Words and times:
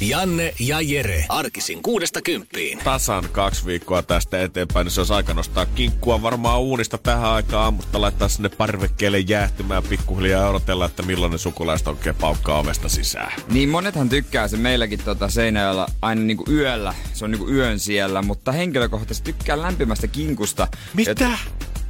Janne 0.00 0.54
ja 0.60 0.80
Jere. 0.80 1.24
Arkisin 1.28 1.82
kuudesta 1.82 2.22
kymppiin. 2.22 2.78
tasan 2.78 3.24
kaksi 3.32 3.66
viikkoa 3.66 4.02
tästä 4.02 4.42
eteenpäin, 4.42 4.84
niin 4.84 4.92
se 4.92 5.00
olisi 5.00 5.12
aika 5.12 5.34
nostaa 5.34 5.66
kinkkua 5.66 6.22
varmaan 6.22 6.60
uunista 6.60 6.98
tähän 6.98 7.30
aikaan 7.30 7.64
aamusta, 7.64 8.00
laittaa 8.00 8.28
sinne 8.28 8.48
parvekkeelle 8.48 9.18
jäähtymään 9.18 9.82
pikkuhiljaa 9.82 10.42
ja 10.42 10.48
odotella, 10.48 10.86
että 10.86 11.02
milloin 11.02 11.32
ne 11.32 11.38
sukulaiset 11.38 11.88
oikein 11.88 12.14
paukkaa 12.16 12.58
ovesta 12.58 12.88
sisään. 12.88 13.32
Niin 13.48 13.68
monethan 13.68 14.08
tykkää 14.08 14.48
se 14.48 14.56
meilläkin 14.56 14.98
tota 15.04 15.28
Seinäjoella 15.28 15.86
aina 16.02 16.20
niinku 16.22 16.44
yöllä. 16.50 16.94
Se 17.12 17.24
on 17.24 17.30
niinku 17.30 17.48
yön 17.48 17.78
siellä, 17.78 18.22
mutta 18.22 18.52
henkilökohtaisesti 18.52 19.32
tykkää 19.32 19.62
lämpimästä 19.62 20.06
kinkusta. 20.06 20.68
Mitä? 20.94 21.10
Et- 21.10 21.20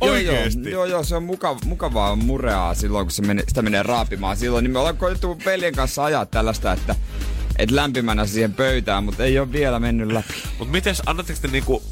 Joo, 0.02 0.12
Oikeesti? 0.12 0.60
Joo, 0.62 0.70
joo, 0.70 0.84
joo, 0.84 1.04
se 1.04 1.16
on 1.16 1.22
mukav, 1.22 1.58
mukavaa 1.64 2.16
mureaa 2.16 2.74
silloin, 2.74 3.06
kun 3.06 3.10
se 3.12 3.22
menee, 3.22 3.44
sitä 3.48 3.62
menee 3.62 3.82
raapimaan. 3.82 4.36
Silloin 4.36 4.62
niin 4.62 4.72
me 4.72 4.78
ollaan 4.78 4.96
koitettu 4.96 5.28
mun 5.28 5.38
pelien 5.44 5.74
kanssa 5.74 6.04
ajaa 6.04 6.26
tällaista, 6.26 6.72
että 6.72 6.94
et 7.58 7.70
lämpimänä 7.70 8.26
siihen 8.26 8.54
pöytään, 8.54 9.04
mutta 9.04 9.24
ei 9.24 9.38
ole 9.38 9.52
vielä 9.52 9.78
mennyt 9.78 10.12
läpi. 10.12 10.34
Mut 10.58 10.70
miten, 10.70 10.94
annatteko 11.06 11.38
te 11.42 11.48
niinku, 11.48 11.82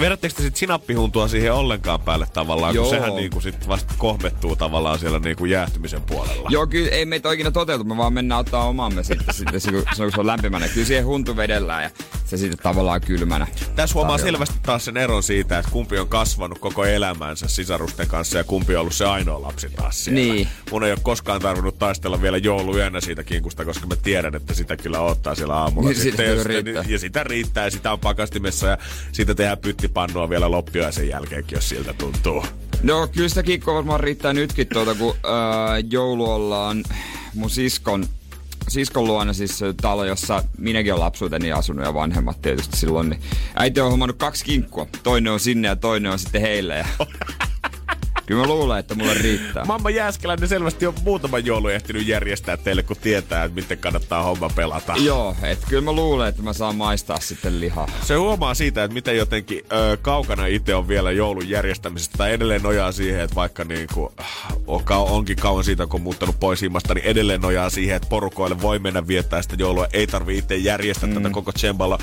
vedättekö 0.00 0.34
te 0.34 0.42
sit 0.42 0.56
sinappihuntua 0.56 1.28
siihen 1.28 1.52
ollenkaan 1.52 2.00
päälle 2.00 2.26
tavallaan, 2.32 2.74
Joo. 2.74 2.84
kun 2.84 2.94
sehän 2.94 3.14
niinku 3.14 3.40
sit 3.40 3.68
vasta 3.68 3.94
kohmettuu 3.98 4.56
tavallaan 4.56 4.98
siellä 4.98 5.18
niinku 5.18 5.44
jäähtymisen 5.44 6.02
puolella. 6.02 6.48
Joo, 6.52 6.66
kyllä 6.66 6.90
ei 6.90 7.06
meitä 7.06 7.28
oikein 7.28 7.52
toteutu, 7.52 7.84
me 7.84 7.96
vaan 7.96 8.12
mennään 8.12 8.40
ottaa 8.40 8.68
omamme 8.68 9.02
sitten, 9.04 9.34
sitten 9.38 9.60
se, 9.60 9.72
kun 9.72 9.84
se 9.96 10.20
on 10.20 10.26
lämpimänä. 10.26 10.68
Kyllä 10.68 10.86
siihen 10.86 11.06
huntu 11.06 11.36
vedellään 11.36 11.82
ja 11.82 11.90
se 12.24 12.36
sitten 12.36 12.58
tavallaan 12.62 13.00
kylmänä. 13.00 13.46
Tässä 13.76 13.94
huomaa 13.94 14.18
tarjolla. 14.18 14.32
selvästi 14.32 14.56
taas 14.62 14.84
sen 14.84 14.96
eron 14.96 15.22
siitä, 15.22 15.58
että 15.58 15.70
kumpi 15.70 15.98
on 15.98 16.08
kasvanut 16.08 16.58
koko 16.58 16.84
elämänsä 16.84 17.48
sisarusten 17.48 18.08
kanssa 18.08 18.38
ja 18.38 18.44
kumpi 18.44 18.74
on 18.76 18.80
ollut 18.80 18.94
se 18.94 19.04
ainoa 19.04 19.42
lapsi 19.42 19.68
taas 19.70 20.04
siellä. 20.04 20.20
Niin. 20.20 20.48
Mun 20.70 20.84
ei 20.84 20.92
ole 20.92 21.00
koskaan 21.02 21.40
tarvinnut 21.40 21.78
taistella 21.78 22.22
vielä 22.22 22.36
jouluyönä 22.36 23.00
siitä 23.00 23.24
kinkusta, 23.24 23.64
koska 23.64 23.86
mä 23.86 23.96
tiedän, 23.96 24.34
että 24.34 24.54
sitä 24.54 24.76
kyllä 24.76 25.00
ottaa 25.00 25.34
siellä 25.34 25.54
aamulla. 25.54 25.88
Niin, 25.88 26.00
sitä 26.00 26.22
ja, 26.22 26.36
sitä- 26.36 26.48
riittää. 26.48 26.84
ja 26.88 26.98
sitä 26.98 27.24
riittää 27.24 27.64
ja 27.64 27.70
sitä 27.70 27.92
on 27.92 27.98
pakastimessa 28.00 28.66
ja 28.66 28.78
siitä 29.12 29.34
tehdään 29.34 29.58
pyttipannua 29.82 30.30
vielä 30.30 30.50
loppiaisen 30.50 31.08
jälkeenkin, 31.08 31.56
jos 31.56 31.68
siltä 31.68 31.92
tuntuu. 31.92 32.44
No 32.82 33.08
kyllä 33.08 33.28
sitä 33.28 33.42
kikkua 33.42 33.74
varmaan 33.74 34.00
riittää 34.00 34.32
nytkin 34.32 34.66
tuota, 34.72 34.94
kun 34.94 35.14
öö, 35.24 35.32
joulu 35.90 36.30
ollaan 36.30 36.84
mun 37.34 37.50
siskon, 37.50 38.06
siskon 38.68 39.04
luona 39.04 39.32
siis 39.32 39.60
talo, 39.80 40.04
jossa 40.04 40.44
minäkin 40.58 40.92
olen 40.92 41.04
lapsuuteni 41.04 41.52
asunut 41.52 41.84
ja 41.84 41.94
vanhemmat 41.94 42.42
tietysti 42.42 42.76
silloin. 42.76 43.10
Niin 43.10 43.20
äiti 43.54 43.80
on 43.80 43.90
hommannut 43.90 44.16
kaksi 44.16 44.44
kinkkua. 44.44 44.86
Toinen 45.02 45.32
on 45.32 45.40
sinne 45.40 45.68
ja 45.68 45.76
toinen 45.76 46.12
on 46.12 46.18
sitten 46.18 46.40
heille. 46.40 46.76
Ja 46.76 46.86
kyllä 48.26 48.40
mä 48.40 48.48
luulen, 48.48 48.78
että 48.78 48.94
mulle 48.94 49.14
riittää. 49.14 49.64
Mamma 49.64 49.90
Jääskeläinen 49.90 50.48
selvästi 50.48 50.86
on 50.86 50.94
muutama 51.04 51.38
joulu 51.38 51.68
ehtinyt 51.68 52.06
järjestää 52.06 52.56
teille, 52.56 52.82
kun 52.82 52.96
tietää, 52.96 53.44
että 53.44 53.54
miten 53.54 53.78
kannattaa 53.78 54.22
homma 54.22 54.50
pelata. 54.54 54.94
Joo, 54.96 55.36
että 55.42 55.66
kyllä 55.68 55.82
mä 55.82 55.92
luulen, 55.92 56.28
että 56.28 56.42
mä 56.42 56.52
saan 56.52 56.76
maistaa 56.76 57.20
sitten 57.20 57.60
lihaa. 57.60 57.88
Se 58.02 58.14
huomaa 58.14 58.54
siitä, 58.54 58.84
että 58.84 58.94
miten 58.94 59.16
jotenkin 59.16 59.62
ö, 59.72 59.96
kaukana 60.02 60.46
itse 60.46 60.74
on 60.74 60.88
vielä 60.88 61.10
joulun 61.10 61.48
järjestämisestä 61.48 62.18
tai 62.18 62.32
edelleen 62.32 62.62
nojaa 62.62 62.92
siihen, 62.92 63.20
että 63.20 63.36
vaikka 63.36 63.64
niin 63.64 63.86
kuin, 63.94 64.12
onkin 64.88 65.36
kauan 65.36 65.64
siitä, 65.64 65.86
kun 65.86 65.98
on 65.98 66.02
muuttanut 66.02 66.40
pois 66.40 66.62
himmasta, 66.62 66.94
niin 66.94 67.04
edelleen 67.04 67.40
nojaa 67.40 67.70
siihen, 67.70 67.96
että 67.96 68.08
porukoille 68.08 68.62
voi 68.62 68.78
mennä 68.78 69.06
viettää 69.08 69.42
sitä 69.42 69.56
joulua. 69.58 69.86
Ei 69.92 70.06
tarvi 70.06 70.38
itse 70.38 70.56
järjestää 70.56 71.08
mm. 71.08 71.14
tätä 71.14 71.30
koko 71.30 71.52
tsemballa. 71.52 71.98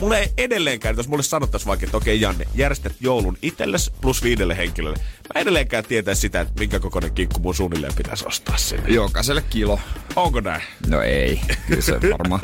Mulle 0.00 0.18
ei 0.18 0.32
edelleenkään, 0.38 0.96
jos 0.96 1.08
mulle 1.08 1.22
sanottaisiin 1.22 1.68
vaikka, 1.68 1.86
että 1.86 1.96
okei 1.96 2.20
Janne, 2.20 2.46
järjestät 2.54 2.92
joulun 3.00 3.38
itsellesi 3.42 3.92
plus 4.00 4.22
viidelle 4.22 4.56
henkilölle. 4.56 4.98
Mä 5.34 5.40
edelleenkään 5.40 5.73
tietäisi 5.82 6.20
sitä, 6.20 6.40
että 6.40 6.60
minkä 6.60 6.80
kokoinen 6.80 7.12
kinkku 7.12 7.40
mun 7.40 7.54
suunnilleen 7.54 7.94
pitäisi 7.96 8.26
ostaa 8.26 8.56
sinne. 8.56 8.88
Jokaiselle 8.88 9.42
kilo. 9.50 9.78
Onko 10.16 10.40
näin? 10.40 10.62
No 10.86 11.02
ei, 11.02 11.40
kyllä 11.66 11.82
se 11.82 12.00
varmaan 12.10 12.40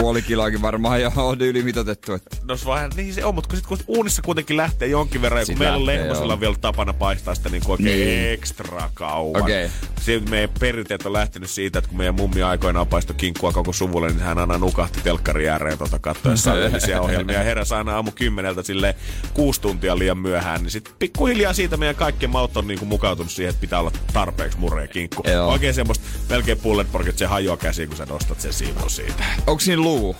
puoli 0.00 0.22
kiloakin 0.22 0.62
varmaan 0.62 1.02
jo 1.02 1.12
on 1.16 1.40
ylimitotettu. 1.40 2.12
Että. 2.12 2.36
No 2.44 2.56
se 2.56 2.66
vähän, 2.66 2.90
niin 2.96 3.14
se 3.14 3.24
on, 3.24 3.34
mutta 3.34 3.48
kun, 3.48 3.56
sit, 3.56 3.66
kun 3.66 3.78
uunissa 3.86 4.22
kuitenkin 4.22 4.56
lähtee 4.56 4.88
jonkin 4.88 5.22
verran, 5.22 5.46
kun 5.46 5.58
meillä 5.58 5.76
on 5.76 6.28
joo. 6.28 6.40
vielä 6.40 6.54
tapana 6.60 6.92
paistaa 6.92 7.34
sitä 7.34 7.48
niin 7.48 7.62
kuin 7.64 7.72
oikein 7.72 7.98
Niin. 8.08 8.32
ekstra 8.32 8.90
kauan. 8.94 9.42
Okei. 9.42 9.70
Se, 10.00 10.20
meidän 10.30 10.50
perinteet 10.60 11.06
on 11.06 11.12
lähtenyt 11.12 11.50
siitä, 11.50 11.78
että 11.78 11.88
kun 11.88 11.98
meidän 11.98 12.14
mummi 12.14 12.42
aikoinaan 12.42 12.86
paistoi 12.86 13.16
kinkkua 13.16 13.52
koko 13.52 13.72
suvulle, 13.72 14.08
niin 14.08 14.20
hän 14.20 14.38
aina 14.38 14.58
nukahti 14.58 15.00
telkkari 15.04 15.48
ääreen 15.48 15.78
tuota 15.78 15.98
katsoessa 15.98 16.54
ylellisiä 16.58 17.00
ohjelmia. 17.00 17.42
Heräsi 17.42 17.74
aina 17.74 17.94
aamu 17.94 18.10
kymmeneltä 18.10 18.62
sille 18.62 18.94
kuusi 19.34 19.60
tuntia 19.60 19.98
liian 19.98 20.18
myöhään. 20.18 20.62
Niin 20.62 20.70
sitten 20.70 20.94
pikkuhiljaa 20.98 21.52
siitä 21.52 21.76
meidän 21.76 21.96
kaikkien 21.96 22.30
maut 22.30 22.56
on 22.56 22.66
niinku 22.66 22.84
mukautunut 22.84 23.32
siihen, 23.32 23.50
että 23.50 23.60
pitää 23.60 23.80
olla 23.80 23.92
tarpeeksi 24.12 24.58
murre 24.58 24.88
kinkku. 24.88 25.22
Joo. 25.30 25.48
Oikein 25.48 25.74
semmoista 25.74 26.04
melkein 26.30 26.58
bullet 26.58 26.81
pork, 26.86 27.08
että 27.08 27.18
se 27.18 27.26
hajoaa 27.26 27.56
käsiin, 27.56 27.88
kun 27.88 27.96
sä 27.96 28.06
nostat 28.06 28.40
sen 28.40 28.52
siivun 28.52 28.90
siitä. 28.90 29.24
Onko 29.46 29.60
siinä 29.60 29.82
luu? 29.82 30.16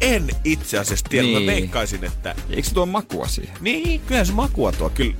En 0.00 0.28
itse 0.44 0.78
asiassa 0.78 1.06
tiedä. 1.10 1.26
Niin. 1.26 1.42
Mä 1.42 1.52
veikkaisin, 1.52 2.04
että 2.04 2.34
Eikö 2.50 2.68
se 2.68 2.74
tuo 2.74 2.86
makua 2.86 3.26
siihen? 3.26 3.56
Niin, 3.60 4.00
kyllä 4.00 4.24
se 4.24 4.32
makua 4.32 4.72
tuo. 4.72 4.90
Kyllä 4.90 5.14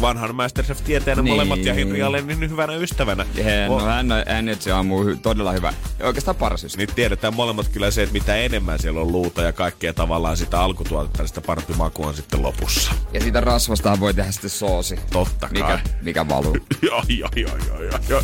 vanhan 0.00 0.34
Masterchef-tieteenä 0.34 1.22
Niin. 1.22 1.32
molemmat 1.32 1.58
ja 1.64 1.74
Henri 1.74 2.02
Allen 2.02 2.26
niin 2.26 2.50
hyvänä 2.50 2.72
ystävänä. 2.74 3.26
Vo- 3.68 3.68
no, 3.68 3.86
hän, 3.86 4.06
hän 4.28 4.48
itse 4.48 4.72
on 4.74 4.86
muu 4.86 5.04
hy- 5.04 5.16
todella 5.22 5.52
hyvä. 5.52 5.72
Oikeastaan 6.02 6.36
paras 6.36 6.64
ystävä. 6.64 6.84
Niin 6.86 6.94
tiedetään 6.94 7.34
molemmat 7.34 7.68
kyllä 7.68 7.90
se, 7.90 8.02
että 8.02 8.12
mitä 8.12 8.36
enemmän 8.36 8.78
siellä 8.78 9.00
on 9.00 9.12
luuta 9.12 9.42
ja 9.42 9.52
kaikkea 9.52 9.92
tavallaan 9.92 10.36
sitä 10.36 10.60
alkutuotetta, 10.60 11.22
niin 11.22 11.28
sitä 11.28 11.40
parempi 11.40 11.72
maku 11.74 12.06
on 12.06 12.14
sitten 12.14 12.42
lopussa. 12.42 12.92
Ja 13.12 13.20
siitä 13.20 13.40
rasvastahan 13.40 14.00
voi 14.00 14.14
tehdä 14.14 14.32
sitten 14.32 14.50
soosi. 14.50 14.98
Totta 15.12 15.48
kai. 15.48 15.52
Mikä, 15.76 15.80
mikä 16.02 16.28
valuu. 16.28 16.56
joo, 16.82 17.02
joo, 17.08 17.28
joo, 17.36 17.56
joo, 17.66 17.82
joo, 17.82 17.98
joo. 18.08 18.22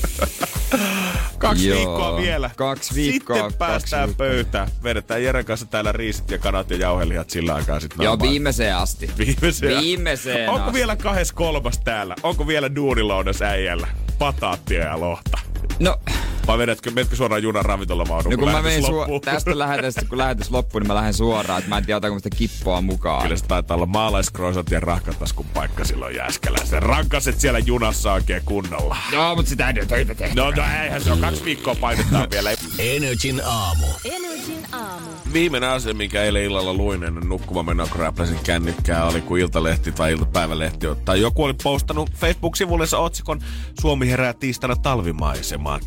Kaksi 1.39 1.69
Joo. 1.69 1.77
viikkoa 1.77 2.17
vielä. 2.17 2.51
Kaksi 2.57 2.95
viikkoa, 2.95 3.37
Sitten 3.37 3.59
päästään 3.59 4.03
kaksi 4.09 4.17
pöytään. 4.17 4.69
Vedetään 4.83 5.23
Jeren 5.23 5.45
kanssa 5.45 5.67
täällä 5.67 5.93
riisit 5.93 6.31
ja 6.31 6.39
kanat 6.39 6.71
ja 6.71 6.77
jauhelijat 6.77 7.31
sillä 7.31 7.55
aikaa 7.55 7.81
sitten. 7.81 8.05
Joo, 8.05 8.19
viimeiseen 8.21 8.77
asti. 8.77 9.11
Viimeiseen. 9.19 9.81
Viimeiseen 9.83 10.49
Onko 10.51 10.61
asti. 10.63 10.73
vielä 10.73 10.97
kahes 10.97 11.33
kolmas 11.63 11.79
täällä? 11.85 12.15
Onko 12.23 12.47
vielä 12.47 12.75
duunilounas 12.75 13.43
äijällä? 13.43 13.87
Pataattia 14.19 14.85
ja 14.85 15.01
lohta. 15.01 15.39
No, 15.79 15.99
Vai 16.47 16.59
vedätkö, 16.59 16.91
menetkö 16.91 17.17
suoraan 17.17 17.43
junan 17.43 17.65
ravintolamaudun, 17.65 18.33
no 18.33 18.39
kun 18.39 18.49
mä 18.49 18.63
lähetys 18.63 18.89
menen 18.89 19.07
su- 19.07 19.21
tästä 19.25 19.59
lähetystä, 19.59 20.05
kun 20.09 20.19
lähetys 20.19 20.51
loppuu, 20.51 20.79
niin 20.79 20.87
mä 20.89 20.95
lähden 20.95 21.15
suoraan. 21.15 21.59
Että 21.59 21.69
mä 21.69 21.79
en 21.79 21.87
tiedä, 21.87 21.97
otetaanko 21.97 22.15
mä 22.15 22.19
sitä 22.19 22.37
kippoa 22.37 22.81
mukaan. 22.81 23.23
Kyllä 23.23 23.37
se 23.37 23.45
taitaa 23.45 23.75
olla 23.75 23.87
maalaiskroisot 23.87 24.71
ja 24.71 24.81
rahkataskun 24.81 25.47
paikka 25.55 25.85
silloin 25.85 26.17
Jääskelässä. 26.17 26.81
Rankaset 26.81 27.41
siellä 27.41 27.59
junassa 27.59 28.13
oikein 28.13 28.43
kunnolla. 28.45 28.97
Joo, 29.13 29.37
mutta 29.37 29.49
sitä 29.49 29.67
ei 29.67 29.73
nyt 29.73 29.89
töitä 29.89 30.15
tehdä. 30.15 30.43
No, 30.43 30.51
no 30.51 30.63
eihän 30.83 31.03
se 31.03 31.13
on 31.13 31.19
kaksi 31.19 31.45
viikkoa 31.45 31.75
painetaan 31.75 32.31
vielä. 32.31 32.51
Energin 32.79 33.43
aamu. 33.45 33.87
Energin 34.05 34.67
aamu. 34.73 35.07
Viimeinen 35.33 35.71
asia, 35.71 35.95
minkä 35.95 36.23
eilen 36.23 36.43
illalla 36.43 36.75
luin 36.75 37.05
ennen 37.05 37.29
nukkumaan 37.29 37.67
menoa, 37.67 37.87
kun 37.87 38.01
räpläsin 38.01 38.39
kännykkää, 38.45 39.05
oli 39.07 39.21
kun 39.21 39.39
Iltalehti 39.39 39.93
tai 39.93 40.13
Iltapäivälehti 40.13 40.87
tai 41.05 41.21
joku 41.21 41.45
oli 41.45 41.55
postannut 41.63 42.11
Facebook-sivullensa 42.11 42.99
otsikon 42.99 43.41
Suomi 43.81 44.11
herää 44.11 44.33
tiistaina 44.33 44.77
talvimaisemaan. 44.77 45.81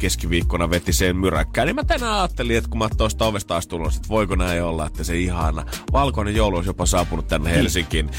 Keskiviikkona 0.45 0.69
veti 0.69 0.93
sen 0.93 1.17
myräkkään. 1.17 1.67
Niin 1.67 1.75
mä 1.75 1.83
tänään 1.83 2.13
ajattelin, 2.13 2.57
että 2.57 2.69
kun 2.69 2.79
mä 2.79 2.89
tuosta 2.97 3.25
ovesta 3.25 3.55
astunut, 3.55 3.95
että 3.95 4.09
voiko 4.09 4.35
näin 4.35 4.63
olla, 4.63 4.87
että 4.87 5.03
se 5.03 5.17
ihana 5.17 5.65
valkoinen 5.91 6.35
joulu 6.35 6.55
olisi 6.55 6.69
jopa 6.69 6.85
saapunut 6.85 7.27
tänne 7.27 7.51
Helsinkiin. 7.51 8.09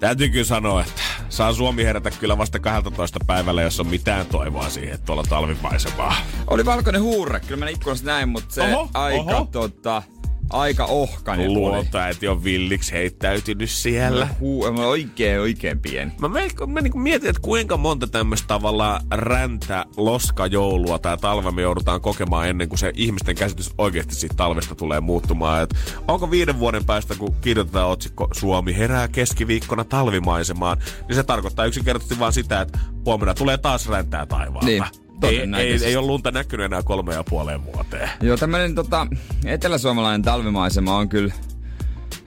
Täytyy 0.00 0.28
kyllä 0.28 0.44
sanoa, 0.44 0.80
että 0.80 1.02
saa 1.28 1.52
Suomi 1.52 1.84
herätä 1.84 2.10
kyllä 2.10 2.38
vasta 2.38 2.58
12 2.58 3.18
päivällä, 3.26 3.62
jos 3.62 3.80
on 3.80 3.86
mitään 3.86 4.26
toivoa 4.26 4.70
siihen, 4.70 4.94
että 4.94 5.06
tuolla 5.06 5.22
talvimaisemaa. 5.28 6.14
Oli 6.46 6.64
valkoinen 6.64 7.02
huurre, 7.02 7.40
kyllä 7.40 7.64
mä 7.64 7.68
ikkunasta 7.70 8.06
näin, 8.06 8.28
mutta 8.28 8.54
se 8.54 8.62
Oho, 8.62 8.88
aika 8.94 9.36
oho. 9.36 9.48
tota, 9.52 10.02
aika 10.50 10.84
ohkainen 10.84 11.46
oli. 11.46 11.54
Luontoäiti 11.54 12.28
on 12.28 12.44
villiksi 12.44 12.92
heittäytynyt 12.92 13.70
siellä. 13.70 14.28
Huu, 14.40 14.72
mä 14.72 14.86
oikein, 14.86 15.40
oikein 15.40 15.80
pieni. 15.80 16.12
Mä, 16.20 16.28
me, 16.28 16.48
mä 16.66 16.80
niin 16.80 17.00
mietin, 17.00 17.28
että 17.28 17.42
kuinka 17.42 17.76
monta 17.76 18.06
tämmöistä 18.06 18.46
tavallaan 18.46 19.00
räntä, 19.10 19.84
loska 19.96 20.46
joulua 20.46 20.98
tai 20.98 21.18
talvea 21.18 21.50
me 21.50 21.62
joudutaan 21.62 22.00
kokemaan 22.00 22.48
ennen 22.48 22.68
kuin 22.68 22.78
se 22.78 22.92
ihmisten 22.94 23.34
käsitys 23.34 23.74
oikeasti 23.78 24.14
siitä 24.14 24.34
talvesta 24.34 24.74
tulee 24.74 25.00
muuttumaan. 25.00 25.62
Et 25.62 25.74
onko 26.08 26.30
viiden 26.30 26.58
vuoden 26.58 26.84
päästä, 26.84 27.14
kun 27.14 27.34
kirjoitetaan 27.40 27.88
otsikko 27.88 28.28
Suomi 28.32 28.76
herää 28.76 29.08
keskiviikkona 29.08 29.84
talvimaisemaan, 29.84 30.78
niin 31.08 31.16
se 31.16 31.22
tarkoittaa 31.22 31.64
yksinkertaisesti 31.66 32.18
vaan 32.18 32.32
sitä, 32.32 32.60
että 32.60 32.78
huomenna 33.04 33.34
tulee 33.34 33.58
taas 33.58 33.88
räntää 33.88 34.26
taivaalta. 34.26 34.66
Niin, 34.66 34.84
ei, 35.22 35.84
ei, 35.84 35.96
ole 35.96 36.06
lunta 36.06 36.30
näkynyt 36.30 36.64
enää 36.64 36.82
kolme 36.82 37.14
ja 37.14 37.24
puoleen 37.24 37.64
vuoteen. 37.64 38.10
Joo, 38.22 38.36
tämmönen 38.36 38.74
tota, 38.74 39.06
eteläsuomalainen 39.44 40.22
talvimaisema 40.22 40.96
on 40.96 41.08
kyllä... 41.08 41.32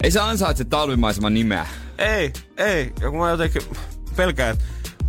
Ei 0.03 0.11
se 0.11 0.19
ansaitse 0.19 0.65
talvimaiseman 0.65 1.33
nimeä. 1.33 1.67
Ei, 1.97 2.33
ei. 2.57 2.93
Ja 3.01 3.09
kun 3.11 3.19
mä 3.19 3.29
jotenkin 3.29 3.61
pelkään, 4.15 4.53
että 4.53 4.65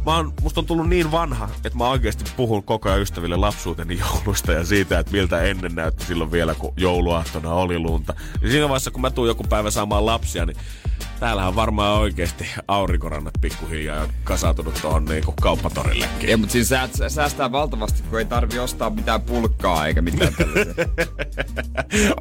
mä 0.07 0.17
oon, 0.17 0.33
musta 0.43 0.61
on 0.61 0.67
tullut 0.67 0.89
niin 0.89 1.13
vanha, 1.13 1.49
että 1.65 1.79
mä 1.79 1.89
oikeasti 1.89 2.25
puhun 2.37 2.63
koko 2.65 2.89
ajan 2.89 3.01
ystäville 3.01 3.37
lapsuuteni 3.37 3.99
joulusta 3.99 4.53
ja 4.53 4.65
siitä, 4.65 4.99
että 4.99 5.13
miltä 5.13 5.43
ennen 5.43 5.75
näytti 5.75 6.05
silloin 6.05 6.33
vielä, 6.33 6.55
kun 6.55 6.73
jouluaattona 6.77 7.53
oli 7.53 7.79
lunta. 7.79 8.15
Ja 8.43 8.51
siinä 8.51 8.69
vaiheessa, 8.69 8.91
kun 8.91 9.01
mä 9.01 9.11
tuun 9.11 9.29
joku 9.29 9.45
päivä 9.45 9.71
saamaan 9.71 10.07
lapsia, 10.07 10.47
niin 10.47 10.57
täällähän 11.21 11.57
varmaan 11.57 11.99
oikeasti 11.99 12.51
aurinkorannat 12.69 13.35
pikkuhiljaa 13.41 14.07
kasautunut 14.25 14.79
tuohon 14.83 15.05
niinku 15.05 15.35
kauppatorillekin. 15.43 16.31
Ja, 16.31 16.37
mutta 16.37 16.53
siinä 16.53 16.65
sää, 16.65 16.89
säästää 17.09 17.53
valtavasti, 17.53 18.03
kun 18.03 18.19
ei 18.19 18.25
tarvi 18.25 18.59
ostaa 18.59 18.91
mitään 18.91 19.23
pulkkaa 19.23 19.87
eikä 19.87 20.03
mitään 20.03 20.33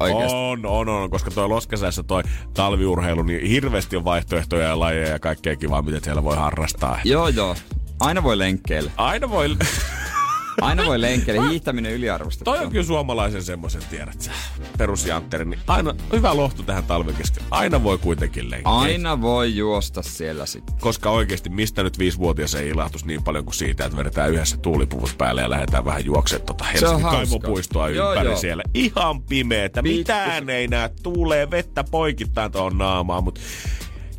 on, 0.00 0.66
on, 0.66 0.88
on, 0.88 1.10
koska 1.10 1.30
toi 1.30 1.48
Loskasäässä 1.48 2.02
toi 2.02 2.22
talviurheilu, 2.54 3.22
niin 3.22 3.46
hirveästi 3.46 3.96
on 3.96 4.04
vaihtoehtoja 4.04 4.68
ja 4.68 4.78
lajeja 4.78 5.08
ja 5.08 5.18
kaikkea 5.18 5.56
kivaa, 5.56 5.82
mitä 5.82 6.00
siellä 6.04 6.24
voi 6.24 6.36
harrastaa. 6.36 7.00
Joo, 7.04 7.28
joo. 7.28 7.56
Aina 8.00 8.22
voi 8.22 8.38
lenkkeillä. 8.38 8.90
Aina 8.96 9.30
voi... 9.30 9.56
Aina 10.60 10.86
voi 10.86 11.00
lenkkeelle. 11.00 11.48
Hiihtäminen 11.48 11.92
yliarvostettu. 11.92 12.44
Toi 12.44 12.58
on 12.58 12.70
kyllä 12.70 12.84
suomalaisen 12.84 13.42
semmoisen, 13.42 13.82
tiedät 13.90 14.20
sä, 14.20 14.30
perusjantteri. 14.78 15.44
Niin 15.44 15.60
aina, 15.66 15.94
hyvä 16.12 16.36
lohtu 16.36 16.62
tähän 16.62 16.84
talven 16.84 17.14
keskelle. 17.14 17.48
Aina 17.50 17.82
voi 17.82 17.98
kuitenkin 17.98 18.50
lenkkeä. 18.50 18.72
Aina 18.72 19.20
voi 19.20 19.56
juosta 19.56 20.02
siellä 20.02 20.46
sitten. 20.46 20.74
Koska 20.80 21.10
oikeasti 21.10 21.48
mistä 21.48 21.82
nyt 21.82 21.98
viisivuotias 21.98 22.54
ei 22.54 22.68
ilahtus 22.68 23.04
niin 23.04 23.22
paljon 23.22 23.44
kuin 23.44 23.54
siitä, 23.54 23.84
että 23.84 23.98
vedetään 23.98 24.30
yhdessä 24.32 24.56
tuulipuvut 24.56 25.14
päälle 25.18 25.42
ja 25.42 25.50
lähdetään 25.50 25.84
vähän 25.84 26.04
juoksemaan 26.04 26.46
tota 26.46 26.64
Helsingin 26.64 27.02
kaivopuistoa 27.02 27.88
ympäri 27.88 28.16
joo, 28.16 28.22
joo. 28.22 28.36
siellä. 28.36 28.62
Ihan 28.74 29.22
pimeetä. 29.22 29.82
Mitään 29.82 30.50
ei 30.50 30.68
näe. 30.68 30.90
Tuulee 31.02 31.50
vettä 31.50 31.84
poikittain 31.84 32.52
tuohon 32.52 32.78
naamaan, 32.78 33.24
mutta 33.24 33.40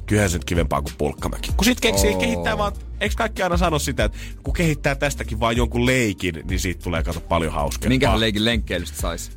kyllähän 0.10 0.30
se 0.30 0.38
nyt 0.38 0.46
kivempaa 0.46 0.82
kuin 0.82 0.94
pulkkamäki. 0.98 1.52
Kun 1.58 1.66
sit 1.66 1.80
keksii, 1.80 2.10
oh. 2.10 2.20
kehittää 2.20 2.58
vaan, 2.58 2.74
eikö 3.00 3.16
kaikki 3.18 3.44
aina 3.44 3.58
sano 3.58 3.80
sitä, 3.80 4.04
että 4.04 4.18
kun 4.44 4.54
kehittää 4.54 4.96
tästäkin 4.96 5.40
vaan 5.40 5.58
jonkun 5.58 5.86
leikin, 5.86 6.44
niin 6.50 6.60
siitä 6.60 6.84
tulee 6.84 7.04
kato 7.04 7.20
paljon 7.20 7.54
hauskempaa. 7.54 7.90
Minkähän 7.90 8.20
leikin 8.20 8.46
lenkkeilystä 8.46 8.98
sais? 9.02 9.32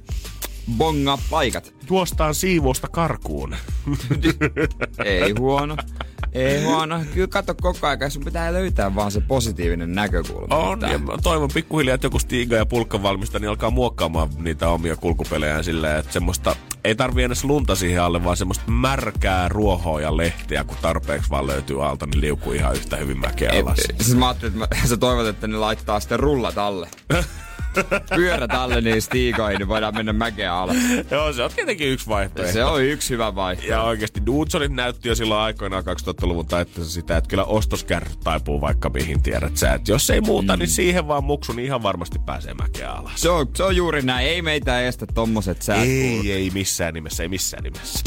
Bonga 0.71 1.19
paikat. 1.31 1.75
Juostaan 1.91 2.35
siivousta 2.35 2.89
karkuun. 2.89 3.57
Ei 5.05 5.35
huono. 5.39 5.77
Ei 6.33 6.65
huono. 6.65 7.01
Kyllä 7.15 7.27
katso 7.27 7.55
koko 7.55 7.87
ajan, 7.87 8.11
sun 8.11 8.25
pitää 8.25 8.53
löytää 8.53 8.95
vaan 8.95 9.11
se 9.11 9.21
positiivinen 9.21 9.93
näkökulma. 9.93 10.57
On, 10.57 10.81
ja 10.81 10.99
mä 10.99 11.13
toivon 11.23 11.51
pikkuhiljaa, 11.55 11.95
että 11.95 12.07
joku 12.07 12.19
Stiga 12.19 12.57
ja 12.57 12.67
Pulkkan 12.67 13.03
valmista 13.03 13.39
niin 13.39 13.49
alkaa 13.49 13.71
muokkaamaan 13.71 14.29
niitä 14.39 14.69
omia 14.69 14.97
kulkupelejään 14.97 15.65
silleen, 15.65 15.99
että 15.99 16.13
semmoista 16.13 16.57
ei 16.85 16.95
tarvi 16.95 17.23
edes 17.23 17.45
lunta 17.45 17.75
siihen 17.75 18.03
alle, 18.03 18.25
vaan 18.25 18.37
semmoista 18.37 18.71
märkää 18.71 19.49
ruohoa 19.49 20.01
ja 20.01 20.17
lehteä, 20.17 20.65
kun 20.65 20.77
tarpeeksi 20.83 21.31
vaan 21.31 21.47
löytyy 21.47 21.87
alta, 21.87 22.07
niin 22.07 22.21
liukuu 22.21 22.53
ihan 22.53 22.75
yhtä 22.75 22.97
hyvin 22.97 23.19
mäkeä 23.19 23.53
alas. 23.63 23.79
siis 24.01 24.17
mä 24.17 24.29
ajattelin, 24.29 24.63
että 24.63 24.77
mä, 24.77 24.89
sä 24.89 24.97
toivot, 24.97 25.27
että 25.27 25.47
ne 25.47 25.57
laittaa 25.57 26.01
sitten 26.01 26.21
rullat 26.21 26.59
alle. 26.59 26.89
pyörät 28.17 28.55
alle 28.55 28.81
niin 28.81 29.03
stiikoihin, 29.03 29.59
niin 29.59 29.69
voidaan 29.69 29.95
mennä 29.95 30.13
mäkeä 30.13 30.55
alas. 30.55 30.77
Joo, 31.11 31.33
se 31.33 31.43
on 31.43 31.51
tietenkin 31.57 31.89
yksi 31.89 32.07
vaihtoehto. 32.07 32.53
Se 32.53 32.65
on 32.65 32.83
yksi 32.83 33.11
hyvä 33.11 33.35
vaihtoehto. 33.35 33.73
Ja 33.73 33.83
oikeasti 33.83 34.27
Dudsonit 34.27 34.73
näytti 34.73 35.09
jo 35.09 35.15
silloin 35.15 35.41
aikoinaan 35.41 35.85
2000-luvun 35.85 36.47
taitteessa 36.47 36.93
sitä, 36.93 37.17
että 37.17 37.29
kyllä 37.29 37.45
ostoskärryt 37.45 38.21
taipuu 38.25 38.61
vaikka 38.61 38.89
mihin 38.89 39.23
tiedät 39.23 39.57
sä. 39.57 39.73
Että 39.73 39.93
jos 39.93 40.11
ei 40.11 40.21
muuta, 40.21 40.53
niin 40.53 40.59
mm. 40.59 40.61
niin 40.61 40.69
siihen 40.69 41.09
vaan 41.09 41.25
muksu, 41.25 41.53
niin 41.53 41.67
ihan 41.67 41.83
varmasti 41.83 42.19
pääsee 42.19 42.55
mäkeä 42.55 42.91
alas. 42.91 43.21
Se 43.21 43.31
on, 43.31 43.47
se 43.57 43.63
on 43.63 43.77
juuri 43.77 44.03
näin. 44.03 44.29
Ei 44.29 44.43
meitä 44.43 44.81
estä 44.81 45.07
tommoset 45.15 45.63
säät. 45.63 45.83
Ei, 45.83 46.33
ei 46.33 46.51
missään 46.55 46.95
nimessä, 46.95 47.23
ei 47.23 47.29
missään 47.29 47.63
nimessä. 47.63 48.01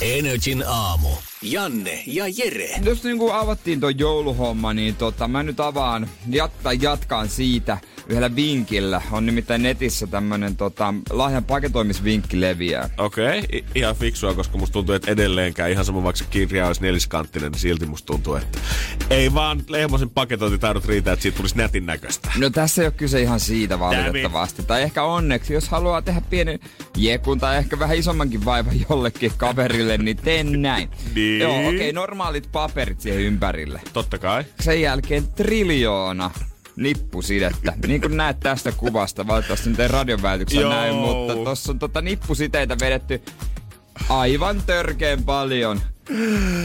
Energin 0.00 0.64
aamu. 0.66 1.08
Janne 1.42 2.02
ja 2.06 2.24
Jere. 2.28 2.80
Jos 2.84 3.04
niin 3.04 3.18
kuin 3.18 3.34
avattiin 3.34 3.80
tuo 3.80 3.88
jouluhomma, 3.88 4.72
niin 4.72 4.96
tota, 4.96 5.28
mä 5.28 5.42
nyt 5.42 5.60
avaan, 5.60 6.08
jat- 6.30 6.82
jatkaan 6.82 7.28
siitä– 7.28 7.78
yhdellä 8.08 8.36
vinkillä. 8.36 9.02
On 9.12 9.26
nimittäin 9.26 9.62
netissä 9.62 10.06
tämmönen 10.06 10.56
tota, 10.56 10.94
lahjan 11.10 11.44
paketoimisvinkki 11.44 12.40
leviää. 12.40 12.90
Okei, 12.98 13.38
okay. 13.38 13.58
I- 13.58 13.64
ihan 13.74 13.96
fiksua, 13.96 14.34
koska 14.34 14.58
musta 14.58 14.72
tuntuu, 14.72 14.94
että 14.94 15.10
edelleenkään 15.10 15.70
ihan 15.70 15.84
sama 15.84 16.02
vaikka 16.02 16.18
se 16.18 16.24
kirja 16.30 16.66
olisi 16.66 16.82
neliskanttinen, 16.82 17.52
niin 17.52 17.60
silti 17.60 17.86
musta 17.86 18.06
tuntuu, 18.06 18.34
että 18.34 18.58
ei 19.10 19.34
vaan 19.34 19.62
lehmosen 19.68 20.10
paketointitaidot 20.10 20.84
riitä, 20.86 21.12
että 21.12 21.22
siitä 21.22 21.36
tulisi 21.36 21.56
nätin 21.56 21.86
näköistä. 21.86 22.30
No 22.38 22.50
tässä 22.50 22.82
ei 22.82 22.86
ole 22.86 22.94
kyse 22.96 23.22
ihan 23.22 23.40
siitä 23.40 23.78
valitettavasti. 23.78 24.62
Tai 24.62 24.82
ehkä 24.82 25.02
onneksi, 25.02 25.54
jos 25.54 25.68
haluaa 25.68 26.02
tehdä 26.02 26.22
pienen 26.30 26.60
jekun 26.96 27.38
tai 27.38 27.56
ehkä 27.56 27.78
vähän 27.78 27.96
isommankin 27.96 28.44
vaivan 28.44 28.74
jollekin 28.90 29.32
kaverille, 29.36 29.98
niin 29.98 30.16
tee 30.16 30.44
näin. 30.44 30.90
niin. 31.14 31.35
Joo, 31.38 31.58
okei, 31.58 31.74
okay, 31.74 31.92
normaalit 31.92 32.48
paperit 32.52 33.00
siihen 33.00 33.20
ympärille. 33.20 33.80
Totta 33.92 34.18
kai. 34.18 34.44
Sen 34.60 34.80
jälkeen 34.80 35.26
triljoona 35.26 36.30
nippusidettä. 36.76 37.72
Niin 37.86 38.00
kuin 38.00 38.16
näet 38.16 38.40
tästä 38.40 38.72
kuvasta, 38.72 39.26
valitettavasti 39.26 39.70
nyt 39.70 39.80
ei 39.80 39.88
radion 39.88 40.20
näin, 40.68 40.94
mutta 40.94 41.34
tossa 41.34 41.72
on 41.72 41.78
tota 41.78 42.00
nippusiteitä 42.00 42.76
vedetty 42.80 43.22
aivan 44.08 44.62
törkeen 44.66 45.24
paljon. 45.24 45.80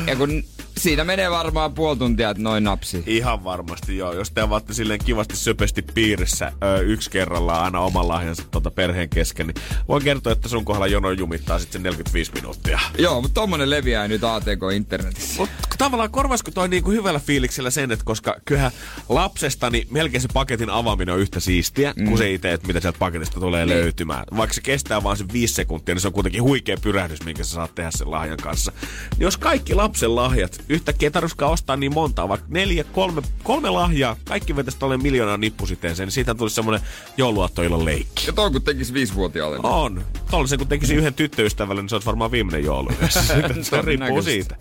Ja 0.07 0.15
kun 0.15 0.43
Siinä 0.81 1.03
menee 1.03 1.31
varmaan 1.31 1.73
puoli 1.73 1.97
tuntia, 1.97 2.29
että 2.29 2.43
noin 2.43 2.63
napsi. 2.63 3.03
Ihan 3.05 3.43
varmasti 3.43 3.97
joo. 3.97 4.13
Jos 4.13 4.31
te 4.31 4.41
avaatte 4.41 4.73
silleen 4.73 4.99
kivasti 5.05 5.35
söpesti 5.35 5.81
piirissä 5.81 6.51
ö, 6.63 6.79
yksi 6.79 7.09
kerrallaan 7.09 7.63
aina 7.63 7.79
oman 7.79 8.07
lahjansa 8.07 8.43
tuota 8.51 8.71
perheen 8.71 9.09
kesken, 9.09 9.47
niin 9.47 9.55
voin 9.87 10.03
kertoa, 10.03 10.33
että 10.33 10.49
sun 10.49 10.65
kohdalla 10.65 10.87
jono 10.87 11.11
jumittaa 11.11 11.59
sitten 11.59 11.83
45 11.83 12.31
minuuttia. 12.33 12.79
Joo, 12.97 13.21
mutta 13.21 13.41
tommonen 13.41 13.69
leviää 13.69 14.07
nyt 14.07 14.23
ATK 14.23 14.61
internetissä. 14.75 15.35
Mut 15.37 15.49
tavallaan 15.77 16.11
korvaisiko 16.11 16.51
toi 16.51 16.69
niinku 16.69 16.91
hyvällä 16.91 17.19
fiiliksellä 17.19 17.69
sen, 17.69 17.91
että 17.91 18.05
koska 18.05 18.35
kyllähän 18.45 18.71
lapsesta 19.09 19.69
niin 19.69 19.87
melkein 19.91 20.21
se 20.21 20.27
paketin 20.33 20.69
avaaminen 20.69 21.13
on 21.15 21.21
yhtä 21.21 21.39
siistiä, 21.39 21.93
mm. 21.95 22.05
kuin 22.05 22.17
se 22.17 22.33
itse, 22.33 22.53
että 22.53 22.67
mitä 22.67 22.79
sieltä 22.79 22.99
paketista 22.99 23.39
tulee 23.39 23.65
niin. 23.65 23.77
löytymään. 23.77 24.23
Vaikka 24.37 24.53
se 24.53 24.61
kestää 24.61 25.03
vaan 25.03 25.17
se 25.17 25.25
viisi 25.33 25.53
sekuntia, 25.53 25.95
niin 25.95 26.01
se 26.01 26.07
on 26.07 26.13
kuitenkin 26.13 26.43
huikea 26.43 26.77
pyrähdys, 26.81 27.25
minkä 27.25 27.43
sä 27.43 27.51
saat 27.51 27.75
tehdä 27.75 27.91
sen 27.91 28.11
lahjan 28.11 28.37
kanssa. 28.37 28.71
Jos 29.19 29.37
kaikki 29.37 29.73
lapsen 29.73 30.15
lahjat 30.15 30.61
yhtäkkiä 30.71 31.11
tarvitsisikaan 31.11 31.51
ostaa 31.51 31.75
niin 31.75 31.93
montaa, 31.93 32.29
vaikka 32.29 32.47
neljä, 32.49 32.83
kolme, 32.83 33.21
kolme 33.43 33.69
lahjaa, 33.69 34.15
kaikki 34.25 34.55
vetäisi 34.55 34.79
tuolle 34.79 34.97
miljoonaa 34.97 35.37
nippusiteeseen, 35.37 36.07
niin 36.07 36.13
siitä 36.13 36.35
tulisi 36.35 36.55
semmoinen 36.55 36.87
jouluaattoilon 37.17 37.85
leikki. 37.85 38.27
Ja 38.27 38.33
toi 38.33 38.51
kun 38.51 38.61
tekisi 38.61 38.93
viisivuotiaalle. 38.93 39.57
Niin- 39.57 39.65
on. 39.65 40.05
Tollisen 40.31 40.59
kun 40.59 40.67
tekisi 40.67 40.95
yhden 40.95 41.13
tyttöystävälle, 41.13 41.81
niin 41.81 41.89
se 41.89 41.95
olisi 41.95 42.05
varmaan 42.05 42.31
viimeinen 42.31 42.63
joulu. 42.63 42.89
se 43.61 43.81
riippuu 43.81 44.21
siitä. 44.21 44.55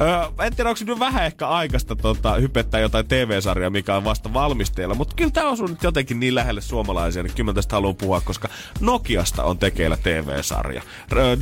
Öö, 0.00 0.46
en 0.46 0.56
tiedä, 0.56 0.70
onko 0.70 0.80
nyt 0.86 0.98
vähän 0.98 1.26
ehkä 1.26 1.48
aikaista 1.48 1.96
tota, 1.96 2.34
hypettää 2.34 2.80
jotain 2.80 3.08
TV-sarjaa, 3.08 3.70
mikä 3.70 3.96
on 3.96 4.04
vasta 4.04 4.32
valmisteilla, 4.32 4.94
mutta 4.94 5.14
kyllä 5.16 5.30
tämä 5.30 5.50
osuu 5.50 5.66
nyt 5.66 5.82
jotenkin 5.82 6.20
niin 6.20 6.34
lähelle 6.34 6.60
suomalaisia, 6.60 7.22
niin 7.22 7.34
kyllä 7.34 7.50
mä 7.50 7.54
tästä 7.54 7.76
haluan 7.76 7.96
puhua, 7.96 8.20
koska 8.20 8.48
Nokiasta 8.80 9.44
on 9.44 9.58
tekeillä 9.58 9.96
TV-sarja. 9.96 10.82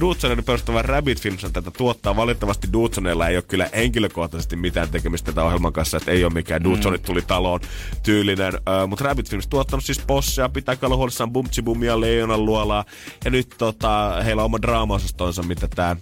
Dudsonin 0.00 0.44
perustava 0.44 0.82
Rabbit 0.82 1.20
Films 1.20 1.46
tätä 1.52 1.70
tuottaa. 1.70 2.16
Valitettavasti 2.16 2.68
Dudsonilla 2.72 3.28
ei 3.28 3.36
ole 3.36 3.42
kyllä 3.42 3.70
henkilö 3.74 4.08
henkilökohtaisesti 4.12 4.56
mitään 4.56 4.88
tekemistä 4.88 5.32
tämän 5.32 5.46
ohjelman 5.46 5.72
kanssa, 5.72 5.96
että 5.96 6.10
ei 6.10 6.24
ole 6.24 6.32
mikään 6.32 6.62
mm. 6.62 7.02
tuli 7.02 7.22
taloon 7.22 7.60
tyylinen. 8.02 8.54
Uh, 8.54 8.88
Mutta 8.88 9.04
Rabbit 9.04 9.30
Films 9.30 9.46
tuottanut 9.46 9.84
siis 9.84 9.98
Possia, 10.06 10.48
pitää 10.48 10.76
olla 10.82 10.96
huolissaan 10.96 11.32
Bumtsi 11.32 11.62
Bumia, 11.62 12.00
Leijonan 12.00 12.44
luolaa. 12.44 12.84
Ja 13.24 13.30
nyt 13.30 13.54
tota, 13.58 14.22
heillä 14.24 14.42
on 14.42 14.46
oma 14.46 14.62
draama 14.62 14.98
mitä 15.46 15.68
tämä 15.68 15.96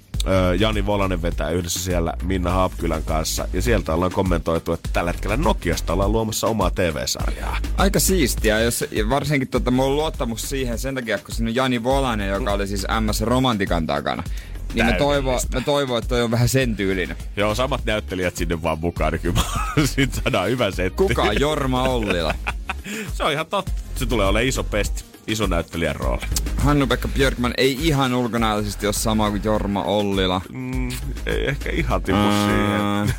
Jani 0.58 0.86
Volanen 0.86 1.22
vetää 1.22 1.50
yhdessä 1.50 1.80
siellä 1.80 2.14
Minna 2.22 2.50
Haapkylän 2.50 3.02
kanssa. 3.02 3.48
Ja 3.52 3.62
sieltä 3.62 3.94
ollaan 3.94 4.12
kommentoitu, 4.12 4.72
että 4.72 4.88
tällä 4.92 5.12
hetkellä 5.12 5.36
Nokiasta 5.36 5.92
ollaan 5.92 6.12
luomassa 6.12 6.46
omaa 6.46 6.70
TV-sarjaa. 6.70 7.58
Aika 7.76 8.00
siistiä, 8.00 8.60
jos, 8.60 8.84
varsinkin 9.08 9.48
tota, 9.48 9.70
mulla 9.70 9.90
on 9.90 9.96
luottamus 9.96 10.50
siihen 10.50 10.78
sen 10.78 10.94
takia, 10.94 11.18
kun 11.18 11.34
siinä 11.34 11.48
on 11.48 11.54
Jani 11.54 11.82
Volanen, 11.82 12.28
joka 12.28 12.52
oli 12.52 12.66
siis 12.66 12.86
MS 13.00 13.20
Romantikan 13.20 13.86
takana. 13.86 14.22
Niin 14.74 14.86
mä 14.86 14.92
toivon, 14.92 15.40
mä 15.54 15.60
toivon, 15.60 15.98
että 15.98 16.08
toi 16.08 16.22
on 16.22 16.30
vähän 16.30 16.48
sen 16.48 16.76
tyylinen. 16.76 17.16
Joo, 17.36 17.54
samat 17.54 17.84
näyttelijät 17.84 18.36
sinne 18.36 18.62
vaan 18.62 18.78
mukaan, 18.78 19.12
niin 19.12 19.20
kyllä 19.20 19.40
sit 19.84 20.14
saadaan 20.14 20.48
hyvä 20.48 20.70
setti. 20.70 20.96
Kuka 20.96 21.32
Jorma 21.32 21.82
Ollila? 21.82 22.34
se 23.14 23.24
on 23.24 23.32
ihan 23.32 23.46
totta. 23.46 23.72
Se 23.96 24.06
tulee 24.06 24.26
olemaan 24.26 24.48
iso 24.48 24.64
pesti 24.64 25.09
iso 25.32 25.46
näyttelijän 25.46 25.96
rooli. 25.96 26.22
Hannu-Pekka 26.56 27.08
Björkman 27.08 27.54
ei 27.56 27.78
ihan 27.86 28.14
ulkonäöllisesti 28.14 28.86
ole 28.86 28.92
sama 28.92 29.30
kuin 29.30 29.44
Jorma 29.44 29.82
Ollila. 29.82 30.40
Mm, 30.52 30.88
ei 31.26 31.48
ehkä 31.48 31.70
ihan 31.70 32.02
tipu 32.02 32.18
mm. 32.18 32.46
siihen. 32.46 33.14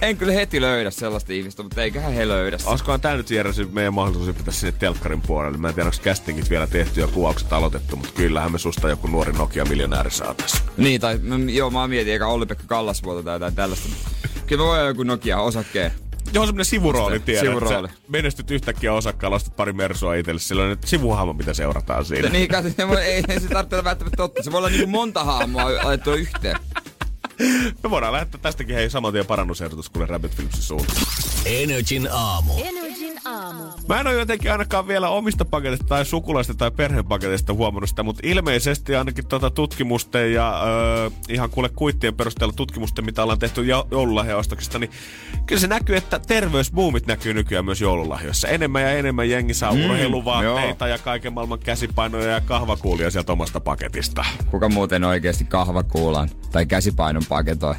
en 0.08 0.16
kyllä 0.16 0.32
heti 0.32 0.60
löydä 0.60 0.90
sellaista 0.90 1.32
ihmistä, 1.32 1.62
mutta 1.62 1.82
eiköhän 1.82 2.12
he 2.12 2.28
löydä 2.28 2.58
Olisikohan 2.64 3.00
tämä 3.00 3.16
nyt 3.16 3.30
Jere, 3.30 3.50
meidän 3.72 3.94
mahdollisuus 3.94 4.36
pitää 4.36 4.54
sinne 4.54 4.72
telkkarin 4.72 5.20
puolelle. 5.20 5.58
Mä 5.58 5.68
en 5.68 5.74
tiedä, 5.74 5.86
onko 5.86 6.02
castingit 6.04 6.50
vielä 6.50 6.66
tehty 6.66 7.00
ja 7.00 7.06
kuvaukset 7.06 7.52
aloitettu, 7.52 7.96
mutta 7.96 8.12
kyllähän 8.14 8.52
me 8.52 8.58
susta 8.58 8.88
joku 8.88 9.06
nuori 9.06 9.32
Nokia-miljonääri 9.32 10.10
saataisiin. 10.10 10.62
Niin, 10.76 11.00
tai 11.00 11.20
joo, 11.52 11.70
mä 11.70 11.88
mietin, 11.88 12.12
eikä 12.12 12.26
Olli-Pekka 12.26 12.64
Kallasvuota 12.66 13.22
tai 13.22 13.34
jotain 13.34 13.54
tällaista. 13.54 13.88
Kyllä 14.46 14.62
me 14.62 14.66
voi 14.66 14.86
joku 14.86 15.02
Nokia-osakkeen 15.02 15.92
Joo, 16.32 16.46
semmonen 16.46 16.64
sivurooli, 16.64 17.20
tiedät. 17.20 17.44
Sivurooli. 17.44 17.88
menestyt 18.08 18.50
yhtäkkiä 18.50 18.92
osakkaalla, 18.92 19.36
ostat 19.36 19.56
pari 19.56 19.72
mersua 19.72 20.14
itselle. 20.14 20.40
Silloin 20.40 20.72
että 20.72 20.86
sivuhahmo, 20.86 21.32
mitä 21.32 21.54
seurataan 21.54 22.04
siinä. 22.04 22.28
Niin, 22.28 22.48
katso, 22.48 22.98
ei, 22.98 23.22
ei 23.28 23.40
se 23.40 23.48
tarvitse 23.48 23.84
välttämättä 23.84 24.16
totta. 24.16 24.42
Se 24.42 24.52
voi 24.52 24.58
olla 24.58 24.68
niin 24.68 24.88
monta 24.88 25.24
hahmoa 25.24 25.64
laitettua 25.84 26.14
yhteen. 26.14 26.56
Me 27.82 27.90
voidaan 27.90 28.12
lähettää 28.12 28.40
tästäkin 28.40 28.74
hei 28.74 28.90
saman 28.90 29.12
tien 29.12 29.26
parannusehdotus 29.26 29.90
kuule 29.90 30.06
Rabbit 30.06 30.36
Filmsin 30.36 30.62
suuntaan. 30.62 30.98
Energin 31.46 32.08
aamu. 32.12 32.52
Energin 32.64 33.18
aamu. 33.24 33.62
Mä 33.88 34.00
en 34.00 34.06
ole 34.06 34.14
jotenkin 34.14 34.52
ainakaan 34.52 34.88
vielä 34.88 35.08
omista 35.08 35.44
paketista 35.44 35.86
tai 35.86 36.04
sukulaista 36.04 36.54
tai 36.54 36.70
perheenpaketista 36.70 37.52
huomannut 37.52 37.88
sitä, 37.90 38.02
mutta 38.02 38.20
ilmeisesti 38.24 38.96
ainakin 38.96 39.26
tuota 39.26 39.50
tutkimusten 39.50 40.32
ja 40.32 40.62
öö, 40.64 41.10
ihan 41.28 41.50
kuule 41.50 41.68
kuittien 41.68 42.14
perusteella 42.14 42.52
tutkimusten, 42.56 43.04
mitä 43.04 43.22
ollaan 43.22 43.38
tehty 43.38 43.64
jo- 43.64 43.88
joululahjaostoksista, 43.90 44.78
niin 44.78 44.90
kyllä 45.46 45.60
se 45.60 45.66
näkyy, 45.66 45.96
että 45.96 46.18
terveysbuumit 46.18 47.06
näkyy 47.06 47.34
nykyään 47.34 47.64
myös 47.64 47.80
joululahjoissa. 47.80 48.48
Enemmän 48.48 48.82
ja 48.82 48.92
enemmän 48.92 49.30
jengi 49.30 49.54
saa 49.54 49.74
mm, 49.74 49.84
urheiluvaatteita 49.84 50.88
ja 50.88 50.98
kaiken 50.98 51.32
maailman 51.32 51.58
käsipainoja 51.58 52.30
ja 52.30 52.40
kahvakuulia 52.40 53.10
sieltä 53.10 53.32
omasta 53.32 53.60
paketista. 53.60 54.24
Kuka 54.50 54.68
muuten 54.68 55.04
oikeasti 55.04 55.44
kahvakuulan 55.44 56.28
tai 56.52 56.66
käsipainon 56.66 57.22
paketoi? 57.28 57.76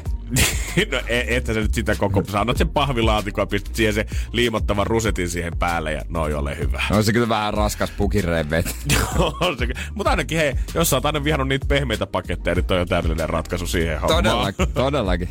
No 0.92 0.98
e- 1.08 1.36
että 1.36 1.54
sä 1.54 1.60
nyt 1.60 1.74
sitä 1.74 1.94
koko... 1.94 2.22
Sä 2.24 2.40
annat 2.40 2.56
sen 2.56 2.68
pahvilaatikon 2.68 3.42
ja 3.42 3.46
pistät 3.46 3.74
siihen 3.74 3.94
se 3.94 4.06
liimottavan 4.32 4.86
rusetin 4.86 5.30
siihen 5.30 5.58
päälle 5.58 5.92
ja 5.92 6.02
no 6.08 6.22
ole 6.22 6.58
hyvä. 6.58 6.82
On 6.90 7.04
se 7.04 7.12
kyllä 7.12 7.28
vähän 7.28 7.54
raskas 7.54 7.90
pukireen 7.90 8.50
vet. 8.50 8.76
On 9.40 9.58
se, 9.58 9.68
mutta 9.94 10.10
ainakin 10.10 10.38
hei, 10.38 10.54
jos 10.74 10.90
sä 10.90 10.96
oot 10.96 11.06
aina 11.06 11.24
vihannut 11.24 11.48
niitä 11.48 11.66
pehmeitä 11.66 12.06
paketteja, 12.06 12.54
niin 12.54 12.64
toi 12.64 12.80
on 12.80 12.88
täydellinen 12.88 13.28
ratkaisu 13.28 13.66
siihen 13.66 14.00
hommaan. 14.00 14.24
Todellakin, 14.24 14.68
todellakin. 14.74 15.28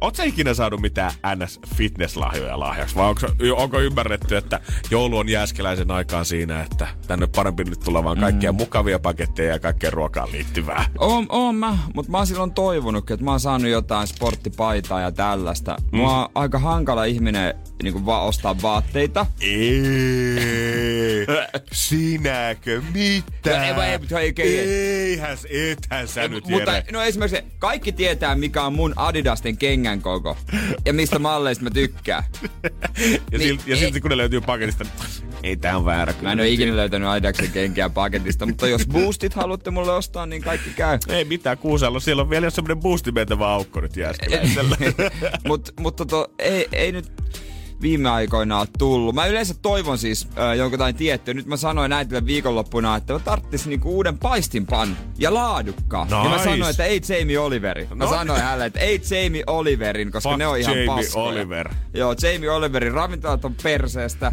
Oot 0.00 0.14
sä 0.14 0.24
ikinä 0.24 0.54
saanut 0.54 0.80
mitään 0.80 1.12
NS-fitnesslahjoja 1.26 2.60
lahjaksi? 2.60 2.96
Vai 2.96 3.08
onko, 3.08 3.20
onko 3.56 3.80
ymmärretty, 3.80 4.36
että 4.36 4.60
joulu 4.90 5.18
on 5.18 5.28
jääskeläisen 5.28 5.90
aikaan 5.90 6.24
siinä, 6.24 6.62
että 6.62 6.88
tänne 7.06 7.26
parempi 7.26 7.64
nyt 7.64 7.80
tulla 7.80 8.04
vaan 8.04 8.20
kaikkia 8.20 8.52
mm. 8.52 8.56
mukavia 8.56 8.98
paketteja 8.98 9.52
ja 9.52 9.58
kaikkea 9.58 9.90
ruokaan 9.90 10.32
liittyvää? 10.32 10.84
Oon, 10.98 11.26
oon 11.28 11.54
mä, 11.54 11.78
mutta 11.94 12.10
mä 12.10 12.18
oon 12.18 12.26
silloin 12.26 12.54
toivonut, 12.54 13.10
että 13.10 13.24
mä 13.24 13.30
oon 13.30 13.40
saanut 13.40 13.70
jotain 13.70 14.08
sporttipaitaa 14.36 15.00
ja 15.00 15.12
tällaista. 15.12 15.76
Mm. 15.92 15.98
Mä 15.98 16.20
oon 16.20 16.28
aika 16.34 16.58
hankala 16.58 17.04
ihminen 17.04 17.54
niin 17.82 17.92
kuin 17.92 18.06
vaan 18.06 18.22
ostaa 18.24 18.62
vaatteita. 18.62 19.26
Ei, 19.40 21.26
sinäkö? 21.72 22.82
Mitä? 22.92 23.50
No, 23.74 23.82
ei, 23.82 23.90
ei, 23.92 23.98
ei, 24.18 24.32
ei, 24.38 24.58
ei. 24.58 24.58
Eihän, 25.10 25.38
ethän 25.50 26.08
sä 26.08 26.28
nyt, 26.28 26.46
Mutta 26.48 26.72
Jere. 26.72 26.84
no 26.92 27.02
esimerkiksi 27.02 27.44
kaikki 27.58 27.92
tietää, 27.92 28.34
mikä 28.34 28.62
on 28.62 28.72
mun 28.74 28.92
Adidasten 28.96 29.56
kengän 29.56 30.00
koko 30.02 30.36
ja 30.84 30.92
mistä 30.92 31.18
malleista 31.18 31.64
mä 31.64 31.70
tykkään. 31.70 32.24
Ja, 33.32 33.38
Niin, 33.38 33.48
silti, 33.48 33.70
ja 33.70 33.76
ei- 33.76 33.82
silti 33.82 34.00
kun 34.00 34.10
ne 34.10 34.16
löytyy 34.16 34.40
paketista, 34.40 34.84
ei 35.42 35.56
tää 35.56 35.76
on 35.76 35.84
väärä. 35.84 36.14
Mä 36.22 36.32
en 36.32 36.40
ole 36.40 36.48
ikinä 36.48 36.76
löytänyt 36.76 37.08
Adidaksen 37.08 37.50
kenkiä 37.50 37.88
paketista, 37.90 38.46
mutta 38.46 38.68
jos 38.68 38.86
boostit 38.86 39.34
haluatte 39.34 39.70
mulle 39.70 39.92
ostaa, 39.92 40.26
niin 40.26 40.42
kaikki 40.42 40.70
käy. 40.70 40.98
Ei 41.08 41.24
mitään 41.24 41.58
kuusella, 41.58 42.00
siellä 42.00 42.22
on 42.22 42.30
vielä 42.30 42.50
semmonen 42.50 42.80
boostimentävä 42.80 43.48
aukko 43.48 43.80
nyt 43.80 43.96
jääskeläisellä. 43.96 44.76
Mutta 45.46 45.72
mut 45.82 45.96
toto, 45.96 46.32
ei, 46.38 46.68
ei 46.72 46.92
nyt 46.92 47.12
viime 47.82 48.10
aikoina 48.10 48.58
ole 48.58 48.68
tullut. 48.78 49.14
Mä 49.14 49.26
yleensä 49.26 49.54
toivon 49.62 49.98
siis 49.98 50.28
äh, 50.38 50.56
jotain 50.56 50.94
tiettyä. 50.94 51.34
Nyt 51.34 51.46
mä 51.46 51.56
sanoin 51.56 51.92
äitille 51.92 52.26
viikonloppuna, 52.26 52.96
että 52.96 53.12
mä 53.12 53.18
tarttisin 53.18 53.70
niinku 53.70 53.90
uuden 53.96 54.18
paistinpan 54.18 54.96
ja 55.18 55.34
laadukkaan. 55.34 56.08
Ja 56.10 56.16
mä 56.24 56.30
Nice. 56.36 56.44
sanoin, 56.44 56.70
että 56.70 56.84
ei 56.84 57.00
Jamie 57.08 57.38
Oliveri. 57.38 57.88
Mä 57.94 58.04
No. 58.04 58.10
sanoin 58.10 58.40
hänelle, 58.42 58.66
että 58.66 58.80
ei 58.80 59.00
Jamie 59.10 59.42
Oliverin, 59.46 60.12
koska 60.12 60.28
Fuck 60.30 60.38
ne 60.38 60.46
on 60.46 60.58
ihan 60.58 60.74
Jamie 60.78 60.86
paskoja. 60.86 61.26
Oliver. 61.26 61.68
Joo, 61.94 62.14
Jamie 62.22 62.50
Oliverin 62.50 62.92
ravintolat 62.92 63.44
on 63.44 63.54
perseestä. 63.62 64.30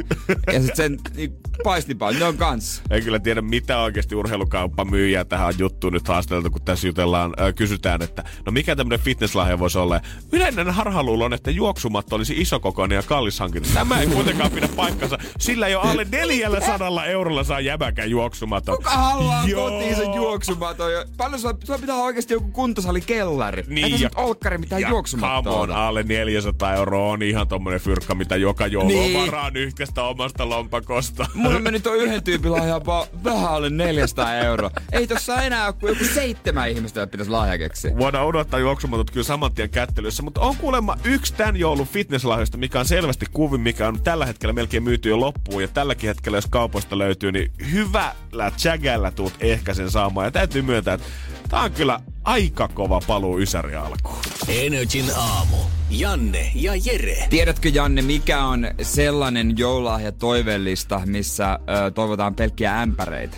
ja 0.53 0.61
sit 0.61 0.75
sen 0.75 0.97
niin, 1.15 1.33
paistinpan, 1.63 2.19
ne 2.19 2.25
on 2.25 2.37
kans. 2.37 2.81
En 2.89 3.03
kyllä 3.03 3.19
tiedä, 3.19 3.41
mitä 3.41 3.79
oikeasti 3.79 4.15
urheilukauppa 4.15 4.85
myyjää 4.85 5.25
tähän 5.25 5.53
juttuun 5.57 5.93
nyt 5.93 6.07
haasteltu, 6.07 6.49
kun 6.49 6.61
tässä 6.61 6.87
jutellaan, 6.87 7.33
äh, 7.41 7.53
kysytään, 7.55 8.01
että 8.01 8.23
no 8.45 8.51
mikä 8.51 8.75
tämmönen 8.75 8.99
fitnesslahja 8.99 9.59
voisi 9.59 9.77
olla. 9.77 10.01
Yleinen 10.31 10.69
harhaluulo 10.69 11.25
on, 11.25 11.33
että 11.33 11.51
juoksumatto 11.51 12.15
olisi 12.15 12.33
isokokoinen 12.41 12.95
ja 12.95 13.03
kallis 13.03 13.32
hankinta. 13.39 13.69
Tämä 13.73 13.99
ei 14.01 14.07
kuitenkaan 14.07 14.51
pidä 14.51 14.67
paikkansa. 14.75 15.17
Sillä 15.39 15.67
jo 15.67 15.79
alle 15.79 16.07
400 16.11 17.05
eurolla 17.05 17.43
saa 17.43 17.59
jämäkän 17.59 18.09
juoksumaton. 18.09 18.75
Kuka 18.77 18.89
haluaa 18.89 19.43
Joo. 19.47 19.69
kotiin 19.69 19.95
sen 19.95 20.13
juoksumaton? 20.13 20.91
Paljon 21.17 21.39
sulla, 21.41 21.53
sulla 21.63 21.79
pitää 21.79 21.95
olla 21.95 22.05
oikeasti 22.05 22.33
joku 22.33 22.51
kuntosali 22.51 23.01
kellari. 23.01 23.63
Niin, 23.67 23.85
Eikä 23.85 23.97
nyt 23.97 24.13
olkkari 24.15 24.57
mitään 24.57 24.81
ja 24.81 24.89
juoksumattoa. 24.89 25.59
on, 25.61 25.71
alle 25.71 26.03
400 26.03 26.73
euroa 26.75 27.11
on 27.11 27.21
ihan 27.23 27.47
tommonen 27.47 27.79
fyrkka, 27.79 28.15
mitä 28.15 28.35
joka 28.35 28.67
joulu 28.67 28.87
Niin. 28.87 29.19
on 29.19 29.25
varaa 29.25 29.49
nyhkästä 29.49 30.03
omasta 30.03 30.49
lompakosta. 30.49 31.25
Mulla 31.33 31.59
meni 31.59 31.79
tuo 31.79 31.93
yhden 31.93 32.23
tyypin 32.23 32.51
lahja 32.51 32.81
vaan 32.85 33.07
vähän 33.23 33.49
alle 33.49 33.69
400 33.69 34.35
euroa. 34.35 34.71
Ei 34.91 35.07
tossa 35.07 35.41
enää 35.41 35.65
ole 35.65 35.73
kuin 35.73 35.89
joku 35.89 36.03
seitsemän 36.13 36.69
ihmistä, 36.69 36.99
jotka 36.99 37.11
pitäisi 37.11 37.31
lahja 37.31 37.57
keksiä. 37.57 37.97
Voidaan 37.97 38.25
odottaa 38.25 38.59
juoksumatot 38.59 39.11
kyllä 39.11 39.23
saman 39.25 39.53
tien 39.53 39.69
kättelyssä, 39.69 40.23
mutta 40.23 40.41
on 40.41 40.55
kuulemma 40.55 40.97
yksi 41.03 41.33
tämän 41.33 41.55
joulun 41.57 41.87
fitnesslahjoista, 41.87 42.57
mikä 42.57 42.79
on 42.79 42.85
selvästi 42.85 43.22
kuvin, 43.31 43.61
mikä 43.61 43.87
on 43.87 44.03
tällä 44.03 44.25
hetkellä 44.25 44.53
melkein 44.53 44.83
myyty 44.83 45.09
jo 45.09 45.19
loppuun. 45.19 45.61
Ja 45.61 45.67
tälläkin 45.67 46.07
hetkellä, 46.07 46.37
jos 46.37 46.47
kaupoista 46.47 46.97
löytyy, 46.97 47.31
niin 47.31 47.51
hyvällä 47.71 48.51
jägällä 48.65 49.11
tuut 49.11 49.33
ehkä 49.39 49.73
sen 49.73 49.91
saamaan. 49.91 50.27
Ja 50.27 50.31
täytyy 50.31 50.61
myöntää, 50.61 50.93
että 50.93 51.07
tää 51.49 51.61
on 51.61 51.71
kyllä 51.71 51.99
aika 52.23 52.67
kova 52.67 53.01
paluu 53.07 53.39
Ysäri 53.39 53.75
alkuun. 53.75 54.17
Energin 54.47 55.05
aamu. 55.15 55.57
Janne 55.89 56.51
ja 56.55 56.71
Jere. 56.85 57.27
Tiedätkö 57.29 57.69
Janne, 57.69 58.01
mikä 58.01 58.45
on 58.45 58.67
sellainen 58.81 59.57
joululahja 59.57 60.11
toivellista, 60.11 61.01
missä 61.05 61.59
ö, 61.87 61.91
toivotaan 61.91 62.35
pelkkiä 62.35 62.81
ämpäreitä? 62.81 63.37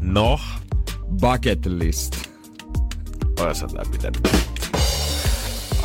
No, 0.00 0.40
Bucket 1.20 1.66
list. 1.66 2.16
tää 3.36 3.84
pitänyt. 3.92 4.59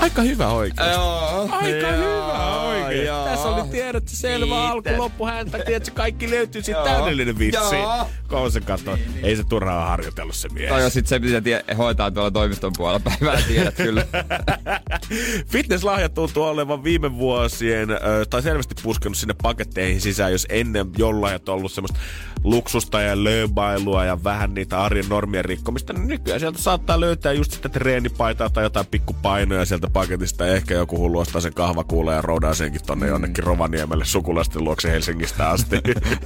Aika 0.06 0.22
hyvä 0.22 0.48
oikein. 0.48 0.90
Joo. 0.92 1.50
Aika 1.52 1.92
hyvä 1.92 2.60
oikein. 2.62 3.06
joo. 3.06 3.26
Tässä 3.26 3.48
oli 3.50 3.68
tiedät 3.70 4.04
selvä 4.08 4.46
Kiitos. 4.46 4.72
alku, 4.72 4.90
loppu 4.98 5.26
häntä. 5.26 5.58
Tiedätkö, 5.60 5.92
kaikki 5.96 6.30
löytyy 6.30 6.62
siitä 6.62 6.80
Joo. 6.80 6.88
täydellinen 6.88 7.40
vitsi. 7.40 7.76
Joo. 7.76 8.08
Kun 8.30 8.52
se 8.52 8.62
katsoo, 8.62 8.98
ei 9.24 9.36
se 9.36 9.44
turhaa 9.44 9.86
harjoitellut 9.90 10.36
se 10.36 10.50
mies. 10.50 10.70
Tai 10.70 10.82
jos 10.82 10.94
sit 10.94 11.08
se 11.08 11.20
pitää 11.20 11.42
tie- 11.42 11.64
hoitaa 11.78 12.12
tuolla 12.12 12.32
toimiston 12.32 12.72
puolella 12.78 13.00
päivää, 13.00 13.42
tiedät 13.48 13.76
kyllä. 13.76 14.06
Fitnesslahjat 15.52 16.14
tuntuu 16.14 16.44
olevan 16.44 16.84
viime 16.84 17.16
vuosien, 17.18 17.88
tai 18.30 18.42
selvästi 18.42 18.76
puskenut 18.84 19.18
sinne 19.18 19.36
paketteihin 19.44 20.02
sisään, 20.02 20.32
jos 20.32 20.46
ennen 20.50 20.88
joululahjat 20.98 21.50
on 21.50 21.56
ollut 21.56 21.72
semmoista 21.72 22.00
luksusta 22.46 23.02
ja 23.02 23.24
lööbailua 23.24 24.06
ja 24.06 24.24
vähän 24.24 24.54
niitä 24.54 24.84
arjen 24.84 25.10
normien 25.10 25.46
rikkomista, 25.46 25.94
niin 25.94 26.08
nykyään 26.08 26.40
sieltä 26.40 26.58
saattaa 26.58 27.00
löytää 27.00 27.34
just 27.34 27.52
sitä 27.52 27.70
treenipaitaa 27.70 28.50
tai 28.50 28.64
jotain 28.64 28.86
pikkupainoja 28.86 29.66
sieltä 29.66 29.88
paketista 29.94 30.46
ja 30.46 30.56
ehkä 30.56 30.74
joku 30.74 30.98
hullu 30.98 31.20
ostaa 31.20 31.42
sen 31.42 31.54
kahvakuulla 31.54 32.14
ja 32.14 32.22
roudaa 32.22 32.54
senkin 32.54 32.82
tonne 32.86 33.08
jonnekin 33.08 33.44
Rovaniemelle 33.44 34.06
sukulaisten 34.06 34.64
luokse 34.64 34.92
Helsingistä 34.92 35.50
asti. 35.50 35.76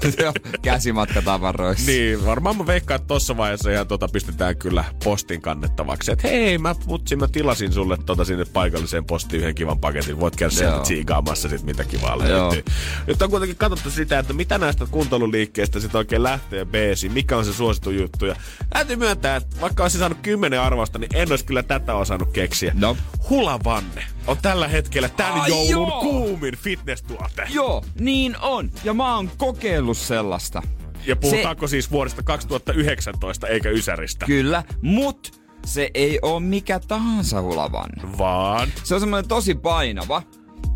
Käsimatkatavaroissa. 0.61 1.91
Niin, 1.91 2.25
varmaan 2.25 2.57
mä 2.57 2.67
veikkaan, 2.67 2.95
että 2.95 3.07
tossa 3.07 3.38
vaiheessa 3.38 3.71
ihan 3.71 3.88
tota 3.88 4.07
pistetään 4.07 4.57
kyllä 4.57 4.83
postin 5.03 5.41
kannettavaksi. 5.41 6.11
Että 6.11 6.27
hei, 6.27 6.57
mä 6.57 6.75
putsi, 6.88 7.15
mä 7.15 7.27
tilasin 7.27 7.73
sulle 7.73 7.97
tota 8.05 8.25
sinne 8.25 8.45
paikalliseen 8.53 9.05
postiin 9.05 9.41
yhden 9.41 9.55
kivan 9.55 9.79
paketin. 9.79 10.19
Voit 10.19 10.35
käydä 10.35 10.51
sieltä 10.51 10.75
Joo. 10.75 10.83
tsiikaamassa 10.83 11.49
sit 11.49 11.63
mitä 11.63 11.83
kivaa 11.83 12.19
löytyy. 12.19 12.63
Nyt 13.07 13.21
on 13.21 13.29
kuitenkin 13.29 13.57
katsottu 13.57 13.89
sitä, 13.89 14.19
että 14.19 14.33
mitä 14.33 14.57
näistä 14.57 14.85
kuntoiluliikkeistä 14.91 15.79
sit 15.79 15.95
oikein 16.09 16.23
lähtee 16.23 16.65
beesiin, 16.65 17.11
mikä 17.11 17.37
on 17.37 17.45
se 17.45 17.53
suosittu 17.53 17.91
juttu. 17.91 18.25
Ja 18.25 18.35
täytyy 18.69 18.95
myöntää, 18.95 19.35
että 19.35 19.61
vaikka 19.61 19.83
olisin 19.83 19.99
saanut 19.99 20.17
kymmenen 20.21 20.61
arvosta, 20.61 20.99
niin 20.99 21.15
en 21.15 21.31
olisi 21.31 21.45
kyllä 21.45 21.63
tätä 21.63 21.95
osannut 21.95 22.31
keksiä. 22.31 22.71
No. 22.75 22.97
Hulavanne 23.29 24.03
on 24.27 24.37
tällä 24.41 24.67
hetkellä 24.67 25.09
tämän 25.09 25.41
Ai 25.41 25.49
joulun 25.49 25.87
joo! 25.87 26.01
kuumin 26.01 26.57
fitness-tuote. 26.57 27.47
Joo, 27.49 27.83
niin 27.99 28.37
on. 28.41 28.71
Ja 28.83 28.93
mä 28.93 29.15
oon 29.15 29.31
kokeillut 29.37 29.97
sellaista. 29.97 30.61
Ja 31.05 31.15
puhutaanko 31.15 31.67
siis 31.67 31.91
vuodesta 31.91 32.23
2019 32.23 33.47
eikä 33.47 33.69
Ysäristä? 33.69 34.25
Kyllä, 34.25 34.63
mut 34.81 35.41
se 35.65 35.91
ei 35.93 36.19
oo 36.21 36.39
mikä 36.39 36.79
tahansa 36.79 37.41
hulavanne. 37.41 38.17
Vaan 38.17 38.69
Se 38.83 38.93
on 38.93 38.99
semmoinen 38.99 39.27
tosi 39.29 39.55
painava. 39.55 40.21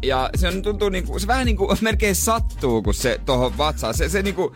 Ja 0.04 0.30
se 0.36 0.48
on, 0.48 0.62
tuntuu 0.62 0.90
niinku, 0.90 1.20
se 1.20 1.28
vähän 1.28 1.46
niinku 1.46 1.76
melkein 1.82 2.16
sattuu, 2.16 2.82
kun 2.82 2.94
se 2.94 3.20
tohon 3.26 3.58
vatsaan. 3.58 3.94
Se, 3.94 4.10
se 4.10 4.22
niinku 4.22 4.56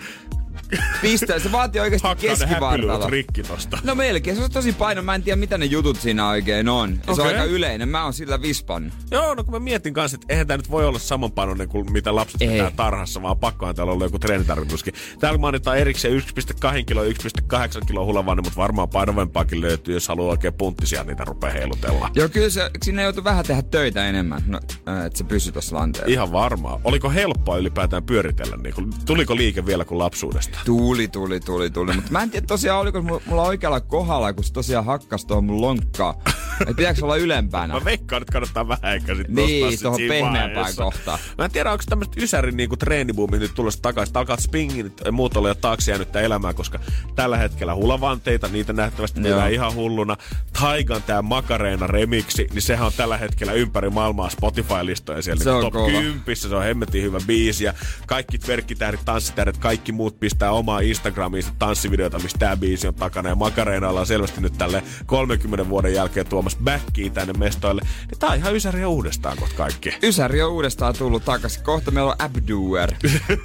pistää, 1.01 1.39
se 1.39 1.51
vaatii 1.51 1.81
oikeasti 1.81 2.07
keskivartalo. 2.27 3.09
rikki 3.09 3.43
tosta. 3.43 3.79
No 3.83 3.95
melkein, 3.95 4.38
se 4.38 4.43
on 4.43 4.51
tosi 4.51 4.74
paino. 4.74 5.01
Mä 5.01 5.15
en 5.15 5.24
tiedä 5.24 5.36
mitä 5.36 5.57
ne 5.57 5.65
jutut 5.65 6.00
siinä 6.00 6.29
oikein 6.29 6.69
on. 6.69 7.00
Ja 7.07 7.15
Se 7.15 7.21
on 7.21 7.27
aika 7.27 7.43
yleinen, 7.43 7.89
mä 7.89 8.03
oon 8.03 8.13
sillä 8.13 8.41
vispannut. 8.41 8.93
Joo, 9.12 9.33
no 9.36 9.43
kun 9.43 9.53
mä 9.53 9.59
mietin 9.59 9.93
kanssa, 9.93 10.15
että 10.15 10.25
eihän 10.29 10.47
tää 10.47 10.57
nyt 10.57 10.71
voi 10.71 10.86
olla 10.86 11.00
samanpainoinen 11.00 11.69
kuin 11.69 11.91
mitä 11.91 12.15
lapset 12.15 12.41
Ei. 12.41 12.47
pitää 12.47 12.71
tarhassa, 12.75 13.21
vaan 13.21 13.38
pakkohan 13.39 13.75
täällä 13.75 13.93
olla 13.93 14.05
joku 14.05 14.19
treenitarvituskin. 14.19 14.93
Täällä 15.19 15.38
mainitaan 15.39 15.77
erikseen 15.77 16.21
1,2 16.21 16.83
kilo, 16.86 17.03
1,8 17.03 17.86
kilo 17.88 18.05
hulavanne, 18.05 18.41
mutta 18.41 18.57
varmaan 18.57 18.89
painavempaakin 18.89 19.62
löytyy, 19.62 19.93
jos 19.93 20.07
haluaa 20.07 20.31
oikein 20.31 20.53
punttisia 20.53 21.03
niitä 21.03 21.25
rupea 21.25 21.51
heilutella. 21.51 22.09
Joo, 22.15 22.29
kyllä 22.29 22.50
se, 22.50 22.69
sinne 22.83 23.03
joutuu 23.03 23.24
vähän 23.24 23.45
tehdä 23.45 23.62
töitä 23.62 24.09
enemmän, 24.09 24.41
no, 24.47 24.57
että 25.05 25.17
se 25.17 25.24
pysyy 25.24 25.51
tuossa 25.53 25.75
lanteella. 25.75 26.12
Ihan 26.12 26.31
varmaa. 26.31 26.81
Oliko 26.83 27.09
helppoa 27.09 27.57
ylipäätään 27.57 28.03
pyöritellä? 28.03 28.57
Niin 28.57 28.75
kun, 28.75 28.93
tuliko 29.05 29.36
liike 29.36 29.65
vielä 29.65 29.86
kuin 29.86 30.00
lapsuudesta? 30.00 30.57
Tuli, 30.66 31.08
tuli, 31.08 31.40
tuli, 31.40 31.70
tuli. 31.70 31.94
Mutta 31.94 32.12
mä 32.12 32.24
en 32.24 32.30
tiedä 32.30 32.46
tosiaan, 32.48 32.80
oliko 32.80 33.02
mulla, 33.02 33.44
oikealla 33.44 33.80
kohdalla, 33.80 34.34
kun 34.34 34.44
se 34.44 34.54
tosiaan 34.54 34.86
hakkas 34.86 35.26
tuohon 35.26 35.44
mun 35.44 35.62
lonkkaa. 35.62 36.22
Että 36.62 36.74
pitääkö 36.74 37.06
olla 37.06 37.16
ylempänä? 37.16 37.74
Mä 37.74 37.86
veikkaan, 37.86 38.22
että 38.22 38.32
kannattaa 38.32 38.68
vähän 38.68 38.96
ehkä 38.96 39.16
sit 39.16 39.28
Niin, 39.28 39.80
tuohon 39.82 40.02
pehmeämpään 40.08 40.76
kohtaan. 40.76 41.20
Mä 41.38 41.46
en 41.46 41.52
tiedä, 41.52 41.72
onko 41.72 41.84
tämmöistä 41.90 42.24
Ysärin 42.24 42.58
niinku 42.58 42.78
treenibuumi 42.78 43.40
nyt 43.40 43.54
tulossa 43.56 43.82
takaisin. 43.82 44.18
Alkaa 44.18 44.38
spingin 44.38 44.94
ja 45.06 45.12
muut 45.12 45.38
olla 45.38 45.48
jo 45.48 45.56
taakse 45.56 45.92
jäänyttä 45.92 46.20
elämää, 46.20 46.54
koska 46.54 46.80
tällä 47.16 47.38
hetkellä 47.38 47.76
hulavanteita, 47.76 48.48
niitä 48.48 48.74
nähtävästi 48.74 49.22
tehdään 49.22 49.54
ihan 49.54 49.74
hulluna. 49.74 50.18
Taigan 50.60 51.04
tää 51.04 51.22
Makareena 51.22 51.88
remiksi, 51.88 52.48
niin 52.54 52.62
sehän 52.62 52.86
on 52.88 52.94
tällä 52.98 53.18
hetkellä 53.18 53.54
ympäri 53.54 53.90
maailmaa 53.90 54.30
Spotify-listoja 54.30 55.22
siellä 55.22 55.44
Se 55.44 55.50
niinku 55.52 55.66
on 55.66 55.72
top 55.72 55.74
kova. 55.74 56.02
10, 56.02 56.36
se 56.36 56.56
on 56.56 56.64
hemmetin 56.64 57.04
hyvä 57.04 57.20
biisi 57.28 57.64
ja 57.64 57.74
kaikki 58.08 58.40
verkkitähdet, 58.48 59.06
tanssitähdet, 59.06 59.58
kaikki 59.58 59.92
muut 59.92 60.20
pistää 60.20 60.47
omaa 60.51 60.80
Instagramiin 60.80 61.44
sit 61.44 61.54
tanssivideota, 61.60 62.20
missä 62.20 62.38
tää 62.38 62.58
biisi 62.58 62.88
on 62.88 62.94
takana 62.94 63.30
ja 63.30 63.36
Makareenalla 63.36 64.00
on 64.00 64.08
selvästi 64.08 64.42
nyt 64.42 64.54
tälle 64.58 64.84
30 65.06 65.70
vuoden 65.70 65.94
jälkeen 65.94 66.25
tuomassa 66.25 66.58
backia 66.63 67.10
tänne 67.10 67.34
mestoille. 67.34 67.82
Niin 68.12 68.20
tää 68.20 68.30
on 68.30 68.36
ihan 68.36 68.56
ysäriä 68.56 68.88
uudestaan 68.88 69.38
kohta 69.38 69.56
kaikki. 69.56 69.94
Ysäri 70.04 70.42
on 70.42 70.51
uudestaan 70.51 70.96
tullut 70.98 71.25
takaisin. 71.25 71.63
Kohta 71.63 71.92
meillä 71.92 72.12
on 72.12 72.18
Abdoer. 72.20 72.92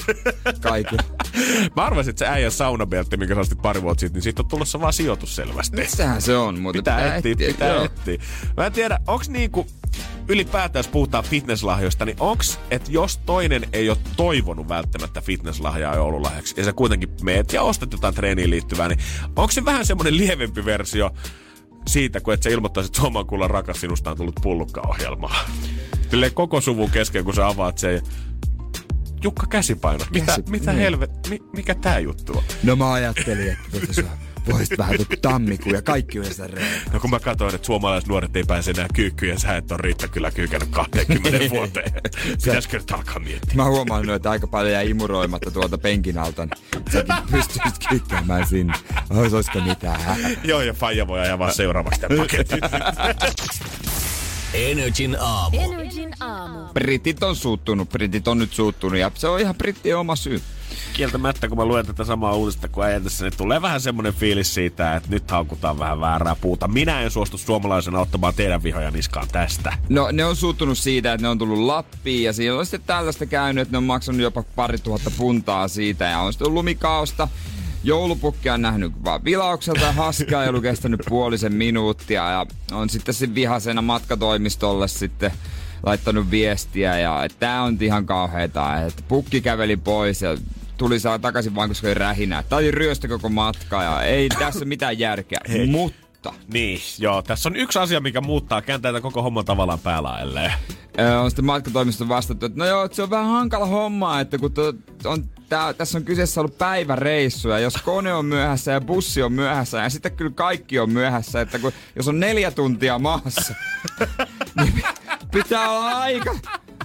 Kaikilla. 0.60 1.02
Mä 1.76 1.84
arvasin, 1.84 2.10
että 2.10 2.24
se 2.24 2.30
äijän 2.30 2.52
saunabeltti, 2.52 3.16
minkä 3.16 3.34
sä 3.34 3.40
ostit 3.40 3.62
pari 3.62 3.82
vuotta 3.82 4.00
sitten, 4.00 4.14
niin 4.14 4.22
siitä 4.22 4.42
on 4.42 4.48
tulossa 4.48 4.80
vaan 4.80 4.92
sijoitus 4.92 5.36
selvästi. 5.36 5.76
Missähän 5.76 6.22
se 6.22 6.36
on? 6.36 6.60
Mutta 6.60 6.78
Pitää 6.78 7.16
etsiä, 7.16 7.34
pitää 7.34 7.84
etsiä. 7.84 8.18
Mä 8.56 8.66
en 8.66 8.72
tiedä, 8.72 8.98
onks 9.06 9.28
niinku 9.28 9.66
ylipäätään, 10.28 10.80
jos 10.80 10.88
puhutaan 10.88 11.24
fitnesslahjoista, 11.24 12.04
niin 12.04 12.16
onks, 12.20 12.58
että 12.70 12.92
jos 12.92 13.18
toinen 13.26 13.66
ei 13.72 13.90
ole 13.90 13.98
toivonut 14.16 14.68
välttämättä 14.68 15.20
fitnesslahjaa 15.20 15.94
joululahjaksi, 15.94 16.54
ja 16.56 16.64
sä 16.64 16.72
kuitenkin 16.72 17.08
meet 17.22 17.52
ja 17.52 17.62
ostat 17.62 17.92
jotain 17.92 18.14
treeniin 18.14 18.50
liittyvää, 18.50 18.88
niin 18.88 18.98
onko 19.36 19.50
se 19.50 19.64
vähän 19.64 19.86
semmoinen 19.86 20.16
lievempi 20.16 20.64
versio 20.64 21.10
siitä, 21.86 22.20
kun 22.20 22.34
et 22.34 22.42
sä 22.42 22.50
ilmoittaisit, 22.50 22.90
että 22.90 23.00
Suomen 23.00 23.26
kullan 23.26 23.50
rakas 23.50 23.80
sinusta 23.80 24.10
on 24.10 24.16
tullut 24.16 24.40
pullukkaohjelmaa. 24.42 25.44
Silleen 26.10 26.34
koko 26.34 26.60
suvun 26.60 26.90
kesken, 26.90 27.24
kun 27.24 27.34
sä 27.34 27.48
avaat 27.48 27.78
sen 27.78 28.02
Jukka 29.22 29.46
käsipainot. 29.46 30.10
Mitä, 30.10 30.26
Käsi- 30.26 30.50
mitä 30.50 30.72
niin. 30.72 30.80
helvet, 30.80 31.10
mi, 31.28 31.38
mikä 31.56 31.74
tää 31.74 31.98
juttu 31.98 32.32
on? 32.38 32.42
No 32.62 32.76
mä 32.76 32.92
ajattelin, 32.92 33.48
että 33.48 33.64
tuota 33.70 33.92
voisit 34.50 34.78
vähän 34.78 34.96
tuota 34.96 35.16
tammikuun 35.22 35.74
ja 35.74 35.82
kaikki 35.82 36.18
yhdessä. 36.18 36.48
No 36.92 37.00
kun 37.00 37.10
mä 37.10 37.20
katsoin, 37.20 37.54
että 37.54 37.66
suomalaiset 37.66 38.08
nuoret 38.08 38.36
ei 38.36 38.44
pääse 38.44 38.70
enää 38.70 38.86
kyykkyyn 38.94 39.32
ja 39.32 39.38
sä 39.38 39.56
et 39.56 39.72
ole 39.72 39.78
Riitta 39.82 40.08
kyllä 40.08 40.30
kyykännyt 40.30 40.68
20 40.68 41.30
vuoteen. 41.50 41.92
Pitäisikö 42.44 42.78
nyt 42.78 42.90
alkaa 42.90 43.18
miettiä? 43.18 43.54
Mä 43.54 43.64
huomaan, 43.64 44.10
että 44.10 44.30
aika 44.30 44.46
paljon 44.46 44.72
jäi 44.72 44.90
imuroimatta 44.90 45.50
tuolta 45.50 45.78
penkin 45.78 46.18
alta. 46.18 46.46
Niin 46.46 46.82
säkin 46.92 47.14
pystyisit 47.30 47.88
kykkäämään 47.88 48.46
sinne. 48.46 48.72
Ois, 49.10 49.32
oisko 49.32 49.60
mitään? 49.60 50.00
Joo, 50.44 50.60
ja 50.60 50.72
Faija 50.72 51.06
voi 51.06 51.20
ajaa 51.20 51.38
vaan 51.38 51.54
seuraavaksi 51.54 52.00
tämän 52.00 52.18
paketin. 52.18 52.60
Energin 54.54 55.16
aamu. 55.20 55.58
Energin 55.60 56.10
aamu. 56.20 56.58
Britit 56.74 57.22
on 57.22 57.36
suuttunut, 57.36 57.88
britit 57.88 58.28
on 58.28 58.38
nyt 58.38 58.52
suuttunut 58.52 58.98
ja 58.98 59.10
se 59.14 59.28
on 59.28 59.40
ihan 59.40 59.54
brittien 59.54 59.98
oma 59.98 60.16
syy. 60.16 60.42
Kieltämättä, 60.92 61.48
kun 61.48 61.58
mä 61.58 61.64
luen 61.64 61.86
tätä 61.86 62.04
samaa 62.04 62.34
uutista 62.34 62.68
kuin 62.68 62.86
äijä 62.86 63.00
tässä, 63.00 63.24
niin 63.24 63.36
tulee 63.36 63.62
vähän 63.62 63.80
semmoinen 63.80 64.14
fiilis 64.14 64.54
siitä, 64.54 64.96
että 64.96 65.08
nyt 65.10 65.30
haukutaan 65.30 65.78
vähän 65.78 66.00
väärää 66.00 66.36
puuta. 66.40 66.68
Minä 66.68 67.00
en 67.00 67.10
suostu 67.10 67.38
suomalaisena 67.38 68.00
ottamaan 68.00 68.34
teidän 68.34 68.62
vihoja 68.62 68.90
niskaan 68.90 69.28
tästä. 69.32 69.72
No 69.88 70.08
ne 70.12 70.24
on 70.24 70.36
suuttunut 70.36 70.78
siitä, 70.78 71.12
että 71.12 71.22
ne 71.22 71.28
on 71.28 71.38
tullut 71.38 71.58
Lappiin 71.58 72.24
ja 72.24 72.32
siellä 72.32 72.58
on 72.58 72.66
sitten 72.66 72.86
tällaista 72.86 73.26
käynyt, 73.26 73.62
että 73.62 73.72
ne 73.72 73.78
on 73.78 73.84
maksanut 73.84 74.20
jopa 74.20 74.44
pari 74.56 74.78
tuhatta 74.78 75.10
puntaa 75.18 75.68
siitä 75.68 76.04
ja 76.04 76.18
on 76.18 76.32
sitten 76.32 76.46
ollut 76.46 76.58
lumikaosta. 76.58 77.28
Joulupukki 77.84 78.50
on 78.50 78.62
nähnyt 78.62 78.92
vaan 79.04 79.24
vilaukselta 79.24 79.80
ja 79.80 79.92
haskaa 79.92 80.42
ei 80.42 80.48
ollut 80.48 80.62
kestänyt 80.62 81.00
puolisen 81.08 81.54
minuuttia 81.54 82.30
ja 82.30 82.46
on 82.72 82.90
sitten 82.90 83.14
sen 83.14 83.34
vihasena 83.34 83.82
matkatoimistolle 83.82 84.88
sitten 84.88 85.32
laittanut 85.82 86.30
viestiä 86.30 86.98
ja 86.98 87.26
tää 87.38 87.62
on 87.62 87.78
ihan 87.80 88.06
kauheeta, 88.06 88.82
että 88.82 89.02
pukki 89.08 89.40
käveli 89.40 89.76
pois 89.76 90.22
ja 90.22 90.36
tuli 90.76 91.00
saa 91.00 91.18
takaisin 91.18 91.54
vaan, 91.54 91.68
koska 91.68 91.86
oli 91.86 91.94
rähinä. 91.94 92.42
Tää 92.48 92.58
oli 92.58 92.70
ryöstö 92.70 93.08
koko 93.08 93.28
matka 93.28 93.82
ja 93.82 94.02
ei 94.02 94.28
tässä 94.28 94.64
mitään 94.64 94.98
järkeä. 94.98 95.40
Mutta 95.70 96.01
Niin, 96.52 96.80
joo. 96.98 97.22
Tässä 97.22 97.48
on 97.48 97.56
yksi 97.56 97.78
asia, 97.78 98.00
mikä 98.00 98.20
muuttaa, 98.20 98.62
kääntää 98.62 99.00
koko 99.00 99.22
homman 99.22 99.44
tavallaan 99.44 99.78
päälaelleen. 99.78 100.52
On 101.22 101.30
sitten 101.30 101.44
matkatoimisto 101.44 102.08
vastattu, 102.08 102.46
että 102.46 102.58
no 102.58 102.66
joo, 102.66 102.84
että 102.84 102.96
se 102.96 103.02
on 103.02 103.10
vähän 103.10 103.26
hankala 103.26 103.66
homma, 103.66 104.20
että 104.20 104.38
kun 104.38 104.52
to, 104.52 104.74
on, 105.04 105.24
tää, 105.48 105.72
tässä 105.72 105.98
on 105.98 106.04
kyseessä 106.04 106.40
ollut 106.40 106.58
päiväreissu 106.58 107.48
ja 107.48 107.58
jos 107.58 107.74
kone 107.84 108.14
on 108.14 108.26
myöhässä 108.26 108.72
ja 108.72 108.80
bussi 108.80 109.22
on 109.22 109.32
myöhässä 109.32 109.78
ja 109.78 109.90
sitten 109.90 110.16
kyllä 110.16 110.32
kaikki 110.34 110.78
on 110.78 110.90
myöhässä, 110.90 111.40
että 111.40 111.58
kun, 111.58 111.72
jos 111.96 112.08
on 112.08 112.20
neljä 112.20 112.50
tuntia 112.50 112.98
maassa, 112.98 113.54
niin 114.60 114.72
pi- 114.72 114.82
pitää 115.32 115.70
olla 115.70 115.98
aika, 115.98 116.34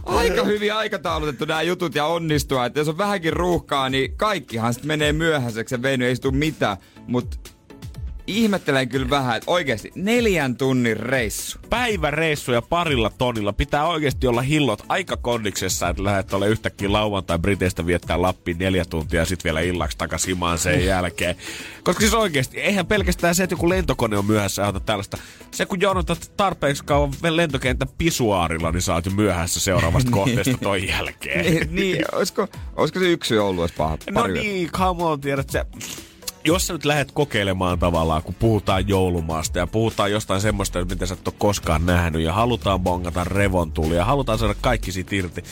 aika 0.05 0.43
hyvin 0.43 0.73
aikataulutettu 0.73 1.45
nämä 1.45 1.61
jutut 1.61 1.95
ja 1.95 2.05
onnistua, 2.05 2.65
että 2.65 2.79
jos 2.79 2.87
on 2.87 2.97
vähänkin 2.97 3.33
ruuhkaa, 3.33 3.89
niin 3.89 4.17
kaikkihan 4.17 4.73
sitten 4.73 4.87
menee 4.87 5.13
myöhäiseksi 5.13 5.75
ja 5.75 5.81
veiny 5.81 6.05
ei 6.05 6.11
istu 6.11 6.31
mitään, 6.31 6.77
mutta 7.07 7.37
ihmettelen 8.27 8.89
kyllä 8.89 9.09
vähän, 9.09 9.37
että 9.37 9.51
oikeasti 9.51 9.91
neljän 9.95 10.55
tunnin 10.55 10.97
reissu. 10.97 11.59
Päiväreissuja 11.69 12.61
parilla 12.61 13.11
tonnilla 13.17 13.53
pitää 13.53 13.87
oikeasti 13.87 14.27
olla 14.27 14.41
hillot 14.41 14.83
aika 14.89 15.17
kondiksessa, 15.17 15.89
että 15.89 16.03
lähdet 16.03 16.33
ole 16.33 16.47
yhtäkkiä 16.47 16.91
lauantai 16.91 17.39
Briteistä 17.39 17.85
viettää 17.85 18.21
Lappiin 18.21 18.57
neljä 18.57 18.85
tuntia 18.85 19.19
ja 19.19 19.25
sitten 19.25 19.43
vielä 19.43 19.61
illaksi 19.61 19.97
takaisin 19.97 20.27
himaan 20.27 20.57
sen 20.57 20.85
jälkeen. 20.95 21.35
Koska 21.83 21.99
siis 21.99 22.13
oikeasti, 22.13 22.61
eihän 22.61 22.85
pelkästään 22.85 23.35
se, 23.35 23.43
että 23.43 23.53
joku 23.53 23.69
lentokone 23.69 24.17
on 24.17 24.25
myöhässä 24.25 24.61
aiheuta 24.61 24.79
tällaista. 24.79 25.17
Se 25.51 25.65
kun 25.65 25.81
jonotat 25.81 26.31
tarpeeksi 26.37 26.83
kauan 26.85 27.13
lentokentän 27.29 27.87
pisuaarilla, 27.97 28.71
niin 28.71 28.81
sä 28.81 28.93
oot 28.93 29.05
jo 29.05 29.11
myöhässä 29.11 29.59
seuraavasta 29.59 30.11
kohteesta 30.21 30.57
toi 30.61 30.87
jälkeen. 30.87 31.45
niin, 31.45 31.75
niin 31.75 32.05
olisiko, 32.11 32.47
olisiko 32.75 32.99
se 32.99 33.05
yksi 33.11 33.37
ollut 33.37 33.63
edes 33.63 33.77
paha? 33.77 33.97
No 34.11 34.27
niin, 34.27 34.71
come 34.71 35.03
on, 35.03 35.21
tiedät 35.21 35.49
sä. 35.49 35.65
Jos 36.47 36.67
sä 36.67 36.73
nyt 36.73 36.85
lähdet 36.85 37.11
kokeilemaan 37.11 37.79
tavallaan, 37.79 38.23
kun 38.23 38.35
puhutaan 38.35 38.87
joulumaasta 38.87 39.59
ja 39.59 39.67
puhutaan 39.67 40.11
jostain 40.11 40.41
semmoista, 40.41 40.85
mitä 40.85 41.05
sä 41.05 41.13
et 41.13 41.27
ole 41.27 41.35
koskaan 41.37 41.85
nähnyt 41.85 42.21
ja 42.21 42.33
halutaan 42.33 42.79
bongata 42.79 43.23
revontuli 43.23 43.95
ja 43.95 44.05
halutaan 44.05 44.39
saada 44.39 44.55
kaikki 44.61 44.91
siitä 44.91 45.15
irti, 45.15 45.43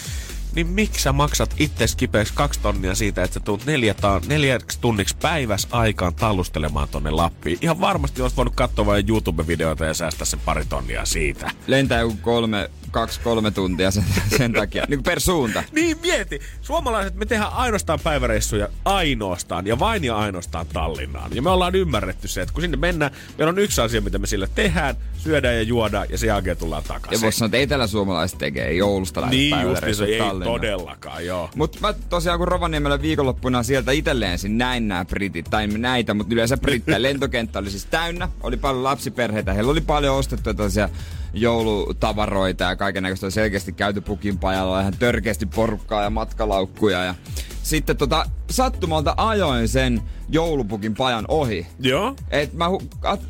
niin 0.56 0.68
miksi 0.68 1.02
sä 1.02 1.12
maksat 1.13 1.54
itse 1.58 1.86
kipeäksi 1.98 2.34
kaksi 2.34 2.60
tonnia 2.60 2.96
siitä, 2.96 3.24
että 3.24 3.34
sä 3.34 3.39
tulet 3.39 3.65
neljä 3.65 3.94
ta- 3.94 4.22
neljäksi 4.28 4.78
tunniksi 4.82 5.15
päiväs 5.22 5.68
aikaan 5.72 6.15
tallustelemaan 6.15 6.88
tonne 6.89 7.12
Lappiin? 7.12 7.58
Ihan 7.62 7.82
varmasti 7.82 8.22
olisi 8.22 8.36
voinut 8.36 8.56
katsoa 8.56 8.86
vain 8.86 9.06
YouTube-videoita 9.10 9.86
ja 9.86 9.94
säästää 9.94 10.26
sen 10.26 10.39
pari 10.46 10.65
tonnia 10.70 11.06
siitä. 11.06 11.52
Lentää 11.68 12.00
joku 12.00 12.18
kolme, 12.22 12.70
kaksi, 12.91 13.20
kolme 13.20 13.52
tuntia 13.52 13.91
sen, 13.91 14.04
sen 14.38 14.54
takia. 14.54 14.86
Niin 14.88 14.98
kuin 14.98 15.04
per 15.04 15.20
suunta. 15.20 15.63
Niin 15.72 15.98
mieti, 16.02 16.39
suomalaiset 16.62 17.15
me 17.15 17.26
tehdään 17.26 17.54
ainoastaan 17.54 18.00
päiväreissuja 18.00 18.68
ainoastaan 18.86 19.68
ja 19.68 19.80
vain 19.80 20.04
ja 20.04 20.18
ainoastaan 20.18 20.68
Tallinnaan. 20.68 21.32
Ja 21.36 21.41
me 21.41 21.50
ollaan 21.50 21.76
ymmärretty 21.76 22.28
se, 22.28 22.41
että 22.41 22.54
kun 22.54 22.62
sinne 22.62 22.78
mennään, 22.78 23.12
meillä 23.38 23.50
on 23.50 23.60
yksi 23.60 23.82
asia, 23.82 24.02
mitä 24.02 24.20
me 24.20 24.28
sille 24.28 24.50
tehdään, 24.56 24.96
syödään 25.18 25.56
ja 25.56 25.62
juodaan 25.62 26.08
ja 26.10 26.18
sen 26.18 26.28
jälkeen 26.28 26.58
tullaan 26.58 26.84
Ja 26.84 26.94
takaisin. 26.94 27.22
voisi 27.22 27.38
sanoa, 27.38 27.48
että 27.48 27.58
etelä-suomalaiset 27.58 28.38
tekee 28.38 28.74
joulusta 28.74 29.26
niin 29.26 29.50
just 29.50 29.63
päiväreissuun 29.63 30.10
se 30.10 30.18
Tallinnaan. 30.46 30.78
todellakaan, 30.78 31.26
joo. 31.26 31.50
Mutta 31.56 31.78
mä 31.82 31.94
tosiaan 32.10 32.40
kun 32.40 32.48
Rovaniemellä 32.48 33.02
viikonloppuna 33.02 33.64
sieltä 33.64 33.92
itselleen 33.92 34.40
näin 34.48 34.88
nämä 34.88 35.06
britit, 35.06 35.46
tai 35.50 35.68
näitä, 35.68 36.14
mutta 36.14 36.34
yleensä 36.34 36.58
brittejä. 36.58 37.02
Lentokenttä 37.08 37.60
oli 37.60 37.70
siis 37.70 37.86
täynnä, 37.86 38.30
oli 38.44 38.58
paljon 38.58 38.84
lapsiperheitä, 38.84 39.54
heillä 39.54 39.72
oli 39.72 39.82
paljon 39.82 40.16
ostettu 40.16 40.54
tällaisia 40.54 40.90
joulutavaroita 41.34 42.64
ja 42.64 42.76
kaiken 42.76 43.04
näköistä 43.04 43.30
selkeästi 43.30 43.74
käyty 43.74 44.02
pukin 44.02 44.40
pajalla, 44.40 44.82
ihan 44.82 44.98
törkeästi 45.00 45.46
porukkaa 45.46 46.04
ja 46.04 46.10
matkalaukkuja 46.10 47.04
ja 47.04 47.16
sitten 47.64 47.98
tota, 47.98 48.26
sattumalta 48.50 49.14
ajoin 49.18 49.68
sen 49.68 50.02
joulupukin 50.30 50.96
pajan 50.96 51.26
ohi. 51.28 51.68
Joo? 51.80 52.16
Et 52.30 52.54
mä, 52.54 52.66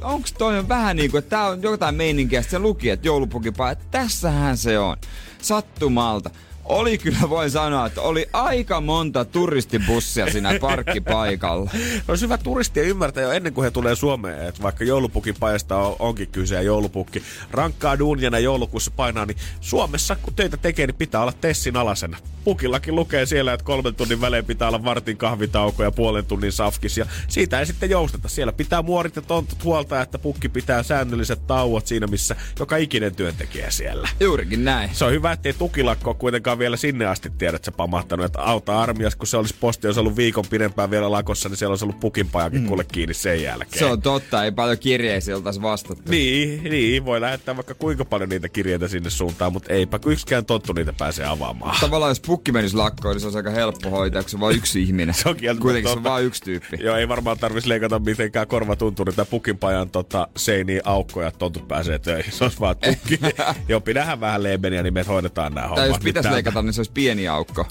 onks 0.02 0.34
toi 0.34 0.60
on 0.60 0.70
vähän 0.70 0.96
niinku, 0.96 1.18
että 1.18 1.30
tää 1.30 1.46
on 1.46 1.62
jotain 1.62 1.96
meininkiä, 1.96 2.42
se 2.42 2.60
luki, 2.60 2.90
että 2.90 3.08
joulupukipaja, 3.08 3.72
että 3.72 3.86
tässähän 3.92 4.58
se 4.58 4.80
on. 4.80 4.98
Sattumalta. 5.42 6.30
Oli 6.66 6.98
kyllä, 6.98 7.20
voin 7.30 7.52
sanoa, 7.52 7.86
että 7.86 8.02
oli 8.02 8.30
aika 8.34 8.82
monta 8.82 9.26
turistibussia 9.26 10.32
siinä 10.32 10.60
parkkipaikalla. 10.60 11.72
Olisi 12.08 12.24
hyvä 12.26 12.38
turistia 12.38 12.84
ymmärtää 12.84 13.24
jo 13.24 13.32
ennen 13.32 13.54
kuin 13.54 13.64
he 13.64 13.72
tulee 13.72 13.96
Suomeen, 13.96 14.48
että 14.48 14.62
vaikka 14.62 14.84
joulupukin 14.84 15.36
pajasta 15.40 15.78
on, 15.78 15.96
onkin 16.00 16.28
kyse 16.28 16.56
ja 16.56 16.62
joulupukki 16.62 17.24
rankkaa 17.52 18.00
duunjana 18.00 18.40
joulukuussa 18.40 18.92
painaa, 18.96 19.26
niin 19.26 19.38
Suomessa 19.62 20.16
kun 20.16 20.34
töitä 20.34 20.58
tekee, 20.58 20.88
niin 20.88 20.96
pitää 20.96 21.22
olla 21.22 21.34
tessin 21.42 21.78
alasena. 21.78 22.18
Pukillakin 22.44 22.96
lukee 22.96 23.26
siellä, 23.26 23.54
että 23.54 23.64
kolmen 23.64 23.96
tunnin 23.96 24.22
välein 24.22 24.46
pitää 24.46 24.68
olla 24.68 24.84
vartin 24.84 25.18
kahvitauko 25.18 25.84
ja 25.84 25.92
puolen 25.92 26.26
tunnin 26.26 26.52
safkis 26.52 26.98
ja 26.98 27.06
siitä 27.28 27.60
ei 27.60 27.66
sitten 27.66 27.90
jousteta. 27.90 28.28
Siellä 28.28 28.54
pitää 28.54 28.82
muorit 28.82 29.16
ja 29.16 29.22
tontut 29.22 29.64
huolta, 29.64 30.02
että 30.02 30.20
pukki 30.20 30.50
pitää 30.50 30.84
säännölliset 30.84 31.48
tauot 31.48 31.88
siinä, 31.88 32.08
missä 32.08 32.36
joka 32.60 32.78
ikinen 32.78 33.16
työntekijä 33.16 33.72
siellä. 33.72 34.10
Juurikin 34.20 34.66
näin. 34.66 34.90
Se 34.94 35.06
on 35.06 35.12
hyvä, 35.12 35.32
ettei 35.32 35.54
tukilakko 35.54 36.14
kuitenkaan 36.14 36.55
kuitenkaan 36.56 36.60
vielä 36.60 36.78
sinne 36.78 37.06
asti 37.06 37.30
tiedät, 37.38 37.56
että 37.56 37.72
se 37.72 37.78
pamahtanut, 37.78 38.26
että 38.26 38.42
auta 38.42 38.82
armias, 38.82 39.16
kun 39.16 39.28
se 39.28 39.38
olisi 39.38 39.56
posti, 39.60 39.88
olisi 39.88 40.00
ollut 40.00 40.18
viikon 40.18 40.46
pidempään 40.50 40.92
vielä 40.92 41.12
lakossa, 41.12 41.50
niin 41.50 41.58
siellä 41.58 41.72
olisi 41.72 41.86
ollut 41.86 42.00
pukinpajakin 42.00 42.62
mm. 42.62 42.68
kuule 42.68 42.84
kiinni 42.84 43.14
sen 43.14 43.44
jälkeen. 43.44 43.80
Se 43.80 43.86
on 43.86 44.02
totta, 44.02 44.44
ei 44.44 44.52
paljon 44.52 44.78
kirjeisiä 44.78 45.36
oltaisi 45.36 45.62
vastattu. 45.62 46.12
Niin, 46.12 46.64
niin, 46.64 47.06
voi 47.06 47.22
lähettää 47.22 47.56
vaikka 47.56 47.74
kuinka 47.74 48.06
paljon 48.06 48.30
niitä 48.30 48.50
kirjeitä 48.50 48.88
sinne 48.88 49.10
suuntaan, 49.10 49.54
mutta 49.54 49.74
eipä 49.74 50.00
yksikään 50.06 50.46
tottu 50.46 50.74
niitä 50.74 50.94
pääsee 50.94 51.26
avaamaan. 51.26 51.78
Tavallaan 51.82 52.12
jos 52.12 52.20
pukki 52.20 52.52
menisi 52.52 52.76
lakkoon, 52.76 53.16
niin 53.16 53.22
se 53.22 53.28
olisi 53.28 53.38
aika 53.38 53.50
helppo 53.50 53.90
hoitaa, 53.90 54.22
kun 54.22 54.30
se 54.30 54.38
on 54.38 54.42
vain 54.42 54.58
yksi 54.58 54.84
ihminen. 54.84 55.16
se 55.24 55.30
on 55.30 55.36
Kuitenkin 55.60 55.92
se 55.92 55.98
on 55.98 56.04
vain 56.04 56.26
yksi 56.26 56.44
tyyppi. 56.44 56.78
Joo, 56.80 56.96
ei 56.96 57.08
varmaan 57.08 57.40
tarvitsisi 57.40 57.70
leikata 57.70 58.00
mitenkään 58.00 58.48
korvatunturi 58.48 59.14
tai 59.14 59.26
pukinpajan 59.30 59.90
tota, 59.90 60.28
seiniä 60.38 60.82
aukkoja, 60.84 61.28
että 61.28 61.40
tontut 61.40 61.68
pääsee 61.68 62.00
töihin. 62.00 62.32
Se 62.32 62.44
olisi 62.44 62.60
vaan 62.60 62.76
tukki. 62.78 63.20
Joo, 63.70 63.82
pidähän 63.82 64.20
vähän 64.20 64.44
leibeniä, 64.44 64.84
niin 64.84 64.94
me 64.94 65.04
hoidetaan 65.04 65.54
nämä 65.54 65.68
hommat. 65.68 65.80
Tai 65.80 65.88
jos 65.88 66.00
pitäisi 66.04 66.32
leikata, 66.32 66.45
niin 66.62 66.74
se 66.74 66.80
olisi 66.80 66.92
pieni 66.92 67.28
aukko. 67.28 67.66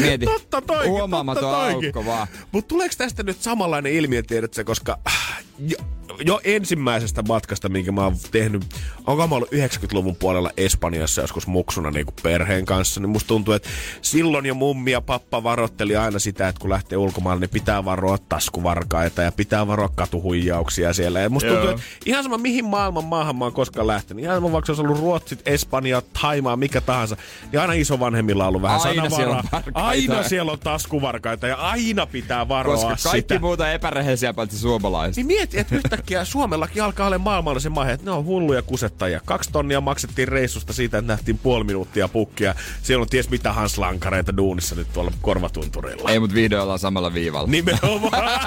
Mieti, 0.00 0.26
totta 0.26 0.62
toikin, 0.62 0.90
huomaamaton 0.90 1.42
totta 1.42 1.66
aukko 1.66 2.04
vaan. 2.04 2.28
Mutta 2.52 2.68
tuleeko 2.68 2.94
tästä 2.98 3.22
nyt 3.22 3.42
samanlainen 3.42 3.92
ilmiö, 3.92 4.22
tiedätkö, 4.22 4.64
koska 4.64 4.98
äh, 5.06 5.44
jo, 5.58 5.76
jo 6.24 6.40
ensimmäisestä 6.44 7.22
matkasta, 7.22 7.68
minkä 7.68 7.92
mä 7.92 8.04
oon 8.04 8.16
tehnyt, 8.30 8.64
onko 9.06 9.26
mä 9.26 9.34
ollut 9.34 9.52
90-luvun 9.52 10.16
puolella 10.16 10.50
Espanjassa 10.56 11.20
joskus 11.20 11.46
muksuna 11.46 11.90
niin 11.90 12.06
kuin 12.06 12.14
perheen 12.22 12.64
kanssa, 12.64 13.00
niin 13.00 13.10
musta 13.10 13.28
tuntuu, 13.28 13.54
että 13.54 13.68
silloin 14.02 14.46
jo 14.46 14.54
mummi 14.54 14.90
ja 14.90 15.00
pappa 15.00 15.42
varoitteli 15.42 15.96
aina 15.96 16.18
sitä, 16.18 16.48
että 16.48 16.60
kun 16.60 16.70
lähtee 16.70 16.98
ulkomaille, 16.98 17.40
niin 17.40 17.50
pitää 17.50 17.84
varoa 17.84 18.18
taskuvarkaita 18.28 19.22
ja 19.22 19.32
pitää 19.32 19.66
varoa 19.66 19.88
katuhuijauksia 19.88 20.92
siellä. 20.92 21.20
Ja 21.20 21.30
musta 21.30 21.48
tuntuu, 21.48 21.70
että 21.70 21.82
ihan 22.06 22.22
sama 22.22 22.38
mihin 22.38 22.64
maailman 22.64 23.04
maahan 23.04 23.36
mä 23.36 23.44
oon 23.44 23.52
koskaan 23.52 23.86
lähtenyt, 23.86 24.24
ihan 24.24 24.36
sama 24.36 24.52
vaikka 24.52 24.74
se 24.74 24.82
ollut 24.82 24.98
Ruotsit, 24.98 25.42
Espanja, 25.46 26.02
Taimaa, 26.22 26.56
mikä 26.56 26.80
tahansa, 26.80 27.16
niin 27.52 27.60
aina 27.60 27.72
isovanhemmilla 27.72 28.44
on 28.44 28.48
ollut 28.48 28.62
vähän 28.62 28.80
aina 28.80 29.10
siellä, 29.10 29.36
on 29.36 29.62
aina 29.74 30.22
siellä 30.22 30.52
on 30.52 30.58
taskuvarkaita 30.58 31.46
ja 31.46 31.56
aina 31.56 32.06
pitää 32.06 32.48
varoa 32.48 32.74
Koska 32.74 33.10
kaikki 33.10 33.34
sitä. 33.34 33.38
muuta 33.38 33.72
epärehellisiä 33.72 34.34
paitsi 34.34 34.58
suomalaiset. 34.58 35.16
Niin 35.16 35.26
mieti, 35.26 35.58
että 35.58 35.97
yhtäkkiä 35.98 36.24
Suomellakin 36.24 36.82
alkaa 36.82 37.06
olla 37.06 37.18
maailmalla 37.18 37.60
se 37.60 37.68
mahe, 37.68 37.92
että 37.92 38.04
ne 38.04 38.10
on 38.10 38.24
hulluja 38.24 38.62
kusettajia. 38.62 39.20
Kaksi 39.24 39.52
tonnia 39.52 39.80
maksettiin 39.80 40.28
reissusta 40.28 40.72
siitä, 40.72 40.98
että 40.98 41.12
nähtiin 41.12 41.38
puoli 41.38 41.64
minuuttia 41.64 42.08
pukkia. 42.08 42.54
Siellä 42.82 43.02
on 43.02 43.08
ties 43.08 43.30
mitä 43.30 43.52
hanslankareita 43.52 44.36
duunissa 44.36 44.74
nyt 44.74 44.92
tuolla 44.92 45.12
korvatunturilla. 45.22 46.10
Ei, 46.10 46.20
mutta 46.20 46.34
vihdoin 46.34 46.62
ollaan 46.62 46.78
samalla 46.78 47.14
viivalla. 47.14 47.48
Nimenomaan. 47.48 48.40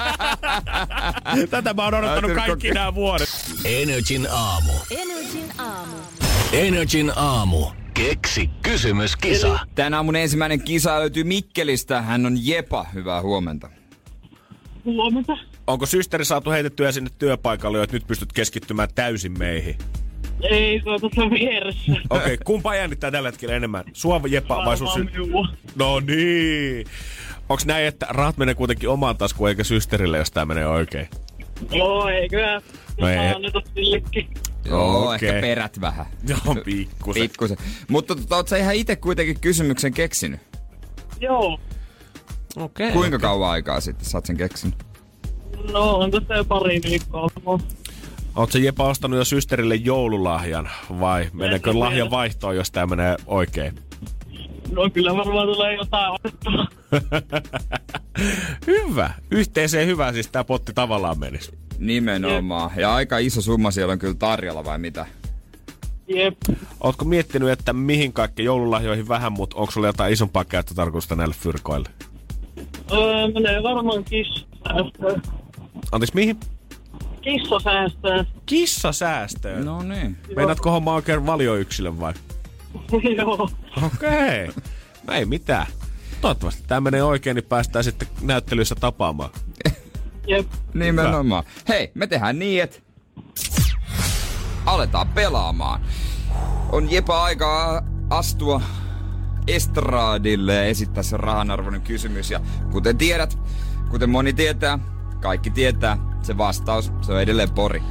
Tätä 1.50 1.74
mä 1.74 1.84
oon 1.84 1.94
odottanut 1.94 2.32
kaikki 2.32 2.70
nämä 2.70 2.94
vuodet. 2.94 3.28
Energin 3.64 4.28
aamu. 4.30 4.72
Energin 4.90 5.52
aamu. 5.58 5.96
Energin 6.52 7.12
aamu. 7.16 7.66
Keksi 7.94 8.50
kysymyskisa. 8.62 9.58
Tänä 9.74 9.96
aamun 9.96 10.16
ensimmäinen 10.16 10.62
kisa 10.62 10.98
löytyy 11.00 11.24
Mikkelistä. 11.24 12.02
Hän 12.02 12.26
on 12.26 12.46
Jepa. 12.46 12.86
Hyvää 12.94 13.22
huomenta. 13.22 13.70
Huomenta. 14.84 15.51
Onko 15.66 15.86
systeri 15.86 16.24
saatu 16.24 16.50
heitettyä 16.50 16.92
sinne 16.92 17.10
työpaikalle 17.18 17.82
että 17.82 17.96
nyt 17.96 18.06
pystyt 18.06 18.32
keskittymään 18.32 18.88
täysin 18.94 19.38
meihin? 19.38 19.76
Ei, 20.42 20.80
se 20.84 20.90
on 20.90 21.00
tuossa 21.00 21.30
vieressä. 21.30 21.92
Okei, 21.92 22.34
okay, 22.34 22.36
kumpa 22.44 22.74
jännittää 22.74 23.10
tällä 23.10 23.28
hetkellä 23.28 23.54
enemmän? 23.54 23.84
Sua 23.92 24.20
Jepa 24.28 24.64
vai 24.64 24.76
sun 24.76 24.88
sy- 24.88 25.06
No 25.76 26.00
niin. 26.00 26.86
Onks 27.48 27.66
näin, 27.66 27.86
että 27.86 28.06
rahat 28.08 28.36
menee 28.36 28.54
kuitenkin 28.54 28.88
omaan 28.88 29.16
taskuun 29.16 29.48
eikä 29.48 29.64
systerille, 29.64 30.18
jos 30.18 30.30
tää 30.30 30.44
menee 30.44 30.66
oikein? 30.66 31.08
Joo, 31.70 32.08
eikö? 32.08 32.60
No 33.00 33.08
ei. 33.08 33.18
Anneta 33.18 33.60
sillekin. 33.74 34.28
Joo, 34.64 35.12
Okei. 35.12 35.28
ehkä 35.28 35.40
perät 35.40 35.80
vähän. 35.80 36.06
Joo, 36.28 36.54
pikkusen. 36.64 37.22
Pikkusen. 37.22 37.56
Mutta 37.88 38.16
tota, 38.16 38.36
oot 38.36 38.48
sä 38.48 38.56
ihan 38.56 38.74
itse 38.74 38.96
kuitenkin 38.96 39.40
kysymyksen 39.40 39.94
keksinyt? 39.94 40.40
Joo. 41.20 41.60
Okei. 42.56 42.86
Okay. 42.86 42.92
Kuinka 42.92 43.18
kauan 43.18 43.50
aikaa 43.50 43.80
sitten 43.80 44.04
sä 44.06 44.18
oot 44.18 44.26
sen 44.26 44.36
keksinyt? 44.36 44.91
No, 45.72 45.96
on 45.98 46.10
tässä 46.10 46.34
jo 46.34 46.44
pari 46.44 46.80
viikkoa. 46.82 47.28
Oot 48.36 48.52
sä 48.52 48.58
Jepa 48.58 48.84
ostanut 48.88 49.18
jo 49.18 49.24
systerille 49.24 49.74
joululahjan 49.74 50.70
vai 51.00 51.28
meneekö 51.32 51.70
En 51.70 51.80
lahjan 51.80 52.10
vaihtoon, 52.10 52.56
jos 52.56 52.70
tää 52.70 52.86
menee 52.86 53.16
oikein? 53.26 53.74
No 54.70 54.90
kyllä 54.90 55.16
varmaan 55.16 55.46
tulee 55.46 55.74
jotain 55.76 56.12
hyvä. 58.66 59.10
Yhteiseen 59.30 59.86
hyvä 59.86 60.12
siis 60.12 60.28
tää 60.28 60.44
potti 60.44 60.72
tavallaan 60.74 61.18
menisi. 61.18 61.52
Nimenomaan. 61.78 62.70
Ja 62.76 62.94
aika 62.94 63.18
iso 63.18 63.40
summa 63.40 63.70
siellä 63.70 63.92
on 63.92 63.98
kyllä 63.98 64.14
tarjolla 64.14 64.64
vai 64.64 64.78
mitä? 64.78 65.06
Jep. 66.08 66.36
Ootko 66.80 67.04
miettinyt, 67.04 67.48
että 67.48 67.72
mihin 67.72 68.12
kaikki 68.12 68.44
joululahjoihin 68.44 69.08
vähän, 69.08 69.32
mutta 69.32 69.56
onko 69.56 69.72
sulla 69.72 69.86
jotain 69.86 70.12
isompaa 70.12 70.44
käyttötarkoitusta 70.44 71.16
näille 71.16 71.34
fyrkoille? 71.38 71.88
Öö, 72.92 73.28
menee 73.34 73.62
varmaan 73.62 74.04
kissasäästöön. 74.04 75.22
Anteeksi, 75.92 76.14
mihin? 76.14 76.40
Kissasäästöön. 77.20 78.26
Kissasäästöön. 78.46 79.64
No 79.64 79.82
niin. 79.82 80.16
Meinaatko 80.36 80.70
homma 80.70 80.94
oikein 80.94 81.26
valioyksilön 81.26 82.00
vai? 82.00 82.14
Joo. 83.16 83.50
Okei. 83.82 84.48
Okay. 84.48 84.62
No 85.06 85.14
ei 85.14 85.24
mitään. 85.24 85.66
Toivottavasti 86.20 86.62
tämä 86.66 86.80
menee 86.80 87.02
oikein, 87.02 87.34
niin 87.34 87.44
päästään 87.44 87.84
sitten 87.84 88.08
näyttelyissä 88.20 88.74
tapaamaan. 88.74 89.30
Jep. 90.26 90.46
Nimenomaan. 90.74 91.44
Hei, 91.68 91.90
me 91.94 92.06
tehdään 92.06 92.38
niin, 92.38 92.62
että 92.62 92.78
aletaan 94.66 95.08
pelaamaan. 95.08 95.80
On 96.72 96.90
jepa 96.90 97.22
aikaa 97.22 97.82
astua 98.10 98.60
estradille 99.46 100.54
ja 100.54 100.64
esittää 100.64 101.02
se 101.02 101.16
rahanarvoinen 101.16 101.82
kysymys. 101.82 102.30
Ja 102.30 102.40
kuten 102.70 102.98
tiedät, 102.98 103.38
kuten 103.90 104.10
moni 104.10 104.32
tietää, 104.32 104.78
kaikki 105.22 105.50
tietää, 105.50 105.96
se 106.22 106.38
vastaus, 106.38 106.92
se 107.00 107.12
on 107.12 107.20
edelleen 107.20 107.50
pori. 107.50 107.82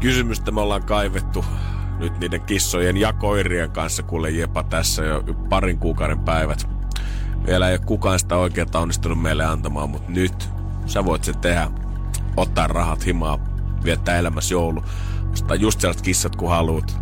Kysymystä 0.00 0.50
me 0.50 0.60
ollaan 0.60 0.82
kaivettu 0.84 1.44
nyt 1.98 2.18
niiden 2.18 2.40
kissojen 2.40 2.96
ja 2.96 3.12
koirien 3.12 3.70
kanssa, 3.70 4.02
kuule 4.02 4.30
Jepa 4.30 4.62
tässä 4.62 5.04
jo 5.04 5.22
parin 5.48 5.78
kuukauden 5.78 6.18
päivät. 6.18 6.68
Vielä 7.46 7.68
ei 7.68 7.74
ole 7.74 7.86
kukaan 7.86 8.18
sitä 8.18 8.36
oikein 8.36 8.68
onnistunut 8.74 9.22
meille 9.22 9.44
antamaan, 9.44 9.90
mutta 9.90 10.12
nyt 10.12 10.50
sä 10.86 11.04
voit 11.04 11.24
sen 11.24 11.38
tehdä. 11.38 11.70
Ottaa 12.36 12.66
rahat 12.66 13.06
himaa, 13.06 13.38
viettää 13.84 14.18
elämässä 14.18 14.54
joulu. 14.54 14.84
Ostaa 15.32 15.56
just 15.56 15.80
sellaiset 15.80 16.02
kissat 16.02 16.36
kuin 16.36 16.50
haluat. 16.50 17.00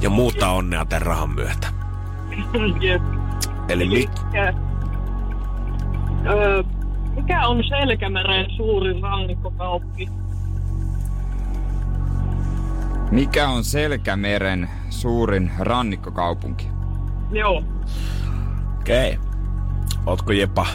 Ja 0.00 0.10
muuta 0.10 0.48
onnea 0.48 0.84
tämän 0.84 1.02
rahan 1.02 1.30
myötä. 1.30 1.66
Jep. 2.80 3.02
Eli 3.68 3.88
mi- 3.88 3.94
Mikä, 4.24 4.54
öö, 6.26 6.62
mikä 7.20 7.46
on 7.46 7.64
Selkämeren 7.64 8.50
suurin 8.56 9.02
rannikkokauppi? 9.02 10.08
Mikä 13.10 13.48
on 13.48 13.64
Selkämeren 13.64 14.68
suurin 14.90 15.50
rannikkokaupunki? 15.58 16.68
Joo. 17.30 17.62
Okei. 18.80 19.12
Okay. 19.14 19.30
Ootko 20.06 20.32
Jepa 20.32 20.66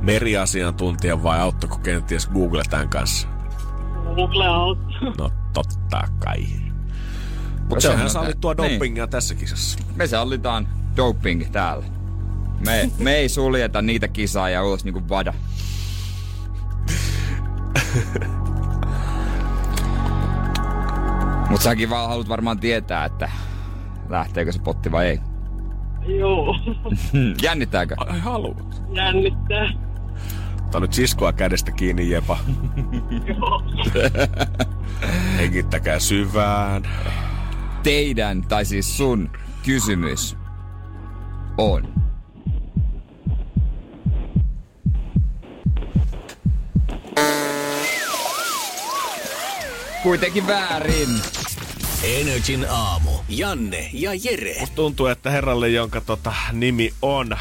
meriasiantuntija 0.00 1.22
vai 1.22 1.40
auttako 1.40 1.78
kenties 1.78 2.26
Google 2.28 2.62
tämän 2.70 2.88
kanssa? 2.88 3.28
Google 4.14 4.48
out. 4.48 4.78
No 5.18 5.30
totta 5.52 6.02
kai. 6.24 6.46
Mutta 7.60 7.80
Sehän 7.80 7.96
sehän 7.96 8.10
sallittua 8.10 8.54
tää- 8.54 8.68
dopingia 8.70 9.04
niin. 9.04 9.10
tässä 9.10 9.34
kisassa. 9.34 9.78
Me 9.96 10.06
sallitaan 10.06 10.68
doping 10.96 11.52
täällä. 11.52 11.95
Me, 12.64 12.90
me 12.98 13.14
ei 13.14 13.28
suljeta 13.28 13.82
niitä 13.82 14.08
kisaajia 14.08 14.64
ulos 14.64 14.84
niinku 14.84 15.08
vada. 15.08 15.34
Mut 21.50 21.62
säkin 21.62 21.90
vaan 21.90 22.08
haluat 22.08 22.28
varmaan 22.28 22.58
tietää, 22.58 23.04
että 23.04 23.30
lähteekö 24.08 24.52
se 24.52 24.60
potti 24.60 24.92
vai 24.92 25.06
ei. 25.06 25.20
Joo. 26.06 26.56
Jännittääkö? 27.42 27.94
Ai 27.98 28.20
haluat. 28.20 28.82
Jännittää. 28.92 29.72
Tää 30.56 30.70
on 30.74 30.82
nyt 30.82 30.92
siskoa 30.92 31.32
kädestä 31.32 31.72
kiinni, 31.72 32.10
Jepa. 32.10 32.38
Joo. 33.26 33.62
Hengittäkää 35.38 35.98
syvään. 35.98 36.82
Teidän, 37.82 38.42
tai 38.42 38.64
siis 38.64 38.96
sun 38.96 39.30
kysymys 39.64 40.36
on. 41.58 42.05
Kuitenkin 50.06 50.46
väärin. 50.46 51.08
Energin 52.02 52.66
aamu. 52.70 53.10
Janne 53.28 53.90
ja 53.92 54.10
Jere. 54.14 54.56
Musta 54.60 54.76
tuntuu, 54.76 55.06
että 55.06 55.30
herralle, 55.30 55.68
jonka 55.68 56.00
tota, 56.00 56.32
nimi 56.52 56.92
on 57.02 57.32
äh, 57.32 57.40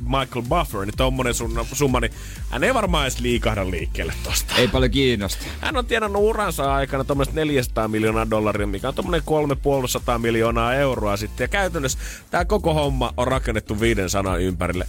Michael 0.00 0.44
Buffer, 0.48 0.80
niin 0.86 0.96
tommonen 0.96 1.34
sun, 1.34 1.66
summa, 1.72 2.00
niin 2.00 2.12
hän 2.50 2.64
ei 2.64 2.74
varmaan 2.74 3.04
edes 3.04 3.20
liikahda 3.20 3.70
liikkeelle 3.70 4.14
tosta. 4.24 4.54
Ei 4.56 4.68
paljon 4.68 4.90
kiinnosta. 4.90 5.44
Hän 5.60 5.76
on 5.76 5.86
tienannut 5.86 6.22
uransa 6.22 6.74
aikana 6.74 7.04
tuommoista 7.04 7.34
400 7.34 7.88
miljoonaa 7.88 8.30
dollaria, 8.30 8.66
mikä 8.66 8.88
on 8.88 8.94
tuommoinen 8.94 9.22
350 9.24 10.18
miljoonaa 10.18 10.74
euroa 10.74 11.16
sitten. 11.16 11.44
Ja 11.44 11.48
käytännössä 11.48 11.98
tämä 12.30 12.44
koko 12.44 12.74
homma 12.74 13.14
on 13.16 13.28
rakennettu 13.28 13.80
viiden 13.80 14.10
sanan 14.10 14.40
ympärille. 14.40 14.86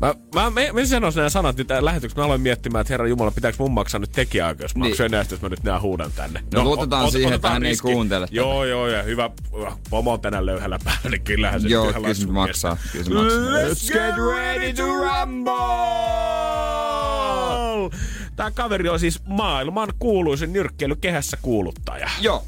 Mä, 0.00 0.14
mä, 0.34 0.50
mä, 0.50 0.60
mä 0.72 0.86
sanoisin 0.86 1.18
nämä 1.18 1.28
sanat 1.28 1.56
nyt 1.56 1.68
lähetyksessä. 1.80 2.20
Mä 2.20 2.24
aloin 2.24 2.40
miettimään, 2.40 2.80
että 2.80 2.92
herra 2.92 3.06
Jumala, 3.06 3.30
pitääkö 3.30 3.56
mun 3.58 3.72
maksaa 3.72 3.98
nyt 3.98 4.12
tekijäoikeusmaksuja 4.12 5.08
niin. 5.08 5.12
näistä, 5.12 5.34
jos 5.34 5.42
mä 5.42 5.48
nyt 5.48 5.62
nää 5.62 5.80
huudan 5.80 6.12
tänne. 6.16 6.42
No, 6.54 6.64
luotetaan 6.64 7.08
ot- 7.08 7.10
siihen, 7.10 7.32
että 7.32 7.50
hän 7.50 7.64
ei 7.64 7.76
kuuntele 7.76 8.28
Joo, 8.30 8.64
joo, 8.64 8.88
ja 8.88 9.02
hyvä 9.02 9.30
äh, 9.66 9.76
pomo 9.90 10.12
on 10.12 10.20
tänään 10.20 10.46
löyhällä 10.46 10.78
päällä, 10.84 11.10
niin 11.10 11.22
kyllähän 11.22 11.60
se 11.60 11.68
Joo, 11.68 11.92
kyllä 11.92 12.14
se 12.14 12.26
maksaa. 12.26 12.76
Kyllä 12.92 13.04
se 13.04 13.10
maksaa. 13.10 13.40
Let's 13.40 13.92
get 13.92 14.14
ready 14.16 14.72
to 14.72 14.82
rumble! 14.86 15.56
Tämä 18.36 18.50
kaveri 18.50 18.88
on 18.88 19.00
siis 19.00 19.20
maailman 19.26 19.88
kuuluisin 19.98 20.52
nyrkkeilykehässä 20.52 21.38
kuuluttaja. 21.42 22.10
Joo. 22.20 22.44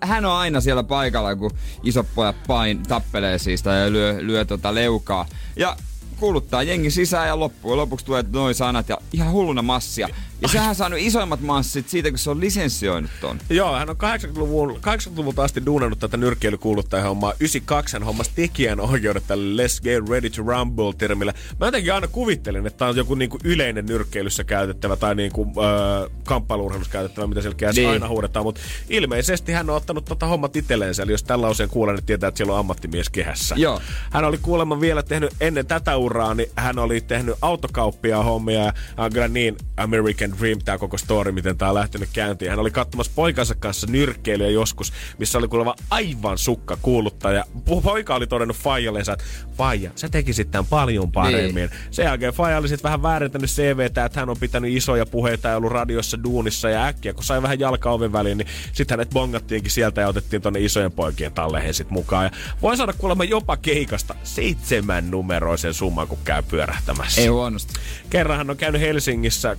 Hän 0.00 0.24
on 0.24 0.32
aina 0.32 0.60
siellä 0.60 0.82
paikalla, 0.82 1.36
kun 1.36 1.50
isot 1.82 2.06
pojat 2.14 2.36
pain, 2.46 2.82
tappelee 2.82 3.38
siis 3.38 3.62
tai 3.62 3.92
lyö, 3.92 4.16
lyö 4.20 4.44
tota 4.44 4.74
leukaa. 4.74 5.26
Ja 5.56 5.76
kuuluttaa 6.14 6.62
jengi 6.62 6.90
sisään 6.90 7.28
ja 7.28 7.38
loppujen 7.38 7.76
lopuksi 7.76 8.06
tulee 8.06 8.24
noin 8.32 8.54
sanat 8.54 8.88
ja 8.88 8.98
ihan 9.12 9.32
hulluna 9.32 9.62
massia. 9.62 10.08
Ja 10.44 10.48
sehän 10.48 10.68
on 10.68 10.74
saanut 10.74 10.98
isoimmat 11.02 11.40
massit 11.40 11.88
siitä, 11.88 12.10
kun 12.10 12.18
se 12.18 12.30
on 12.30 12.40
lisensioinut 12.40 13.10
ton. 13.20 13.38
Joo, 13.50 13.74
hän 13.76 13.90
on 13.90 13.96
80-luvun, 13.96 14.70
80-luvulta 14.70 15.42
asti 15.42 15.66
duunannut 15.66 15.98
tätä 15.98 16.16
nyrkkeilykuuluttaja-hommaa. 16.16 17.32
92 17.40 17.96
hän 17.96 18.02
hommasi 18.02 18.30
tekijän 18.34 18.80
oikeudet 18.80 19.24
tälle 19.26 19.62
Let's 19.62 19.82
Get 19.82 20.08
Ready 20.08 20.30
to 20.30 20.42
Rumble-termillä. 20.42 21.34
Mä 21.60 21.66
jotenkin 21.66 21.94
aina 21.94 22.08
kuvittelin, 22.08 22.66
että 22.66 22.78
tämä 22.78 22.88
on 22.88 22.96
joku 22.96 23.14
niinku 23.14 23.38
yleinen 23.44 23.86
nyrkkeilyssä 23.86 24.44
käytettävä 24.44 24.96
tai 24.96 25.14
niinku, 25.14 25.42
äh, 25.58 26.10
kamppailuurheilussa 26.24 26.92
käytettävä, 26.92 27.26
mitä 27.26 27.42
selkeä 27.42 27.72
Niin. 27.72 27.88
aina 27.88 28.08
huudetaan. 28.08 28.44
Mutta 28.44 28.60
ilmeisesti 28.90 29.52
hän 29.52 29.70
on 29.70 29.76
ottanut 29.76 30.04
tota 30.04 30.26
hommat 30.26 30.56
itselleensä. 30.56 31.02
Eli 31.02 31.12
jos 31.12 31.22
tällä 31.24 31.48
usein 31.48 31.68
kuulee, 31.70 31.94
niin 31.94 32.04
tietää, 32.04 32.28
että 32.28 32.36
siellä 32.38 32.52
on 32.52 32.58
ammattimies 32.58 33.10
kehässä. 33.10 33.54
Joo. 33.58 33.80
Hän 34.10 34.24
oli 34.24 34.38
kuulemma 34.38 34.80
vielä 34.80 35.02
tehnyt 35.02 35.34
ennen 35.40 35.66
tätä 35.66 35.96
uraa, 35.96 36.34
niin 36.34 36.48
hän 36.56 36.78
oli 36.78 37.00
tehnyt 37.00 37.34
autokauppia 37.42 38.22
hommia. 38.22 38.60
Ja 38.64 38.72
on 38.96 39.12
kyllä 39.12 39.28
niin 39.28 39.56
American 39.76 40.33
Dream 40.40 40.58
tämä 40.64 40.78
koko 40.78 40.98
story, 40.98 41.32
miten 41.32 41.58
tämä 41.58 41.68
on 41.68 41.74
lähtenyt 41.74 42.08
käyntiin. 42.12 42.50
Hän 42.50 42.60
oli 42.60 42.70
katsomassa 42.70 43.12
poikansa 43.14 43.54
kanssa 43.54 43.86
nyrkkeilyä 43.90 44.48
joskus, 44.48 44.92
missä 45.18 45.38
oli 45.38 45.48
kuulemma 45.48 45.74
aivan 45.90 46.38
sukka 46.38 46.76
kuuluttaja. 46.82 47.44
Po- 47.70 47.82
Poika 47.82 48.14
oli 48.14 48.26
todennut 48.26 48.56
Fajallensa, 48.56 49.12
että 49.12 49.24
Faija, 49.56 49.90
sä 49.96 50.08
tekisit 50.08 50.50
tämän 50.50 50.66
paljon 50.66 51.12
paremmin. 51.12 51.54
Niin. 51.54 51.70
Sen 51.90 52.04
jälkeen 52.04 52.32
Faija 52.34 52.58
oli 52.58 52.68
sitten 52.68 52.84
vähän 52.84 53.02
väärentänyt 53.02 53.50
CVtä, 53.50 54.04
että 54.04 54.20
hän 54.20 54.30
on 54.30 54.36
pitänyt 54.40 54.76
isoja 54.76 55.06
puheita 55.06 55.48
ja 55.48 55.56
ollut 55.56 55.72
radiossa 55.72 56.22
duunissa 56.24 56.70
ja 56.70 56.84
äkkiä, 56.84 57.12
kun 57.14 57.24
sai 57.24 57.42
vähän 57.42 57.60
jalka 57.60 57.90
oven 57.90 58.12
väliin, 58.12 58.38
niin 58.38 58.48
sitten 58.72 58.98
hänet 58.98 59.10
bongattiinkin 59.10 59.70
sieltä 59.70 60.00
ja 60.00 60.08
otettiin 60.08 60.42
tonne 60.42 60.60
isojen 60.60 60.92
poikien 60.92 61.32
talleihin 61.32 61.74
sit 61.74 61.90
mukaan. 61.90 62.24
Ja 62.24 62.30
voi 62.62 62.76
saada 62.76 62.92
kuulemma 62.92 63.24
jopa 63.24 63.56
keikasta 63.56 64.14
seitsemän 64.22 65.10
numeroisen 65.10 65.74
summan, 65.74 66.08
kun 66.08 66.18
käy 66.24 66.42
pyörähtämässä. 66.42 67.20
Ei 67.20 67.26
huonosti. 67.26 67.74
Kerran 68.10 68.38
hän 68.38 68.50
on 68.50 68.56
käynyt 68.56 68.80
Helsingissä 68.80 69.56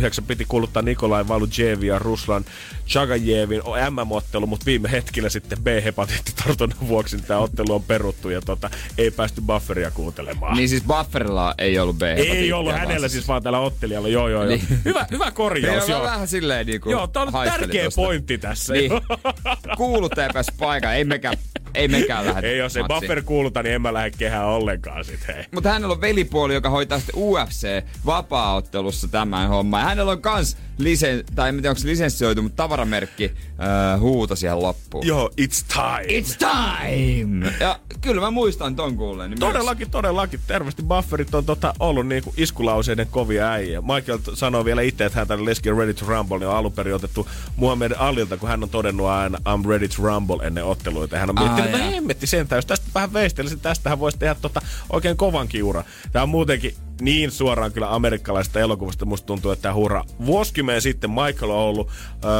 2009, 0.00 0.24
piti 0.24 0.44
kuluttaa 0.48 0.82
Nikolai 0.82 1.28
Valujevin 1.28 1.88
ja 1.88 1.98
Ruslan 1.98 2.44
Chagajevin 2.88 3.62
MM-ottelu, 3.90 4.46
mutta 4.46 4.66
viime 4.66 4.90
hetkellä 4.90 5.28
sitten 5.28 5.58
B-hepatiittitartunnan 5.62 6.78
vuoksi 6.88 7.18
tämä 7.18 7.40
ottelu 7.40 7.74
on 7.74 7.82
peruttu 7.82 8.30
ja 8.30 8.40
tota, 8.40 8.70
ei 8.98 9.10
päästy 9.10 9.40
bufferia 9.40 9.90
kuuntelemaan. 9.90 10.56
Niin 10.56 10.68
siis 10.68 10.84
Bufferilla 10.84 11.54
ei 11.58 11.78
ollut 11.78 11.98
b 11.98 12.02
ei 12.02 12.52
ollut 12.52 12.72
hänellä 12.72 13.08
siis 13.08 13.28
vaan 13.28 13.42
tällä 13.42 13.58
ottelijalla, 13.58 14.08
joo 14.08 14.28
joo 14.28 14.42
joo. 14.42 14.50
Niin. 14.50 14.62
Hyvä, 14.84 15.06
hyvä 15.10 15.30
korjaus, 15.30 15.88
Joo, 15.88 15.98
joo. 15.98 16.06
vähän 16.06 16.28
silleen 16.28 16.66
niinku 16.66 16.90
Joo, 16.90 17.06
tää 17.06 17.22
on 17.22 17.32
tärkeä 17.32 17.84
tosta. 17.84 18.00
pointti 18.02 18.38
tässä. 18.38 18.72
Niin. 18.72 18.90
Kuuluttaja 19.76 20.30
pääsi 20.32 20.52
paikalle. 20.58 20.96
Ei 20.96 21.04
mekään, 21.04 21.36
ei 21.74 21.88
mekään 21.88 22.26
lähde. 22.26 22.50
ei 22.50 22.58
jos 22.58 22.76
ei 22.76 22.84
buffer 22.88 23.22
kuuluta, 23.22 23.62
niin 23.62 23.74
en 23.74 23.82
mä 23.82 23.92
lähde 23.92 24.10
kehään 24.10 24.46
ollenkaan 24.46 25.04
sit 25.04 25.28
hei. 25.28 25.44
Mutta 25.54 25.68
hänellä 25.68 25.92
on 25.92 26.00
velipuoli, 26.00 26.54
joka 26.54 26.70
hoitaa 26.70 26.98
sitten 26.98 27.14
UFC-vapaaottelussa 27.14 29.08
tämän 29.08 29.48
homman. 29.48 29.80
Ja 29.80 29.86
hänellä 29.86 30.12
on 30.12 30.22
kans 30.22 30.56
lisen, 30.78 31.24
tai 31.34 31.48
en 31.48 31.54
tiedä 31.54 31.70
onko 31.70 31.80
se 31.80 31.88
lisenssioitu, 31.88 32.42
mutta 32.42 32.56
tavaramerkki 32.56 33.24
äh, 33.24 34.00
huuto 34.00 34.36
siihen 34.36 34.62
loppuun. 34.62 35.06
Joo, 35.06 35.30
it's 35.40 35.64
time. 35.68 36.20
It's 36.20 36.36
time! 36.38 37.52
Ja 37.60 37.78
kyllä 38.00 38.20
mä 38.20 38.30
muistan 38.30 38.76
ton 38.76 38.96
kuulleen. 38.96 39.30
Niin 39.30 39.40
Todellakin, 39.40 39.90
todellakin. 39.90 40.40
Terveesti 40.46 40.82
Bufferit 40.82 41.34
on 41.34 41.44
tota, 41.44 41.74
ollut 41.80 42.06
niinku 42.06 42.34
iskulauseiden 42.36 43.06
kovia 43.10 43.50
äijä. 43.50 43.80
Michael 43.80 44.18
sanoo 44.34 44.64
vielä 44.64 44.82
itse, 44.82 45.04
että 45.04 45.18
hän 45.18 45.28
tänne 45.28 45.52
Let's 45.52 45.62
Get 45.62 45.76
Ready 45.76 45.94
to 45.94 46.06
Rumble 46.06 46.38
niin 46.38 46.48
on 46.48 46.56
alun 46.56 46.72
perin 46.72 46.94
otettu 46.94 47.28
Muhammed 47.56 47.92
Alilta, 47.98 48.36
kun 48.36 48.48
hän 48.48 48.62
on 48.62 48.68
todennut 48.68 49.06
aina 49.06 49.38
I'm 49.38 49.68
ready 49.68 49.88
to 49.88 50.02
rumble 50.02 50.46
ennen 50.46 50.64
otteluita. 50.64 51.18
Hän 51.18 51.30
on 51.30 51.36
miettinyt, 51.38 51.61
että 51.64 51.78
jaa. 51.78 51.90
hemmetti 51.90 52.26
sentään, 52.26 52.58
jos 52.58 52.66
tästä 52.66 52.86
vähän 52.94 53.12
veistelisin, 53.12 53.60
tästähän 53.60 53.98
voisi 53.98 54.18
tehdä 54.18 54.34
tota 54.34 54.60
oikein 54.90 55.16
kovan 55.16 55.48
kiura. 55.48 55.84
Tämä 56.12 56.22
on 56.22 56.28
muutenkin 56.28 56.74
niin 57.04 57.30
suoraan 57.30 57.72
kyllä 57.72 57.94
amerikkalaisesta 57.94 58.60
elokuvasta. 58.60 59.04
Musta 59.04 59.26
tuntuu, 59.26 59.50
että 59.50 59.62
tämä 59.62 59.74
hurra. 59.74 60.04
Vuosikymmen 60.26 60.82
sitten 60.82 61.10
Michael 61.10 61.50
on 61.50 61.56
ollut 61.56 61.90
öö, 62.24 62.30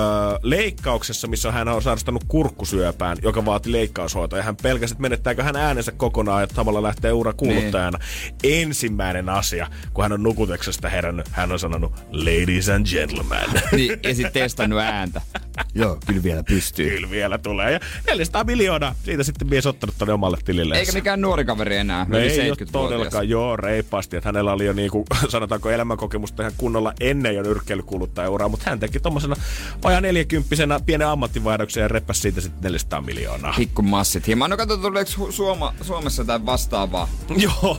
leikkauksessa, 0.43 1.29
missä 1.29 1.53
hän 1.53 1.69
on 1.69 1.83
sairastanut 1.83 2.25
kurkkusyöpään, 2.29 3.17
joka 3.23 3.45
vaati 3.45 3.73
leikkaushoitoa. 3.73 4.39
Ja 4.39 4.43
hän 4.43 4.57
pelkäsi, 4.57 4.95
että 4.95 5.03
menettääkö 5.03 5.43
hän 5.43 5.57
äänensä 5.57 5.93
kokonaan 5.93 6.43
ja 6.43 6.49
samalla 6.55 6.83
lähtee 6.83 7.13
ura 7.13 7.33
kuuluttajana. 7.33 7.99
Niin. 8.43 8.63
Ensimmäinen 8.63 9.29
asia, 9.29 9.67
kun 9.95 10.05
hän 10.05 10.13
on 10.13 10.23
nukutuksesta 10.23 10.89
herännyt, 10.89 11.29
hän 11.33 11.53
on 11.53 11.59
sanonut, 11.59 11.93
ladies 12.13 12.69
and 12.69 12.87
gentlemen. 12.87 13.49
Niin, 13.73 14.01
ja 14.03 14.15
sitten 14.15 14.33
testannut 14.33 14.81
ääntä. 14.81 15.21
Joo, 15.75 15.99
kyllä 16.07 16.23
vielä 16.23 16.43
pystyy. 16.43 16.91
Kyllä 16.91 17.11
vielä 17.11 17.39
tulee. 17.39 17.73
Ja 17.73 17.81
400 18.07 18.45
miljoonaa, 18.45 18.95
siitä 19.05 19.23
sitten 19.23 19.49
mies 19.49 19.67
ottanut 19.67 19.95
tonne 19.99 20.15
omalle 20.15 20.39
tilille. 20.45 20.79
Eikä 20.79 20.93
mikään 20.93 21.21
nuori 21.21 21.45
kaveri 21.45 21.77
enää. 21.77 22.07
No 22.09 22.19
ei 22.19 22.25
ole 22.25 22.33
70-vuotias. 22.33 22.71
todellakaan, 22.73 23.29
joo, 23.29 23.57
reippaasti. 23.57 24.17
Että 24.17 24.29
hänellä 24.29 24.52
oli 24.53 24.67
jo 24.67 24.73
niinku, 24.73 25.05
sanotaanko 25.29 25.71
elämänkokemusta 25.71 26.43
ihan 26.43 26.53
kunnolla 26.57 26.93
ennen 27.01 27.35
jo 27.35 27.43
nyrkkeilykuuluttajauraa, 27.43 28.49
mutta 28.49 28.71
hän 28.71 28.81
teki 28.81 29.01
tommosena 29.01 29.37
vajaa 29.85 30.01
neljäkymppisenä 30.01 30.81
pienen 30.87 31.09
ammattivaihdoksen 31.09 31.81
ja 31.81 31.89
reppäsi 31.89 32.21
siitä 32.21 32.41
sitten 32.41 32.63
400 32.63 33.01
miljoonaa. 33.01 33.55
Pikku 33.57 33.83
massit 33.83 34.27
hieman. 34.27 34.51
No 34.51 34.57
katso, 34.57 34.77
tuleeko 34.77 35.11
Suoma, 35.31 35.75
Suomessa 35.81 36.25
tai 36.25 36.47
vastaavaa? 36.47 37.09
Joo, 37.37 37.79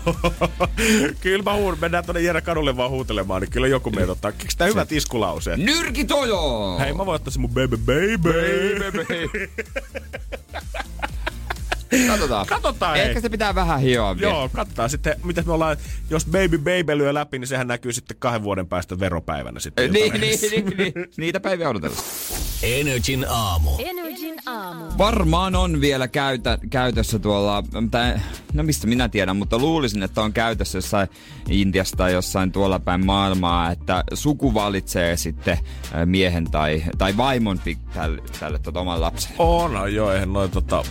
kyllä 1.21 1.43
mä 1.43 1.53
huun, 1.53 1.77
mennään 1.81 2.05
tonne 2.05 2.21
Jere 2.21 2.41
kadulle 2.41 2.77
vaan 2.77 2.91
huutelemaan, 2.91 3.41
niin 3.41 3.51
kyllä 3.51 3.67
joku 3.67 3.91
meitä 3.91 4.11
ottaa. 4.11 4.31
Keksi 4.31 4.57
tää 4.57 4.67
hyvät 4.67 4.91
iskulauseet? 4.91 5.57
Nyrkitojo! 5.57 6.77
Hei, 6.79 6.93
mä 6.93 7.05
voin 7.05 7.15
ottaa 7.15 7.31
se 7.31 7.39
mun 7.39 7.49
baby 7.49 7.77
baby. 7.77 8.33
Katsotaan. 12.07 12.45
Katsotaan. 12.47 12.97
Ehkä 12.97 13.21
se 13.21 13.29
pitää 13.29 13.55
vähän 13.55 13.79
hioa 13.79 14.17
vielä. 14.17 14.31
Joo, 14.31 14.49
katsotaan 14.49 14.89
sitten, 14.89 15.15
mitä 15.23 15.43
me 15.45 15.53
ollaan, 15.53 15.77
jos 16.09 16.25
Baby 16.25 16.57
Baby 16.57 16.97
lyö 16.97 17.13
läpi, 17.13 17.39
niin 17.39 17.47
sehän 17.47 17.67
näkyy 17.67 17.93
sitten 17.93 18.17
kahden 18.19 18.43
vuoden 18.43 18.67
päästä 18.67 18.99
veropäivänä 18.99 19.59
sitten. 19.59 19.93
Niin, 19.93 20.13
niin, 20.13 20.39
niin, 20.51 20.77
niin, 20.77 20.93
niitä 21.17 21.39
päiviä 21.39 21.69
odotellaan. 21.69 22.03
Energin 22.63 23.25
aamu. 23.29 23.69
Energin 23.79 24.35
aamu. 24.45 24.85
Varmaan 24.97 25.55
on 25.55 25.81
vielä 25.81 26.07
käytä, 26.07 26.57
käytössä 26.69 27.19
tuolla, 27.19 27.63
tai, 27.91 28.15
no 28.53 28.63
mistä 28.63 28.87
minä 28.87 29.09
tiedän, 29.09 29.37
mutta 29.37 29.57
luulisin, 29.57 30.03
että 30.03 30.21
on 30.21 30.33
käytössä 30.33 30.77
jossain 30.77 31.07
Intiassa 31.49 31.97
tai 31.97 32.13
jossain 32.13 32.51
tuolla 32.51 32.79
päin 32.79 33.05
maailmaa, 33.05 33.71
että 33.71 34.03
suku 34.13 34.53
valitsee 34.53 35.17
sitten 35.17 35.57
miehen 36.05 36.51
tai, 36.51 36.83
tai 36.97 37.17
vaimon 37.17 37.59
tälle, 37.93 38.21
tälle 38.39 38.59
tota, 38.59 38.79
oman 38.79 39.01
lapselle. 39.01 39.35
On, 39.39 39.73
no, 39.73 39.87
joo, 39.87 40.11
eihän 40.11 40.33
noin 40.33 40.51
tota, 40.51 40.83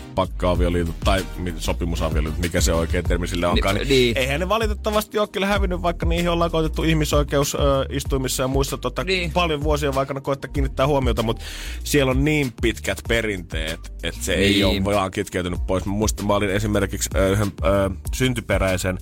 pakka-avioliitot 0.92 1.54
tai 1.54 1.54
sopimusavioliitot, 1.58 2.38
mikä 2.40 2.60
se 2.60 2.72
oikein 2.74 3.04
termi 3.04 3.26
sille 3.26 3.46
onkaan. 3.46 3.74
Ni- 3.74 3.80
Niin, 3.80 3.88
niin. 3.88 4.18
Eihän 4.18 4.40
ne 4.40 4.48
valitettavasti 4.48 5.18
ole 5.18 5.28
kyllä 5.28 5.46
hävinnyt, 5.46 5.82
vaikka 5.82 6.06
niihin 6.06 6.30
ollaan 6.30 6.50
koetettu 6.50 6.82
ihmisoikeusistuimissa 6.82 8.42
ja 8.42 8.48
muissa 8.48 8.78
tota, 8.78 9.04
Niin. 9.04 9.18
niin. 9.18 9.30
paljon 9.32 9.62
vuosien 9.62 9.98
aikana 9.98 10.20
koettaa 10.20 10.50
kiinnittää 10.52 10.86
huomiota, 10.86 11.22
mutta 11.22 11.44
siellä 11.84 12.10
on 12.10 12.24
niin 12.24 12.52
pitkät 12.62 13.00
perinteet, 13.08 13.92
että 14.02 14.24
se 14.24 14.34
ei 14.34 14.52
Niin. 14.52 14.66
ole 14.66 14.94
vaan 14.96 15.10
kitkeytynyt 15.10 15.66
pois. 15.66 15.84
Mä 15.86 15.92
muistan, 15.92 16.26
mä 16.26 16.34
olin 16.34 16.50
esimerkiksi 16.50 17.10
yhden 17.32 17.52
ö, 17.64 17.90
syntyperäisen 18.14 18.98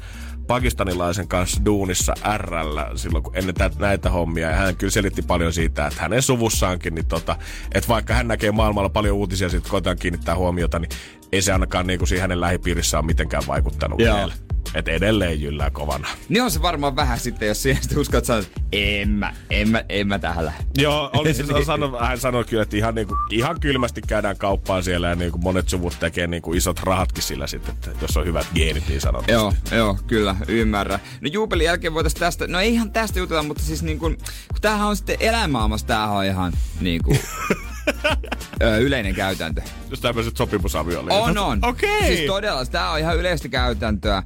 pakistanilaisen 0.46 1.28
kanssa 1.28 1.64
duunissa 1.64 2.14
RL 2.36 2.78
silloin, 2.96 3.24
kun 3.24 3.36
ennen 3.36 3.54
tä- 3.54 3.70
näitä 3.78 4.10
hommia. 4.10 4.50
Ja 4.50 4.56
hän 4.56 4.76
kyllä 4.76 4.90
selitti 4.90 5.22
paljon 5.22 5.52
siitä, 5.52 5.86
että 5.86 6.02
hänen 6.02 6.22
suvussaankin, 6.22 6.94
niin 6.94 7.06
tota, 7.06 7.36
että 7.74 7.88
vaikka 7.88 8.14
hän 8.14 8.28
näkee 8.28 8.52
maailmalla 8.52 8.88
paljon 8.88 9.16
uutisia 9.16 9.48
siitä, 9.48 9.68
koetaan 9.70 9.96
kiinnittää 9.98 10.36
huomiota, 10.36 10.78
niin 10.78 10.90
ei 11.32 11.42
se 11.42 11.52
ainakaan 11.52 11.86
niin 11.86 11.98
kuin 11.98 12.08
siinä 12.08 12.22
hänen 12.22 12.40
lähipiirissä 12.40 12.98
ole 12.98 13.06
mitenkään 13.06 13.42
vaikuttanut 13.46 14.00
Joo. 14.00 14.16
vielä. 14.16 14.32
Et 14.74 14.88
edelleen 14.88 15.42
jyllää 15.42 15.70
kovana. 15.70 16.08
Niin 16.28 16.42
on 16.42 16.50
se 16.50 16.62
varmaan 16.62 16.96
vähän 16.96 17.20
sitten, 17.20 17.48
jos 17.48 17.62
siihen 17.62 17.82
sitten 17.82 17.98
uskallat 17.98 18.24
sanoa, 18.24 18.40
että 18.42 18.60
en 18.72 19.08
mä, 19.08 19.34
en 19.50 19.68
mä, 19.68 19.84
en 19.88 20.08
mä 20.08 20.18
tähän 20.18 20.44
lähde. 20.44 20.64
Joo, 20.78 21.10
oli 21.12 21.34
se 21.34 21.44
sano, 21.66 21.98
hän 22.00 22.18
sanoi 22.18 22.44
kyllä, 22.44 22.62
että 22.62 22.76
ihan, 22.76 22.94
niinku, 22.94 23.16
ihan 23.30 23.60
kylmästi 23.60 24.02
käydään 24.06 24.36
kauppaan 24.38 24.82
siellä 24.84 25.08
ja 25.08 25.14
niinku 25.14 25.38
monet 25.38 25.68
suvut 25.68 25.96
tekee 26.00 26.26
niinku 26.26 26.52
isot 26.52 26.80
rahatkin 26.80 27.22
sillä 27.22 27.46
sitten, 27.46 27.74
että 27.74 28.04
jos 28.04 28.16
on 28.16 28.26
hyvät 28.26 28.46
geenit 28.54 28.88
niin 28.88 29.00
sanotusti. 29.00 29.32
Joo, 29.32 29.52
joo, 29.72 29.98
kyllä, 30.06 30.36
ymmärrän. 30.48 31.00
No 31.20 31.28
juupelin 31.32 31.64
jälkeen 31.64 31.94
voitaisiin 31.94 32.20
tästä, 32.20 32.46
no 32.46 32.60
ei 32.60 32.74
ihan 32.74 32.92
tästä 32.92 33.18
jutella, 33.18 33.42
mutta 33.42 33.62
siis 33.62 33.82
niin 33.82 33.98
kuin, 33.98 34.16
kun 34.48 34.60
tämähän 34.60 34.88
on 34.88 34.96
sitten 34.96 35.16
elämaailmassa, 35.20 35.86
tämähän 35.86 36.10
on 36.16 36.24
ihan 36.24 36.52
niin 36.80 37.02
kuin, 37.02 37.20
ö, 37.50 37.54
yleinen 38.80 39.14
käytäntö. 39.14 39.62
Jos 39.90 40.00
tämmöiset 40.00 40.36
sopimusavioliitot. 40.36 41.28
On, 41.28 41.38
on. 41.38 41.58
Okei. 41.62 42.16
Siis 42.16 42.26
todella, 42.26 42.66
tämä 42.66 42.90
on 42.90 42.98
ihan 42.98 43.16
yleistä 43.16 43.48
käytäntöä. 43.48 44.22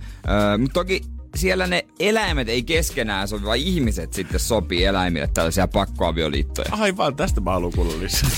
Mutta 0.58 0.74
toki 0.74 1.00
siellä 1.36 1.66
ne 1.66 1.84
eläimet 2.00 2.48
ei 2.48 2.62
keskenään 2.62 3.28
sovi, 3.28 3.44
vaan 3.44 3.58
ihmiset 3.58 4.12
sitten 4.12 4.40
sopii 4.40 4.84
eläimille 4.84 5.28
tällaisia 5.34 5.68
pakkoavioliittoja. 5.68 6.68
Aivan, 6.72 7.16
tästä 7.16 7.40
mä 7.40 7.50
haluan 7.50 7.72
kuulla 7.72 8.00
lisää. 8.00 8.30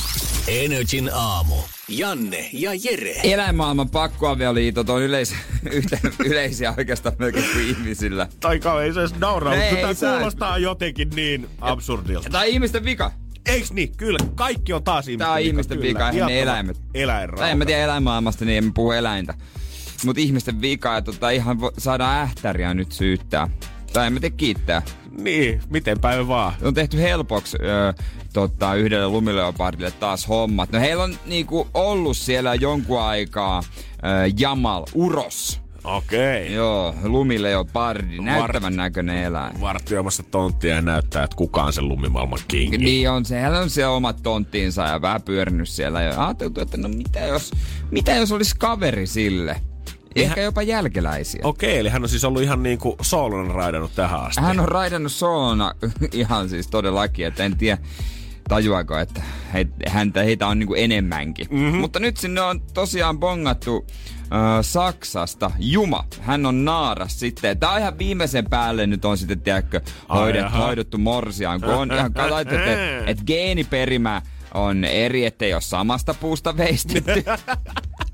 Energin 0.48 1.10
aamu. 1.12 1.54
Janne 1.88 2.48
ja 2.52 2.70
Jere. 2.74 3.14
Eläinmaailman 3.22 3.90
pakkoavioliitot 3.90 4.90
on 4.90 5.02
yleis- 5.02 5.34
yhtä 5.72 5.98
yleisiä 6.24 6.74
oikeastaan 6.78 7.16
melkein 7.18 7.46
kuin 7.52 7.66
ihmisillä. 7.66 8.28
Tai 8.40 8.60
ei 8.84 8.92
se 8.92 9.00
edes 9.00 9.14
nauraa, 9.18 9.54
mutta 9.56 9.94
tämä 10.00 10.16
kuulostaa 10.16 10.58
jotenkin 10.58 11.10
niin 11.10 11.48
absurdilta. 11.60 12.30
Tai 12.30 12.50
ihmisten 12.50 12.84
vika. 12.84 13.12
Eiks 13.46 13.72
niin? 13.72 13.96
Kyllä, 13.96 14.18
kaikki 14.34 14.72
on 14.72 14.82
taas 14.84 15.08
ihmisten 15.08 15.26
Tää 15.26 15.32
on 15.34 15.40
ihmisten 15.40 15.80
vika, 15.82 16.10
eihän 16.10 16.28
ne 16.28 16.40
eläimet. 16.40 16.80
Eläinrauha. 16.94 17.40
Tai 17.42 17.50
en 17.50 17.58
mä 17.58 17.64
tiedä 17.64 17.84
eläinmaailmasta, 17.84 18.44
niin 18.44 18.64
en 18.64 18.72
puhu 18.74 18.90
eläintä. 18.90 19.34
Mutta 20.04 20.20
ihmisten 20.22 20.60
vika, 20.60 20.94
ja 20.94 21.02
tota, 21.02 21.30
ihan 21.30 21.56
vo- 21.60 21.74
saadaan 21.78 22.18
ähtäriä 22.18 22.74
nyt 22.74 22.92
syyttää. 22.92 23.48
Tai 23.92 24.06
en 24.06 24.12
mä 24.12 24.20
tiedä 24.20 24.36
kiittää. 24.36 24.82
Niin, 25.18 25.60
miten 25.70 26.00
päivä 26.00 26.28
vaan. 26.28 26.54
On 26.62 26.74
tehty 26.74 26.98
helpoksi 27.00 27.56
ö, 27.60 27.94
tota, 28.32 28.74
yhdelle 28.74 29.08
lumileopardille 29.08 29.90
taas 29.90 30.28
hommat. 30.28 30.72
No 30.72 30.80
heillä 30.80 31.02
on 31.04 31.18
niinku 31.26 31.68
ollut 31.74 32.16
siellä 32.16 32.54
jonkun 32.54 33.00
aikaa 33.00 33.62
ö, 33.62 33.98
Jamal 34.38 34.84
Uros. 34.94 35.60
Okei. 35.86 36.54
Joo, 36.54 36.94
lumileopardi, 37.02 38.18
näyttävän 38.18 38.76
näköinen 38.76 39.24
eläin. 39.24 39.60
Vartioimassa 39.60 40.22
tonttia 40.22 40.74
ja 40.74 40.82
näyttää, 40.82 41.24
että 41.24 41.36
kuka 41.36 41.62
on 41.62 41.72
se 41.72 41.82
lumimaailman 41.82 42.38
kingi. 42.48 42.78
Niin 42.78 43.10
on, 43.10 43.24
sehän 43.24 43.54
on 43.54 43.70
se 43.70 43.86
omat 43.86 44.22
tonttiinsa 44.22 44.82
ja 44.82 45.02
vähän 45.02 45.22
pyörinyt 45.22 45.68
siellä. 45.68 46.02
Ja 46.02 46.26
ajateltu, 46.26 46.60
että 46.60 46.76
no 46.76 46.88
mitä 46.88 47.20
jos, 47.20 47.52
mitä 47.90 48.14
jos 48.14 48.32
olisi 48.32 48.54
kaveri 48.58 49.06
sille? 49.06 49.60
Ehkä 50.16 50.42
jopa 50.42 50.62
jälkeläisiä. 50.62 51.40
Okei, 51.44 51.78
eli 51.78 51.88
hän 51.88 52.02
on 52.02 52.08
siis 52.08 52.24
ollut 52.24 52.42
ihan 52.42 52.62
niinku 52.62 52.96
soolona 53.02 53.52
raidannut 53.52 53.94
tähän 53.94 54.20
asti. 54.20 54.40
Hän 54.40 54.60
on 54.60 54.68
raidannut 54.68 55.12
soolona 55.12 55.74
ihan 56.12 56.48
siis 56.48 56.68
todellakin, 56.68 57.26
että 57.26 57.44
en 57.44 57.56
tiedä 57.56 57.78
tajuako, 58.48 58.98
että 58.98 59.22
he, 59.54 59.66
häntä, 59.88 60.22
heitä 60.22 60.46
on 60.46 60.58
niinku 60.58 60.74
enemmänkin. 60.74 61.46
Mm-hmm. 61.50 61.78
Mutta 61.78 61.98
nyt 61.98 62.16
sinne 62.16 62.40
on 62.40 62.60
tosiaan 62.74 63.18
bongattu 63.18 63.86
äh, 64.32 64.38
Saksasta 64.62 65.50
Juma. 65.58 66.04
Hän 66.20 66.46
on 66.46 66.64
naaras 66.64 67.20
sitten. 67.20 67.58
Tää 67.58 67.70
on 67.70 67.80
ihan 67.80 67.98
viimeisen 67.98 68.44
päälle 68.50 68.86
nyt 68.86 69.04
on 69.04 69.18
sitten, 69.18 69.40
tiedätkö, 69.40 69.80
hoidettu, 70.08 70.56
hoidettu 70.56 70.98
morsiaan. 70.98 71.60
Kun 71.60 71.70
on 71.70 71.92
ihan 71.92 72.12
laitettu, 72.30 72.70
että 72.70 73.04
et 73.10 73.18
geeniperimä 73.26 74.22
on 74.54 74.84
eri, 74.84 75.26
ettei 75.26 75.54
ole 75.54 75.60
samasta 75.60 76.14
puusta 76.14 76.56
veistetty. 76.56 77.24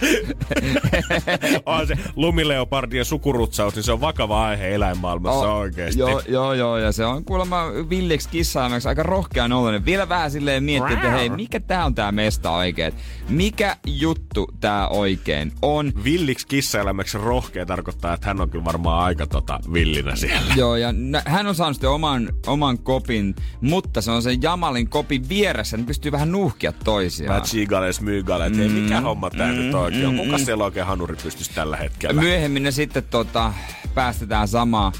on 1.66 1.86
se 1.86 1.94
lumileopardien 2.16 3.04
sukurutsaus, 3.04 3.74
niin 3.74 3.82
se 3.82 3.92
on 3.92 4.00
vakava 4.00 4.44
aihe 4.46 4.74
eläinmaailmassa 4.74 5.38
Oh, 5.52 5.58
oikeesti. 5.58 6.00
Joo, 6.00 6.22
joo, 6.28 6.54
joo, 6.54 6.76
ja 6.78 6.92
se 6.92 7.04
on 7.04 7.24
kuulemma 7.24 7.64
villiksi 7.90 8.28
kissaimeksi 8.28 8.88
aika 8.88 9.02
rohkean 9.02 9.52
oloinen. 9.52 9.84
Vielä 9.84 10.08
vähän 10.08 10.30
silleen 10.30 10.64
miettii, 10.64 10.94
että 10.94 11.10
hei, 11.10 11.30
mikä 11.30 11.60
tää 11.60 11.84
on 11.84 11.94
tää 11.94 12.12
mesta 12.12 12.50
oikein? 12.50 12.92
Mikä 13.28 13.76
juttu 13.86 14.46
tää 14.60 14.88
oikein 14.88 15.52
on? 15.62 15.92
Villiksi 16.04 16.46
kissaelämäksi 16.46 17.18
rohkea 17.18 17.66
tarkoittaa, 17.66 18.14
että 18.14 18.26
hän 18.26 18.40
on 18.40 18.50
kyllä 18.50 18.64
varmaan 18.64 19.04
aika 19.04 19.26
tota 19.26 19.60
villinä 19.72 20.16
siellä. 20.16 20.54
Joo, 20.56 20.76
ja 20.76 20.92
nä- 20.92 21.22
hän 21.26 21.46
on 21.46 21.54
saanut 21.54 21.74
sitten 21.74 21.90
oman, 21.90 22.28
oman 22.46 22.78
kopin, 22.78 23.34
mutta 23.60 24.00
se 24.00 24.10
on 24.10 24.22
sen 24.22 24.42
Jamalin 24.42 24.88
kopin 24.88 25.28
vieressä, 25.28 25.76
niin 25.76 25.86
pystyy 25.86 26.12
vähän 26.12 26.32
nuuhkia 26.32 26.72
toisiaan. 26.72 27.28
Vähän 27.28 27.42
chigale, 27.42 27.92
smygale, 27.92 28.46
että 28.46 28.58
hei, 28.58 28.68
mikä 28.68 29.00
homma 29.00 29.30
tää 29.30 29.52
nyt 29.52 29.74
oikein 29.88 30.06
on? 30.06 30.26
Kuka 30.26 30.38
siellä 30.38 30.64
oikein 30.64 30.86
hanuri 30.86 31.16
pystyisi 31.22 31.54
tällä 31.54 31.76
hetkellä? 31.76 32.20
Myöhemmin 32.20 32.62
ne 32.62 32.70
sitten 32.70 33.02
tota, 33.10 33.52
päästetään 33.94 34.48
samaa 34.48 34.92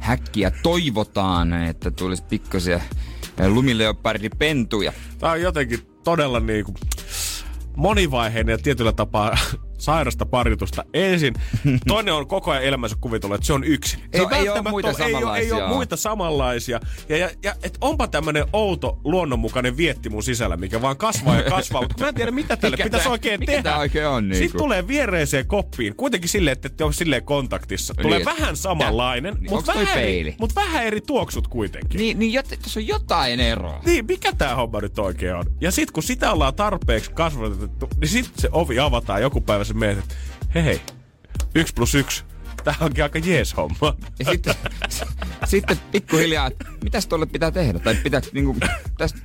häkkiä. 0.00 0.50
Toivotaan, 0.62 1.52
että 1.52 1.90
tulisi 1.90 2.22
pikkusia 2.22 2.80
lumileopardipentuja. 3.48 4.92
Tää 5.18 5.32
on 5.32 5.40
jotenkin 5.40 5.78
todella 6.04 6.40
niinku 6.40 6.74
monivaiheinen 7.76 8.52
ja 8.52 8.58
tietyllä 8.58 8.92
tapaa 8.92 9.38
sairasta 9.82 10.26
parjutusta. 10.26 10.84
Ensin 10.94 11.34
toinen 11.88 12.14
on 12.14 12.26
koko 12.28 12.50
ajan 12.50 12.64
elämänsä 12.64 12.96
kuvitellut, 13.00 13.34
että 13.34 13.46
se 13.46 13.52
on 13.52 13.64
yksi. 13.64 13.96
Ei- 14.12 14.20
ei 14.20 14.26
välttämättä 14.30 14.70
muita 14.70 14.88
ole- 14.88 15.04
ei, 15.06 15.14
ole, 15.14 15.38
ei 15.38 15.52
ole 15.52 15.68
muita 15.68 15.96
samanlaisia. 15.96 16.80
Ja, 17.08 17.16
ja, 17.16 17.30
ja 17.42 17.54
et 17.62 17.78
onpa 17.80 18.08
tämmönen 18.08 18.44
outo 18.52 19.00
luonnonmukainen 19.04 19.76
vietti 19.76 20.08
mun 20.10 20.22
sisällä, 20.22 20.56
mikä 20.56 20.82
vaan 20.82 20.96
kasvaa 20.96 21.36
ja 21.36 21.50
kasvaa, 21.50 21.82
mutta 21.82 21.94
mä 22.04 22.08
en 22.08 22.14
tiedä 22.14 22.30
mitä 22.30 22.56
tälle 22.56 22.74
Mikä 22.76 22.84
pitäisi 22.84 23.04
tää- 23.04 23.12
oikein 23.12 23.40
mikä 23.40 23.52
tehdä. 23.52 23.62
tää 23.70 23.78
oikein 23.78 24.06
on 24.06 24.28
niinku? 24.28 24.42
Sitten 24.44 24.58
tulee 24.60 24.88
viereiseen 24.88 25.46
koppiin, 25.46 25.96
kuitenkin 25.96 26.28
silleen, 26.30 26.52
että 26.52 26.66
ette 26.68 26.84
ole 26.84 26.92
silleen 26.92 27.24
kontaktissa. 27.24 27.94
Tulee 27.94 28.18
Niin, 28.18 28.24
vähän 28.24 28.56
samanlainen, 28.56 29.34
Niin, 29.34 29.50
mutta 29.50 29.74
vähän, 29.74 29.98
eri, 29.98 30.34
mut 30.40 30.54
vähän 30.54 30.84
eri 30.84 31.00
tuoksut 31.00 31.48
kuitenkin. 31.48 31.98
Niin, 31.98 32.18
niin 32.18 32.32
jot, 32.32 32.48
tässä 32.62 32.80
on 32.80 32.86
jotain 32.86 33.40
eroa. 33.40 33.80
Niin, 33.86 34.06
mikä 34.06 34.32
tää 34.32 34.54
homma 34.54 34.80
nyt 34.80 34.98
oikein 34.98 35.34
on? 35.34 35.44
Ja 35.60 35.70
sit 35.70 35.90
kun 35.90 36.02
sitä 36.02 36.32
ollaan 36.32 36.54
tarpeeksi 36.54 37.10
kasvatettu, 37.12 37.88
niin 38.00 38.08
sit 38.08 38.30
se 38.38 38.48
ovi 38.52 38.78
avataan 38.78 39.22
joku 39.22 39.40
päivä 39.40 39.64
se 39.72 39.78
meet, 39.78 39.98
että 39.98 40.14
hei 40.54 40.64
hei, 40.64 40.80
yksi 41.54 41.74
plus 41.74 41.94
yksi. 41.94 42.24
Tää 42.64 42.74
onkin 42.80 43.02
aika 43.04 43.18
jees 43.18 43.56
homma. 43.56 43.96
Ja 44.18 44.24
sitten, 44.24 44.54
sitten 45.44 45.78
pikkuhiljaa, 45.92 46.46
että 46.46 46.64
mitäs 46.84 47.06
tuolle 47.06 47.26
pitää 47.26 47.50
tehdä? 47.50 47.78
Tai 47.78 47.94
pitää 47.94 48.20
niinku, 48.32 48.56
tästä, 48.98 49.18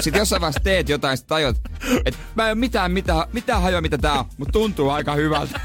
sitten 0.00 0.18
jossain 0.18 0.40
vaiheessa 0.40 0.60
teet 0.60 0.88
jotain, 0.88 1.16
sitten 1.16 1.28
tajut, 1.28 1.56
että 2.04 2.20
mä 2.34 2.42
en 2.42 2.48
ole 2.48 2.54
mitään, 2.54 2.92
mitään, 2.92 3.28
mitään 3.32 3.62
hajoa, 3.62 3.80
mitä 3.80 3.98
tää 3.98 4.18
on, 4.18 4.24
mutta 4.36 4.52
tuntuu 4.52 4.90
aika 4.90 5.14
hyvältä. 5.14 5.60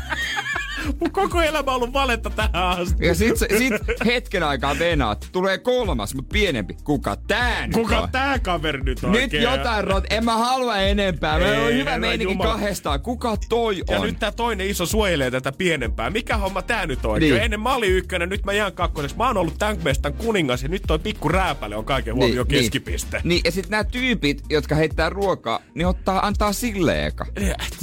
Mun 1.00 1.12
koko 1.12 1.42
elämä 1.42 1.72
on 1.72 1.76
ollut 1.76 1.94
valetta 1.94 2.30
tähän 2.30 2.52
asti. 2.56 3.06
Ja 3.06 3.16
sit, 3.16 3.38
sit 3.38 3.74
hetken 4.06 4.44
aikaa 4.44 4.80
venaat. 4.80 5.28
Tulee 5.32 5.58
kolmas, 5.58 6.16
mutta 6.16 6.34
pienempi. 6.34 6.78
Kuka 6.84 7.16
tää 7.16 7.68
nyt 7.68 7.74
Kuka 7.76 8.00
on? 8.00 8.10
tää 8.12 8.40
kaveri 8.40 8.82
nyt 8.82 9.02
Nyt 9.02 9.16
oikein? 9.24 9.44
jotain 9.44 9.84
rot. 9.84 10.04
En 10.10 10.26
mä 10.26 10.38
halua 10.38 10.78
enempää. 10.78 11.40
Meillä 11.40 11.62
on 11.64 11.72
Ei, 11.72 11.78
hyvä 11.78 11.98
meininki 11.98 12.36
kahdestaan. 12.36 13.02
Kuka 13.02 13.38
toi 13.50 13.82
Ja 13.90 14.00
on? 14.00 14.08
nyt 14.08 14.20
tää 14.20 14.32
toinen 14.32 14.68
iso 14.70 14.86
suojelee 14.86 15.32
tätä 15.32 15.52
pienempää. 15.52 16.10
Mikä 16.10 16.38
homma 16.38 16.62
tää 16.62 16.86
nyt 16.86 17.06
oikein? 17.06 17.32
Niin. 17.34 17.44
Ennen 17.44 17.60
mä 17.60 17.76
olin 17.76 17.92
ykkönen, 17.92 18.30
nyt 18.30 18.46
mä 18.46 18.54
jään 18.54 18.74
kakkoseksi. 18.74 19.18
Mä 19.18 19.28
oon 19.28 19.38
ollut 19.38 19.58
tämän 19.58 19.78
kuningas 20.18 20.64
ja 20.64 20.70
nyt 20.70 20.82
toi 20.88 21.00
pikku 21.00 21.30
rääpäle 21.30 21.76
on 21.76 21.86
kaiken 21.86 22.16
huomioon 22.16 22.48
keskipiste. 22.48 23.18
Niin, 23.18 23.30
niin 23.30 23.42
ja 23.46 23.52
sitten 23.52 23.72
nämä 23.72 23.84
tyypit, 23.84 24.44
jotka 24.50 24.76
heittää 24.76 25.10
ruokaa, 25.10 25.60
niin 25.76 25.88
ottaa, 25.88 26.28
antaa 26.28 26.54
sille 26.54 27.06
eka. 27.06 27.26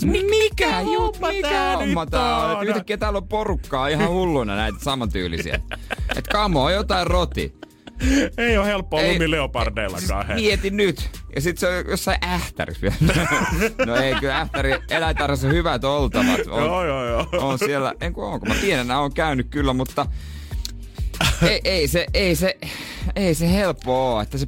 Mi- 0.04 0.22
Mikä 0.22 0.22
mikä 0.48 0.68
tää 0.68 0.82
homma 0.82 1.32
nyt 1.32 1.40
tää 1.42 1.76
on? 1.76 2.56
on? 2.58 2.66
Yhtäkkiä 2.88 3.06
täällä 3.06 3.16
on 3.16 3.28
porukkaa 3.28 3.88
ihan 3.88 4.08
hulluna 4.08 4.56
näitä 4.56 4.78
samantyylisiä. 4.82 5.60
Et 6.16 6.26
kamo, 6.28 6.64
on 6.64 6.72
jotain 6.72 7.06
roti. 7.06 7.54
Ei 8.38 8.58
ole 8.58 8.66
helppoa 8.66 9.00
Ei- 9.00 9.14
lumileopardeillakaan. 9.14 10.26
Siis 10.26 10.36
mieti 10.42 10.70
nyt. 10.70 11.10
Ja 11.34 11.40
sit 11.40 11.58
se 11.58 11.68
on 11.68 11.84
jossain 11.90 12.18
ähtärissä 12.24 12.80
vielä. 12.82 13.28
no 13.86 13.96
ei, 13.96 14.14
kyllä 14.14 14.38
ähtäri 14.38 14.70
eläintarhassa 14.90 15.48
hyvät 15.48 15.84
oltavat. 15.84 16.40
On, 16.50 16.64
Joo, 16.64 16.84
joo, 16.84 17.06
joo. 17.06 17.26
on 17.32 17.58
siellä, 17.58 17.94
en 18.00 18.12
kun 18.12 18.24
onko, 18.24 18.46
mä 18.46 18.54
pienenä 18.60 19.00
on 19.00 19.14
käynyt 19.14 19.46
kyllä, 19.50 19.72
mutta 19.72 20.06
ei, 21.42 21.60
ei, 21.64 21.88
se, 21.88 22.06
ei, 22.14 22.36
se, 22.36 22.58
ei 23.16 23.34
se 23.34 23.52
helppo 23.52 24.12
oo, 24.12 24.20
että 24.20 24.38
se, 24.38 24.46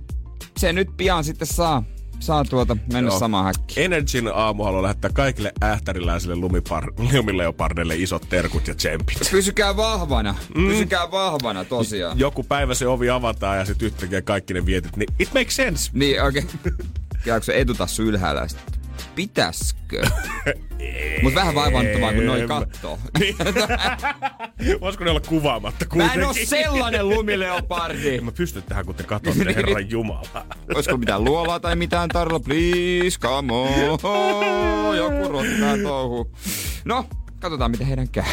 se 0.59 0.73
nyt 0.73 0.89
pian 0.97 1.25
sitten 1.25 1.47
saa, 1.49 1.83
saa 2.21 2.45
tuota 2.45 2.77
mennä 2.93 3.11
Joo. 3.11 3.19
samaan 3.19 3.45
häkkiin. 3.45 3.85
Energin 3.85 4.29
aamu 4.35 4.65
haluaa 4.65 4.83
lähettää 4.83 5.11
kaikille 5.15 5.53
ähtäriläisille 5.63 6.35
lumipar- 6.35 7.15
lumileopardeille 7.17 7.97
isot 7.97 8.29
terkut 8.29 8.69
ja 8.69 8.75
tsempit. 8.75 9.31
Pysykää 9.31 9.77
vahvana, 9.77 10.35
mm. 10.55 10.67
pysykää 10.69 11.11
vahvana 11.11 11.65
tosiaan. 11.65 12.19
Joku 12.19 12.43
päivä 12.43 12.75
se 12.75 12.87
ovi 12.87 13.11
avataan 13.11 13.59
ja 13.59 13.65
sitten 13.65 13.87
yhtäkkiä 13.87 14.23
kaikki 14.23 14.55
ne 14.55 14.67
vietit, 14.67 14.97
niin 14.97 15.09
it 15.19 15.35
makes 15.35 15.57
sense. 15.57 15.91
Niin 15.95 16.23
oikein. 16.23 16.49
Käykö 17.25 17.45
se 17.47 17.61
etutassu 17.61 18.03
ylhäällä 18.03 18.41
ja 18.41 18.49
sit, 18.49 18.80
Pitäskö? 19.15 20.03
Mut 21.23 21.35
vähän 21.35 21.55
vaivannuttavaa, 21.55 22.13
kun 22.13 22.27
noin 22.27 22.41
mä- 22.49 22.49
kattoo. 22.49 22.99
Niin. 23.19 23.37
Voisiko 24.81 25.05
ne 25.05 25.11
olla 25.11 25.21
kuvaamatta 25.21 25.85
Mä 25.85 25.89
kuitenkin? 25.91 26.21
en 26.21 26.27
oo 26.27 26.35
sellainen 26.45 27.09
lumileopardi. 27.09 28.17
En 28.17 28.25
mä 28.25 28.33
pysty 28.33 28.63
tähän, 28.63 28.87
kun 28.87 28.95
te 28.95 29.03
katsotte, 29.03 29.55
Herran 29.55 29.91
Jumala. 29.91 30.47
Olisiko 30.75 30.97
mitään 30.97 31.25
luolaa 31.25 31.61
tai 31.61 31.77
mitään 31.77 32.09
tarjolla? 32.09 32.41
Please, 32.41 33.19
come 33.21 33.53
on. 33.53 34.97
Joku 34.97 35.29
rottaa 35.29 35.77
touhu. 35.83 36.31
No, 36.85 37.05
katsotaan 37.41 37.71
miten 37.71 37.87
heidän 37.87 38.09
käy. 38.09 38.25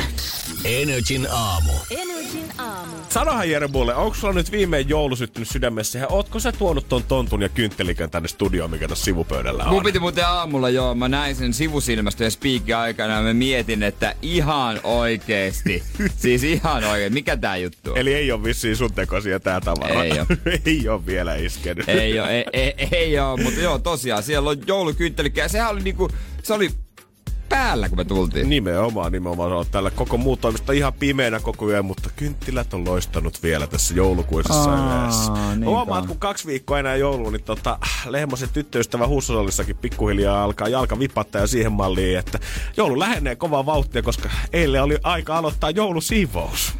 Energin 0.65 1.27
aamu. 1.31 1.71
Energin 1.91 2.51
aamu. 2.57 2.91
Sanohan 3.09 3.49
Jere 3.49 3.67
mulle, 3.67 3.95
onko 3.95 4.15
sulla 4.15 4.33
nyt 4.33 4.51
viimein 4.51 4.89
joulu 4.89 5.15
syttynyt 5.15 5.49
sydämessä 5.49 5.99
ja 5.99 6.07
ootko 6.07 6.39
sä 6.39 6.51
tuonut 6.51 6.89
ton 6.89 7.03
tontun 7.03 7.41
ja 7.41 7.49
kynttelikön 7.49 8.09
tänne 8.09 8.27
studioon, 8.27 8.71
mikä 8.71 8.87
tuossa 8.87 9.05
sivupöydällä 9.05 9.63
on? 9.63 9.69
Mun 9.69 9.83
piti 9.83 9.99
muuten 9.99 10.27
aamulla 10.27 10.69
joo, 10.69 10.95
mä 10.95 11.07
näin 11.07 11.35
sen 11.35 11.53
sivusilmästä 11.53 12.23
ja 12.23 12.31
spiikin 12.31 12.75
aikana 12.75 13.13
ja 13.13 13.21
mä 13.21 13.33
mietin, 13.33 13.83
että 13.83 14.15
ihan 14.21 14.79
oikeesti. 14.83 15.83
siis 16.17 16.43
ihan 16.43 16.83
oikeesti, 16.83 17.13
mikä 17.13 17.37
tää 17.37 17.57
juttu 17.57 17.91
on? 17.91 17.97
Eli 17.97 18.13
ei 18.13 18.31
ole 18.31 18.43
vissiin 18.43 18.75
sun 18.75 18.93
tekosia 18.93 19.39
tää 19.39 19.61
tavara. 19.61 20.03
Ei 20.03 20.19
oo. 20.19 20.25
ei 20.65 20.89
ole 20.89 21.05
vielä 21.05 21.35
iskenyt. 21.35 21.89
Ei 21.89 22.19
oo, 22.19 22.27
ei, 22.27 22.45
ei, 22.53 22.73
ei 22.91 23.19
oo, 23.19 23.37
mutta 23.37 23.59
joo 23.61 23.79
tosiaan, 23.79 24.23
siellä 24.23 24.49
on 24.49 24.57
joulukynttelikkä 24.67 25.41
ja 25.41 25.49
sehän 25.49 25.69
oli 25.69 25.81
niinku, 25.81 26.09
se 26.43 26.53
oli 26.53 26.71
päällä 27.49 27.89
kun 27.89 27.97
me 27.97 28.05
tultiin. 28.05 28.49
Nimenomaan, 28.49 29.11
nimenomaan. 29.11 29.51
On 29.51 29.65
tällä 29.71 29.91
koko 29.91 30.17
muu 30.17 30.37
toimisto 30.37 30.71
ihan 30.71 30.93
pimeänä 30.93 31.39
koko 31.39 31.69
yön, 31.69 31.85
mutta 31.85 32.09
kynttilät 32.15 32.73
on 32.73 32.85
loistanut 32.85 33.43
vielä 33.43 33.67
tässä 33.67 33.93
joulukuisessa 33.93 34.71
Aa, 34.71 35.03
yössä. 35.03 35.31
Huomaat, 35.65 36.05
kun 36.05 36.19
kaksi 36.19 36.47
viikkoa 36.47 36.79
enää 36.79 36.95
joulua, 36.95 37.31
niin 37.31 37.43
tota, 37.43 37.79
Lehmosen 38.05 38.49
tyttöystävä 38.49 39.07
Hussosollissakin 39.07 39.77
pikkuhiljaa 39.77 40.43
alkaa 40.43 40.67
jalka 40.67 40.99
vipattaa 40.99 41.41
ja 41.41 41.47
siihen 41.47 41.71
malliin, 41.71 42.19
että 42.19 42.39
joulu 42.77 42.99
lähenee 42.99 43.35
kovaa 43.35 43.65
vauhtia, 43.65 44.01
koska 44.03 44.29
eilen 44.53 44.83
oli 44.83 44.97
aika 45.03 45.37
aloittaa 45.37 45.69
joulusiivous. 45.69 46.73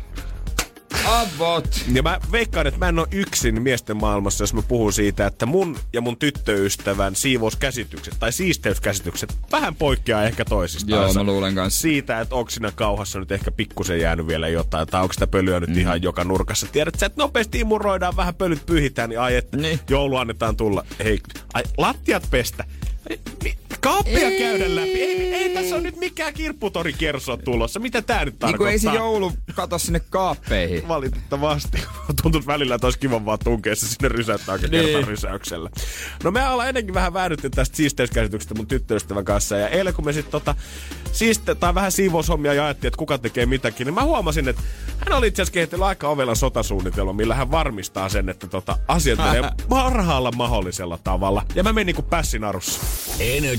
Avot! 1.05 1.67
Ja 1.93 2.03
mä 2.03 2.19
veikkaan, 2.31 2.67
että 2.67 2.79
mä 2.79 2.89
en 2.89 2.99
ole 2.99 3.07
yksin 3.11 3.61
miesten 3.61 3.97
maailmassa, 3.97 4.43
jos 4.43 4.53
mä 4.53 4.61
puhun 4.61 4.93
siitä, 4.93 5.27
että 5.27 5.45
mun 5.45 5.77
ja 5.93 6.01
mun 6.01 6.17
tyttöystävän 6.17 7.15
siivouskäsitykset 7.15 8.15
tai 8.19 8.31
siisteyskäsitykset 8.31 9.35
vähän 9.51 9.75
poikkeaa 9.75 10.23
ehkä 10.23 10.45
toisistaan. 10.45 11.01
Joo, 11.01 11.13
mä 11.13 11.23
luulen 11.23 11.55
kanssa. 11.55 11.81
Siitä, 11.81 12.21
että 12.21 12.35
onko 12.35 12.49
siinä 12.49 12.71
kauhassa 12.75 13.19
nyt 13.19 13.31
ehkä 13.31 13.51
pikkusen 13.51 13.99
jäänyt 13.99 14.27
vielä 14.27 14.47
jotain, 14.47 14.87
tai 14.87 15.01
onko 15.01 15.13
sitä 15.13 15.27
pölyä 15.27 15.59
nyt 15.59 15.69
mm. 15.69 15.77
ihan 15.77 16.01
joka 16.01 16.23
nurkassa. 16.23 16.67
Tiedät 16.71 16.95
sä, 16.99 17.05
että 17.05 17.21
nopeasti 17.21 17.59
imuroidaan, 17.59 18.15
vähän 18.17 18.35
pölyt 18.35 18.65
pyyhitään, 18.65 19.09
niin 19.09 19.19
ai 19.19 19.35
että 19.35 19.57
Niin. 19.57 19.79
joulu 19.89 20.15
annetaan 20.17 20.57
tulla. 20.57 20.85
Hei, 21.03 21.19
ai, 21.53 21.63
lattiat 21.77 22.27
pestä. 22.31 22.63
Ai, 23.09 23.19
mi- 23.43 23.57
Kaappia 23.81 24.27
Ei. 24.29 24.39
käydä 24.39 24.75
läpi. 24.75 25.01
Ei, 25.01 25.33
ei 25.33 25.49
tässä 25.53 25.75
on 25.75 25.83
nyt 25.83 25.95
mikään 25.97 26.33
kirpputorikierso 26.33 27.37
tulossa. 27.37 27.79
Mitä 27.79 28.01
tää 28.01 28.25
nyt 28.25 28.33
Niin 28.33 28.39
tarkoittaa? 28.39 28.57
kuin 28.57 28.71
ei 28.71 28.79
se 28.79 28.89
joulu 28.93 29.31
kato 29.55 29.77
sinne 29.77 30.01
kaappeihin. 30.09 30.87
Valitettavasti. 30.87 31.77
Tuntuu 32.21 32.41
välillä, 32.47 32.75
että 32.75 32.87
olisi 32.87 32.99
kiva 32.99 33.25
vaan 33.25 33.39
tunkea 33.43 33.75
se 33.75 33.87
sinne 33.87 34.07
rysäyttää 34.09 34.57
Niin. 34.57 34.71
kerran 34.71 35.03
rysäyksellä. 35.03 35.69
No 36.23 36.31
me 36.31 36.47
ollaan 36.49 36.69
ennenkin 36.69 36.93
vähän 36.93 37.13
väädytty 37.13 37.49
tästä 37.49 37.77
siisteyskäsityksestä 37.77 38.55
mun 38.55 38.67
tyttöystävän 38.67 39.25
kanssa. 39.25 39.57
Ja 39.57 39.67
eilen 39.69 39.93
kun 39.93 40.05
me 40.05 40.13
sitten 40.13 40.31
tota, 40.31 40.55
siiste, 41.11 41.55
tai 41.55 41.75
vähän 41.75 41.91
siivoushommia 41.91 42.53
jaettiin, 42.53 42.87
että 42.87 42.97
kuka 42.97 43.17
tekee 43.17 43.45
mitäkin, 43.45 43.85
niin 43.85 43.93
mä 43.93 44.03
huomasin, 44.03 44.47
että 44.47 44.61
hän 44.97 45.17
oli 45.17 45.27
itse 45.27 45.41
asiassa 45.41 45.53
kehitellyt 45.53 45.85
aika 45.85 46.09
ovelan 46.09 46.35
sotasuunnitelma, 46.35 47.13
millä 47.13 47.35
hän 47.35 47.51
varmistaa 47.51 48.09
sen, 48.09 48.29
että 48.29 48.47
tota, 48.47 48.77
asiat 48.87 49.19
menee 49.19 49.51
parhaalla 49.69 50.31
mahdollisella 50.31 50.99
tavalla. 51.03 51.45
Ja 51.55 51.63
mä 51.63 51.73
menin 51.73 51.95
kuin 51.95 52.05
pässinarussa. 52.05 52.79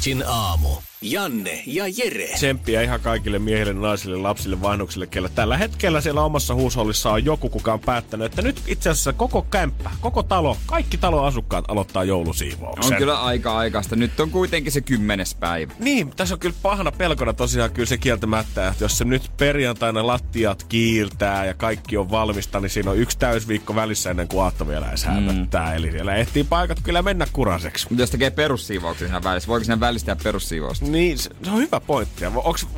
Energin 0.09 0.23
aamu. 0.27 0.83
Janne 1.03 1.63
ja 1.67 1.85
Jere. 1.97 2.29
Tsemppiä 2.35 2.83
ihan 2.83 3.01
kaikille 3.01 3.39
miehille, 3.39 3.73
naisille, 3.73 4.17
lapsille, 4.17 4.63
vanhuksille, 4.63 5.07
kellä 5.07 5.29
tällä 5.29 5.57
hetkellä 5.57 6.01
siellä 6.01 6.23
omassa 6.23 6.55
huushollissa 6.55 7.11
on 7.11 7.25
joku, 7.25 7.49
kuka 7.49 7.73
on 7.73 7.81
päättänyt, 7.81 8.27
että 8.27 8.43
nyt 8.43 8.63
itse 8.67 8.91
asiassa 8.91 9.13
koko 9.13 9.43
kämppä, 9.43 9.91
koko 10.01 10.23
talo, 10.23 10.57
kaikki 10.67 10.99
talon 10.99 11.27
asukkaat 11.27 11.65
aloittaa 11.69 12.05
joulusiivouksen. 12.05 12.93
On 12.93 12.99
kyllä 12.99 13.23
aika 13.23 13.59
aikaista. 13.59 13.97
Nyt 13.97 14.21
on 14.21 14.31
kuitenkin 14.31 14.73
se 14.73 14.81
kymmenes 14.81 15.35
päivä. 15.35 15.73
Niin, 15.79 16.11
tässä 16.11 16.35
on 16.35 16.39
kyllä 16.39 16.55
pahana 16.63 16.93
pelkona 16.93 17.33
tosiaan 17.33 17.71
kyllä 17.71 17.87
se 17.87 17.99
kieltämättä, 17.99 18.69
että 18.69 18.85
jos 18.85 18.99
se 18.99 19.05
nyt 19.05 19.31
perjantaina 19.37 20.07
lattiat 20.07 20.63
kiiltää 20.63 21.45
ja 21.45 21.55
kaikki 21.55 21.97
on 21.97 22.11
valmista, 22.11 22.61
niin 22.61 22.71
siinä 22.71 22.91
on 22.91 22.99
yksi 22.99 23.19
täysviikko 23.19 23.75
välissä 23.75 24.11
ennen 24.11 24.29
kuin 24.29 24.43
aatto 24.43 24.69
vielä 24.69 24.89
edes 24.89 25.05
häämöttää. 25.05 25.75
Eli 25.75 25.91
siellä 25.91 26.15
ehtii 26.15 26.45
paikat 26.45 26.81
kyllä 26.83 27.03
mennä 27.03 27.27
kuraseksi. 27.33 27.87
Mutta 27.91 28.03
jos 28.03 28.11
tekee 28.11 28.31
perussiivouksen 28.31 29.09
siinä 29.09 29.23
välissä, 29.23 29.49
voiko 29.49 29.65
siinä 29.65 29.81
välistää 29.81 30.17
perussiivousta? 30.23 30.88
Niin, 30.89 31.19
se 31.19 31.31
on 31.51 31.57
hyvä 31.59 31.81
pointti. 31.81 32.25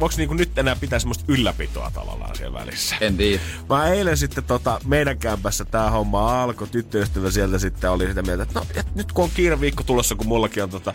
Onks 0.00 0.16
niinku 0.16 0.34
nyt 0.34 0.58
enää 0.58 0.76
pitää 0.76 0.98
semmoista 0.98 1.24
ylläpitoa 1.28 1.90
tavallaan 1.94 2.36
siellä 2.36 2.58
välissä? 2.60 2.96
En 3.00 3.16
tiedä. 3.16 3.42
Mä 3.68 3.88
eilen 3.88 4.16
sitten 4.16 4.44
tota, 4.44 4.80
meidän 4.84 5.18
kämpässä 5.18 5.64
tää 5.64 5.90
homma 5.90 6.42
alkoi. 6.42 6.68
Tyttöystävä 6.68 7.30
sieltä 7.30 7.58
sitten 7.58 7.90
oli 7.90 8.06
sitä 8.06 8.22
mieltä, 8.22 8.42
että 8.42 8.58
no, 8.58 8.66
et 8.74 8.94
nyt 8.94 9.12
kun 9.12 9.24
on 9.24 9.30
kiire 9.34 9.60
viikko 9.60 9.82
tulossa, 9.82 10.14
kun 10.14 10.26
mullakin 10.26 10.62
on 10.62 10.70
tota, 10.70 10.92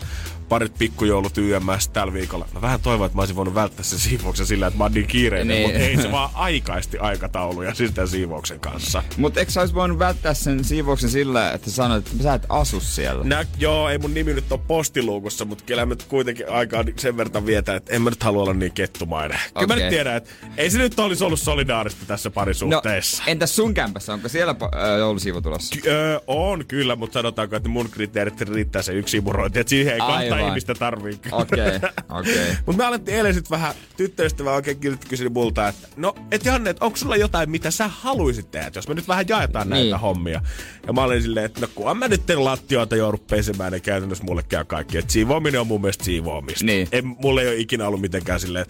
parit 0.48 0.78
pikkujoulut 0.78 1.38
YMS 1.38 1.88
tällä 1.92 2.12
viikolla. 2.12 2.48
Mä 2.54 2.60
vähän 2.60 2.80
toivon, 2.80 3.06
että 3.06 3.16
mä 3.16 3.22
olisin 3.22 3.36
voinut 3.36 3.54
välttää 3.54 3.84
sen 3.84 3.98
siivouksen 3.98 4.46
sillä, 4.46 4.66
että 4.66 4.78
mä 4.78 4.84
oon 4.84 4.92
niin 4.92 5.06
kiireinen, 5.06 5.56
Niin. 5.56 5.68
mutta 5.68 5.82
ei 5.84 6.02
se 6.02 6.12
vaan 6.12 6.30
aikaisti 6.34 6.98
aikatauluja 6.98 7.72
tämän 7.94 8.08
siivouksen 8.08 8.60
kanssa. 8.60 9.02
Mutta 9.16 9.40
eikö 9.40 9.52
sä 9.52 9.60
olisi 9.60 9.74
voinut 9.74 9.98
välttää 9.98 10.34
sen 10.34 10.64
siivouksen 10.64 11.10
sillä, 11.10 11.52
että 11.52 11.70
sanoit, 11.70 12.06
että 12.06 12.22
sä 12.22 12.34
et 12.34 12.46
asu 12.48 12.80
siellä? 12.80 13.24
Nä, 13.24 13.44
joo, 13.58 13.88
ei 13.88 13.98
mun 13.98 14.14
nimi 14.14 14.34
nyt 14.34 14.52
ole 14.52 14.60
postiluukussa, 14.66 15.44
mutta 15.44 15.64
kyllä 15.64 15.86
mä 15.86 15.90
nyt 15.94 16.02
kuitenkin 16.02 16.48
aikaa 16.50 16.84
sen 17.06 17.16
verran 17.16 17.46
vietän, 17.46 17.76
että 17.76 17.92
en 17.94 18.02
mä 18.02 18.10
nyt 18.10 18.22
halua 18.22 18.42
olla 18.42 18.54
niin 18.54 18.72
kettumainen. 18.72 19.38
Kyllä 19.54 19.66
mä 19.66 19.76
nyt 19.76 19.88
tiedän, 19.88 20.16
että 20.16 20.30
ei 20.56 20.70
se 20.70 20.78
nyt 20.78 20.98
olisi 21.00 21.24
ollut 21.24 21.40
solidaarista 21.40 22.04
tässä 22.06 22.28
No, 22.28 22.32
parisuhteessa. 22.32 23.22
entäs 23.26 23.56
sun 23.56 23.74
kämpässä, 23.74 24.12
onko 24.12 24.28
siellä 24.28 24.54
äh, 24.62 24.98
joulusiivo 24.98 25.40
tulossa? 25.40 25.76
Ky- 25.80 25.90
öö, 25.90 26.20
on 26.26 26.64
kyllä, 26.66 26.96
mutta 26.96 27.14
sanotaanko, 27.14 27.56
että 27.56 27.68
mun 27.68 27.90
kriteerit 27.90 28.40
riittää 28.40 28.82
se 28.82 28.92
yksi 28.92 29.16
imurointi, 29.16 29.58
että 29.58 29.70
siihen 29.70 29.92
ei 29.94 29.98
kahta 30.00 30.38
ihmistä 30.48 30.74
tarvii. 30.74 31.18
Okei, 31.32 31.60
okei. 32.08 32.46
Mutta 32.66 32.82
me 32.82 32.84
alettiin 32.86 33.16
eilen 33.16 33.34
sitten 33.34 33.50
vähän 33.50 33.74
tyttöystävä 33.96 34.52
oikein 34.54 34.78
kysyi 35.08 35.28
multa, 35.28 35.68
että 35.68 35.88
no, 35.96 36.14
et 36.30 36.44
Janne, 36.44 36.70
et 36.70 36.76
onko 36.80 36.96
sulla 36.96 37.16
jotain, 37.16 37.50
mitä 37.50 37.70
sä 37.70 37.88
haluaisit 37.88 38.50
tehdä, 38.50 38.70
jos 38.74 38.88
me 38.88 38.94
nyt 38.94 39.08
vähän 39.08 39.24
jaetaan 39.28 39.68
näitä 39.68 39.84
Niin. 39.84 40.00
hommia. 40.00 40.40
Ja 40.86 40.92
mä 40.92 41.02
olin 41.02 41.22
silleen, 41.22 41.46
että 41.46 41.60
no 41.60 41.68
kunhan 41.74 41.96
mä 41.96 42.08
nyt 42.08 42.26
teen 42.26 42.44
lattioita 42.44 42.96
joudu 42.96 43.18
pesemään, 43.30 43.72
niin 43.72 43.82
käytännössä 43.82 44.24
mulle 44.24 44.42
käy 44.48 44.64
kaikki. 44.64 44.98
Että 44.98 45.12
siivoaminen 45.12 45.60
on 45.60 45.66
mun 45.66 45.80
mielestä 45.80 46.04
siivoamista. 46.04 46.64
Niin. 46.64 46.88
En, 46.98 47.06
mulle 47.06 47.42
ei 47.42 47.48
ole 47.48 47.56
ikinä 47.56 47.86
ollut 47.86 48.00
mitenkään 48.00 48.40
silleen, 48.40 48.66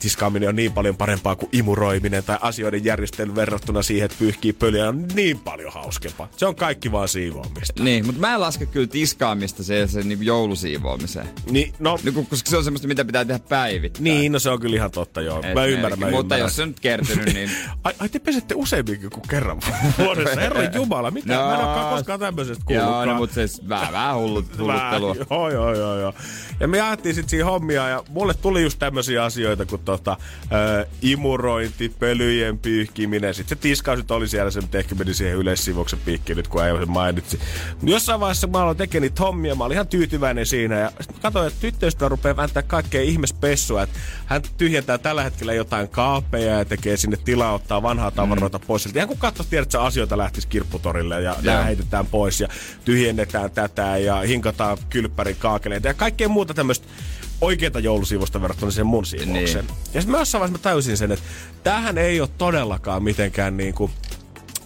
tiskaaminen 0.00 0.48
on 0.48 0.56
niin 0.56 0.72
paljon 0.72 0.96
parempaa 0.96 1.36
kuin 1.36 1.48
imuroiminen 1.52 2.24
tai 2.24 2.38
asioiden 2.40 2.84
järjestely 2.84 3.34
verrattuna 3.34 3.82
siihen, 3.82 4.04
että 4.04 4.16
pyyhkii 4.18 4.52
pölyä 4.52 4.88
on 4.88 5.06
niin 5.14 5.38
paljon 5.38 5.72
hauskempaa. 5.72 6.28
Se 6.36 6.46
on 6.46 6.54
kaikki 6.56 6.92
vaan 6.92 7.08
siivoamista. 7.08 7.82
Niin, 7.82 8.06
mutta 8.06 8.20
mä 8.20 8.34
en 8.34 8.40
laske 8.40 8.66
kyllä 8.66 8.86
tiskaamista 8.86 9.62
se, 9.64 9.86
se 9.86 10.02
niin 10.02 10.26
joulusiivoamiseen. 10.26 11.26
Niin, 11.50 11.72
no, 11.78 11.98
kun- 12.14 12.26
koska 12.26 12.50
se 12.50 12.56
on 12.56 12.64
semmoista, 12.64 12.88
mitä 12.88 13.04
pitää 13.04 13.24
tehdä 13.24 13.40
päivittäin. 13.48 14.04
niin, 14.04 14.32
no 14.32 14.38
se 14.38 14.50
on 14.50 14.60
kyllä 14.60 14.76
ihan 14.76 14.90
totta, 14.90 15.20
joo. 15.20 15.42
Mä 15.54 15.64
ymmärrän, 15.64 15.98
mä 15.98 16.06
Mutta 16.10 16.20
ymmärrän. 16.20 16.40
jos 16.46 16.56
se 16.56 16.62
on 16.62 16.68
nyt 16.68 16.80
kertynyt, 16.80 17.34
niin... 17.34 17.50
Ai, 17.84 17.92
ai 17.98 18.08
te 18.08 18.18
pesette 18.18 18.54
useamminkin 18.54 19.10
kuin 19.10 19.22
kerran 19.28 19.60
vuodessa. 19.98 20.40
Herran 20.40 20.74
Jumala, 20.74 21.10
mitä? 21.10 21.34
No. 21.34 21.40
Mä 21.46 21.54
en 21.54 21.60
olekaan 21.60 21.94
koskaan 21.96 22.20
tämmöisestä 22.20 22.64
Joo, 22.68 22.82
kuullutkaan. 22.82 23.08
no, 23.08 23.14
mutta 23.14 23.34
se 23.34 23.68
vähän, 23.68 23.92
vähän 23.92 24.16
hullut, 24.16 24.46
hulluttelua. 24.58 25.16
Joo, 25.30 25.50
joo, 25.50 25.74
joo, 25.74 25.98
joo. 26.00 26.14
Ja 26.60 26.68
me 26.68 26.78
jaettiin 26.78 27.14
sitten 27.14 27.30
siinä 27.30 27.44
hommia 27.44 27.88
ja 27.88 28.02
mulle 28.08 28.34
tuli 28.34 28.62
just 28.62 28.78
tämmöisiä 28.78 29.24
asioita 29.24 29.66
kuin 29.66 29.82
tota, 29.90 30.16
äh, 30.42 30.86
imurointi, 31.02 31.88
pölyjen 31.98 32.58
pyyhkiminen. 32.58 33.34
Sitten 33.34 33.58
se 33.58 33.62
tiskaus 33.62 33.98
nyt 33.98 34.10
oli 34.10 34.28
siellä, 34.28 34.50
se 34.50 34.60
nyt 34.60 34.74
ehkä 34.74 34.94
meni 34.94 35.14
siihen 35.14 35.36
yleissiivoksen 35.36 35.98
piikkiin 36.04 36.36
nyt, 36.36 36.48
kun 36.48 36.64
ei 36.64 36.78
se 36.78 36.86
mainitsi. 36.86 37.40
Jossain 37.82 38.20
vaiheessa 38.20 38.46
mä 38.46 38.58
aloin 38.58 38.76
tekemään 38.76 39.02
niitä 39.02 39.22
hommia, 39.22 39.54
mä 39.54 39.64
olin 39.64 39.74
ihan 39.74 39.88
tyytyväinen 39.88 40.46
siinä. 40.46 40.78
Ja 40.78 40.92
sitten 41.00 41.22
katsoin, 41.22 41.46
että 41.46 41.60
tyttöystävä 41.60 42.08
rupeaa 42.08 42.36
vääntää 42.36 42.62
kaikkea 42.62 43.02
ihmespessua. 43.02 43.82
Että 43.82 43.98
hän 44.26 44.42
tyhjentää 44.58 44.98
tällä 44.98 45.22
hetkellä 45.22 45.52
jotain 45.54 45.88
kaapeja 45.88 46.58
ja 46.58 46.64
tekee 46.64 46.96
sinne 46.96 47.16
tilaa, 47.16 47.52
ottaa 47.52 47.82
vanhaa 47.82 48.10
tavaroita 48.10 48.58
mm. 48.58 48.64
pois. 48.66 48.82
Siltä 48.82 48.98
Ihan 48.98 49.08
kun 49.08 49.18
katsoisi, 49.18 49.50
tiedät, 49.50 49.66
että 49.66 49.82
asioita 49.82 50.18
lähtisi 50.18 50.48
kirpputorille 50.48 51.22
ja 51.22 51.36
nämä 51.42 51.62
heitetään 51.62 52.06
pois 52.06 52.40
ja 52.40 52.48
tyhjennetään 52.84 53.50
tätä 53.50 53.96
ja 53.96 54.16
hinkataan 54.16 54.78
kylppärin 54.90 55.36
kaakeleita 55.36 55.88
ja 55.88 55.94
kaikkea 55.94 56.28
muuta 56.28 56.54
tämmöistä 56.54 56.86
oikeata 57.40 57.80
joulusiivosta 57.80 58.42
verrattuna 58.42 58.70
siihen 58.72 58.86
mun 58.86 59.06
siivoukseen. 59.06 59.66
Niin. 59.66 59.76
Ja 59.94 60.00
sitten 60.00 60.10
mä 60.10 60.18
jossain 60.18 60.40
vaiheessa 60.40 60.58
mä 60.58 60.62
täysin 60.62 60.96
sen, 60.96 61.12
että 61.12 61.24
tämähän 61.62 61.98
ei 61.98 62.20
ole 62.20 62.28
todellakaan 62.38 63.02
mitenkään 63.02 63.56
niinku 63.56 63.90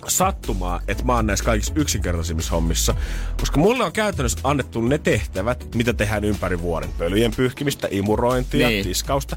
sattumaa, 0.08 0.80
että 0.88 1.04
mä 1.04 1.14
oon 1.14 1.26
näissä 1.26 1.44
kaikissa 1.44 1.72
yksinkertaisimmissa 1.76 2.50
hommissa. 2.50 2.94
Koska 3.40 3.58
mulle 3.60 3.84
on 3.84 3.92
käytännössä 3.92 4.38
annettu 4.44 4.80
ne 4.80 4.98
tehtävät, 4.98 5.74
mitä 5.74 5.92
tehdään 5.92 6.24
ympäri 6.24 6.60
vuoden. 6.60 6.88
Pölyjen 6.98 7.32
pyyhkimistä, 7.36 7.88
imurointia, 7.90 8.68
Niin. 8.68 8.84
tiskausta. 8.84 9.36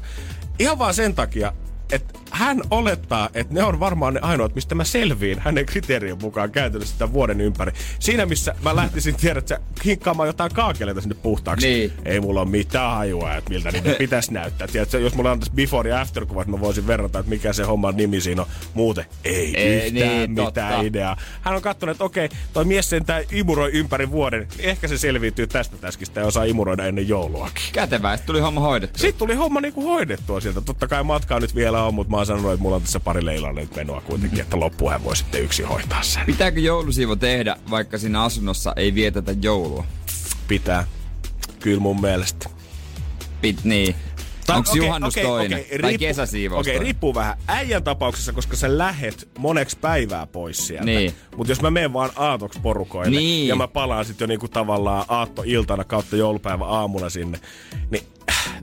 Ihan 0.58 0.78
vaan 0.78 0.94
sen 0.94 1.14
takia, 1.14 1.52
että 1.92 2.18
hän 2.30 2.62
olettaa, 2.70 3.30
että 3.34 3.54
ne 3.54 3.62
on 3.62 3.80
varmaan 3.80 4.14
ne 4.14 4.20
ainoat, 4.20 4.54
mistä 4.54 4.74
mä 4.74 4.84
selviin 4.84 5.38
hänen 5.38 5.66
kriteerien 5.66 6.18
mukaan 6.22 6.50
käytännössä 6.50 6.92
sitä 6.92 7.12
vuoden 7.12 7.40
ympäri. 7.40 7.72
Siinä 7.98 8.26
missä 8.26 8.54
mä 8.62 8.76
lähtisin, 8.76 9.14
tiedät 9.14 9.48
sä, 9.48 9.60
hinkkaamaan 9.84 10.26
jotain 10.26 10.54
kaakeleita 10.54 11.00
sinne 11.00 11.16
puhtaaksi. 11.22 11.68
Niin. 11.68 11.92
Ei 12.04 12.20
mulla 12.20 12.40
ole 12.40 12.48
mitään 12.48 12.90
hajua, 12.90 13.34
että 13.34 13.50
miltä 13.50 13.70
niitä 13.70 13.90
pitäisi 13.98 14.32
näyttää. 14.32 14.68
Tiedätkö, 14.68 15.00
jos 15.00 15.14
mulla 15.14 15.30
on 15.30 15.40
tässä 15.40 15.54
before 15.54 15.90
ja 15.90 16.00
after 16.00 16.26
kuvat, 16.26 16.46
mä 16.46 16.60
voisin 16.60 16.86
verrata, 16.86 17.18
että 17.18 17.30
mikä 17.30 17.52
se 17.52 17.62
homman 17.62 17.96
nimi 17.96 18.20
siinä 18.20 18.42
on. 18.42 18.48
Muuten 18.74 19.04
ei, 19.24 19.56
Ei, 19.56 19.86
yhtään 19.86 19.94
niin, 19.94 20.30
mitään 20.30 20.72
totta. 20.72 20.80
ideaa. 20.80 21.16
Hän 21.40 21.54
on 21.56 21.62
katsonut, 21.62 21.94
että 21.94 22.04
okei, 22.04 22.28
toi 22.52 22.64
mies 22.64 22.90
sentään 22.90 23.24
imuroi 23.32 23.70
ympäri 23.72 24.10
vuoden. 24.10 24.48
Niin 24.58 24.68
ehkä 24.68 24.88
se 24.88 24.98
selviytyy 24.98 25.46
tästä 25.46 25.76
täskistä 25.76 26.20
ja 26.20 26.26
osaa 26.26 26.44
imuroida 26.44 26.86
ennen 26.86 27.08
jouluakin. 27.08 27.64
Kätevää, 27.72 28.14
että 28.14 28.26
tuli 28.26 28.40
homma 28.40 28.60
hoidettu. 28.60 28.98
Sitten 28.98 29.18
tuli 29.18 29.34
homma 29.34 29.60
niinku 29.60 29.82
hoidettua 29.84 30.40
sieltä. 30.40 30.60
Totta 30.60 30.88
kai 30.88 31.04
matkaa 31.04 31.40
nyt 31.40 31.54
vielä 31.54 31.77
on, 31.82 31.94
mutta 31.94 32.10
mä 32.10 32.16
oon 32.16 32.26
sanonut, 32.26 32.52
että 32.52 32.62
mulla 32.62 32.76
on 32.76 32.82
tässä 32.82 33.00
pari 33.00 33.24
leilalla 33.24 33.60
nyt 33.60 33.76
menoa 33.76 34.00
kuitenkin, 34.00 34.40
että 34.40 34.60
loppuun 34.60 34.90
hän 34.92 35.04
voi 35.04 35.16
sitten 35.16 35.42
yksin 35.42 35.68
hoitaa 35.68 36.02
sen. 36.02 36.26
Pitääkö 36.26 36.60
joulusiivo 36.60 37.16
tehdä, 37.16 37.56
vaikka 37.70 37.98
siinä 37.98 38.22
asunnossa 38.22 38.72
ei 38.76 38.94
vietetä 38.94 39.34
joulua? 39.42 39.84
Pitää. 40.48 40.86
Kyllä 41.60 41.80
mun 41.80 42.00
mielestä. 42.00 42.48
Pit, 43.40 43.64
niin. 43.64 43.94
Onko 44.48 44.70
okei, 44.70 44.86
juhannus 44.86 45.14
okei, 45.14 45.24
toinen? 45.24 45.60
okei, 45.60 45.78
tai 45.78 45.90
riippu- 45.92 45.98
kesäsiivous 45.98 46.60
Okei, 46.60 46.72
toinen? 46.72 46.82
riippuu 46.86 47.14
vähän. 47.14 47.36
Äijän 47.48 47.84
tapauksessa, 47.84 48.32
koska 48.32 48.56
sä 48.56 48.78
lähet 48.78 49.28
moneksi 49.38 49.78
päivää 49.78 50.26
pois 50.26 50.66
sieltä. 50.66 50.84
Niin. 50.84 51.14
Mutta 51.36 51.50
jos 51.50 51.62
mä 51.62 51.70
menen 51.70 51.92
vaan 51.92 52.10
aatoksi 52.16 52.60
porukoille 52.60 53.18
Niin. 53.20 53.48
ja 53.48 53.56
mä 53.56 53.68
palaan 53.68 54.04
sitten 54.04 54.24
jo 54.24 54.28
niinku 54.28 54.48
tavallaan 54.48 55.04
aattoiltana 55.08 55.84
kautta 55.84 56.16
joulupäivä 56.16 56.64
aamulla 56.64 57.10
sinne, 57.10 57.40
niin 57.90 58.02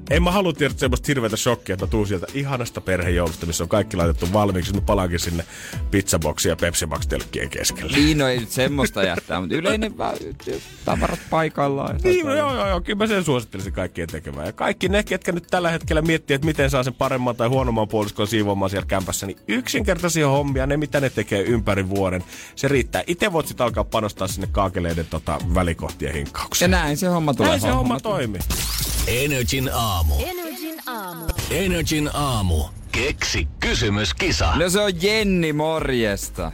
en 0.10 0.24
mä 0.24 0.32
halua 0.32 0.54
tiedä 0.54 0.74
semmoista 0.78 1.06
hirveätä 1.08 1.38
shokkia, 1.38 1.74
että 1.74 1.86
mä 1.86 1.90
tuun 1.90 2.08
sieltä 2.08 2.28
ihanasta 2.34 2.82
perhejoulusta, 2.82 3.46
missä 3.46 3.64
on 3.64 3.70
kaikki 3.70 3.98
laitettu 3.98 4.34
valmiiksi. 4.34 4.74
Mä 4.74 4.82
palaankin 4.82 5.20
sinne 5.20 5.46
pizzaboksiin 5.92 6.50
ja 6.50 6.56
Pepsi 6.56 6.86
Max 6.86 7.08
telkkien 7.08 7.50
keskelle. 7.50 7.98
Niin, 7.98 8.18
no 8.18 8.28
ei 8.28 8.40
nyt 8.40 8.52
semmoista 8.52 9.04
jättää, 9.04 9.40
mutta 9.40 9.56
yleinen 9.56 9.94
tavarat 10.86 11.20
paikallaan. 11.30 11.96
ja 11.96 12.10
Niin, 12.10 12.26
no, 12.26 12.36
joo, 12.36 12.56
joo, 12.56 12.68
joo, 12.68 12.82
kyllä 12.82 12.98
mä 12.98 13.08
sen 13.08 13.24
suosittelisin 13.24 13.74
kaikkien 13.74 14.08
tekemään. 14.08 14.46
Ja 14.46 14.54
kaikki 14.54 14.90
ne, 14.90 15.04
ketkä 15.04 15.32
nyt 15.32 15.48
tällä 15.50 15.70
hetkellä 15.70 16.02
miettii, 16.02 16.36
että 16.36 16.48
miten 16.48 16.70
saa 16.70 16.84
sen 16.84 16.94
paremman 16.94 17.36
tai 17.36 17.48
huonomman 17.48 17.88
puoliskon 17.88 18.28
siivoamaan 18.28 18.70
siellä 18.70 18.88
kämpässä, 18.88 19.26
niin 19.26 19.38
yksinkertaisia 19.48 20.28
hommia, 20.28 20.68
ne 20.68 20.78
mitä 20.78 21.00
ne 21.00 21.10
tekee 21.10 21.42
ympäri 21.42 21.90
vuoden, 21.90 22.24
se 22.56 22.68
riittää. 22.68 23.04
Itse 23.08 23.34
voit 23.34 23.48
sitten 23.48 23.66
alkaa 23.66 23.84
panostaa 23.84 24.28
sinne 24.28 24.48
kaakeleiden 24.52 25.06
tota, 25.10 25.40
välikohtien 25.54 26.10
Ja 26.10 26.14
hinkkaukseen. 26.14 26.72
näin 26.72 26.98
se 26.98 27.08
homma 27.08 27.34
tulee. 27.34 27.50
Näin 27.50 27.62
se 27.62 27.70
homma 27.70 28.00
toimii. 28.00 28.42
Energin 29.08 29.70
aamu. 29.74 30.14
Energin 30.20 30.80
aamu. 30.88 31.26
Energin 31.52 32.10
aamu. 32.14 32.64
Keksi 32.92 33.48
kysymyskisa. 33.60 34.56
No 34.56 34.70
se 34.70 34.82
on 34.82 34.92
Jenni, 35.02 35.54
morjesta. 35.54 36.52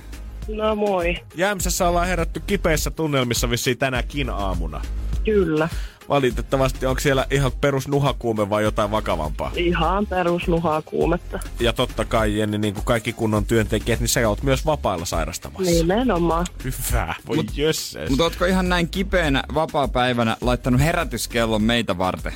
No 0.47 0.75
moi. 0.75 1.15
Jämsässä 1.35 1.87
ollaan 1.87 2.07
herätty 2.07 2.39
kipeissä 2.47 2.91
tunnelmissa 2.91 3.49
vissiin 3.49 3.77
tänäkin 3.77 4.29
aamuna. 4.29 4.81
Kyllä. 5.25 5.69
Valitettavasti 6.11 6.85
onko 6.85 6.99
siellä 6.99 7.25
ihan 7.31 7.51
perus 7.61 7.87
nuhakuume 7.87 8.49
vai 8.49 8.63
jotain 8.63 8.91
vakavampaa? 8.91 9.51
Ihan 9.55 10.07
perusnuhaa 10.07 10.81
kuumetta. 10.81 11.39
Ja 11.59 11.73
totta 11.73 12.05
kai 12.05 12.37
Jenni, 12.37 12.57
niin 12.57 12.73
kuin 12.73 12.85
kaikki 12.85 13.13
kunnon 13.13 13.45
työntekijät, 13.45 13.99
niin 13.99 14.07
sä 14.07 14.29
oot 14.29 14.43
myös 14.43 14.65
vapailla 14.65 15.05
sairastamassa. 15.05 15.71
Nimenomaan. 15.71 16.45
Hyvä, 16.63 17.15
voi 17.27 17.35
Mut, 17.35 17.57
jösses. 17.57 18.09
Mutta 18.09 18.23
ootko 18.23 18.45
ihan 18.45 18.69
näin 18.69 18.89
kipeänä 18.89 19.43
vapaa-päivänä 19.53 20.37
laittanut 20.41 20.81
herätyskellon 20.81 21.63
meitä 21.63 21.97
varten? 21.97 22.33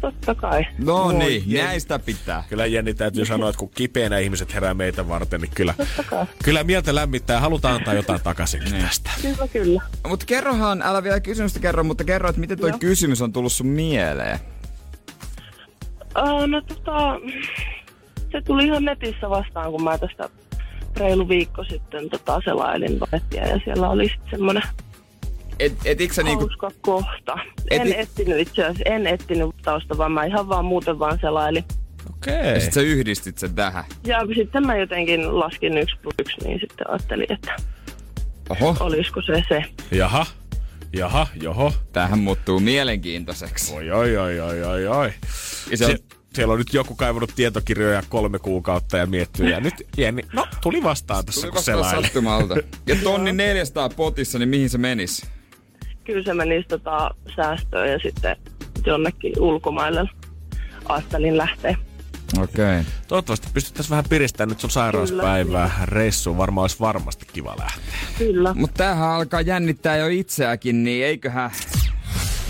Totta 0.00 0.34
kai. 0.34 0.66
No 0.78 1.04
Voi 1.04 1.14
niin, 1.14 1.42
näistä 1.54 1.98
pitää. 1.98 2.44
Kyllä 2.48 2.66
Jenni 2.66 2.94
täytyy 2.94 3.24
sanoa, 3.24 3.48
että 3.48 3.58
kun 3.58 3.70
kipeänä 3.70 4.18
ihmiset 4.18 4.54
herää 4.54 4.74
meitä 4.74 5.08
varten, 5.08 5.40
niin 5.40 5.50
kyllä, 5.54 5.74
kyllä 6.44 6.64
mieltä 6.64 6.94
lämmittää 6.94 7.34
ja 7.34 7.40
halutaan 7.40 7.74
antaa 7.74 7.94
jotain 7.94 8.20
takaisin 8.24 8.62
Niin. 8.64 8.84
tästä. 8.84 9.10
Kyllä, 9.22 9.48
kyllä. 9.52 9.82
Mutta 10.08 10.26
kerrohan, 10.26 10.82
älä 10.82 11.02
vielä 11.02 11.20
kysymystä 11.20 11.60
kerro, 11.60 11.84
mutta 11.84 12.04
kerro, 12.04 12.28
että 12.28 12.40
miten 12.40 12.58
toi 12.58 12.70
Joo. 12.70 12.78
kysymys 12.78 13.22
on 13.22 13.32
tullut 13.32 13.52
sun 13.52 13.66
mieleen. 13.66 14.38
Uh, 16.22 16.46
no 16.46 16.60
tota, 16.60 17.20
se 18.32 18.40
tuli 18.46 18.64
ihan 18.66 18.84
netissä 18.84 19.30
vastaan, 19.30 19.70
kun 19.70 19.82
mä 19.84 19.98
tästä 19.98 20.28
reilu 20.96 21.28
viikko 21.28 21.64
sitten 21.64 22.10
tota, 22.10 22.40
selailin 22.44 22.98
nettiä 23.12 23.46
ja 23.46 23.60
siellä 23.64 23.88
oli 23.88 24.04
sitten 24.08 24.30
semmoinen 24.30 24.62
Et, 25.58 25.72
etikö 25.84 26.14
sä 26.14 26.22
niinku, 26.22 26.44
hauska 26.44 26.70
kohta. 26.80 27.38
Et- 27.70 27.80
En 27.80 27.92
etsinyt 27.92 28.38
itse 28.38 28.62
asiassa, 28.64 28.82
en 28.86 29.06
etsinyt 29.06 29.50
tausta, 29.62 29.98
vaan 29.98 30.12
mä 30.12 30.24
ihan 30.24 30.48
vaan 30.48 30.64
muuten 30.64 30.98
vaan 30.98 31.18
selailin. 31.20 31.64
Okei. 32.10 32.54
ja 32.54 32.60
sit 32.60 32.72
sä 32.72 32.80
yhdistit 32.80 33.38
sen 33.38 33.54
tähän? 33.54 33.84
Ja 34.06 34.20
sitten 34.36 34.66
mä 34.66 34.76
jotenkin 34.76 35.38
laskin 35.38 35.78
yksi 35.78 35.96
plus 36.02 36.14
yksi, 36.18 36.36
niin 36.44 36.60
sitten 36.60 36.90
ajattelin, 36.90 37.32
että 37.32 37.56
Oho, 38.50 38.76
olisiko 38.80 39.22
se 39.22 39.42
se. 39.48 39.64
Jaha, 39.90 40.26
jaha, 40.92 41.26
joho. 41.42 41.72
tämähän 41.92 42.18
muuttuu 42.18 42.60
mielenkiintoiseksi. 42.60 43.74
Oi, 43.74 43.90
oi, 43.90 44.16
oi, 44.16 44.40
oi, 44.40 44.62
oi, 44.64 44.86
oi. 44.86 45.12
Ja 45.70 45.76
se 45.76 45.84
on, 45.86 45.90
Sie- 45.90 46.04
siellä 46.34 46.52
on 46.52 46.58
nyt 46.58 46.74
joku 46.74 46.94
kaivannut 46.94 47.32
tietokirjoja 47.36 48.02
kolme 48.08 48.38
kuukautta 48.38 48.96
ja 48.98 49.06
miettii. 49.06 49.50
Ja 49.50 49.60
nyt 49.60 49.74
Jenni, 49.96 50.22
no 50.32 50.46
tuli 50.62 50.82
vastaan 50.82 51.24
tässä, 51.24 51.40
tuli 51.40 51.50
kun 51.50 51.56
vastaan 51.56 51.78
selaili. 51.78 52.04
sattumalta. 52.04 52.56
Ja 52.86 52.96
tonni 53.04 53.32
400 53.32 53.88
potissa, 53.88 54.38
niin 54.38 54.48
mihin 54.48 54.70
se 54.70 54.78
menis? 54.78 55.26
Kyllä 56.08 56.24
se 56.24 56.34
menisi 56.34 56.68
tota 56.68 57.10
säästöön 57.36 57.92
ja 57.92 57.98
sitten 57.98 58.36
jonnekin 58.86 59.32
ulkomaille 59.40 60.08
ajattelin 60.84 61.36
lähteä. 61.36 61.76
Okei. 62.42 62.80
Okay. 62.80 62.84
Toivottavasti 63.08 63.48
pystyttäisiin 63.54 63.90
vähän 63.90 64.04
piristämään 64.08 64.48
nyt 64.48 64.60
sun 64.60 64.70
sairauspäivää. 64.70 65.70
Reissuun 65.84 66.38
varmaan 66.38 66.62
olisi 66.62 66.80
varmasti 66.80 67.26
kiva 67.32 67.54
lähteä. 67.58 67.84
Kyllä. 68.18 68.54
Mutta 68.54 68.76
tämähän 68.76 69.08
alkaa 69.08 69.40
jännittää 69.40 69.96
jo 69.96 70.06
itseäkin, 70.06 70.84
niin 70.84 71.06
eiköhän 71.06 71.50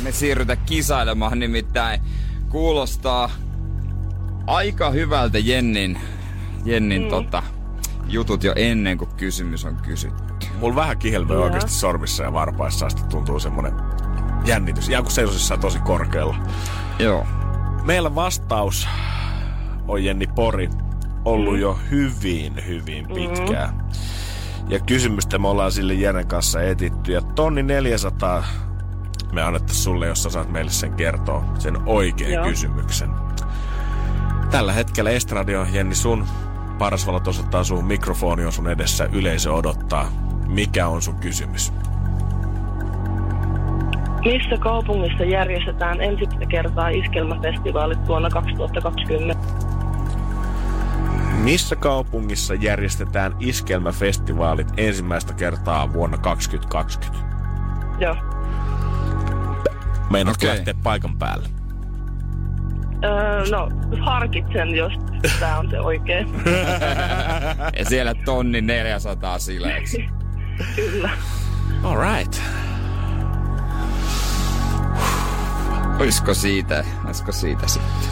me 0.02 0.12
siirrytä 0.12 0.56
kisailemaan, 0.56 1.38
nimittäin 1.38 2.00
kuulostaa 2.48 3.30
aika 4.46 4.90
hyvältä 4.90 5.38
Jennin, 5.38 6.00
Jennin 6.64 7.02
mm. 7.02 7.08
tota, 7.08 7.42
jutut 8.08 8.44
jo 8.44 8.52
ennen 8.56 8.98
kuin 8.98 9.10
kysymys 9.16 9.64
on 9.64 9.76
kysytty. 9.76 10.27
Mulla 10.60 10.76
vähän 10.76 10.98
kihelmöi 10.98 11.36
Joo. 11.36 11.44
oikeasti 11.44 11.70
sormissa 11.70 12.22
ja 12.22 12.32
varpaissa 12.32 12.86
asti 12.86 13.02
tuntuu 13.02 13.40
semmonen 13.40 13.72
jännitys. 14.44 14.88
Ihan 14.88 15.02
kun 15.02 15.12
seisosissa 15.12 15.56
tosi 15.56 15.78
korkealla. 15.78 16.36
Joo. 16.98 17.26
Meillä 17.84 18.14
vastaus 18.14 18.88
on 19.88 20.04
Jenni 20.04 20.26
Pori 20.26 20.70
ollut 21.24 21.58
jo 21.58 21.78
hyvin, 21.90 22.66
hyvin 22.66 23.06
pitkään. 23.08 23.88
Ja 24.68 24.80
kysymystä 24.80 25.38
me 25.38 25.48
ollaan 25.48 25.72
sille 25.72 25.94
Jenen 25.94 26.26
kanssa 26.26 26.62
etitty. 26.62 27.12
Ja 27.12 27.22
tonni 27.22 27.62
400 27.62 28.44
me 29.32 29.42
annettaisiin 29.42 29.84
sulle, 29.84 30.06
jos 30.06 30.22
sä 30.22 30.30
saat 30.30 30.50
meille 30.50 30.70
sen 30.70 30.92
kertoa, 30.92 31.44
sen 31.58 31.76
oikean 31.86 32.32
Joo. 32.32 32.44
kysymyksen. 32.44 33.10
Tällä 34.50 34.72
hetkellä 34.72 35.10
Estradio, 35.10 35.66
Jenni, 35.72 35.94
sun 35.94 36.26
paras 36.78 37.06
valot 37.06 37.28
osoittaa 37.28 37.64
sun 37.64 37.84
mikrofoni 37.84 38.44
on 38.44 38.52
sun 38.52 38.68
edessä, 38.68 39.08
yleisö 39.12 39.52
odottaa. 39.52 40.27
Mikä 40.48 40.88
on 40.88 41.02
sun 41.02 41.16
kysymys? 41.16 41.72
Missä 44.24 44.56
kaupungissa 44.58 45.24
järjestetään 45.24 46.00
ensimmäistä 46.00 46.46
kertaa 46.46 46.88
iskelmäfestivaalit 46.88 48.06
vuonna 48.06 48.30
2020? 48.30 49.36
Missä 51.42 51.76
kaupungissa 51.76 52.54
järjestetään 52.54 53.36
iskelmäfestivaalit 53.40 54.68
ensimmäistä 54.76 55.34
kertaa 55.34 55.92
vuonna 55.92 56.18
2020? 56.18 57.28
Joo. 57.98 58.16
Meinaatko 60.10 60.46
Okei. 60.46 60.56
lähteä 60.56 60.74
paikan 60.82 61.18
päälle? 61.18 61.48
Öö, 63.04 63.44
no, 63.50 63.68
harkitsen, 64.00 64.74
jos 64.74 64.92
tämä 65.40 65.58
on 65.58 65.70
se 65.70 65.80
oikein. 65.80 66.28
Ja 67.78 67.84
siellä 67.84 68.14
tonni 68.24 68.60
400 68.60 69.38
sileeksi. 69.38 70.08
Kyllä. 70.76 71.10
All 71.82 71.96
right. 71.96 72.40
Olisiko 76.00 76.34
siitä, 76.34 76.84
olisiko 77.04 77.32
siitä 77.32 77.68
sitten? 77.68 78.10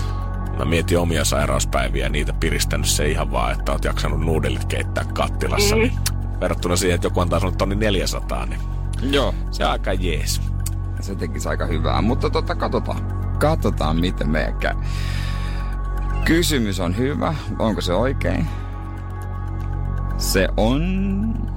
Mä 0.59 0.65
mietin 0.65 0.99
omia 0.99 1.25
sairauspäiviä 1.25 2.05
ja 2.05 2.11
niitä 2.11 2.33
piristänyt 2.33 2.87
se 2.87 3.11
ihan 3.11 3.33
vaan, 3.33 3.53
että 3.53 3.73
oot 3.73 3.85
jaksanut 3.85 4.21
nuudelit 4.21 4.65
keittää 4.65 5.05
kattilassa. 5.05 5.77
Mm. 5.77 5.91
Verrattuna 6.41 6.77
siihen, 6.77 6.95
että 6.95 7.07
joku 7.07 7.21
antaa 7.21 7.41
sulle 7.41 7.55
tonni 7.59 7.75
400, 7.75 8.47
niin 8.47 8.61
Joo. 9.03 9.35
se 9.51 9.65
on 9.65 9.71
aika 9.71 9.93
jees. 9.93 10.41
Se 11.01 11.15
tekisi 11.15 11.49
aika 11.49 11.67
hyvää, 11.67 12.03
mutta 12.03 12.31
tota, 12.31 12.55
katsotaan. 12.55 13.17
Katsotaan, 13.39 13.97
miten 13.97 14.29
meidän 14.29 14.55
käy. 14.55 14.75
Kysymys 16.25 16.81
on 16.81 16.97
hyvä. 16.97 17.35
Onko 17.59 17.81
se 17.81 17.93
oikein? 17.93 18.47
Se 20.19 20.49
on... 20.57 21.56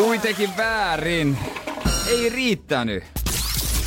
Kuitenkin 0.00 0.56
väärin. 0.56 1.38
Ei 2.06 2.28
riittänyt. 2.28 3.04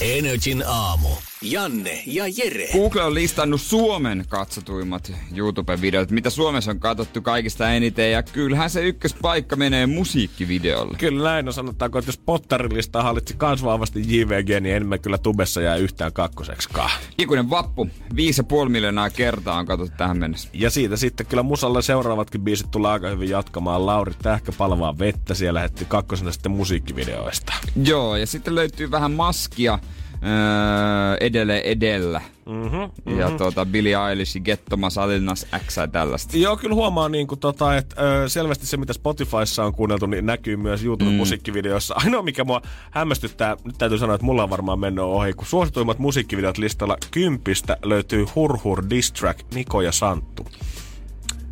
Energin 0.01 0.63
aamu. 0.67 1.09
Janne 1.43 2.03
ja 2.05 2.23
Jere. 2.37 2.67
Google 2.73 3.03
on 3.03 3.13
listannut 3.13 3.61
Suomen 3.61 4.25
katsotuimmat 4.29 5.11
YouTube-videot, 5.35 6.11
mitä 6.11 6.29
Suomessa 6.29 6.71
on 6.71 6.79
katsottu 6.79 7.21
kaikista 7.21 7.69
eniten. 7.69 8.11
Ja 8.11 8.23
kyllähän 8.23 8.69
se 8.69 8.83
ykköspaikka 8.87 9.55
menee 9.55 9.85
musiikkivideolle. 9.85 10.97
Kyllä 10.97 11.29
näin 11.29 11.47
on 11.47 11.53
sanotaanko, 11.53 11.99
että 11.99 12.09
jos 12.09 12.17
Pottarilista 12.17 13.03
hallitsi 13.03 13.33
kans 13.37 13.63
vahvasti 13.63 13.99
JVG, 14.07 14.49
niin 14.49 14.75
enemmän 14.75 14.99
kyllä 14.99 15.17
tubessa 15.17 15.61
jää 15.61 15.75
yhtään 15.75 16.13
kakkoseksikaan. 16.13 16.91
Ikuinen 17.17 17.49
vappu. 17.49 17.85
5,5 17.85 18.69
miljoonaa 18.69 19.09
kertaa 19.09 19.57
on 19.57 19.65
katsottu 19.65 19.97
tähän 19.97 20.17
mennessä. 20.17 20.49
Ja 20.53 20.69
siitä 20.69 20.97
sitten 20.97 21.25
kyllä 21.25 21.43
musalle 21.43 21.81
seuraavatkin 21.81 22.41
biisit 22.41 22.71
tulee 22.71 22.91
aika 22.91 23.09
hyvin 23.09 23.29
jatkamaan. 23.29 23.85
Lauri 23.85 24.13
Tähkä 24.21 24.51
palvaa 24.51 24.99
vettä, 24.99 25.33
siellä 25.33 25.57
lähetti 25.57 25.85
kakkosena 25.85 26.31
sitten 26.31 26.51
musiikkivideoista. 26.51 27.53
Joo, 27.85 28.15
ja 28.15 28.27
sitten 28.27 28.55
löytyy 28.55 28.91
vähän 28.91 29.11
maskia 29.11 29.79
öö, 30.25 31.17
edelle 31.21 31.61
edellä. 31.65 32.21
Mm-hmm, 32.45 32.77
Mm-hmm. 32.77 33.19
Ja 33.19 33.31
tuota, 33.31 33.65
Billie 33.65 33.97
Eilish, 34.09 34.41
Getto 34.41 34.77
Masalinas 34.77 35.45
X 35.67 35.77
ja 35.77 35.87
tällaista. 35.87 36.37
Joo, 36.37 36.57
kyllä 36.57 36.75
huomaa, 36.75 37.09
niin 37.09 37.27
kuin, 37.27 37.39
tota, 37.39 37.77
että 37.77 37.95
ö, 38.23 38.29
selvästi 38.29 38.65
se, 38.67 38.77
mitä 38.77 38.93
Spotifyssa 38.93 39.63
on 39.65 39.73
kuunneltu, 39.73 40.05
niin 40.05 40.25
näkyy 40.25 40.55
myös 40.57 40.83
YouTube-musiikkivideoissa. 40.83 41.95
Ainoa, 42.03 42.21
mikä 42.21 42.43
mua 42.43 42.61
hämmästyttää, 42.91 43.57
nyt 43.63 43.77
täytyy 43.77 43.97
sanoa, 43.97 44.15
että 44.15 44.25
mulla 44.25 44.43
on 44.43 44.49
varmaan 44.49 44.79
mennyt 44.79 45.03
ohi, 45.03 45.33
kun 45.33 45.45
suosituimmat 45.47 45.99
musiikkivideot 45.99 46.57
listalla 46.57 46.97
kympistä 47.11 47.77
löytyy 47.83 48.25
Hurhur 48.35 48.83
Diss 48.89 49.11
Track 49.11 49.39
Niko 49.53 49.81
ja 49.81 49.91
Santtu. 49.91 50.45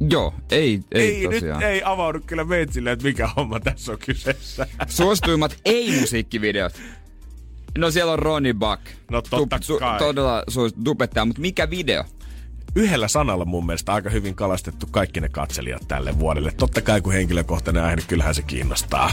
Joo, 0.10 0.34
ei, 0.52 0.80
ei, 0.92 1.02
ei 1.02 1.24
tosiaan. 1.24 1.60
nyt 1.60 1.70
ei 1.70 1.82
avaudu 1.86 2.20
kyllä 2.26 2.44
meitsille, 2.44 2.92
että 2.92 3.06
mikä 3.06 3.30
homma 3.38 3.60
tässä 3.60 3.92
on 3.92 3.98
kyseessä. 4.06 4.68
Suosituimmat 4.88 5.58
ei-musiikkivideot. 5.66 6.74
No 7.78 7.92
siellä 7.92 8.14
on 8.14 8.20
Ronnie 8.20 8.54
Buck. 8.54 8.82
No 9.12 9.22
totta 9.22 9.60
kai. 9.80 10.00
todella 10.00 10.44
suosittu 10.48 10.84
tubettaja, 10.84 11.26
mutta 11.26 11.42
mikä 11.42 11.70
video? 11.70 12.04
Yhdellä 12.76 13.08
sanalla 13.08 13.46
mun 13.46 13.66
mielestä 13.66 13.94
aika 13.94 14.10
hyvin 14.10 14.36
kalastettu 14.36 14.88
kaikki 14.92 15.22
ne 15.22 15.30
katselijat 15.30 15.88
tälle 15.88 16.20
vuodelle. 16.20 16.52
Totta 16.58 16.82
kai 16.82 17.02
kun 17.02 17.14
henkilökohtainen 17.14 17.84
aihe, 17.84 17.96
niin 17.96 18.08
kyllähän 18.08 18.36
se 18.36 18.42
kiinnostaa. 18.42 19.12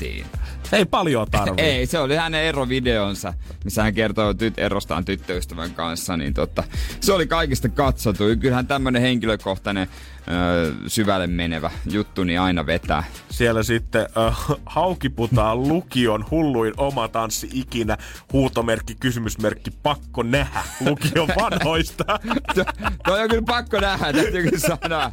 Erottiin. 0.00 0.26
Ei 0.72 0.84
paljon 0.84 1.26
tarvii. 1.30 1.64
Ei, 1.64 1.86
se 1.86 1.98
oli 1.98 2.16
hänen 2.16 2.44
erovideonsa, 2.44 3.34
missä 3.64 3.82
hän 3.82 3.94
kertoo 3.94 4.34
tyt, 4.34 4.58
erostaan 4.58 5.04
tyttöystävän 5.04 5.70
kanssa. 5.70 6.16
Niin 6.16 6.34
totta, 6.34 6.64
se 7.00 7.12
oli 7.12 7.26
kaikista 7.26 7.68
katsottu. 7.68 8.24
Kyllähän 8.40 8.66
tämmönen 8.66 9.02
henkilökohtainen 9.02 9.88
öö, 10.28 10.72
syvälle 10.86 11.26
menevä 11.26 11.70
juttu 11.90 12.24
niin 12.24 12.40
aina 12.40 12.66
vetää. 12.66 13.04
Siellä 13.30 13.62
sitten 13.62 14.06
äh, 14.26 14.38
haukiputaan 14.66 15.62
lukion 15.68 16.24
hulluin 16.30 16.74
oma 16.76 17.08
tanssi 17.08 17.48
ikinä, 17.52 17.96
huutomerkki, 18.32 18.94
kysymysmerkki, 18.94 19.70
pakko 19.82 20.22
nähdä 20.22 20.60
lukion 20.80 21.28
vanhoista. 21.40 22.04
To- 22.54 22.64
Toi 23.06 23.22
on 23.22 23.28
kyllä 23.28 23.42
pakko 23.46 23.80
nähdä, 23.80 24.12
täytyy 24.12 24.42
kyllä 24.42 24.58
sanoa. 24.58 25.12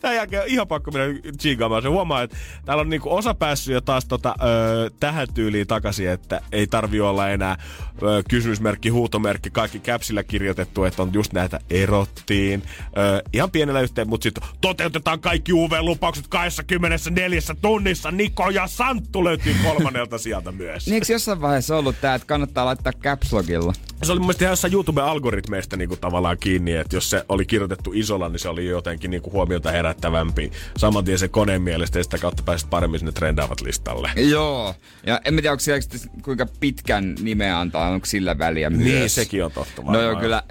Tämän 0.00 0.16
jälkeen 0.16 0.42
on 0.42 0.48
ihan 0.48 0.68
pakko 0.68 0.90
mennä 0.90 1.20
chiikaamaan. 1.38 1.82
Se 1.82 1.88
huomaa, 1.88 2.22
että 2.22 2.36
täällä 2.64 2.80
on 2.80 2.88
niinku 2.88 3.14
osa 3.14 3.34
päässyt 3.34 3.74
jo 3.74 3.80
taas 3.80 4.04
tota, 4.04 4.34
ö, 4.42 4.90
tähän 5.00 5.28
tyyliin 5.34 5.66
takaisin, 5.66 6.08
että 6.08 6.40
ei 6.52 6.66
tarvi 6.66 7.00
olla 7.00 7.28
enää 7.28 7.56
ö, 8.02 8.22
kysymysmerkki, 8.30 8.88
huutomerkki, 8.88 9.50
kaikki 9.50 9.80
käpsillä 9.80 10.24
kirjoitettu, 10.24 10.84
että 10.84 11.02
on 11.02 11.10
just 11.12 11.32
näitä 11.32 11.60
erottiin. 11.70 12.62
Ö, 12.98 13.22
ihan 13.32 13.50
pienellä 13.50 13.80
yhteen, 13.80 14.08
mutta 14.08 14.22
sitten 14.22 14.48
toteutetaan 14.60 15.20
kaikki 15.20 15.52
UV-lupaukset 15.52 16.28
24 16.28 17.40
tunnissa. 17.62 18.10
Niko 18.10 18.50
ja 18.50 18.66
Santtu 18.66 19.24
löytyy 19.24 19.54
kolmannelta 19.62 20.18
sieltä 20.28 20.52
myös. 20.52 20.86
Niin 20.86 20.94
eikö 20.94 21.12
jossain 21.12 21.40
vaiheessa 21.40 21.76
ollut 21.76 21.96
tää, 22.00 22.14
että 22.14 22.26
kannattaa 22.26 22.64
laittaa 22.64 22.92
caps 22.92 23.32
lockilla? 23.32 23.72
Se 24.02 24.12
oli 24.12 24.18
mun 24.18 24.26
mielestä 24.26 24.44
ihan 24.44 24.52
jossain 24.52 24.72
YouTube-algoritmeista 24.72 25.76
niinku 25.76 25.96
tavallaan 25.96 26.36
kiinni, 26.40 26.72
että 26.72 26.96
jos 26.96 27.10
se 27.10 27.24
oli 27.28 27.46
kirjoitettu 27.46 27.92
isolla, 27.94 28.28
niin 28.28 28.38
se 28.38 28.48
oli 28.48 28.66
jotenkin 28.66 29.10
niinku 29.10 29.32
huomiota 29.58 29.70
herättävämpi. 29.70 30.50
Saman 30.76 31.04
tien 31.04 31.18
se 31.18 31.28
koneen 31.28 31.62
mielestä 31.62 31.98
ja 31.98 32.04
sitä 32.04 32.18
kautta 32.18 32.42
pääsit 32.42 32.70
paremmin 32.70 33.00
sinne 33.00 33.12
trendaavat 33.12 33.60
listalle. 33.60 34.10
Joo. 34.16 34.74
Ja 35.06 35.20
en 35.24 35.34
mä 35.34 35.40
tiedä, 35.40 35.52
onko 35.52 35.60
siellä 35.60 35.82
kuinka 36.22 36.46
pitkän 36.60 37.14
nimeä 37.20 37.60
antaa, 37.60 37.88
onko 37.88 38.06
sillä 38.06 38.38
väliä 38.38 38.70
myös. 38.70 38.84
Niin, 38.84 39.10
sekin 39.10 39.44
on 39.44 39.52
totta 39.52 39.82
No 39.82 40.00
joo, 40.02 40.16
kyllä, 40.16 40.42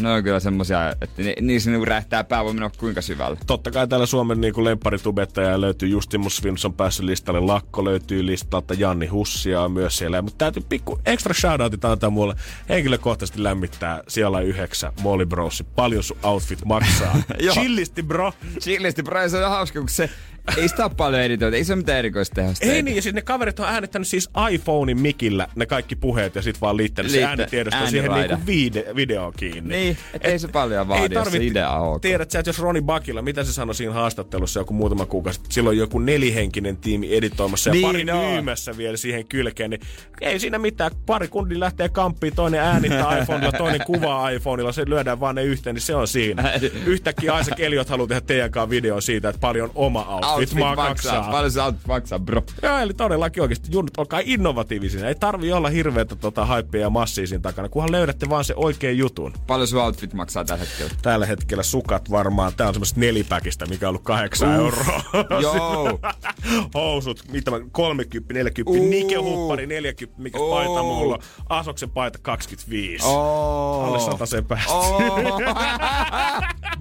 no 0.00 0.14
on 0.14 0.22
kyllä 0.22 0.40
semmosia, 0.40 0.90
että 1.00 1.22
ni, 1.22 1.34
niissä 1.40 1.70
niinku 1.70 1.84
räjähtää 1.84 2.24
pää, 2.24 2.44
voi 2.44 2.52
mennä 2.52 2.70
kuinka 2.78 3.02
syvällä. 3.02 3.36
Totta 3.46 3.70
kai 3.70 3.88
täällä 3.88 4.06
Suomen 4.06 4.40
niin 4.40 4.64
lempparitubettaja 4.64 5.60
löytyy 5.60 5.88
Justimus 5.88 6.36
Svensson 6.36 6.74
päässyt 6.74 7.06
listalle, 7.06 7.40
Lakko 7.40 7.84
löytyy 7.84 8.26
listalta, 8.26 8.74
Janni 8.74 9.06
Hussia 9.06 9.60
on 9.60 9.72
myös 9.72 9.98
siellä. 9.98 10.22
Mutta 10.22 10.38
täytyy 10.38 10.62
pikku 10.68 11.00
extra 11.06 11.34
shoutoutit 11.34 11.84
antaa 11.84 12.10
mulle. 12.10 12.34
Henkilökohtaisesti 12.68 13.42
lämmittää 13.42 14.02
siellä 14.08 14.40
yhdeksän 14.40 14.92
Molly 15.00 15.26
Brosi. 15.26 15.64
Paljon 15.64 16.02
sun 16.02 16.16
outfit 16.22 16.64
maksaa. 16.64 17.16
Chillisti 17.52 18.02
bro. 18.02 18.32
Chillisti, 18.60 19.02
bro, 19.02 19.28
se 19.28 19.44
on 19.44 19.50
hauska, 19.50 19.78
kun 19.80 19.88
se 19.88 20.10
ei 20.56 20.68
sitä 20.68 20.84
ole 20.84 20.92
paljon 20.96 21.22
editoita, 21.22 21.56
ei 21.56 21.64
se 21.64 21.72
ole 21.72 21.76
mitään 21.78 21.98
erikoista 21.98 22.34
tehdä. 22.34 22.52
Ei 22.60 22.82
niin, 22.82 22.96
ja 22.96 23.02
siis 23.02 23.14
ne 23.14 23.22
kaverit 23.22 23.60
on 23.60 23.66
äänettänyt 23.66 24.08
siis 24.08 24.28
iPhonein 24.52 25.00
mikillä 25.00 25.48
ne 25.56 25.66
kaikki 25.66 25.96
puheet 25.96 26.34
ja 26.34 26.42
sit 26.42 26.60
vaan 26.60 26.76
liittänyt 26.76 27.12
se 27.12 27.16
Liittä- 27.16 27.28
äänitiedosto 27.30 27.86
siihen 27.86 28.10
ääniraida. 28.10 28.38
niinku 28.46 28.46
vide- 28.80 28.96
videoon 28.96 29.32
kiinni. 29.36 29.76
Niin, 29.76 29.96
et 30.14 30.24
ei 30.24 30.38
se 30.38 30.48
paljon 30.48 30.88
vaadi, 30.88 31.14
jos 31.14 31.28
se 31.32 31.44
idea 31.44 31.70
on. 31.70 32.00
Tiedät 32.00 32.30
sä, 32.30 32.38
että 32.38 32.48
jos 32.48 32.58
Roni 32.58 32.82
Bakilla, 32.82 33.22
mitä 33.22 33.44
se 33.44 33.52
sanoi 33.52 33.74
siinä 33.74 33.92
haastattelussa 33.92 34.60
joku 34.60 34.74
muutama 34.74 35.06
kuukausi, 35.06 35.34
sitten, 35.36 35.52
silloin 35.52 35.78
joku 35.78 35.98
nelihenkinen 35.98 36.76
tiimi 36.76 37.16
editoimassa 37.16 37.70
ja 37.70 37.74
Niin 37.74 37.86
pari 37.86 38.10
on. 38.10 38.30
myymässä 38.30 38.76
vielä 38.76 38.96
siihen 38.96 39.26
kylkeen, 39.26 39.70
niin 39.70 39.80
ei 40.20 40.38
siinä 40.40 40.58
mitään. 40.58 40.90
Pari 41.06 41.28
kundi 41.28 41.60
lähtee 41.60 41.88
kamppiin, 41.88 42.34
toinen 42.34 42.60
äänittää 42.60 43.18
iPhoneilla, 43.22 43.58
toinen 43.58 43.80
kuvaa 43.86 44.30
iPhoneilla, 44.30 44.72
se 44.72 44.82
lyödään 44.86 45.20
vaan 45.20 45.34
ne 45.34 45.42
yhteen, 45.42 45.74
niin 45.74 45.82
se 45.82 45.94
on 45.94 46.08
siinä. 46.08 46.52
Yhtäkkiä 46.86 47.38
Isaac 47.40 47.60
Elliot 47.60 47.88
haluaa 47.88 48.06
tehdä 48.08 48.20
teidän 48.20 48.50
kanssa 48.50 48.70
videon 48.70 49.02
siitä, 49.02 49.28
että 49.28 49.40
paljon 49.40 49.70
oma 49.74 50.04
outfit, 50.08 50.33
Outfit 50.34 50.58
maksaa. 50.58 50.88
maksaa. 50.88 51.30
Paljon 51.30 51.50
se 51.50 51.62
outfit 51.62 51.86
maksaa, 51.86 52.18
bro. 52.18 52.42
Joo, 52.62 52.78
eli 52.78 52.94
todellakin 52.94 53.42
oikeasti 53.42 53.68
junnut, 53.72 53.98
olkaa 53.98 54.20
innovatiivisia. 54.24 55.08
Ei 55.08 55.14
tarvi 55.14 55.52
olla 55.52 55.68
hirveätä 55.68 56.16
tota, 56.16 56.46
hypeä 56.46 56.80
ja 56.80 56.90
massia 56.90 57.26
siinä 57.26 57.42
takana, 57.42 57.68
kunhan 57.68 57.92
löydätte 57.92 58.28
vaan 58.28 58.44
se 58.44 58.54
oikean 58.56 58.98
jutun. 58.98 59.32
Paljon 59.46 59.68
sun 59.68 59.80
outfit 59.82 60.14
maksaa 60.14 60.44
tällä 60.44 60.64
hetkellä? 60.64 60.90
Tällä 61.02 61.26
hetkellä 61.26 61.62
sukat 61.62 62.10
varmaan, 62.10 62.52
tää 62.56 62.68
on 62.68 62.74
semmoista 62.74 63.00
nelipäkistä, 63.00 63.66
mikä 63.66 63.86
on 63.86 63.88
ollut 63.88 64.02
kahdeksan 64.02 64.48
Uff. 64.48 64.78
euroa. 64.78 65.02
Joo. 65.42 65.98
Housut, 66.74 67.22
mitä 67.32 67.50
mä, 67.50 67.60
30, 67.72 68.34
40, 68.34 68.70
Uu. 68.80 68.90
Nike-huppari 68.90 69.66
40, 69.66 70.22
mikä 70.22 70.38
Oo. 70.38 70.50
paita 70.54 70.82
mulla. 70.82 71.18
Asoksen 71.48 71.90
paita 71.90 72.18
25. 72.22 73.04
Oh. 73.06 73.84
Alle 73.84 74.00
sataseen 74.00 74.44
päästä. 74.44 74.72
Oh. 74.72 75.40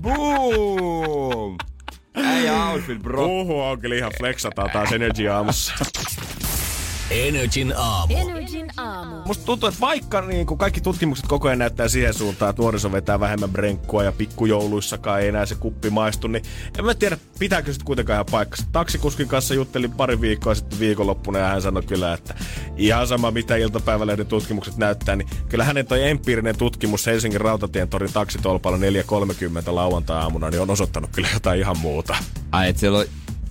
Boom! 0.03 1.57
Ei 2.15 2.49
outfit, 2.49 3.01
bro. 3.01 3.25
Uhu, 3.25 3.61
on 3.61 3.79
kyllä 3.79 3.95
ihan 3.95 4.11
flexataan 4.17 4.69
taas 4.69 4.91
Energy 4.91 5.27
aamussa. 5.27 5.73
Energin 7.11 7.73
aamu. 7.77 8.13
Energin 8.17 8.69
aamu. 8.77 9.15
Musta 9.25 9.45
tuntuu, 9.45 9.69
että 9.69 9.81
vaikka 9.81 10.21
niin 10.21 10.45
kuin 10.45 10.57
kaikki 10.57 10.81
tutkimukset 10.81 11.27
koko 11.27 11.47
ajan 11.47 11.59
näyttää 11.59 11.87
siihen 11.87 12.13
suuntaan, 12.13 12.49
että 12.49 12.61
nuoriso 12.61 12.91
vetää 12.91 13.19
vähemmän 13.19 13.49
brenkkua 13.49 14.03
ja 14.03 14.11
pikkujouluissakaan 14.11 15.21
ei 15.21 15.27
enää 15.27 15.45
se 15.45 15.55
kuppi 15.55 15.89
maistu, 15.89 16.27
niin 16.27 16.43
en 16.79 16.85
mä 16.85 16.93
tiedä, 16.93 17.17
pitääkö 17.39 17.73
sitten 17.73 17.85
kuitenkaan 17.85 18.15
ihan 18.15 18.25
paikkansa. 18.31 18.65
Taksikuskin 18.71 19.27
kanssa 19.27 19.53
juttelin 19.53 19.91
pari 19.91 20.21
viikkoa 20.21 20.55
sitten 20.55 20.79
viikonloppuna 20.79 21.39
ja 21.39 21.47
hän 21.47 21.61
sanoi 21.61 21.83
kyllä, 21.83 22.13
että 22.13 22.35
ihan 22.77 23.07
sama 23.07 23.31
mitä 23.31 23.55
iltapäivälehden 23.55 24.27
tutkimukset 24.27 24.77
näyttää, 24.77 25.15
niin 25.15 25.29
kyllä 25.49 25.63
hänen 25.63 25.87
toi 25.87 26.09
empiirinen 26.09 26.57
tutkimus 26.57 27.05
Helsingin 27.05 27.41
Rautatien 27.41 27.89
torin 27.89 28.13
taksitolpalla 28.13 28.77
4.30 28.77 28.83
lauantai-aamuna 29.65 30.49
niin 30.49 30.61
on 30.61 30.69
osoittanut 30.69 31.09
kyllä 31.15 31.27
jotain 31.33 31.59
ihan 31.59 31.77
muuta. 31.77 32.15
Ai, 32.51 32.69
et 32.69 32.77
siellä 32.77 32.99
on 32.99 33.05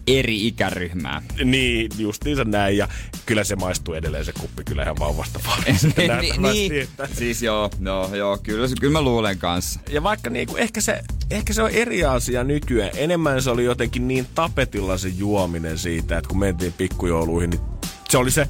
eri 0.07 0.47
ikäryhmää. 0.47 1.23
Niin, 1.45 1.91
justiinsa 1.99 2.45
näin, 2.45 2.77
ja 2.77 2.89
kyllä 3.27 3.45
se 3.45 3.57
maistuu 3.57 3.95
edelleen 3.95 4.25
se 4.25 4.33
kuppi 4.33 4.65
kyllä 4.65 4.83
ihan 4.83 4.97
vauvasta 4.99 5.41
vaan. 5.47 5.63
niin, 6.21 6.43
niin. 6.43 6.89
Siis 7.13 7.43
joo, 7.43 7.71
no, 7.79 8.17
joo, 8.17 8.39
kyllä, 8.43 8.69
se- 8.69 8.75
kyllä 8.81 8.93
mä 8.93 9.03
luulen 9.03 9.39
kanssa. 9.39 9.81
Ja 9.91 10.03
vaikka 10.03 10.31
niinku, 10.31 10.57
ehkä, 10.57 10.81
se, 10.81 11.01
ehkä 11.31 11.53
se 11.53 11.63
on 11.63 11.71
eri 11.71 12.05
asia 12.05 12.45
nykyään. 12.45 12.91
Enemmän 12.97 13.43
se 13.43 13.51
oli 13.51 13.65
jotenkin 13.65 14.09
niin 14.09 14.27
tapetilla 14.35 14.99
se 14.99 15.09
juominen 15.09 15.79
siitä, 15.79 16.19
että 16.19 16.29
kun 16.29 16.39
mentiin 16.39 16.73
pikkujouluihin, 16.73 17.51
niin 17.51 17.61
se 18.09 18.19
oli 18.19 18.31
se 18.31 18.49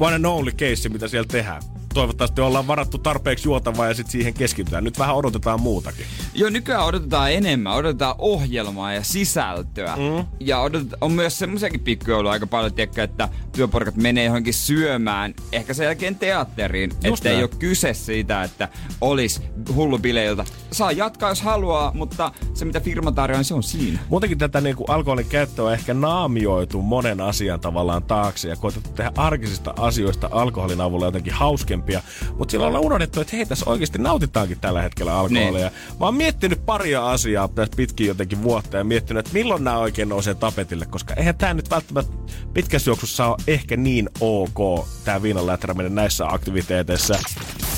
one 0.00 0.14
and 0.14 0.24
only 0.24 0.50
case, 0.52 0.88
mitä 0.88 1.08
siellä 1.08 1.28
tehdään. 1.30 1.62
Toivottavasti 1.94 2.40
ollaan 2.40 2.66
varattu 2.66 2.98
tarpeeksi 2.98 3.48
juotavaa 3.48 3.88
ja 3.88 3.94
sitten 3.94 4.12
siihen 4.12 4.34
keskitytään. 4.34 4.84
Nyt 4.84 4.98
vähän 4.98 5.16
odotetaan 5.16 5.60
muutakin. 5.60 6.06
Joo, 6.34 6.50
nykyään 6.50 6.84
odotetaan 6.84 7.32
enemmän. 7.32 7.74
Odotetaan 7.74 8.14
ohjelmaa 8.18 8.92
ja 8.92 9.04
sisältöä. 9.04 9.96
Mm. 9.96 10.26
Ja 10.40 10.60
odotet, 10.60 10.94
on 11.00 11.12
myös 11.12 11.38
semmoisiakin 11.38 11.80
pikkujouluja 11.80 12.32
aika 12.32 12.46
paljon, 12.46 12.74
tiedätkö, 12.74 13.02
että 13.02 13.28
työporkat 13.52 13.96
menee 13.96 14.24
johonkin 14.24 14.54
syömään, 14.54 15.34
ehkä 15.52 15.74
sen 15.74 15.84
jälkeen 15.84 16.16
teatteriin. 16.16 16.90
Että 17.04 17.30
ei 17.30 17.42
ole 17.42 17.50
kyse 17.58 17.94
siitä, 17.94 18.42
että 18.42 18.68
olisi 19.00 19.42
hullu 19.74 19.98
bileiltä. 19.98 20.44
Saa 20.72 20.92
jatkaa, 20.92 21.28
jos 21.28 21.42
haluaa, 21.42 21.92
mutta 21.94 22.32
se 22.54 22.64
mitä 22.64 22.80
firma 22.80 23.12
tarjoaa, 23.12 23.38
niin 23.38 23.44
se 23.44 23.54
on 23.54 23.62
siinä. 23.62 23.98
Muutenkin 24.08 24.38
tätä 24.38 24.60
niin 24.60 24.76
kuin 24.76 24.90
alkoholin 24.90 25.26
käyttöä 25.26 25.64
on 25.64 25.72
ehkä 25.72 25.94
naamioitu 25.94 26.82
monen 26.82 27.20
asian 27.20 27.60
tavallaan 27.60 28.02
taakse 28.02 28.48
ja 28.48 28.56
koetettu 28.56 28.90
tehdä 28.90 29.12
arkisista 29.16 29.74
asioista 29.78 30.28
alkoholin 30.32 30.80
avulla 30.80 31.04
jotenkin 31.04 31.32
hauskempia 31.32 31.83
parempia. 31.84 32.02
Mutta 32.38 32.52
silloin 32.52 32.68
ollaan 32.68 32.84
unohdettu, 32.84 33.20
että 33.20 33.36
hei, 33.36 33.46
tässä 33.46 33.70
oikeasti 33.70 33.98
nautitaankin 33.98 34.60
tällä 34.60 34.82
hetkellä 34.82 35.18
alkoholia. 35.18 35.68
Niin. 35.68 35.98
Mä 36.00 36.06
oon 36.06 36.14
miettinyt 36.14 36.66
paria 36.66 37.10
asiaa 37.10 37.48
tässä 37.48 37.76
pitkin 37.76 38.06
jotenkin 38.06 38.42
vuotta 38.42 38.76
ja 38.76 38.84
miettinyt, 38.84 39.26
että 39.26 39.38
milloin 39.38 39.64
nämä 39.64 39.78
oikein 39.78 40.08
nousee 40.08 40.34
tapetille, 40.34 40.86
koska 40.86 41.14
eihän 41.14 41.34
tämä 41.34 41.54
nyt 41.54 41.70
välttämättä 41.70 42.12
pitkässä 42.54 42.90
juoksussa 42.90 43.26
ole 43.26 43.36
ehkä 43.46 43.76
niin 43.76 44.08
ok, 44.20 44.86
tämä 45.04 45.22
viinan 45.22 45.46
läträminen 45.46 45.94
näissä 45.94 46.26
aktiviteeteissa. 46.28 47.18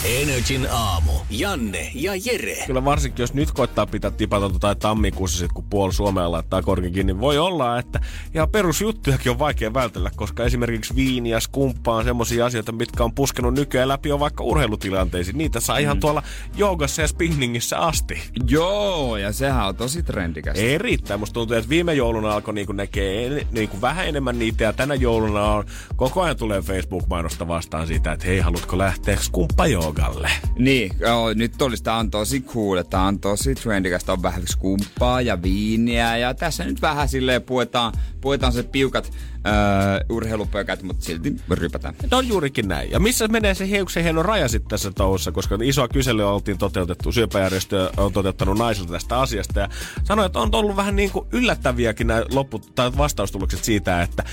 Energin 0.04 0.68
aamu. 0.70 1.12
Janne 1.30 1.90
ja 1.94 2.12
Jere. 2.24 2.56
Kyllä 2.66 2.84
varsinkin, 2.84 3.22
jos 3.22 3.34
nyt 3.34 3.52
koittaa 3.52 3.86
pitää 3.86 4.10
tipatonta 4.10 4.58
tai 4.58 4.76
tammikuussa 4.76 5.38
sit, 5.38 5.52
kun 5.52 5.64
puoli 5.64 5.92
Suomea 5.92 6.32
laittaa 6.32 6.62
korkin 6.62 6.92
kiinni, 6.92 7.12
niin 7.12 7.20
voi 7.20 7.38
olla, 7.38 7.78
että 7.78 8.00
ihan 8.34 8.48
perusjuttujakin 8.48 9.32
on 9.32 9.38
vaikea 9.38 9.74
vältellä, 9.74 10.10
koska 10.16 10.44
esimerkiksi 10.44 10.94
viini 10.96 11.30
ja 11.30 11.40
skumppa 11.40 11.94
on 11.94 12.04
semmoisia 12.04 12.46
asioita, 12.46 12.72
mitkä 12.72 13.04
on 13.04 13.14
puskenut 13.14 13.54
nykyään 13.54 13.88
läpi 13.96 14.08
jo 14.08 14.20
vaikka 14.20 14.44
urheilutilanteisiin. 14.44 15.38
Niitä 15.38 15.60
saa 15.60 15.76
mm. 15.76 15.82
ihan 15.82 16.00
tuolla 16.00 16.22
joogassa 16.56 17.02
ja 17.02 17.08
spinningissä 17.08 17.78
asti. 17.78 18.22
Joo, 18.48 19.16
ja 19.16 19.32
sehän 19.32 19.66
on 19.66 19.76
tosi 19.76 20.02
trendikästä. 20.02 20.62
Erittäin. 20.62 21.20
Musta 21.20 21.34
tuntuu, 21.34 21.56
että 21.56 21.68
viime 21.68 21.94
jouluna 21.94 22.34
alkoi 22.34 22.54
niinku 22.54 22.72
näkee 22.72 23.46
niinku 23.50 23.80
vähän 23.80 24.08
enemmän 24.08 24.38
niitä 24.38 24.64
ja 24.64 24.72
tänä 24.72 24.94
jouluna 24.94 25.44
on 25.44 25.64
koko 25.96 26.22
ajan 26.22 26.36
tulee 26.36 26.60
Facebook-mainosta 26.62 27.48
vastaan 27.48 27.86
siitä, 27.86 28.12
että 28.12 28.26
hei, 28.26 28.40
haluatko 28.40 28.78
lähteä 28.78 29.16
skumppa 29.16 29.66
joogalle? 29.66 30.30
Niin, 30.58 30.90
joo, 31.00 31.32
nyt 31.34 31.62
olisi, 31.62 31.82
tämä 31.82 31.96
on 31.96 32.10
tosi 32.10 32.40
cool, 32.40 32.82
tämä 32.82 33.06
on 33.06 33.20
tosi 33.20 33.54
trendikästä, 33.54 34.12
on 34.12 34.22
vähän 34.22 34.42
skumppaa 34.46 35.20
ja 35.20 35.42
viiniä 35.42 36.16
ja 36.16 36.34
tässä 36.34 36.64
nyt 36.64 36.82
vähän 36.82 37.08
silleen 37.08 37.42
puetaan, 37.42 37.92
puetaan 38.20 38.52
se 38.52 38.62
piukat 38.62 39.06
uh, 39.06 40.16
urheilupökät, 40.16 40.82
mutta 40.82 41.04
silti 41.04 41.36
rypätään. 41.50 41.94
No 42.10 42.18
on 42.18 42.28
juurikin 42.28 42.68
näin. 42.68 42.90
Ja 42.90 43.00
missä 43.00 43.28
menee 43.28 43.54
se 43.54 43.70
hiuksen 43.86 44.02
hieno 44.02 44.22
raja 44.22 44.48
sitten 44.48 44.68
tässä 44.68 44.90
touhussa, 44.90 45.32
koska 45.32 45.58
isoa 45.62 45.88
kyselyä 45.88 46.28
oltiin 46.28 46.58
toteutettu, 46.58 47.12
syöpäjärjestö 47.12 47.90
on 47.96 48.12
toteuttanut 48.12 48.58
naisilta 48.58 48.92
tästä 48.92 49.20
asiasta 49.20 49.60
ja 49.60 49.68
sanoi, 50.04 50.26
että 50.26 50.38
on 50.38 50.48
ollut 50.52 50.76
vähän 50.76 50.96
niin 50.96 51.10
kuin 51.10 51.26
yllättäviäkin 51.32 52.06
nämä 52.06 52.22
loppu- 52.32 52.58
tai 52.74 52.92
vastaustulokset 52.96 53.64
siitä, 53.64 54.02
että 54.02 54.24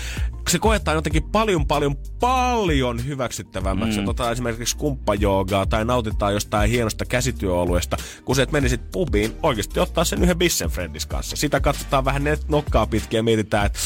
se 0.49 0.59
koetaan 0.59 0.95
jotenkin 0.95 1.23
paljon, 1.23 1.67
paljon, 1.67 1.95
paljon 2.19 3.05
hyväksyttävämmäksi. 3.05 3.99
Mm. 3.99 4.05
Tota 4.05 4.31
esimerkiksi 4.31 4.77
kumppajoogaa 4.77 5.65
tai 5.65 5.85
nautitaan 5.85 6.33
jostain 6.33 6.69
hienosta 6.69 7.05
käsityöoluesta, 7.05 7.97
kun 8.25 8.35
se, 8.35 8.41
että 8.41 8.53
menisit 8.53 8.91
pubiin, 8.91 9.35
oikeasti 9.43 9.79
ottaa 9.79 10.03
sen 10.03 10.23
yhden 10.23 10.37
bissen 10.37 10.69
friendis 10.69 11.05
kanssa. 11.05 11.35
Sitä 11.35 11.59
katsotaan 11.59 12.05
vähän 12.05 12.23
net 12.23 12.49
nokkaa 12.49 12.87
pitkin 12.87 13.17
ja 13.17 13.23
mietitään, 13.23 13.65
että 13.65 13.79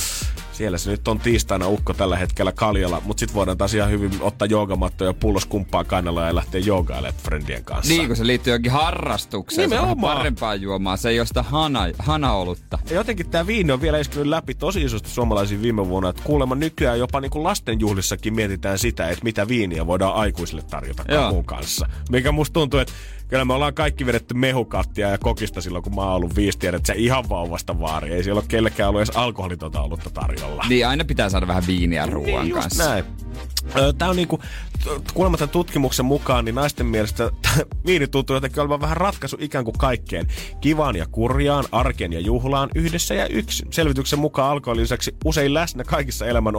siellä 0.58 0.78
se 0.78 0.92
nyt 0.92 1.08
on 1.08 1.20
tiistaina 1.20 1.68
ukko 1.68 1.94
tällä 1.94 2.18
hetkellä 2.18 2.52
kaljalla, 2.52 3.02
mutta 3.06 3.20
sitten 3.20 3.36
voidaan 3.36 3.58
taas 3.58 3.74
ihan 3.74 3.90
hyvin 3.90 4.12
ottaa 4.22 4.46
joogamattoja 4.46 5.10
ja 5.10 5.14
pullos 5.14 5.46
kumppaa 5.46 5.84
kannella 5.84 6.26
ja 6.26 6.36
lähteä 6.36 6.62
joogailemaan 6.62 7.22
friendien 7.24 7.64
kanssa. 7.64 7.94
Niin, 7.94 8.08
kun 8.08 8.16
se 8.16 8.28
liittyy 8.28 8.52
johonkin 8.52 8.72
harrastukseen. 8.72 9.70
Nimenomaan. 9.70 9.98
Se 9.98 10.12
on 10.12 10.18
parempaa 10.18 10.56
juomaa. 10.56 10.98
Se 10.98 11.10
ei 11.10 11.20
ole 11.20 11.28
sitä 11.28 11.44
hana, 11.44 11.82
hanaolutta. 12.00 12.80
Ja 12.90 12.96
jotenkin 12.96 13.30
tämä 13.30 13.48
viini 13.48 13.72
on 13.72 13.82
vielä 13.82 14.00
iskenyt 14.00 14.28
läpi 14.28 14.54
tosi 14.54 14.84
isosti 14.84 15.10
suomalaisiin 15.10 15.62
viime 15.62 15.88
vuonna. 15.88 16.10
Että 16.10 16.22
kuulemma 16.26 16.56
nykyään 16.56 17.00
jopa 17.00 17.22
niin 17.22 17.32
kuin 17.32 17.44
lastenjuhlissakin 17.44 18.36
mietitään 18.36 18.80
sitä, 18.80 19.10
että 19.10 19.24
mitä 19.24 19.48
viiniä 19.48 19.88
voidaan 19.88 20.16
aikuisille 20.16 20.62
tarjota 20.62 21.04
muun 21.32 21.46
kanssa. 21.46 21.90
Mikä 22.10 22.32
musta 22.32 22.54
tuntuu, 22.54 22.80
että 22.80 22.94
kyllä 23.28 23.46
me 23.46 23.54
ollaan 23.54 23.74
kaikki 23.74 24.06
vedetty 24.06 24.34
mehukattia 24.34 25.10
ja 25.10 25.18
kokista 25.18 25.62
silloin, 25.62 25.84
kun 25.84 25.96
mä 25.96 26.02
oon 26.02 26.14
ollut 26.14 26.36
viisi 26.36 26.60
tiedät, 26.60 26.80
että 26.80 26.94
se 26.94 27.00
ihan 27.00 27.30
vauvasta 27.30 27.80
vaari. 27.80 28.14
Ei 28.14 28.24
siellä 28.24 28.40
ole 28.40 28.48
kellekään 28.48 28.90
ollut 28.90 29.02
edes 29.02 29.18
alkoholitonta 29.18 29.82
olutta 29.82 30.10
tarjolla. 30.10 30.66
Niin, 30.70 30.88
aina 30.88 31.06
pitää 31.06 31.30
saada 31.30 31.48
vähän 31.48 31.68
viiniä 31.68 32.06
ruoan 32.06 32.44
niin, 32.44 32.54
kanssa. 32.54 32.90
näin. 32.90 33.04
Tämä 33.98 34.10
on 34.10 34.16
niinku, 34.16 34.40
kuulemma 35.14 35.38
tämän 35.38 35.50
tutkimuksen 35.50 36.06
mukaan, 36.06 36.46
niin 36.46 36.56
naisten 36.56 36.86
mielestä 36.86 37.32
viini 37.86 38.08
tuntuu 38.08 38.36
jotenkin 38.36 38.62
olevan 38.62 38.82
vähän 38.82 38.98
ratkaisu 38.98 39.38
ikään 39.40 39.66
kuin 39.66 39.78
kaikkeen. 39.78 40.28
Kivaan 40.62 40.96
ja 40.96 41.06
kurjaan, 41.12 41.66
arkeen 41.72 42.14
ja 42.14 42.20
juhlaan, 42.20 42.70
yhdessä 42.76 43.14
ja 43.14 43.28
yksin. 43.28 43.68
Selvityksen 43.72 44.20
mukaan 44.20 44.52
alkoholin 44.52 44.82
lisäksi 44.84 45.16
usein 45.26 45.54
läsnä 45.54 45.84
kaikissa 45.84 46.26
elämän 46.26 46.56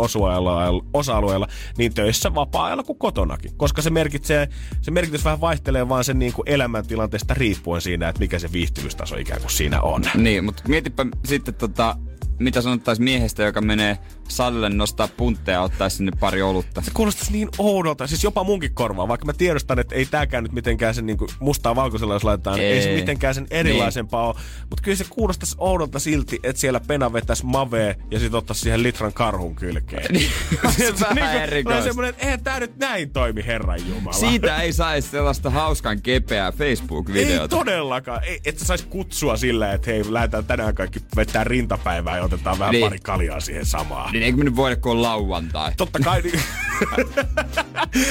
osa-alueilla, 0.92 1.48
niin 1.78 1.94
töissä, 1.94 2.34
vapaa-ajalla 2.34 2.82
kuin 2.82 2.98
kotonakin. 2.98 3.56
Koska 3.56 3.82
se 3.82 3.90
merkitsee, 3.90 4.48
se 4.80 4.90
merkitys 4.90 5.24
vähän 5.24 5.40
vaihtelee 5.40 5.88
vaan 5.88 6.04
sen 6.04 6.18
niin 6.18 6.32
kuin 6.32 6.48
elämäntilanteesta 6.48 7.34
riippuen 7.34 7.80
siinä, 7.80 8.08
että 8.08 8.20
mikä 8.20 8.38
se 8.38 8.52
viihtyvyystaso 8.52 9.16
ikään 9.16 9.40
kuin 9.40 9.50
siinä 9.50 9.80
on. 9.80 10.02
Niin, 10.14 10.44
mutta 10.44 10.62
mietipä 10.68 11.06
sitten 11.24 11.54
tota, 11.54 11.96
mitä 12.38 12.62
sanottaisiin 12.62 13.04
miehestä, 13.04 13.42
joka 13.42 13.60
menee 13.60 13.98
salille 14.28 14.68
nostaa 14.68 15.08
puntteja 15.08 15.58
ja 15.58 15.62
ottaa 15.62 15.88
sinne 15.88 16.12
pari 16.20 16.42
olutta. 16.42 16.82
Se 16.82 16.90
kuulostaisi 16.94 17.32
niin 17.32 17.48
oudolta, 17.58 18.06
siis 18.06 18.24
jopa 18.24 18.44
munkin 18.44 18.74
korvaa, 18.74 19.08
vaikka 19.08 19.26
mä 19.26 19.32
tiedostan, 19.32 19.78
että 19.78 19.94
ei 19.94 20.06
tääkään 20.06 20.44
nyt 20.44 20.52
mitenkään 20.52 20.94
sen 20.94 21.06
niin 21.06 21.18
mustaa 21.40 21.76
valkoisella, 21.76 22.14
jos 22.14 22.24
laitetaan, 22.24 22.58
ei, 22.58 22.72
ei 22.72 22.82
se 22.82 22.94
mitenkään 22.94 23.34
sen 23.34 23.46
erilaisempaa 23.50 24.32
niin. 24.32 24.36
ole. 24.36 24.44
Mutta 24.70 24.82
kyllä 24.82 24.96
se 24.96 25.04
kuulostaisi 25.10 25.56
oudolta 25.58 25.98
silti, 25.98 26.40
että 26.42 26.60
siellä 26.60 26.80
pena 26.80 27.12
vetäisi 27.12 27.46
mavee 27.46 27.96
ja 28.10 28.18
sitten 28.18 28.38
ottaisi 28.38 28.60
siihen 28.60 28.82
litran 28.82 29.12
karhun 29.12 29.54
kylkeen. 29.54 30.12
Niin, 30.12 30.30
se 30.76 30.88
on 30.88 31.16
vähän 31.16 31.50
niin 31.50 31.82
semmoinen, 31.82 32.10
että 32.10 32.24
eihän 32.24 32.44
tää 32.44 32.60
nyt 32.60 32.76
näin 32.78 33.10
toimi, 33.10 33.46
Herran 33.46 33.88
Jumala. 33.88 34.16
Siitä 34.16 34.56
ei 34.62 34.72
saisi 34.72 35.08
sellaista 35.08 35.50
hauskan 35.50 36.02
kepeää 36.02 36.52
Facebook-videota. 36.52 37.42
Ei 37.42 37.48
todellakaan. 37.48 38.24
Ei, 38.24 38.40
että 38.44 38.64
saisi 38.64 38.86
kutsua 38.86 39.36
sillä, 39.36 39.72
että 39.72 39.90
hei, 39.90 40.12
lähdetään 40.12 40.44
tänään 40.44 40.74
kaikki 40.74 41.00
vetää 41.16 41.44
rintapäivää 41.44 42.16
ja 42.16 42.22
otetaan 42.22 42.58
vähän 42.58 42.72
niin. 42.72 42.84
pari 42.84 42.98
kaljaa 42.98 43.40
siihen 43.40 43.66
samaan. 43.66 44.12
Niin 44.12 44.17
eikö 44.22 44.38
me 44.38 44.44
nyt 44.44 44.56
voida, 44.56 44.76
kun 44.76 44.92
on 44.92 45.02
lauantai? 45.02 45.72
Totta 45.76 45.98
kai. 45.98 46.22
Niin... 46.22 46.40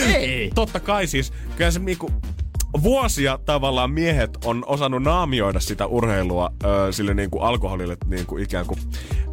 Ei. 0.16 0.52
Totta 0.56 0.80
kai 0.80 1.08
siis. 1.08 1.34
Kyllä 1.56 1.72
se 1.72 1.80
niinku, 1.80 2.12
vuosia 2.84 3.40
tavallaan 3.46 3.92
miehet 3.92 4.38
on 4.46 4.64
osannut 4.68 5.04
naamioida 5.04 5.60
sitä 5.60 5.88
urheilua 5.88 6.54
ö, 6.64 6.92
sille 6.92 7.14
niin 7.14 7.30
kuin 7.30 7.44
alkoholille 7.44 7.98
niin 8.06 8.26
kuin 8.26 8.44
ikään 8.44 8.66
kuin 8.66 8.80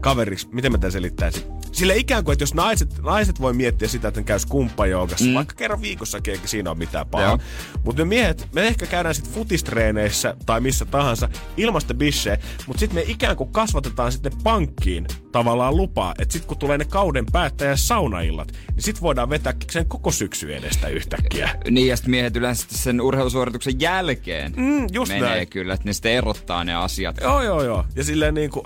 kaveriksi. 0.01 0.49
Miten 0.53 0.72
mä 0.72 0.79
tämän 0.79 0.93
selittäisin? 0.93 1.43
Sille 1.75 1.97
ikään 1.97 2.25
kuin, 2.25 2.33
että 2.33 2.43
jos 2.43 2.55
naiset, 2.55 3.03
naiset 3.03 3.41
voi 3.41 3.53
miettiä 3.53 3.89
sitä, 3.89 4.09
että 4.09 4.20
ne 4.20 4.25
käy 4.25 4.39
skumppajoogassa, 4.39 5.25
mm. 5.25 5.35
vaikka 5.35 5.55
kerran 5.55 5.83
viikossa 5.83 6.18
eikä 6.29 6.47
siinä 6.47 6.70
ole 6.70 6.79
mitään 6.79 7.07
pahaa. 7.07 7.39
Mutta 7.85 8.05
me 8.05 8.09
miehet, 8.09 8.49
me 8.55 8.66
ehkä 8.66 8.87
käydään 8.87 9.14
sitten 9.14 9.35
futistreeneissä 9.35 10.37
tai 10.47 10.61
missä 10.61 10.85
tahansa 10.85 11.29
ilmasta 11.57 11.95
bisseä, 11.95 12.39
mutta 12.66 12.81
sitten 12.81 12.95
me 12.95 13.05
ikään 13.09 13.37
kuin 13.37 13.53
kasvatetaan 13.53 14.12
sitten 14.12 14.33
pankkiin 14.43 15.07
tavallaan 15.33 15.77
lupaa, 15.77 16.14
että 16.18 16.33
sitten 16.33 16.49
kun 16.49 16.59
tulee 16.59 16.79
ne 16.79 16.85
kauden 16.85 17.27
päättäjä 17.33 17.77
saunaillat, 17.77 18.53
niin 18.72 18.83
sitten 18.83 19.03
voidaan 19.03 19.31
vetää 19.31 19.55
sen 19.70 19.87
koko 19.87 20.11
syksy 20.11 20.57
edestä 20.57 20.89
yhtäkkiä. 20.89 21.51
Niin, 21.70 21.89
ja 21.89 21.97
sitten 21.97 22.11
miehet 22.11 22.37
yleensä 22.37 22.66
sen 22.70 23.01
urheilusuorituksen 23.01 23.81
jälkeen 23.81 24.53
mm, 24.57 24.87
just 24.93 25.12
menee 25.12 25.29
näin. 25.29 25.49
kyllä, 25.49 25.75
että 25.75 25.89
ne 25.89 25.93
sitten 25.93 26.12
erottaa 26.12 26.64
ne 26.64 26.75
asiat. 26.75 27.16
Joo, 27.20 27.43
joo, 27.43 27.62
joo. 27.62 27.85
Ja 27.97 28.05
silleen 28.05 28.35
niin 28.35 28.51
kuin, 28.51 28.64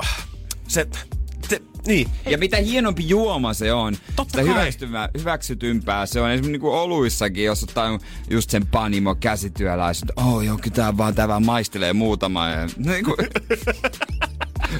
se, 0.69 0.87
niin. 1.89 2.09
Ja 2.27 2.39
mitä 2.39 2.57
hienompi 2.57 3.09
juoma 3.09 3.55
se 3.55 3.73
on, 3.73 3.97
Totta 4.17 4.39
sitä 4.39 5.09
hyväksytympää 5.19 6.07
se 6.07 6.21
on. 6.21 6.31
Esimerkiksi 6.31 6.59
niin 6.59 6.73
oluissakin, 6.73 7.45
jos 7.45 7.63
ottaa 7.63 7.99
just 8.31 8.51
sen 8.51 8.67
panimo 8.67 9.15
käsityöläisen, 9.15 10.09
oh 10.17 10.41
joo, 10.41 10.59
tää 10.75 10.97
vaan, 10.97 11.15
tää 11.15 11.29
vaan 11.29 11.47
maistelee 11.47 11.93
muutama. 11.93 12.49
Ja, 12.49 12.69
niin 12.77 13.05
kuin, 13.05 13.17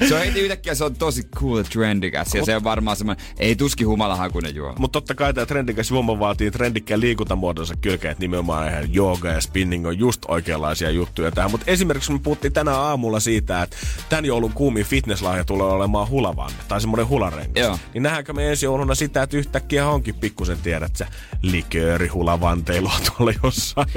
se 0.09 0.15
on 0.15 0.21
heti 0.21 0.39
yhtäkkiä 0.39 0.75
se 0.75 0.83
on 0.83 0.95
tosi 0.95 1.23
cool 1.23 1.63
trendikäs 1.63 2.35
ja 2.35 2.45
se 2.45 2.55
on 2.55 2.63
varmaan 2.63 2.97
semmoinen, 2.97 3.25
ei 3.39 3.55
tuski 3.55 3.83
humalahakunen 3.83 4.55
juo. 4.55 4.75
Mutta 4.79 4.99
totta 4.99 5.15
kai 5.15 5.33
tämä 5.33 5.45
trendikäs 5.45 5.91
juoma 5.91 6.19
vaatii 6.19 6.51
trendikkään 6.51 7.01
liikuntamuodonsa 7.01 7.75
kylkeen, 7.81 8.11
että 8.11 8.21
nimenomaan 8.21 8.67
ihan 8.67 8.93
jooga 8.93 9.29
ja 9.29 9.41
spinning 9.41 9.87
on 9.87 9.99
just 9.99 10.21
oikeanlaisia 10.27 10.89
juttuja 10.89 11.31
tähän. 11.31 11.51
Mutta 11.51 11.71
esimerkiksi 11.71 12.11
me 12.11 12.19
puhuttiin 12.19 12.53
tänä 12.53 12.75
aamulla 12.75 13.19
siitä, 13.19 13.61
että 13.61 13.77
tämän 14.09 14.25
joulun 14.25 14.53
kuumin 14.53 14.85
fitnesslahja 14.85 15.45
tulee 15.45 15.67
olemaan 15.67 16.09
hulavanne 16.09 16.57
tai 16.67 16.81
semmoinen 16.81 17.07
hularengas. 17.07 17.55
Joo. 17.55 17.79
Niin 17.93 18.03
nähdäänkö 18.03 18.33
me 18.33 18.49
ensi 18.49 18.65
jouluna 18.65 18.95
sitä, 18.95 19.23
että 19.23 19.37
yhtäkkiä 19.37 19.89
onkin 19.89 20.15
pikkusen 20.15 20.57
tiedät 20.63 20.95
sä 20.95 21.07
likööri 21.41 22.07
hulavanteilua 22.07 22.93
tuolla 23.17 23.33
jossain. 23.43 23.87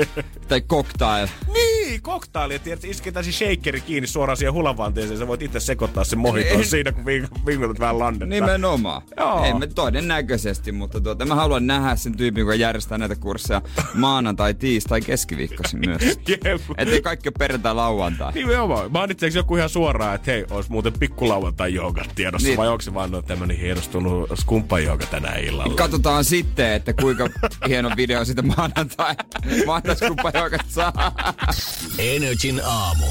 Tai 0.49 0.61
cocktail. 0.61 1.29
niin, 1.53 1.82
koktaili, 2.01 2.55
että 2.55 2.65
tiedät, 2.65 2.85
isketään 2.85 3.25
se 3.25 3.33
shakeri 3.33 3.81
kiinni 3.81 4.07
suoraan 4.07 4.37
siihen 4.37 4.53
hulavanteeseen, 4.53 5.19
sä 5.19 5.27
voit 5.27 5.43
itse 5.43 5.61
sekoittaa 5.61 6.05
sen 6.05 6.19
mohiton 6.19 6.65
siinä, 6.65 6.93
kun 6.93 7.05
vinkutat 7.47 7.81
vähän 7.81 7.99
landetta. 7.99 8.27
Nimenomaan. 8.35 9.03
Joo. 9.17 9.45
Ei 9.45 9.55
me 9.55 9.67
todennäköisesti, 9.67 10.73
mutta 10.73 11.01
tuota, 11.01 11.25
mä 11.27 11.35
haluan 11.35 11.67
nähdä 11.67 11.97
sen 11.97 12.17
tyypin, 12.17 12.41
joka 12.41 12.55
järjestää 12.55 12.99
näitä 12.99 13.17
kursseja 13.17 13.63
maanantai, 13.95 14.55
tiistai, 14.55 15.01
keskiviikkoisin 15.01 15.81
myös. 15.87 16.03
Että 16.79 17.01
kaikki 17.03 17.29
ole 17.29 17.35
perjantai, 17.39 17.75
lauantai. 17.75 18.33
Nimenomaan. 18.33 18.93
Mainitseeko 18.93 19.37
joku 19.39 19.57
ihan 19.57 19.69
suoraan, 19.69 20.15
että 20.15 20.31
hei, 20.31 20.45
olisi 20.51 20.71
muuten 20.71 20.93
pikkulauantai 20.93 21.75
jooga 21.75 22.05
tiedossa, 22.15 22.49
Niin. 22.49 22.57
vai 22.57 22.69
onko 22.69 22.83
se 22.83 22.95
vaan 22.95 23.11
no, 23.11 23.23
tämmönen 23.23 23.57
hienostunut 23.57 24.31
skumppa 24.35 24.77
tänä 25.11 25.33
illalla? 25.35 25.75
Katsotaan 25.75 26.25
sitten, 26.25 26.73
että 26.73 26.93
kuinka 26.93 27.29
hieno 27.69 27.91
video 27.97 28.25
siitä 28.25 28.43
maanantai, 28.43 29.15
maanantai 29.67 30.59
saa. 30.69 30.93
Energin 31.99 32.61
aamu. 32.65 33.07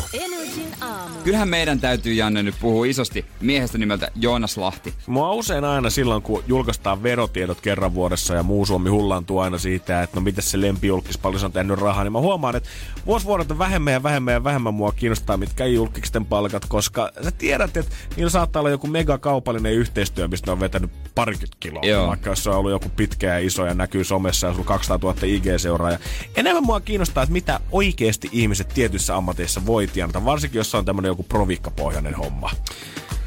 Kyllähän 1.24 1.50
meidän 1.50 1.80
täytyy, 1.80 2.14
Janne, 2.14 2.44
nyt 2.44 2.56
puhua 2.62 2.86
isosti 2.86 3.26
miehestä 3.42 3.78
nimeltä 3.78 4.12
Joonas 4.16 4.58
Lahti. 4.58 4.94
Mua 5.08 5.34
usein 5.34 5.64
aina 5.64 5.90
silloin, 5.90 6.22
kun 6.22 6.44
julkaistaan 6.48 7.04
verotiedot 7.04 7.62
kerran 7.62 7.94
vuodessa 7.94 8.36
ja 8.36 8.44
muu 8.44 8.66
Suomi 8.66 8.90
hullaantuu 8.90 9.40
aina 9.40 9.58
siitä, 9.58 10.04
että 10.04 10.18
no 10.18 10.22
miten 10.22 10.44
se 10.44 10.62
lempijulkis 10.62 11.18
paljon 11.18 11.46
on 11.46 11.52
tehnyt 11.52 11.80
rahaa, 11.80 12.04
niin 12.04 12.12
mä 12.12 12.20
huomaan, 12.20 12.56
että 12.56 12.70
vuosi 13.06 13.26
vuodelta 13.26 13.58
vähemmän 13.58 13.94
ja 13.94 14.04
vähemmän 14.04 14.34
ja 14.34 14.44
vähemmän 14.44 14.74
mua 14.74 14.92
kiinnostaa, 14.92 15.38
mitkä 15.38 15.66
ei 15.66 15.74
julkisten 15.74 16.26
palkat, 16.26 16.66
koska 16.66 17.12
sä 17.24 17.32
tiedät, 17.32 17.78
että 17.78 17.96
niillä 18.16 18.30
saattaa 18.30 18.60
olla 18.60 18.70
joku 18.70 18.88
megakaupallinen 18.88 19.74
yhteistyö, 19.74 20.28
mistä 20.28 20.48
ne 20.48 20.52
on 20.52 20.60
vetänyt 20.60 20.92
parikymmentä 21.16 21.58
kiloa. 21.60 21.84
Joo. 21.84 22.08
Vaikka 22.08 22.30
jos 22.30 22.44
se 22.44 22.50
on 22.50 22.56
ollut 22.56 22.72
joku 22.72 22.90
pitkä 22.90 23.28
ja 23.28 23.40
iso 23.40 23.66
ja 23.66 23.74
näkyy 23.74 24.04
somessa 24.04 24.48
ja 24.48 24.54
sulla 24.54 24.66
200 24.66 25.14
000 25.14 25.28
IG-seuraajaa. 25.28 26.00
Enemmän 26.36 26.64
mua 26.64 26.80
kiinnostaa, 26.80 27.24
että 27.24 27.34
mitä 27.34 27.60
oikeasti 27.72 28.30
ihmiset 28.32 28.61
tietyissä 28.64 29.16
ammateissa 29.16 29.66
voi 29.66 29.88
tienata, 29.88 30.26
varsinkin 30.26 30.60
jos 30.60 30.76
on 30.76 30.86
tämmönen 30.86 31.10
joku 31.10 31.24
provikkapohjainen 31.24 32.16
homma. 32.16 32.50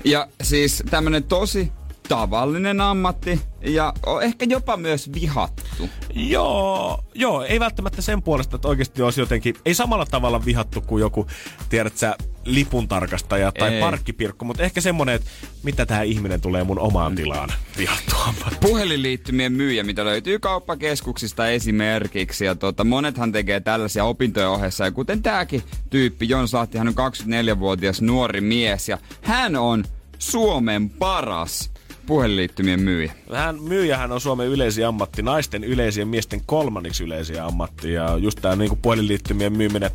Ja 0.05 0.29
siis 0.43 0.83
tämmönen 0.91 1.25
tosi 1.25 1.73
tavallinen 2.09 2.81
ammatti 2.81 3.41
ja 3.61 3.93
on 4.07 4.23
ehkä 4.23 4.47
jopa 4.49 4.77
myös 4.77 5.13
vihattu. 5.13 5.89
Joo, 6.15 7.05
joo, 7.15 7.43
ei 7.43 7.61
välttämättä 7.61 8.03
sen 8.03 8.23
puolesta, 8.23 8.57
että 8.57 8.69
oikeasti 8.69 9.03
olisi 9.03 9.21
jotenkin, 9.21 9.55
ei 9.65 9.75
samalla 9.75 10.07
tavalla 10.07 10.45
vihattu 10.45 10.81
kuin 10.81 11.01
joku, 11.01 11.27
tiedät 11.69 11.97
sä, 11.97 12.17
lipuntarkastaja 12.45 13.53
tai 13.53 13.75
Ei. 13.75 13.81
parkkipirkko, 13.81 14.45
mutta 14.45 14.63
ehkä 14.63 14.81
semmonen, 14.81 15.15
että 15.15 15.31
mitä 15.63 15.87
tämä 15.87 16.03
ihminen 16.03 16.41
tulee 16.41 16.65
mun 16.65 16.79
omaan 16.79 17.15
tilaan 17.15 17.49
vihattu 17.79 18.17
ammatti. 18.17 18.57
Puhelinliittymien 18.61 19.53
myyjä, 19.53 19.85
mitä 19.85 20.05
löytyy 20.05 20.39
kauppakeskuksista 20.39 21.49
esimerkiksi. 21.49 22.45
Ja 22.45 22.55
tota, 22.55 22.85
monethan 22.85 23.33
tekee 23.33 23.61
tällaisia 23.61 24.05
opintojen 24.05 24.49
ohessa. 24.49 24.85
Ja 24.85 24.91
kuten 24.91 25.23
tääkin 25.23 25.63
tyyppi, 25.91 26.29
Jons 26.29 26.55
Lahti, 26.55 26.79
hän 26.79 26.89
on 26.89 26.95
24-vuotias 26.95 28.03
nuori 28.03 28.41
mies. 28.41 28.89
Ja 28.89 28.99
hän 29.23 29.57
on 29.57 29.85
Suomen 30.19 30.91
paras 30.91 31.74
puhelinliittymien 32.07 32.81
myyjä. 32.81 33.13
Hän, 33.35 33.63
myyjähän 33.63 34.13
on 34.13 34.21
Suomen 34.21 34.49
yleisin 34.49 34.87
ammatti, 34.87 35.23
naisten 35.23 35.65
yleisin 35.65 36.03
ja 36.03 36.07
miesten 36.07 36.41
kolmanneksi 36.47 37.05
yleisin 37.05 37.43
ammatti. 37.43 37.93
Ja 37.93 38.17
just 38.17 38.39
tämä 38.43 38.57
niin 38.57 38.79
puhelinliittymien 38.83 39.53
myyminen, 39.53 39.91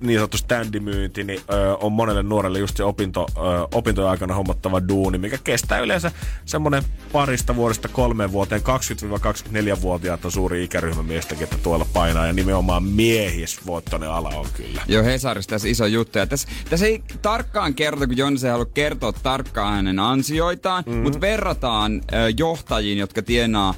niin 0.00 0.18
sanottu 0.18 0.36
standimyynti, 0.36 1.24
niin 1.24 1.40
on 1.80 1.92
monelle 1.92 2.22
nuorelle 2.22 2.58
just 2.58 2.76
se 2.76 2.84
opinto, 2.84 3.26
opintojen 3.74 4.10
aikana 4.10 4.34
hommattava 4.34 4.88
duuni, 4.88 5.18
mikä 5.18 5.38
kestää 5.44 5.78
yleensä 5.78 6.12
semmoinen 6.44 6.82
parista 7.12 7.56
vuodesta 7.56 7.88
kolmeen 7.88 8.32
vuoteen. 8.32 8.60
20-24-vuotiaat 8.60 10.24
on 10.24 10.32
suuri 10.32 10.64
ikäryhmä 10.64 11.02
miestäkin, 11.02 11.44
että 11.44 11.56
tuolla 11.62 11.86
painaa. 11.92 12.26
Ja 12.26 12.32
nimenomaan 12.32 12.84
miehisvoittoinen 12.84 14.10
ala 14.10 14.28
on 14.28 14.46
kyllä. 14.54 14.82
Joo, 14.88 15.04
Hesarissa 15.04 15.50
tässä 15.50 15.68
iso 15.68 15.86
juttu. 15.86 16.18
Ja 16.18 16.26
tässä, 16.26 16.48
tässä 16.70 16.86
ei 16.86 17.02
tarkkaan 17.22 17.74
kerrota, 17.74 18.06
kun 18.06 18.16
Jonas 18.16 18.44
ei 18.44 18.50
halua 18.50 18.66
kertoa 18.66 19.12
tarkkaan 19.12 19.74
hänen 19.74 19.98
ansioitaan, 19.98 20.84
mm-hmm. 20.86 21.02
mutta 21.02 21.20
verrataan 21.30 22.00
johtajiin, 22.38 22.98
jotka 22.98 23.22
tienaa 23.22 23.74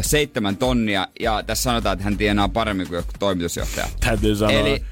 seitsemän 0.00 0.56
tonnia, 0.56 1.08
ja 1.20 1.42
tässä 1.46 1.62
sanotaan, 1.62 1.92
että 1.92 2.04
hän 2.04 2.16
tienaa 2.16 2.48
paremmin 2.48 2.86
kuin 2.86 2.96
joku 2.96 3.12
toimitusjohtaja. 3.18 3.86
Täytyy 4.00 4.36
sanoa, 4.36 4.52
Eli 4.52 4.82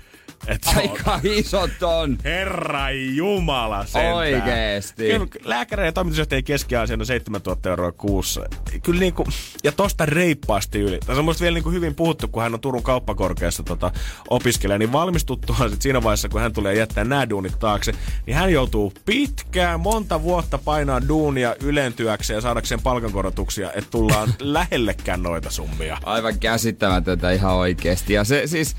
että 0.46 0.70
se 0.70 0.76
on 0.80 0.90
aika 0.90 1.20
iso 1.22 1.68
ton. 1.78 2.18
Herra 2.24 2.90
Jumala 2.90 3.86
sentään. 3.86 4.14
Oikeesti. 4.14 5.04
Kyllä 5.04 5.26
lääkäreiden 5.44 5.88
ja 5.88 5.92
toimitusjohtajien 5.92 6.44
keskiasia 6.44 6.96
on 7.00 7.06
7000 7.06 7.68
euroa 7.70 7.92
kuussa. 7.92 8.40
Kyllä 8.82 9.00
niinku, 9.00 9.26
ja 9.64 9.72
tosta 9.72 10.06
reippaasti 10.06 10.80
yli. 10.80 10.98
Tässä 11.06 11.18
on 11.18 11.24
musta 11.24 11.42
vielä 11.42 11.54
niinku 11.54 11.70
hyvin 11.70 11.94
puhuttu, 11.94 12.28
kun 12.28 12.42
hän 12.42 12.54
on 12.54 12.60
Turun 12.60 12.82
kauppakorkeassa 12.82 13.62
tota, 13.62 13.90
opiskelija, 14.30 14.78
niin 14.78 14.92
valmistuttuaan 14.92 15.70
sit 15.70 15.82
siinä 15.82 16.02
vaiheessa, 16.02 16.28
kun 16.28 16.40
hän 16.40 16.52
tulee 16.52 16.74
jättää 16.74 17.04
nämä 17.04 17.30
duunit 17.30 17.58
taakse, 17.58 17.92
niin 18.26 18.36
hän 18.36 18.52
joutuu 18.52 18.92
pitkään, 19.04 19.80
monta 19.80 20.22
vuotta 20.22 20.58
painaa 20.58 21.08
duunia 21.08 21.56
ylentyäkseen 21.62 22.36
ja 22.36 22.40
saadakseen 22.40 22.82
palkankorotuksia, 22.82 23.72
että 23.72 23.90
tullaan 23.90 24.34
lähellekään 24.38 25.22
noita 25.22 25.50
summia. 25.50 25.98
Aivan 26.04 26.38
käsittämätöntä 26.38 27.30
ihan 27.30 27.54
oikeesti. 27.54 28.12
Ja 28.12 28.24
se 28.24 28.42
siis, 28.46 28.76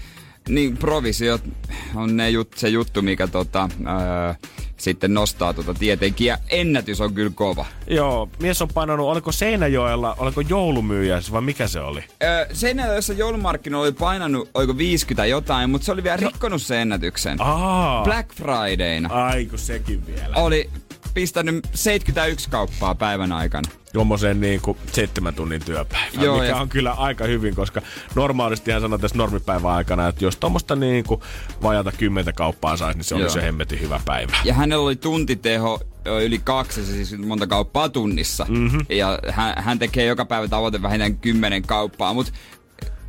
niin 0.49 0.77
provisiot 0.77 1.41
on 1.95 2.17
ne 2.17 2.29
jut, 2.29 2.53
se 2.55 2.69
juttu, 2.69 3.01
mikä 3.01 3.27
tota, 3.27 3.69
öö, 3.87 4.33
sitten 4.77 5.13
nostaa 5.13 5.53
tota 5.53 5.73
tietenkin. 5.73 6.27
Ja 6.27 6.37
ennätys 6.49 7.01
on 7.01 7.13
kyllä 7.13 7.31
kova. 7.35 7.65
Joo, 7.87 8.29
mies 8.39 8.61
on 8.61 8.67
painanut, 8.73 9.07
oliko 9.09 9.31
Seinäjoella, 9.31 10.15
oliko 10.19 10.41
joulumyyjä 10.41 11.21
vai 11.31 11.41
mikä 11.41 11.67
se 11.67 11.79
oli? 11.79 12.03
Öö, 12.23 12.45
Seinäjoessa 12.53 13.13
joulumarkkinoilla 13.13 13.85
oli 13.87 13.91
painanut, 13.91 14.49
oiko 14.53 14.77
50 14.77 15.25
jotain, 15.25 15.69
mutta 15.69 15.85
se 15.85 15.91
oli 15.91 16.03
vielä 16.03 16.17
rikkonut 16.17 16.61
sen 16.61 16.77
ennätyksen. 16.79 17.37
Aa, 17.41 18.03
Black 18.03 18.33
Fridayna 18.35 19.09
ai 19.11 19.45
kun 19.45 19.59
sekin 19.59 20.07
vielä. 20.07 20.35
oli 20.35 20.69
pistänyt 21.13 21.67
71 21.73 22.49
kauppaa 22.49 22.95
päivän 22.95 23.31
aikana. 23.31 23.69
tuommoiseen 23.93 24.41
niin 24.41 24.61
kuin 24.61 24.77
seitsemän 24.91 25.33
tunnin 25.33 25.65
työpäivään, 25.65 26.23
Joo, 26.23 26.35
mikä 26.35 26.47
ja- 26.47 26.55
on 26.57 26.69
kyllä 26.69 26.91
aika 26.91 27.25
hyvin, 27.25 27.55
koska 27.55 27.81
normaalisti 28.15 28.71
hän 28.71 28.81
sanoo 28.81 28.97
tässä 28.97 29.17
normipäivän 29.17 29.71
aikana, 29.71 30.07
että 30.07 30.25
jos 30.25 30.35
tuommoista 30.37 30.75
niin 30.75 31.03
kuin 31.03 31.21
vajata 31.61 31.91
kymmentä 31.91 32.33
kauppaa 32.33 32.77
saisi, 32.77 32.97
niin 32.97 33.03
se 33.05 33.15
olisi 33.15 33.37
jo 33.37 33.43
hemmetin 33.43 33.81
hyvä 33.81 33.99
päivä. 34.05 34.37
Ja 34.43 34.53
hänellä 34.53 34.85
oli 34.85 34.95
tuntiteho 34.95 35.79
yli 36.23 36.39
kaksi, 36.43 36.85
siis 36.85 37.17
monta 37.17 37.47
kauppaa 37.47 37.89
tunnissa. 37.89 38.45
Mm-hmm. 38.49 38.85
Ja 38.89 39.19
hän, 39.31 39.53
hän 39.57 39.79
tekee 39.79 40.05
joka 40.05 40.25
päivä 40.25 40.47
tavoite 40.47 40.81
vähintään 40.81 41.17
kymmenen 41.17 41.61
kauppaa, 41.61 42.13
mutta 42.13 42.31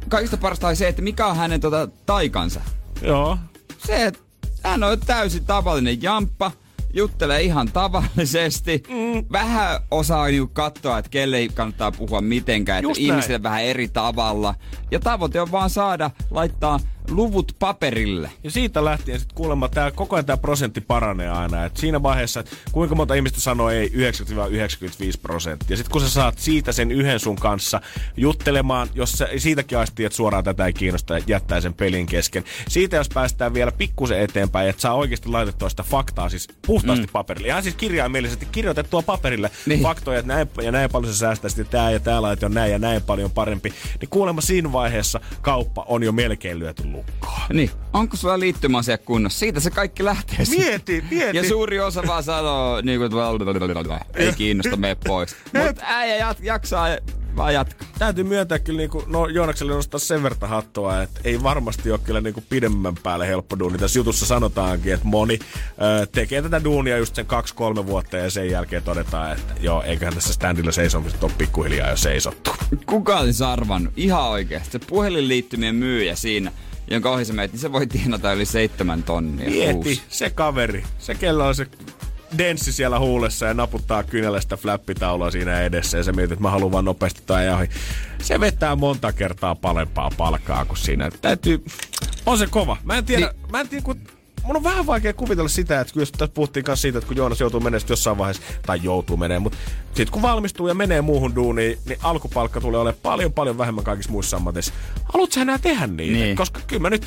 kaikista 0.08 0.36
parasta 0.36 0.68
oli 0.68 0.76
se, 0.76 0.88
että 0.88 1.02
mikä 1.02 1.26
on 1.26 1.36
hänen 1.36 1.60
tota, 1.60 1.88
taikansa. 2.06 2.60
Joo. 3.02 3.38
Se, 3.86 4.06
että 4.06 4.20
hän 4.62 4.82
on 4.84 5.00
täysin 5.00 5.44
tavallinen 5.44 6.02
jamppa, 6.02 6.52
juttelee 6.94 7.42
ihan 7.42 7.72
tavallisesti. 7.72 8.82
Mm. 8.88 9.24
Vähän 9.32 9.80
osaa 9.90 10.26
niinku 10.26 10.50
katsoa, 10.54 10.98
että 10.98 11.10
kelle 11.10 11.36
ei 11.36 11.48
kannattaa 11.48 11.92
puhua 11.92 12.20
mitenkään, 12.20 12.84
että 12.84 13.00
ihmisille 13.00 13.42
vähän 13.42 13.64
eri 13.64 13.88
tavalla. 13.88 14.54
Ja 14.90 15.00
tavoite 15.00 15.40
on 15.40 15.52
vaan 15.52 15.70
saada 15.70 16.10
laittaa 16.30 16.80
luvut 17.10 17.56
paperille. 17.58 18.30
Ja 18.44 18.50
siitä 18.50 18.84
lähtien 18.84 19.18
sitten 19.18 19.36
kuulemma 19.36 19.68
tää, 19.68 19.90
koko 19.90 20.16
ajan 20.16 20.26
tämä 20.26 20.36
prosentti 20.36 20.80
paranee 20.80 21.28
aina. 21.28 21.64
Et 21.64 21.76
siinä 21.76 22.02
vaiheessa, 22.02 22.40
että 22.40 22.56
kuinka 22.72 22.94
monta 22.94 23.14
ihmistä 23.14 23.40
sanoo 23.40 23.70
ei 23.70 23.88
90-95 23.88 23.92
prosenttia. 25.22 25.66
Ja 25.70 25.76
sitten 25.76 25.92
kun 25.92 26.00
sä 26.00 26.10
saat 26.10 26.38
siitä 26.38 26.72
sen 26.72 26.90
yhden 26.90 27.20
sun 27.20 27.36
kanssa 27.36 27.80
juttelemaan, 28.16 28.88
jos 28.94 29.12
sä 29.12 29.28
siitäkin 29.36 29.78
aistii, 29.78 30.06
että 30.06 30.16
suoraan 30.16 30.44
tätä 30.44 30.66
ei 30.66 30.72
kiinnosta 30.72 31.18
ja 31.18 31.24
jättää 31.26 31.60
sen 31.60 31.74
pelin 31.74 32.06
kesken. 32.06 32.44
Siitä 32.68 32.96
jos 32.96 33.08
päästään 33.08 33.54
vielä 33.54 33.72
pikkusen 33.72 34.20
eteenpäin, 34.20 34.68
että 34.68 34.82
saa 34.82 34.94
oikeasti 34.94 35.28
laitettua 35.28 35.68
sitä 35.68 35.82
faktaa 35.82 36.28
siis 36.28 36.48
puhtaasti 36.66 37.06
mm. 37.06 37.12
paperille. 37.12 37.48
Ihan 37.48 37.62
siis 37.62 37.74
kirjaimellisesti 37.74 38.46
kirjoitettua 38.52 39.02
paperille 39.02 39.50
niin. 39.66 39.82
faktoja, 39.82 40.18
että 40.18 40.34
näin 40.34 40.48
ja 40.62 40.72
näin 40.72 40.90
paljon 40.90 41.12
se 41.12 41.18
säästää, 41.18 41.48
sitten 41.48 41.66
tää 41.66 41.90
ja 41.90 42.00
tää 42.00 42.22
laite 42.22 42.46
on 42.46 42.54
näin 42.54 42.72
ja 42.72 42.78
näin 42.78 43.02
paljon 43.02 43.30
parempi. 43.30 43.72
Niin 44.00 44.08
kuulemma 44.10 44.40
siinä 44.40 44.72
vaiheessa 44.72 45.20
kauppa 45.42 45.84
on 45.88 46.02
jo 46.02 46.12
melkein 46.12 46.58
lyöty 46.58 46.82
lukkoon. 46.96 47.40
Niin, 47.52 47.70
onko 47.92 48.16
sulla 48.16 48.40
liittymäasia 48.40 48.98
kunnossa? 48.98 49.38
Siitä 49.38 49.60
se 49.60 49.70
kaikki 49.70 50.04
lähtee. 50.04 50.38
Mieti, 50.58 51.04
mieti. 51.10 51.36
Ja 51.36 51.48
suuri 51.48 51.80
osa 51.80 52.02
vaan 52.06 52.22
sanoo, 52.22 52.80
niin 52.80 53.00
kuin, 53.00 53.12
ei 54.14 54.32
kiinnosta, 54.32 54.76
mene 54.76 54.96
pois. 55.06 55.36
Mutta 55.66 55.82
äijä 55.84 56.16
jat, 56.16 56.40
jaksaa 56.40 56.88
vaan 57.36 57.54
jatkaa. 57.54 57.88
Täytyy 57.98 58.24
myöntää 58.24 58.58
kyllä 58.58 58.78
niinku, 58.78 59.04
no 59.06 59.26
Joonakselle 59.26 59.72
nostaa 59.72 60.00
sen 60.00 60.22
verran 60.22 60.50
hattua, 60.50 61.02
että 61.02 61.20
ei 61.24 61.42
varmasti 61.42 61.90
ole 61.90 62.00
kyllä 62.04 62.20
niinku 62.20 62.42
pidemmän 62.48 62.94
päälle 63.02 63.28
helppo 63.28 63.58
duuni. 63.58 63.78
Tässä 63.78 63.98
jutussa 63.98 64.26
sanotaankin, 64.26 64.92
että 64.92 65.06
moni 65.06 65.38
ö, 66.02 66.06
tekee 66.06 66.42
tätä 66.42 66.64
duunia 66.64 66.98
just 66.98 67.14
sen 67.14 67.26
kaksi-kolme 67.26 67.86
vuotta 67.86 68.16
ja 68.16 68.30
sen 68.30 68.50
jälkeen 68.50 68.82
todetaan, 68.82 69.32
että 69.32 69.54
joo, 69.60 69.82
eiköhän 69.82 70.14
tässä 70.14 70.32
standilla 70.32 70.72
seisomisesta 70.72 71.26
ole 71.26 71.32
pikkuhiljaa 71.38 71.90
jo 71.90 71.96
seisottu. 71.96 72.50
Kuka 72.86 73.18
olisi 73.18 73.44
arvannut? 73.44 73.92
Ihan 73.96 74.28
oikeasti. 74.28 74.70
Se 74.70 74.78
puhelinliittymien 74.78 75.74
myyjä 75.74 76.14
siinä, 76.16 76.52
jonka 76.90 77.10
ohi 77.10 77.24
sä 77.24 77.32
meet, 77.32 77.52
niin 77.52 77.60
se 77.60 77.72
voi 77.72 77.86
tienata 77.86 78.32
yli 78.32 78.46
seitsemän 78.46 79.02
tonnia 79.02 79.50
Mieti, 79.50 79.72
kuussa. 79.72 80.02
se 80.08 80.30
kaveri, 80.30 80.84
se 80.98 81.14
kello 81.14 81.46
on 81.46 81.54
se 81.54 81.66
denssi 82.38 82.72
siellä 82.72 82.98
huulessa 82.98 83.46
ja 83.46 83.54
naputtaa 83.54 84.02
kynällä 84.02 84.40
sitä 84.40 84.56
flappitaulua 84.56 85.30
siinä 85.30 85.60
edessä 85.60 85.98
ja 85.98 86.04
se 86.04 86.12
mietit, 86.12 86.32
että 86.32 86.42
mä 86.42 86.50
haluan 86.50 86.72
vaan 86.72 86.84
nopeasti 86.84 87.22
tai 87.26 87.48
ohi. 87.48 87.68
Se 88.22 88.40
vetää 88.40 88.76
monta 88.76 89.12
kertaa 89.12 89.54
palempaa 89.54 90.10
palkkaa 90.16 90.64
kuin 90.64 90.78
siinä. 90.78 91.10
Täytyy, 91.22 91.64
on 92.26 92.38
se 92.38 92.46
kova. 92.46 92.76
Mä 92.84 92.96
en 92.98 93.04
tiedä, 93.04 93.26
niin. 93.26 93.50
mä 93.52 93.60
en 93.60 93.68
tiedä, 93.68 93.84
kun 93.84 94.00
mun 94.46 94.56
on 94.56 94.64
vähän 94.64 94.86
vaikea 94.86 95.12
kuvitella 95.12 95.48
sitä, 95.48 95.80
että 95.80 95.92
kun 95.92 96.02
jos 96.02 96.12
tässä 96.12 96.34
puhuttiin 96.34 96.64
kanssa 96.64 96.82
siitä, 96.82 96.98
että 96.98 97.08
kun 97.08 97.16
Joonas 97.16 97.40
joutuu 97.40 97.60
menemään 97.60 97.88
jossain 97.88 98.18
vaiheessa, 98.18 98.42
tai 98.66 98.80
joutuu 98.82 99.16
menemään, 99.16 99.42
mutta 99.42 99.58
sitten 99.86 100.12
kun 100.12 100.22
valmistuu 100.22 100.68
ja 100.68 100.74
menee 100.74 101.00
muuhun 101.00 101.34
duuniin, 101.34 101.78
niin 101.86 101.98
alkupalkka 102.02 102.60
tulee 102.60 102.80
olemaan 102.80 103.00
paljon 103.02 103.32
paljon 103.32 103.58
vähemmän 103.58 103.84
kaikissa 103.84 104.12
muissa 104.12 104.36
ammateissa. 104.36 104.72
Haluatko 105.12 105.40
enää 105.40 105.58
tehdä 105.58 105.86
niitä? 105.86 106.18
Niin. 106.18 106.36
Koska 106.36 106.60
kyllä 106.66 106.82
mä 106.82 106.90
nyt 106.90 107.06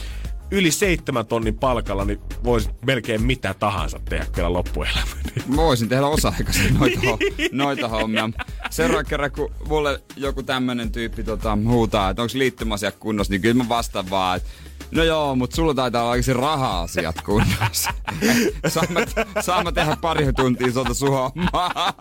yli 0.52 0.72
seitsemän 0.72 1.26
tonnin 1.26 1.58
palkalla, 1.58 2.06
niin 2.06 2.20
voisi 2.44 2.70
melkein 2.86 3.22
mitä 3.22 3.54
tahansa 3.54 4.00
tehdä 4.10 4.26
kyllä 4.32 4.54
loppuelämä. 4.54 5.02
Mä 5.48 5.56
voisin 5.56 5.90
tehdä 5.90 6.06
osa-aikaisesti 6.08 6.74
noita, 6.74 7.00
ho- 7.00 7.50
noita 7.52 7.88
hommia. 7.88 8.30
Seuraavan 8.70 9.06
kerran, 9.06 9.32
kun 9.32 9.52
mulle 9.68 10.02
joku 10.16 10.44
tämmönen 10.44 10.92
tyyppi 10.92 11.24
tota, 11.24 11.58
huutaa, 11.68 12.10
että 12.10 12.22
onko 12.22 12.32
liittymäasia 12.38 12.92
kunnossa, 12.92 13.32
niin 13.32 13.42
kyllä 13.42 13.64
mä 13.64 13.70
vastaan 13.70 14.10
vaan, 14.10 14.38
että 14.38 14.50
No 14.92 15.04
joo, 15.04 15.36
mutta 15.36 15.56
sulla 15.56 15.74
taitaa 15.74 16.04
olla 16.04 16.22
se 16.22 16.34
raha-asiat 16.34 17.22
kunnossa. 17.22 17.90
saan, 18.74 18.88
mä, 18.90 19.00
saan 19.42 19.64
mä 19.64 19.72
tehdä 19.72 19.98
pari 20.02 20.34
tuntia 20.34 20.72
sota 20.74 20.94
suhommaa. 20.94 21.94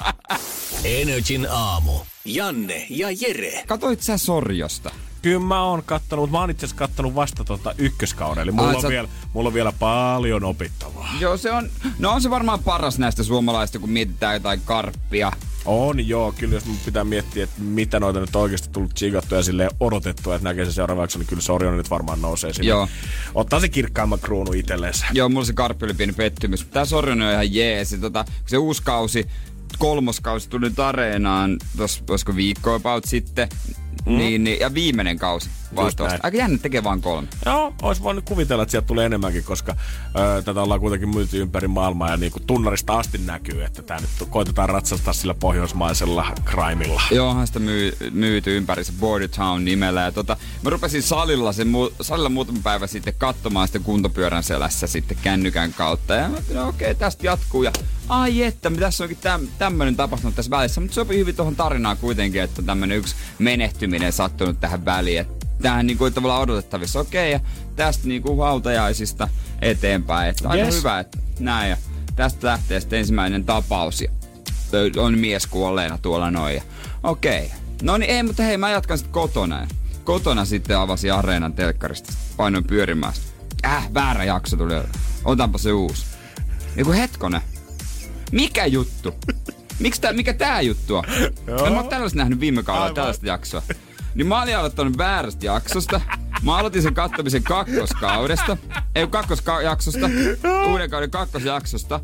Energin 0.85 1.47
aamu. 1.51 1.93
Janne 2.25 2.87
ja 2.91 3.09
Jere. 3.11 3.65
Katoit 3.67 4.03
sä 4.03 4.19
Sorjosta? 4.19 4.91
Kyllä 5.23 5.41
mä 5.41 5.63
oon 5.63 5.83
kattonut, 5.83 6.23
mutta 6.23 6.33
mä 6.33 6.41
oon 6.41 6.51
itse 6.51 6.67
asiassa 6.67 6.79
kattonut 6.87 7.15
vasta 7.15 7.45
tota 7.45 7.75
ykköskauden, 7.79 8.43
eli 8.43 8.53
mulla, 8.53 8.69
Ai, 8.69 8.75
on 8.77 8.83
sä- 8.83 8.89
vielä, 8.89 9.09
mulla 9.33 9.49
on 9.49 9.55
vielä 9.55 9.73
paljon 9.73 10.45
opittavaa. 10.45 11.11
Joo, 11.21 11.37
se 11.37 11.53
on, 11.53 11.71
no 11.99 12.11
on 12.11 12.23
se 12.23 12.31
varmaan 12.31 12.63
paras 12.63 12.99
näistä 12.99 13.23
suomalaista, 13.23 13.79
kun 13.79 13.91
mietitään 13.91 14.35
jotain 14.35 14.61
karppia. 14.65 15.33
On 15.71 16.09
joo, 16.09 16.33
kyllä 16.33 16.55
jos 16.55 16.65
mun 16.65 16.77
pitää 16.85 17.05
miettiä, 17.05 17.45
että 17.45 17.61
mitä 17.61 18.01
noita 18.01 18.21
nyt 18.21 18.37
oikeasti 18.37 18.69
tullut 18.69 18.95
chigattua 18.95 19.39
ja 19.39 19.43
silleen 19.43 19.71
odotettua, 19.81 20.35
että 20.35 20.49
näkee 20.49 20.65
se 20.65 20.73
seuraavaksi, 20.73 21.19
niin 21.19 21.27
kyllä 21.27 21.43
Sorjonen 21.43 21.79
nyt 21.79 21.91
varmaan 21.91 22.23
nousee 22.23 22.53
sinne. 22.53 22.69
Joo. 22.69 22.89
Ottaa 23.35 23.61
se 23.61 23.69
kirkkaamman 23.69 24.19
kruunu 24.19 24.53
itsellensä. 24.53 25.07
Joo, 25.13 25.29
mulla 25.29 25.45
se 25.45 25.53
karppi 25.53 25.85
oli 25.85 25.95
pieni 25.95 26.13
pettymys. 26.13 26.65
Tää 26.65 26.85
Sorjonen 26.85 27.27
on 27.27 27.33
ihan 27.33 27.55
jees. 27.55 27.97
Tota, 28.01 28.25
se 28.47 28.59
uusi 28.59 28.83
kausi, 28.83 29.27
kolmoskausi 29.79 30.49
tuli 30.49 30.69
nyt 30.69 30.81
areenaan, 30.81 31.57
tos, 31.77 32.03
olisiko 32.11 32.37
viikko 32.37 32.75
about 32.75 33.05
sitten, 33.05 33.49
mm. 34.07 34.19
niin, 34.19 34.45
niin, 34.45 34.61
ja 34.61 34.75
viimeinen 34.75 35.19
kausi. 35.19 35.51
Näin. 35.99 36.21
Aika 36.23 36.37
jännä, 36.37 36.59
tekee 36.59 36.85
vaan 36.85 37.01
kolme. 37.01 37.29
Joo, 37.47 37.75
olisi 37.83 38.03
voinut 38.03 38.25
kuvitella, 38.25 38.63
että 38.63 38.71
sieltä 38.71 38.87
tulee 38.87 39.07
enemmänkin, 39.07 39.45
koska 39.45 39.77
ö, 40.39 40.43
tätä 40.43 40.63
ollaan 40.63 40.81
kuitenkin 40.81 41.09
myyty 41.09 41.41
ympäri 41.41 41.69
maailmaa 41.69 42.11
ja 42.11 42.17
niin 42.17 42.33
kuin 42.33 42.43
tunnarista 42.47 42.99
asti 42.99 43.19
näkyy, 43.19 43.65
että 43.65 43.83
tämä 43.83 44.01
nyt 44.01 44.29
koitetaan 44.31 44.69
ratsastaa 44.69 45.13
sillä 45.13 45.35
pohjoismaisella 45.35 46.27
crimella. 46.45 47.03
Joo, 47.11 47.31
onhan 47.31 47.47
sitä 47.47 47.59
myy, 47.59 47.97
myyty 48.11 48.57
ympäri 48.57 48.85
se 48.85 48.93
Border 49.01 49.29
Town 49.29 49.65
nimellä. 49.65 50.01
Ja 50.01 50.13
tota, 50.13 50.37
mä 50.63 50.71
rupesin 50.71 51.03
salilla, 51.03 51.53
sen, 51.53 51.69
mu- 51.69 51.95
salilla 52.01 52.29
muutama 52.29 52.59
päivä 52.63 52.87
sitten 52.87 53.15
katsomaan 53.19 53.69
sitä 53.69 53.79
kuntopyörän 53.79 54.43
selässä 54.43 54.87
sitten 54.87 55.19
kännykän 55.23 55.73
kautta. 55.73 56.15
Ja 56.15 56.29
mä 56.29 56.39
no 56.55 56.69
okei, 56.69 56.95
tästä 56.95 57.27
jatkuu. 57.27 57.63
Ja 57.63 57.73
ai 58.09 58.43
että, 58.43 58.71
tässä 58.71 59.05
onkin 59.05 59.19
täm, 59.21 59.49
tämmöinen 59.59 59.97
tapahtunut 59.97 60.35
tässä 60.35 60.51
välissä. 60.51 60.81
Mutta 60.81 60.95
sopii 60.95 61.19
hyvin 61.19 61.37
tuohon 61.37 61.57
tarinaan 61.57 61.97
kuitenkin, 61.97 62.43
että 62.43 62.63
tämmöinen 62.63 62.99
yksi 62.99 63.15
menehtyminen 63.79 64.13
sattunut 64.13 64.61
tähän 64.61 64.85
väliin. 64.85 65.21
Et 65.21 65.29
tämähän 65.63 65.87
niinku 65.87 66.05
on 66.05 66.13
tavallaan 66.13 66.43
odotettavissa. 66.43 67.01
Okei, 67.01 67.33
ja 67.33 67.41
tästä 67.77 68.09
niinku 68.09 68.41
hautajaisista 68.41 69.29
eteenpäin. 69.63 70.31
Että 70.31 70.49
aika 70.49 70.65
Yes. 70.65 70.75
hyvä, 70.79 70.99
että 71.01 71.19
näin. 71.41 71.71
Ja 71.71 71.77
tästä 72.17 72.47
lähtee 72.47 72.81
sitten 72.81 72.99
ensimmäinen 72.99 73.45
tapaus. 73.45 74.01
Ja 74.01 74.09
on 74.97 75.19
mies 75.19 75.47
kuolleena 75.47 75.99
tuolla 75.99 76.31
noin. 76.31 76.55
Ja- 76.55 76.63
Okei. 77.03 77.51
No 77.83 77.97
niin, 77.99 78.11
ei, 78.11 78.23
mutta 78.23 78.43
hei, 78.43 78.57
mä 78.57 78.71
jatkan 78.71 78.99
sitten 78.99 79.13
kotona. 79.13 79.67
Kotona 80.05 80.45
sitten 80.45 80.79
avasi 80.79 81.11
areenan 81.11 81.53
telkkarista. 81.53 82.13
Painoin 82.37 82.65
pyörimään. 82.65 83.13
Äh, 83.67 83.89
väärä 83.95 84.25
jakso 84.25 84.57
tuli. 84.57 84.75
Otanpa 85.25 85.59
se 85.59 85.73
uusi. 85.73 86.07
Eiku 86.77 86.93
hetkonen. 86.93 87.41
Mikä 88.33 88.67
juttu? 88.67 89.15
Miks 89.79 90.01
tää, 90.01 90.13
mikä 90.13 90.35
tää 90.35 90.61
juttu 90.61 90.97
on? 90.97 91.05
En 91.67 91.73
mä 91.73 91.81
oon 91.81 91.89
tällaista 91.89 92.19
nähnyt 92.19 92.41
viime 92.41 92.63
kaudella, 92.63 92.85
Aivan. 92.85 92.95
tällaista 92.95 93.27
jaksoa. 93.27 93.63
Niin 94.15 94.27
mä 94.27 94.43
olin 94.43 94.57
aloittanut 94.59 94.99
väärästä 94.99 95.47
jaksosta. 95.47 96.01
Mä 96.43 96.57
aloitin 96.57 96.83
sen 96.83 96.95
kattomisen 96.95 97.43
kakkoskaudesta. 97.43 98.57
Ei 98.95 99.07
kakkosjaksosta. 99.07 100.11
Uuden 100.69 100.91
kauden 100.91 101.11
kakkosjaksosta. 101.11 102.01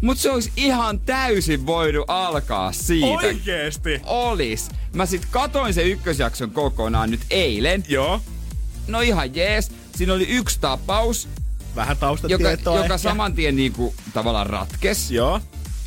Mut 0.00 0.18
se 0.18 0.30
olisi 0.30 0.52
ihan 0.56 1.00
täysin 1.00 1.66
voinut 1.66 2.04
alkaa 2.08 2.72
siitä. 2.72 3.06
Oikeesti? 3.06 4.00
Olis. 4.04 4.68
Mä 4.92 5.06
sit 5.06 5.26
katoin 5.30 5.74
sen 5.74 5.86
ykkösjakson 5.86 6.50
kokonaan 6.50 7.10
nyt 7.10 7.20
eilen. 7.30 7.84
Joo. 7.88 8.20
No 8.86 9.00
ihan 9.00 9.34
jees. 9.34 9.72
Siinä 9.96 10.12
oli 10.12 10.28
yksi 10.28 10.60
tapaus, 10.60 11.28
Vähän 11.76 11.92
joka, 11.94 12.00
taustatietoa 12.00 12.74
joka 12.74 12.84
ehkä. 12.84 12.98
saman 12.98 13.32
tien 13.32 13.56
niinku 13.56 13.94
tavallaan 14.14 14.46
ratkes. 14.46 15.10
Joo. 15.10 15.40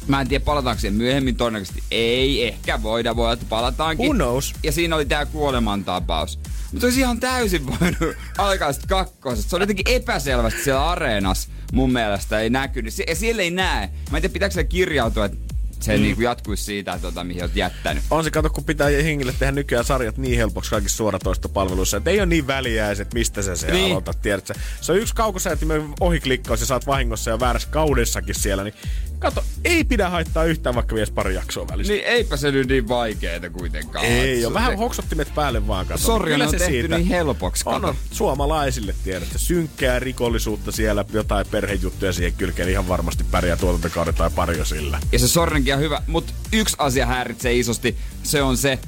Mä 0.10 0.22
en 0.22 0.28
tiedä 0.28 0.46
palataanko 0.46 0.80
siihen 0.80 0.98
myöhemmin, 0.98 1.36
todennäköisesti 1.36 1.84
ei. 1.92 2.48
Ehkä 2.48 2.84
voida, 2.84 3.16
voi 3.16 3.34
että 3.34 3.46
palataankin. 3.50 4.06
Who 4.06 4.14
knows? 4.14 4.54
Ja 4.64 4.72
siinä 4.72 4.96
oli 4.96 5.06
tää 5.06 5.26
kuolemantapaus. 5.26 6.40
Mutta 6.72 6.88
olisi 6.88 7.00
ihan 7.00 7.20
täysin 7.20 7.68
voinut 7.68 8.16
alkaa 8.38 8.74
sit 8.74 8.86
kakkosesta. 8.86 9.50
Se 9.50 9.56
oli 9.56 9.64
jotenkin 9.64 9.90
epäselvästi 9.90 10.64
siellä 10.64 10.90
areenassa 10.90 11.50
mun 11.74 11.92
mielestä 11.92 12.40
ei 12.40 12.50
näkynyt. 12.50 12.94
Ja 13.08 13.16
siellä 13.16 13.42
ei 13.42 13.52
näe. 13.52 13.90
Mä 14.12 14.18
en 14.18 14.22
tiedä, 14.22 14.34
pitääkö 14.34 14.54
se 14.54 14.64
kirjautua, 14.64 15.26
että 15.26 15.38
se 15.80 15.98
mm. 15.98 16.04
niinku 16.04 16.22
jatkuisi 16.22 16.64
siitä, 16.64 17.00
tota, 17.02 17.24
mihin 17.24 17.42
oot 17.44 17.56
jättänyt. 17.56 18.04
On 18.12 18.24
se, 18.24 18.32
kato, 18.32 18.50
kun 18.50 18.64
pitää 18.64 18.90
hengille 18.90 19.34
tehdä 19.40 19.52
nykyään 19.52 19.86
sarjat 19.86 20.18
niin 20.18 20.38
helpoksi 20.38 20.70
kaikissa 20.72 20.98
suoratoistopalveluissa, 20.98 21.98
että 21.98 22.10
ei 22.10 22.20
ole 22.20 22.26
niin 22.26 22.48
väliä 22.48 22.92
että 22.92 23.14
mistä 23.14 23.42
sä 23.42 23.56
se 23.56 23.72
Niin. 23.72 23.92
aloitat, 23.92 24.22
tiedätkö? 24.22 24.54
Se 24.82 24.92
on 24.92 24.98
yksi 24.98 25.16
kaukosäätimen 25.16 25.94
ohiklikkaus 26.00 26.60
ja 26.60 26.66
saat 26.66 26.88
vahingossa 26.88 27.32
ja 27.32 27.40
väärässä 27.40 27.70
kaudessakin 27.72 28.36
siellä, 28.36 28.64
niin 28.64 28.74
kato, 29.20 29.44
ei 29.66 29.84
pidä 29.84 30.10
haittaa 30.10 30.44
yhtään 30.44 30.76
vaikka 30.76 30.96
vies 30.96 31.12
pari 31.12 31.36
jaksoa 31.36 31.68
välistä. 31.68 31.94
Niin 31.94 32.06
eipä 32.06 32.38
se 32.38 32.52
nyt 32.52 32.68
niin 32.68 32.88
vaikeeta 32.88 33.50
kuitenkaan. 33.50 34.06
Ei 34.06 34.40
Se- 34.42 34.48
ole, 34.48 34.54
vähän 34.54 34.72
se- 34.72 34.78
hoksottimet 34.78 35.36
päälle 35.36 35.68
vaan 35.68 35.86
kato. 35.86 36.20
Ne 36.38 36.44
on 36.44 36.52
se 36.52 36.58
tehty 36.58 36.88
niin 36.88 37.08
helpoksi, 37.08 37.64
kato. 37.66 37.88
on, 37.88 37.96
suomalaisille 38.12 38.96
tiedätkö, 39.04 39.38
synkkää 39.38 40.00
rikollisuutta 40.00 40.72
siellä, 40.72 41.06
jotain 41.14 41.46
perhejuttuja 41.52 42.14
siihen 42.14 42.34
kylkeen, 42.34 42.70
ihan 42.70 42.88
varmasti 42.88 43.24
pärjää 43.32 43.58
tuotantokauden 43.58 44.14
tai 44.14 44.30
pari 44.36 44.58
jo 44.58 44.66
sillä. 44.66 45.00
Ja 45.12 45.20
se 45.20 45.28
Sorrenkin 45.28 45.69
on 45.76 45.82
hyvä, 45.82 46.02
mutta 46.08 46.34
yksi 46.54 46.76
asia 46.80 47.06
häiritsee 47.06 47.58
isosti. 47.58 47.98
Se 48.24 48.42
on 48.42 48.58
se, 48.58 48.80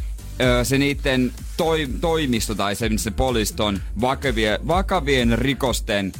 se 0.63 0.77
niiden 0.77 1.33
toi, 1.57 1.87
toimisto 2.01 2.55
tai 2.55 2.75
se, 2.75 2.89
se 2.97 3.11
poliisit 3.11 3.59
on, 3.59 3.81
vakavien, 4.01 4.67
vakavien 4.67 5.39
rikosten 5.39 6.11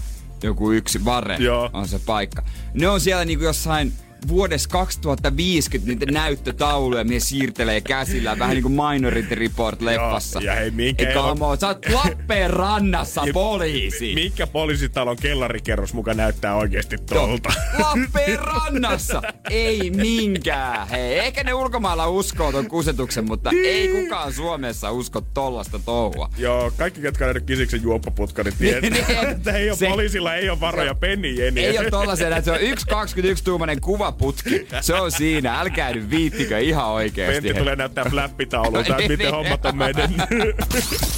joku 0.44 0.72
yksi 0.72 1.06
varre 1.06 1.38
Joo. 1.40 1.70
on 1.74 1.88
se 1.88 2.00
paikka. 2.06 2.44
Ne 2.74 2.90
on 2.90 3.02
siellä 3.02 3.26
niinku 3.26 3.44
jossain 3.44 3.94
vuodessa 4.28 4.70
2050 4.70 5.92
niitä 5.92 6.12
näyttötauluja, 6.12 7.04
mihin 7.04 7.22
siirtelee 7.22 7.82
käsillä, 7.82 8.40
vähän 8.40 8.56
niin 8.56 8.64
kuin 8.64 8.74
Minority 8.74 9.36
Report 9.36 9.82
leffassa. 9.82 10.40
Joo, 10.40 10.54
ja 10.54 10.60
hei, 10.60 10.72
minkä 10.72 11.08
Ei, 11.10 11.14
come 11.16 11.46
on, 11.46 11.58
sä 11.58 11.68
oot 11.68 11.86
Lappeenrannassa 11.94 13.24
poliisi. 13.34 14.16
Minkä 14.16 14.48
poliisitalon 14.48 15.18
kellarikerros 15.22 15.94
muka 15.94 16.14
näyttää 16.14 16.56
oikeasti 16.56 16.98
tolta? 16.98 17.54
Lappeenrannassa! 17.80 19.22
ei 19.50 19.92
minkään. 19.92 20.88
Hei, 20.88 21.20
ehkä 21.20 21.44
ne 21.44 21.54
ulkomailla 21.54 22.08
uskoo 22.08 22.52
ton 22.52 22.68
kusetuksen, 22.68 23.26
mutta 23.26 23.50
ei 23.66 23.88
kukaan 23.88 24.34
Suomessa 24.34 24.92
usko 24.92 25.22
tollasta 25.22 25.80
touhua. 25.86 26.30
Joo, 26.38 26.72
kaikki, 26.78 27.02
ketkä 27.02 27.28
on 27.28 27.42
kisiksen 27.46 27.82
juoppaputka, 27.84 28.44
niin 28.44 28.54
tietää, 28.60 28.90
Niin, 28.90 29.30
että 29.30 29.52
ei 29.52 29.70
ole, 29.70 29.78
se- 29.78 29.88
poliisilla 29.90 30.36
ei 30.36 30.50
ole 30.50 30.60
varoja 30.60 30.96
penni 30.96 31.38
jeniä. 31.40 31.70
Ei 31.70 31.80
ole 31.80 31.90
tollasen, 31.90 32.34
että 32.34 32.42
se 32.42 32.52
on 32.52 32.62
yksi 32.62 32.86
21-tuumainen 32.92 33.80
kuvaputki. 34.12 34.68
Se 34.82 34.94
on 34.94 35.12
siinä. 35.12 35.60
Älkää 35.60 35.94
nyt 35.94 36.10
viittikö 36.10 36.60
ihan 36.60 36.88
oikeesti. 36.88 37.42
Pentti 37.42 37.60
tulee 37.60 37.76
näyttää 37.76 38.06
flappitaululta, 38.10 38.80
että 38.80 38.96
Niin, 38.98 39.12
miten 39.12 39.26
niin. 39.26 39.36
hommat 39.36 39.66
on 39.66 39.78
mennyt. 39.78 40.06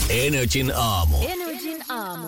Energin 0.09 0.71
aamu. 0.75 1.17
Energin 1.27 1.83
aamu. 1.89 2.27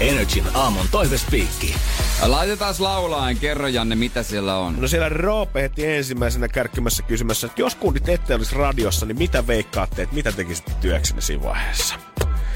Energin 0.00 0.44
aamun 0.54 0.86
toivespiikki. 0.90 1.74
Laitetaan 2.22 2.74
laulaan, 2.78 3.36
kerro 3.36 3.68
Janne, 3.68 3.96
mitä 3.96 4.22
siellä 4.22 4.56
on. 4.56 4.76
No 4.80 4.88
siellä 4.88 5.08
Roope 5.08 5.62
heti 5.62 5.86
ensimmäisenä 5.86 6.48
kärkkymässä 6.48 7.02
kysymässä, 7.02 7.46
että 7.46 7.62
jos 7.62 7.74
kuulit 7.74 8.08
ette 8.08 8.34
olisi 8.34 8.54
radiossa, 8.56 9.06
niin 9.06 9.18
mitä 9.18 9.46
veikkaatte, 9.46 10.02
että 10.02 10.14
mitä 10.14 10.32
tekisitte 10.32 10.72
työksenne 10.80 11.20
siinä 11.22 11.42
vaiheessa? 11.42 11.94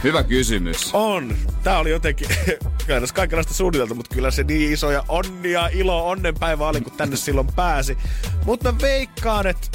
Hyvä 0.04 0.22
kysymys. 0.22 0.90
On. 0.92 1.36
Tää 1.62 1.78
oli 1.78 1.90
jotenkin, 1.90 2.28
tässä 2.86 3.14
kaikenlaista 3.14 3.54
suunniteltu, 3.54 3.94
mutta 3.94 4.14
kyllä 4.14 4.30
se 4.30 4.44
niin 4.44 4.72
iso 4.72 4.90
ja 4.90 5.04
onnia, 5.08 5.68
ilo, 5.72 6.08
onnenpäivä 6.08 6.68
oli, 6.68 6.80
kun 6.80 6.92
tänne 6.92 7.16
silloin 7.16 7.46
pääsi. 7.56 7.98
Mutta 8.44 8.72
mä 8.72 8.78
veikkaan, 8.80 9.46
että 9.46 9.68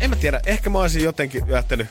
en 0.00 0.10
mä 0.10 0.16
tiedä, 0.16 0.40
ehkä 0.46 0.70
mä 0.70 0.78
olisin 0.78 1.04
jotenkin 1.04 1.42
lähtenyt 1.48 1.88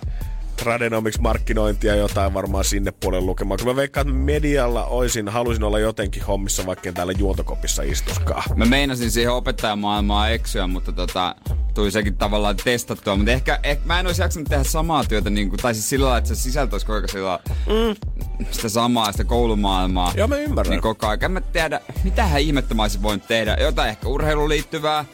Tradenomics 0.60 1.20
markkinointia 1.20 1.96
jotain 1.96 2.34
varmaan 2.34 2.64
sinne 2.64 2.92
puolelle 2.92 3.26
lukemaan. 3.26 3.60
Kun 3.60 3.68
mä 3.68 3.76
veikkaan, 3.76 4.08
että 4.08 4.20
medialla 4.20 4.86
olisin, 4.86 5.28
haluaisin 5.30 5.64
olla 5.64 5.80
jotenkin 5.80 6.24
hommissa, 6.24 6.66
vaikka 6.66 6.90
en 6.90 6.96
täällä 6.96 7.14
juotokopissa 7.18 7.84
istuskaan. 7.84 8.44
Mä 8.56 8.66
meinasin 8.66 9.12
siihen 9.12 9.32
opettajamaailmaa 9.32 10.30
eksyä, 10.30 10.68
mutta 10.68 10.92
tota, 10.92 11.36
tuli 11.74 11.92
sekin 11.92 12.18
tavallaan 12.18 12.56
testattua. 12.64 13.16
Mutta 13.16 13.32
ehkä, 13.32 13.60
ehkä 13.64 13.86
mä 13.86 14.00
en 14.00 14.06
olisi 14.06 14.22
jaksanut 14.22 14.50
tehdä 14.50 14.64
samaa 14.64 15.04
työtä, 15.04 15.30
niin 15.30 15.50
kuin, 15.50 15.60
tai 15.60 15.74
siis 15.74 15.90
sillä 15.90 16.04
lailla, 16.04 16.18
että 16.18 16.28
se 16.28 16.36
sisältö 16.36 16.74
olisi 16.76 16.86
koko 16.86 17.08
sillä, 17.08 17.40
mm. 17.48 18.18
sitä 18.52 18.70
samaa, 18.70 19.12
sitä 19.12 19.24
koulumaailmaa. 19.24 20.14
Joo, 20.16 20.28
mä 20.28 20.38
ymmärrän. 20.38 20.72
Niin 20.72 20.82
koko 20.82 21.08
ajan. 21.08 21.24
En 21.24 21.32
mä 21.32 21.42
tiedä, 21.42 21.82
mitähän 22.04 22.42
ihmettä 22.42 22.74
mä 22.74 22.82
olisin 22.82 23.04
voinut 23.04 23.28
tehdä. 23.28 23.58
Jotain 23.60 23.90
ehkä 23.90 24.08
urheiluun 24.08 24.50
liittyvää, 24.50 25.06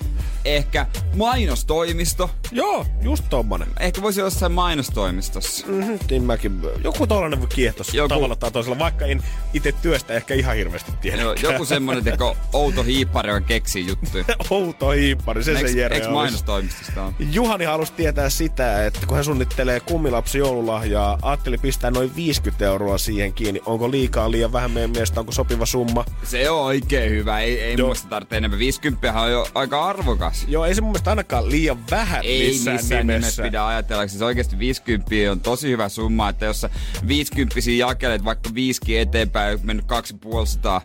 ehkä 0.46 0.86
mainostoimisto. 1.16 2.30
Joo, 2.52 2.86
just 3.02 3.26
tommonen. 3.30 3.68
Ehkä 3.80 4.02
voisi 4.02 4.22
olla 4.22 4.28
jossain 4.28 4.52
mainostoimistossa. 4.52 5.68
Mm-hmm, 5.68 6.00
niin 6.10 6.24
mäkin, 6.24 6.62
joku 6.84 7.08
tollanen 7.08 7.40
voi 7.40 7.48
kiehtos 7.48 7.94
Joku- 7.94 8.10
tavalla 8.10 8.36
tai 8.36 8.52
toisella, 8.52 8.80
vaikka 8.80 9.06
en 9.06 9.24
itse 9.54 9.72
työstä 9.72 10.14
ehkä 10.14 10.34
ihan 10.34 10.56
hirveästi 10.56 10.92
tiedä. 11.02 11.22
Joo, 11.22 11.34
joku 11.34 11.66
semmonen 11.66 12.04
teko 12.04 12.38
outo 12.54 12.84
hiippari, 12.84 13.30
joka 13.30 13.42
keksii 13.48 13.88
juttuja. 13.88 14.26
Outo 14.50 14.90
hiippari, 14.92 15.44
se 15.44 15.60
se 15.60 15.80
Jere 15.80 15.96
olisi. 15.96 16.10
mainostoimistosta 16.12 17.04
on? 17.04 17.16
Juhani 17.20 17.66
halusi 17.66 17.94
tietää 17.94 18.30
sitä, 18.30 18.86
että 18.86 19.00
kun 19.08 19.16
hän 19.16 19.26
suunnittelee 19.26 19.80
kummilapsi 19.80 20.38
joululahjaa, 20.38 21.18
ajatteli 21.22 21.58
pistää 21.58 21.92
noin 21.92 22.16
50 22.16 22.66
euroa 22.66 22.98
siihen 22.98 23.34
kiinni. 23.34 23.62
Onko 23.66 23.92
liikaa 23.92 24.32
liian 24.32 24.52
vähän 24.54 24.72
meidän 24.72 24.90
mielestä, 24.92 25.20
onko 25.20 25.32
sopiva 25.32 25.66
summa? 25.66 26.06
Se 26.24 26.50
on 26.50 26.66
oikein 26.66 27.12
hyvä. 27.12 27.40
Ei, 27.40 27.62
ei 27.62 27.78
muista 27.78 28.08
tarvitse 28.10 28.38
enemmän. 28.38 28.60
50 28.60 29.22
on 29.22 29.32
jo 29.32 29.48
aika 29.56 29.86
arvokas. 29.86 30.46
Joo, 30.48 30.66
ei 30.66 30.76
se 30.76 30.82
mun 30.82 30.92
mielestä 30.92 31.10
ainakaan 31.10 31.50
liian 31.52 31.78
vähän 31.92 32.24
Ei 32.24 32.35
missään, 32.40 32.76
missään 32.76 33.08
nimessä 33.08 33.18
nimessä. 33.20 33.44
pidä 33.44 33.68
ajatella. 33.68 34.08
Siis 34.08 34.22
oikeasti 34.22 34.60
50 34.60 35.12
on 35.32 35.40
tosi 35.40 35.70
hyvä 35.70 35.90
summa, 35.90 36.30
että 36.30 36.46
jos 36.46 36.62
sä 36.62 36.70
50 37.08 37.56
jakelet 37.78 38.26
vaikka 38.26 38.50
viisikin 38.54 39.00
eteenpäin, 39.00 39.60
mennyt 39.64 39.86
250 39.86 40.82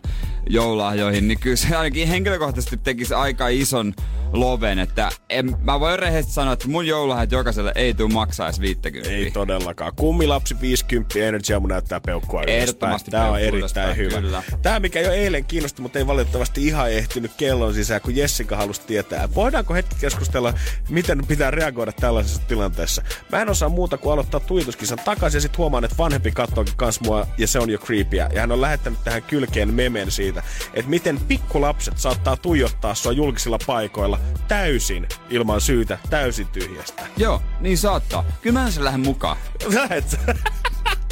joululahjoihin, 0.49 1.27
niin 1.27 1.39
kyllä 1.39 1.55
se 1.55 1.75
ainakin 1.75 2.07
henkilökohtaisesti 2.07 2.77
tekisi 2.77 3.13
aika 3.13 3.47
ison 3.47 3.93
loven, 4.33 4.79
että 4.79 5.09
en, 5.29 5.55
mä 5.63 5.79
voin 5.79 5.99
rehellisesti 5.99 6.33
sanoa, 6.33 6.53
että 6.53 6.67
mun 6.67 6.87
joululahjat 6.87 7.31
jokaiselle 7.31 7.71
ei 7.75 7.93
tule 7.93 8.13
maksaa 8.13 8.47
edes 8.47 8.59
50. 8.59 9.09
Ei 9.09 9.31
todellakaan. 9.31 9.91
Kummilapsi 9.95 10.55
50, 10.61 11.19
Energy 11.19 11.53
Aamu 11.53 11.67
näyttää 11.67 11.99
peukkua 11.99 12.43
Ehdottomasti 12.43 13.11
Tämä 13.11 13.29
on 13.29 13.39
erittäin 13.39 13.97
hyvä. 13.97 14.21
kyllä. 14.21 14.43
Tämä, 14.61 14.79
mikä 14.79 14.99
jo 14.99 15.11
eilen 15.11 15.45
kiinnosti, 15.45 15.81
mutta 15.81 15.99
ei 15.99 16.07
valitettavasti 16.07 16.67
ihan 16.67 16.91
ehtinyt 16.91 17.31
kellon 17.37 17.73
sisään, 17.73 18.01
kun 18.01 18.15
Jessica 18.15 18.55
halusi 18.55 18.81
tietää. 18.87 19.29
Voidaanko 19.35 19.73
hetki 19.73 19.95
keskustella, 20.01 20.53
miten 20.89 21.27
pitää 21.27 21.40
reagoida 21.49 21.91
tällaisessa 21.91 22.41
tilanteessa? 22.47 23.01
Mä 23.31 23.41
en 23.41 23.49
osaa 23.49 23.69
muuta 23.69 23.97
kuin 23.97 24.13
aloittaa 24.13 24.39
tuituskisan 24.39 24.99
takaisin 25.05 25.37
ja 25.37 25.41
sitten 25.41 25.57
huomaan, 25.57 25.83
että 25.83 25.97
vanhempi 25.97 26.31
katsookin 26.31 26.73
kans 26.77 27.01
mua 27.01 27.27
ja 27.37 27.47
se 27.47 27.59
on 27.59 27.69
jo 27.69 27.77
creepyä. 27.77 28.29
Ja 28.33 28.41
hän 28.41 28.51
on 28.51 28.61
lähettänyt 28.61 28.99
tähän 29.03 29.23
kylkeen 29.23 29.73
memen 29.73 30.11
siitä, 30.11 30.43
että 30.73 30.89
miten 30.89 31.19
pikkulapset 31.19 31.97
saattaa 31.97 32.37
tuijottaa 32.37 32.95
sua 32.95 33.11
julkisilla 33.11 33.59
paikoilla 33.67 34.19
täysin 34.47 35.07
ilman 35.29 35.61
syytä, 35.61 35.97
täysin 36.09 36.47
tyhjästä. 36.47 37.03
Joo, 37.17 37.41
niin 37.59 37.77
saattaa. 37.77 38.25
Kyllä 38.41 38.59
mä 38.59 38.65
en 38.65 38.71
sen 38.71 38.83
lähden 38.83 39.01
mukaan. 39.01 39.37
Lähet 39.75 40.19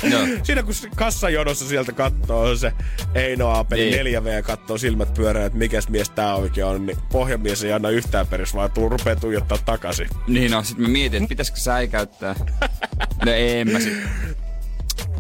Joo. 0.04 0.22
Siinä 0.44 0.64
kun 0.64 0.74
kassajonossa 0.96 1.68
sieltä 1.68 1.92
kattoo 1.92 2.56
se 2.56 2.74
Eino 3.16 3.48
Aapeli 3.48 3.82
Niin. 4.04 4.24
4V 4.24 4.28
ja 4.28 4.42
kattoo 4.44 4.78
silmät 4.78 5.14
pyörää, 5.14 5.46
että 5.46 5.58
mikäs 5.60 5.90
mies 5.90 6.10
tää 6.10 6.36
oikein 6.36 6.68
on, 6.68 6.86
niin 6.86 6.98
pohjamies 7.12 7.64
ei 7.64 7.74
anna 7.74 7.90
yhtään 7.90 8.28
peris, 8.28 8.54
vaan 8.54 8.72
tuu, 8.72 8.90
rupee 8.90 9.16
tuijottaa 9.16 9.58
takaisin. 9.66 10.08
Niin 10.28 10.52
no, 10.52 10.64
sit 10.64 10.78
mä 10.78 10.88
mietin, 10.88 11.18
että 11.24 11.30
pitäisikö 11.30 11.60
säikäyttää. 11.60 12.36
No 13.26 13.32
en 13.32 13.72
mä 13.72 13.80
sit... 13.80 13.94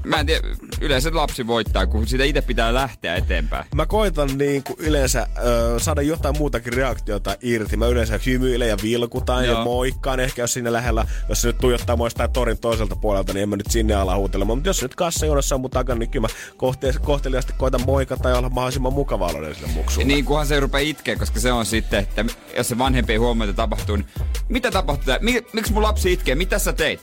Mä 0.03 0.19
en 0.19 0.25
tiedä, 0.25 0.47
yleensä 0.81 1.09
lapsi 1.13 1.47
voittaa, 1.47 1.85
kun 1.87 2.07
sitä 2.07 2.23
itse 2.23 2.41
pitää 2.41 2.73
lähteä 2.73 3.15
eteenpäin. 3.15 3.65
Mä 3.75 3.85
koitan 3.85 4.37
niin 4.37 4.63
kuin 4.63 4.75
yleensä 4.79 5.27
ö, 5.45 5.79
saada 5.79 6.01
jotain 6.01 6.37
muutakin 6.37 6.73
reaktiota 6.73 7.35
irti. 7.41 7.77
Mä 7.77 7.87
yleensä 7.87 8.19
hymyilen 8.25 8.69
ja 8.69 8.77
vilkutan 8.83 9.45
ja 9.45 9.51
Joo. 9.51 9.63
moikkaan 9.63 10.19
ehkä, 10.19 10.41
jos 10.41 10.53
siinä 10.53 10.73
lähellä, 10.73 11.05
jos 11.29 11.41
se 11.41 11.47
nyt 11.47 11.57
tuijottaa 11.57 11.97
jostain 12.03 12.31
torin 12.31 12.59
toiselta 12.59 12.95
puolelta, 12.95 13.33
niin 13.33 13.43
en 13.43 13.49
mä 13.49 13.55
nyt 13.55 13.71
sinne 13.71 13.93
ala 13.93 14.15
huutelemaan. 14.15 14.57
Mutta 14.57 14.69
jos 14.69 14.77
se 14.77 14.85
nyt 14.85 14.95
kassajonossa 14.95 15.55
on 15.55 15.61
mun 15.61 15.69
takana, 15.69 15.99
niin 15.99 16.09
kyllä 16.09 16.27
mä 16.27 16.33
kohte- 16.57 16.99
kohteliaasti 17.01 17.53
koitan 17.57 17.81
moikata 17.85 18.29
ja 18.29 18.37
olla 18.37 18.49
mahdollisimman 18.49 18.93
mukava 18.93 19.27
oloinen 19.27 19.55
sille 19.55 19.69
muksulle. 19.73 20.07
Niin 20.07 20.25
kunhan 20.25 20.47
se 20.47 20.53
ei 20.53 20.59
rupea 20.59 20.81
itkeä, 20.81 21.15
koska 21.15 21.39
se 21.39 21.51
on 21.51 21.65
sitten, 21.65 21.99
että 21.99 22.25
jos 22.57 22.67
se 22.67 22.77
vanhempi 22.77 23.13
että 23.13 23.53
tapahtuu, 23.55 23.95
niin 23.95 24.07
mitä 24.49 24.71
tapahtuu? 24.71 25.13
Mi- 25.21 25.45
miksi 25.53 25.73
mun 25.73 25.83
lapsi 25.83 26.13
itkee? 26.13 26.35
Mitä 26.35 26.59
sä 26.59 26.73
teit? 26.73 26.99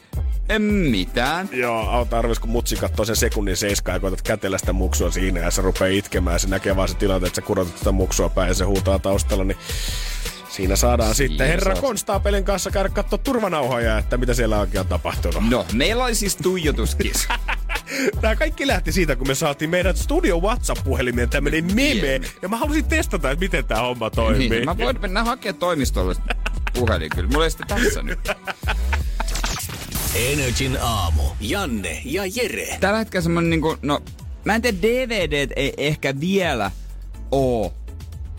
En 0.48 0.62
mitään. 0.62 1.48
Joo, 1.52 1.88
auta 1.88 2.18
arvis, 2.18 2.38
kun 2.38 2.50
mutsi 2.50 2.76
katsoo 2.88 3.04
sen 3.04 3.16
sekunnin 3.16 3.56
seiskaa 3.56 3.94
ja 3.94 4.00
koetat 4.00 4.22
kätellä 4.22 4.58
sitä 4.58 4.72
muksua 4.72 5.10
siinä 5.10 5.40
ja 5.40 5.50
se 5.50 5.62
rupeaa 5.62 5.88
itkemään 5.90 6.34
ja 6.34 6.38
se 6.38 6.48
näkee 6.48 6.76
vaan 6.76 6.88
se 6.88 6.94
tilanne, 6.94 7.26
että 7.26 7.36
sä 7.36 7.42
kurotat 7.42 7.78
sitä 7.78 7.92
muksua 7.92 8.28
päin 8.28 8.48
ja 8.48 8.54
se 8.54 8.64
huutaa 8.64 8.98
taustalla, 8.98 9.44
niin 9.44 9.58
siinä 10.48 10.76
saadaan 10.76 11.14
Siinä 11.14 11.28
sitten 11.32 11.46
herra 11.48 11.72
saat- 11.74 11.80
konstaapelin 11.80 12.44
kanssa 12.44 12.70
käydä 12.70 12.88
katsoa 12.88 13.18
turvanauhoja, 13.18 13.98
että 13.98 14.16
mitä 14.16 14.34
siellä 14.34 14.60
oikein 14.60 14.80
on 14.80 14.86
tapahtunut. 14.86 15.50
No, 15.50 15.66
meillä 15.72 16.04
oli 16.04 16.14
siis 16.14 16.36
tuijotuskis. 16.36 17.28
Tää 18.20 18.36
kaikki 18.36 18.66
lähti 18.66 18.92
siitä, 18.92 19.16
kun 19.16 19.28
me 19.28 19.34
saatiin 19.34 19.70
meidän 19.70 19.96
studio 19.96 20.40
WhatsApp-puhelimeen 20.40 21.30
tämmönen 21.30 21.64
meme, 21.74 22.20
ja 22.42 22.48
mä 22.48 22.56
halusin 22.56 22.84
testata, 22.84 23.30
että 23.30 23.44
miten 23.44 23.64
tää 23.64 23.80
homma 23.80 24.10
toimii. 24.10 24.48
niin, 24.50 24.64
mä 24.64 24.78
voin 24.78 25.00
mennä 25.00 25.24
hakemaan 25.24 25.58
toimistolle 25.58 26.14
puhelin 26.78 27.10
kyllä. 27.14 27.28
Mulla 27.30 27.44
ei 27.44 27.50
sitä 27.50 27.64
tässä 27.68 28.02
nyt. 28.02 28.18
Energin 30.16 30.78
aamu. 30.80 31.22
Janne 31.40 32.02
ja 32.04 32.22
Jere. 32.34 32.76
Tällä 32.80 32.98
hetkellä 32.98 33.22
semmonen 33.22 33.50
niinku, 33.50 33.76
no 33.82 34.02
mä 34.44 34.54
en 34.54 34.62
tiedä, 34.62 34.78
DVDt 34.82 35.52
ei 35.56 35.74
ehkä 35.76 36.20
vielä 36.20 36.70
oo 37.30 37.72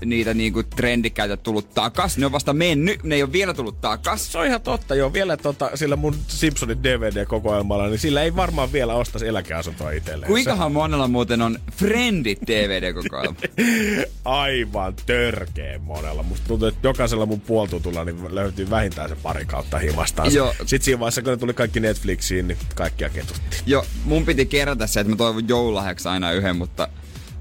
niitä 0.06 0.34
niinku 0.34 0.64
trendikkäitä 0.64 1.38
tullut 1.38 1.70
takas. 1.74 2.18
Ne 2.18 2.26
on 2.26 2.32
vasta 2.32 2.54
mennyt, 2.54 3.04
ne 3.04 3.16
ei 3.16 3.24
ole 3.24 3.32
vielä 3.32 3.54
tullut 3.54 3.82
takas. 3.82 4.32
Se 4.32 4.38
on 4.38 4.46
ihan 4.46 4.62
totta, 4.62 4.96
joo. 4.96 5.14
Vielä 5.14 5.38
tota, 5.38 5.72
sillä 5.76 5.96
mun 5.96 6.16
Simpsonin 6.28 6.84
DVD-kokoelmalla, 6.84 7.88
niin 7.88 8.00
sillä 8.00 8.24
ei 8.24 8.36
varmaan 8.36 8.74
vielä 8.74 8.94
ostaisi 8.94 9.28
eläkeasuntoa 9.28 9.92
itselleen. 9.92 10.28
Kuinkahan 10.28 10.72
monella 10.72 11.08
muuten 11.08 11.42
on 11.42 11.60
Friendit 11.72 12.40
DVD-kokoelma? 12.48 13.40
aivan 14.26 14.94
törkeen 15.06 15.82
monella. 15.82 16.24
Musta 16.24 16.48
tuntuu, 16.48 16.68
että 16.68 16.88
jokaisella 16.88 17.26
mun 17.26 17.42
puoltutulla 17.42 18.06
niin 18.06 18.36
löytyy 18.36 18.70
vähintään 18.70 19.10
se 19.10 19.16
pari 19.16 19.46
kautta 19.46 19.78
himastaan. 19.78 20.34
Joo. 20.34 20.54
Sitten 20.58 20.82
siinä 20.82 21.00
vaiheessa, 21.00 21.22
kun 21.22 21.32
ne 21.32 21.38
tuli 21.38 21.54
kaikki 21.54 21.80
Netflixiin, 21.80 22.48
niin 22.48 22.58
kaikkia 22.76 23.10
ketuttiin. 23.10 23.62
Jo, 23.66 23.86
mun 24.06 24.26
piti 24.26 24.46
kerätä 24.46 24.88
se, 24.88 25.00
että 25.00 25.12
mä 25.12 25.18
toivon 25.18 25.48
joululahjaksi 25.48 26.08
aina 26.08 26.32
yhden, 26.32 26.56
mutta 26.56 26.88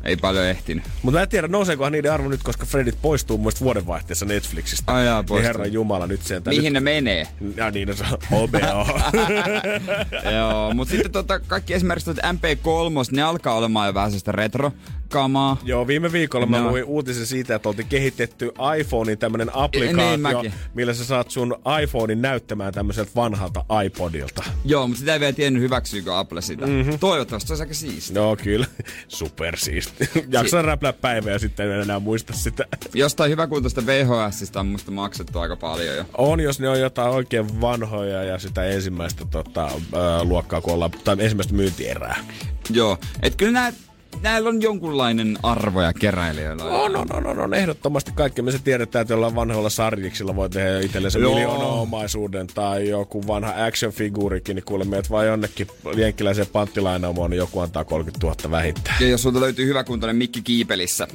ei 0.07 0.17
paljon 0.17 0.45
ehtinyt. 0.45 0.85
Mutta 1.03 1.19
mä 1.19 1.23
en 1.23 1.29
tiedä, 1.29 1.49
nouseekohan 1.49 1.93
niiden 1.93 2.13
arvo 2.13 2.29
nyt, 2.29 2.43
koska 2.43 2.67
Fredit 2.67 2.99
poistuu 3.03 3.39
muista 3.39 3.65
vuodenvaihteessa 3.65 4.27
Netflixistä. 4.27 4.95
Ai 4.95 5.07
jaa, 5.07 5.25
niin 5.31 5.43
herran 5.43 5.73
jumala, 5.73 6.07
nyt 6.07 6.23
sen 6.23 6.43
Mihin 6.47 6.73
ne 6.73 6.81
menee? 6.81 7.27
Ja 7.57 7.71
niin, 7.71 7.89
no 7.89 7.95
se 7.95 8.05
HBO. 8.05 9.01
Joo, 10.37 10.75
mutta 10.75 10.93
sitten 10.93 11.13
tota, 11.13 11.41
kaikki 11.41 11.75
esimerkiksi 11.75 12.05
tuota 12.05 12.33
MP3, 12.33 13.17
ne 13.17 13.23
alkaa 13.23 13.55
olemaan 13.55 13.87
jo 13.87 13.95
vähän 13.95 14.11
sellaista 14.11 14.33
retro-kamaa. 15.07 15.57
Joo, 15.65 15.87
viime 15.87 16.13
viikolla 16.13 16.47
mä 16.47 16.59
No. 16.61 16.71
luin 16.71 16.85
uutisen 16.85 17.27
siitä, 17.27 17.55
että 17.55 17.69
oltiin 17.69 17.89
kehitetty 17.89 18.53
iPhonein 18.81 19.19
tämmönen 19.19 19.47
Niin 19.47 19.57
applikaatio, 19.57 20.19
mäkin. 20.19 20.53
millä 20.75 20.95
sä 20.95 21.05
saat 21.05 21.31
sun 21.31 21.55
iPhonein 21.83 22.23
näyttämään 22.23 22.75
tämmöiseltä 22.75 23.11
vanhalta 23.17 23.65
iPodilta. 23.87 24.43
Joo, 24.65 24.87
mutta 24.87 24.99
sitä 25.01 25.13
ei 25.15 25.21
vielä 25.21 25.33
tiennyt 25.33 25.63
hyväksyykö 25.63 26.19
Apple 26.19 26.43
sitä. 26.43 26.67
Mm-hmm. 26.67 26.99
Toivottavasti 26.99 27.47
se 27.49 27.53
olisi 27.53 27.63
aika 27.63 27.75
siistiä. 27.75 28.23
No 28.23 28.37
kyllä, 28.37 28.67
supersiisti. 29.09 30.09
Jaksaa 30.29 30.63
räplää 30.63 30.93
päivää 30.93 31.33
ja 31.33 31.39
sitten 31.39 31.71
en 31.71 31.81
enää 31.81 31.99
muista 32.01 32.33
sitä. 32.33 32.65
Jostain 32.95 33.31
hyväkuntoista 33.31 33.87
VHSista 33.87 34.61
on 34.61 34.67
musta 34.67 34.91
maksettu 34.91 35.39
aika 35.39 35.57
paljon 35.57 35.97
jo. 35.97 36.05
On, 36.19 36.41
jos 36.41 36.61
ne 36.61 36.69
on 36.69 36.81
jotain 36.81 37.11
oikein 37.11 37.61
vanhoja 37.61 38.23
ja 38.25 38.39
sitä 38.39 38.65
ensimmäistä 38.65 39.25
tota, 39.31 39.63
ää, 39.95 40.25
luokkaa, 40.25 40.61
kun 40.61 40.75
ollaan, 40.75 40.91
tai 41.05 41.17
ensimmäistä 41.21 41.55
myyntierää. 41.55 42.25
Joo, 42.71 42.99
et 43.23 43.37
kyllä 43.37 43.53
nää, 43.53 43.73
näillä 44.23 44.49
on 44.49 44.63
jonkunlainen 44.63 45.39
arvo 45.43 45.83
ja 45.83 45.93
keräilijöillä. 45.93 46.65
On, 46.65 46.97
on, 46.97 47.07
on, 47.13 47.27
on, 47.27 47.39
on, 47.39 47.55
ehdottomasti 47.55 48.13
kaikki. 48.15 48.43
Me 48.43 48.53
se 48.53 48.59
tiedetään, 48.59 49.01
että 49.03 49.15
jollain 49.15 49.35
vanhoilla 49.35 49.71
sarjiksilla 49.71 50.37
voi 50.37 50.51
tehdä 50.51 50.81
itsellensä 50.81 51.19
Joo. 51.19 51.35
miljoonaomaisuuden 51.35 52.47
tai 52.47 52.89
joku 52.89 53.27
vanha 53.27 53.53
action-figuurikin, 53.53 54.55
niin 54.55 54.65
kuule 54.65 54.85
meet 54.85 55.11
vaan 55.11 55.27
jonnekin 55.27 55.67
jenkkiläiseen 55.97 56.47
panttilainaamoon, 56.53 57.31
niin 57.31 57.39
joku 57.39 57.61
antaa 57.61 57.85
30 57.85 58.27
000 58.27 58.51
vähintään. 58.51 58.97
Ja 59.01 59.09
jos 59.09 59.23
sulta 59.23 59.41
löytyy 59.41 59.67
hyväkuntoinen 59.67 60.17
mikki 60.17 60.43
kiipelissä, 60.43 61.09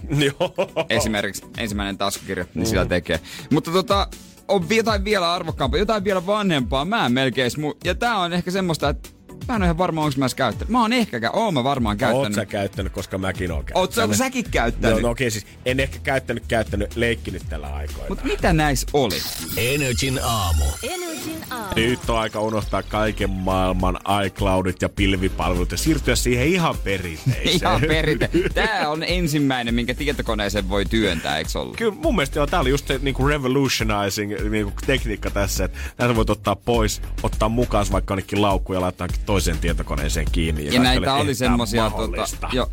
esimerkiksi 0.90 1.44
ensimmäinen 1.58 1.98
taskukirja, 1.98 2.46
niin 2.54 2.66
sillä 2.66 2.86
tekee. 2.86 3.20
Mutta 3.50 3.72
tota, 3.72 4.08
on 4.48 4.66
jotain 4.70 5.04
vielä 5.04 5.34
arvokkaampaa, 5.34 5.80
jotain 5.80 6.04
vielä 6.04 6.26
vanhempaa. 6.26 6.86
Mä 6.86 7.06
en 7.06 7.12
melkein 7.12 7.52
smu- 7.52 7.78
Ja 7.84 7.96
tää 7.96 8.18
on 8.18 8.34
ehkä 8.34 8.52
semmoista, 8.52 8.90
että 8.90 9.10
mä 9.48 9.56
en 9.56 9.62
ole 9.62 9.66
ihan 9.66 9.78
varma, 9.78 10.04
onko 10.04 10.14
mä 10.18 10.26
edes 10.26 10.36
käyttänyt. 10.36 10.70
Mä 10.70 10.82
oon 10.82 10.94
ehkä, 10.94 11.20
kä- 11.20 11.30
oon 11.34 11.54
mä 11.54 11.64
varmaan 11.64 11.94
Oot 11.94 12.00
käyttänyt. 12.00 12.36
sä 12.36 12.46
käyttänyt, 12.46 12.94
koska 12.94 13.18
mäkin 13.18 13.52
oon 13.52 13.58
Oot 13.60 13.66
käyttänyt. 13.66 13.94
sä, 13.96 14.04
onko 14.04 14.16
säkin 14.16 14.46
käyttänyt? 14.52 14.96
No, 14.98 15.02
no 15.02 15.10
okei, 15.12 15.32
siis 15.32 15.46
en 15.66 15.80
ehkä 15.80 16.00
käyttänyt, 16.04 16.44
käyttänyt, 16.48 16.96
leikkinyt 16.96 17.44
tällä 17.50 17.76
aikoina. 17.76 18.06
Mutta 18.10 18.24
mitä 18.26 18.54
näissä 18.54 18.88
oli? 18.94 19.18
Energin 19.58 20.20
aamu. 20.24 20.66
Energin 20.84 21.38
aamu. 21.50 21.74
Nyt 21.76 22.10
on 22.10 22.20
aika 22.20 22.40
unohtaa 22.40 22.84
kaiken 22.84 23.30
maailman 23.30 24.00
iCloudit 24.26 24.82
ja 24.82 24.90
pilvipalvelut 24.90 25.72
ja 25.72 25.78
siirtyä 25.78 26.16
siihen 26.16 26.48
ihan 26.48 26.76
perinteiseen. 26.84 27.50
Ihan 27.50 27.82
perinte. 27.82 28.30
Tää 28.54 28.90
on 28.90 29.04
ensimmäinen, 29.04 29.74
minkä 29.76 29.94
tietokoneeseen 29.94 30.70
voi 30.70 30.86
työntää, 30.86 31.38
eikö 31.38 31.50
ollut? 31.56 31.78
Kyllä 31.78 31.94
mun 31.96 32.16
mielestä 32.16 32.40
joo, 32.40 32.48
tää 32.48 32.60
oli 32.60 32.70
just 32.70 32.88
se 32.88 33.00
niinku 33.02 33.28
revolutionizing 33.28 34.34
niinku 34.50 34.72
tekniikka 34.86 35.30
tässä, 35.30 35.66
että 35.66 35.78
tästä 35.98 36.16
voit 36.16 36.30
ottaa 36.30 36.56
pois, 36.56 37.02
ottaa 37.24 37.50
mukaan 37.50 37.86
vaikka 37.92 38.12
jonnekin 38.12 38.42
laukkuun 38.42 38.76
ja 38.78 38.82
laittaa 38.82 39.08
toiseen 39.26 39.58
tietokoneeseen 39.58 40.28
kiinni. 40.32 40.66
Ja 40.66 40.72
kaikki 40.72 40.84
näitä 40.84 41.14
oli 41.14 41.36
semmosia, 41.36 41.90
tota, 41.90 42.50
jo, 42.54 42.72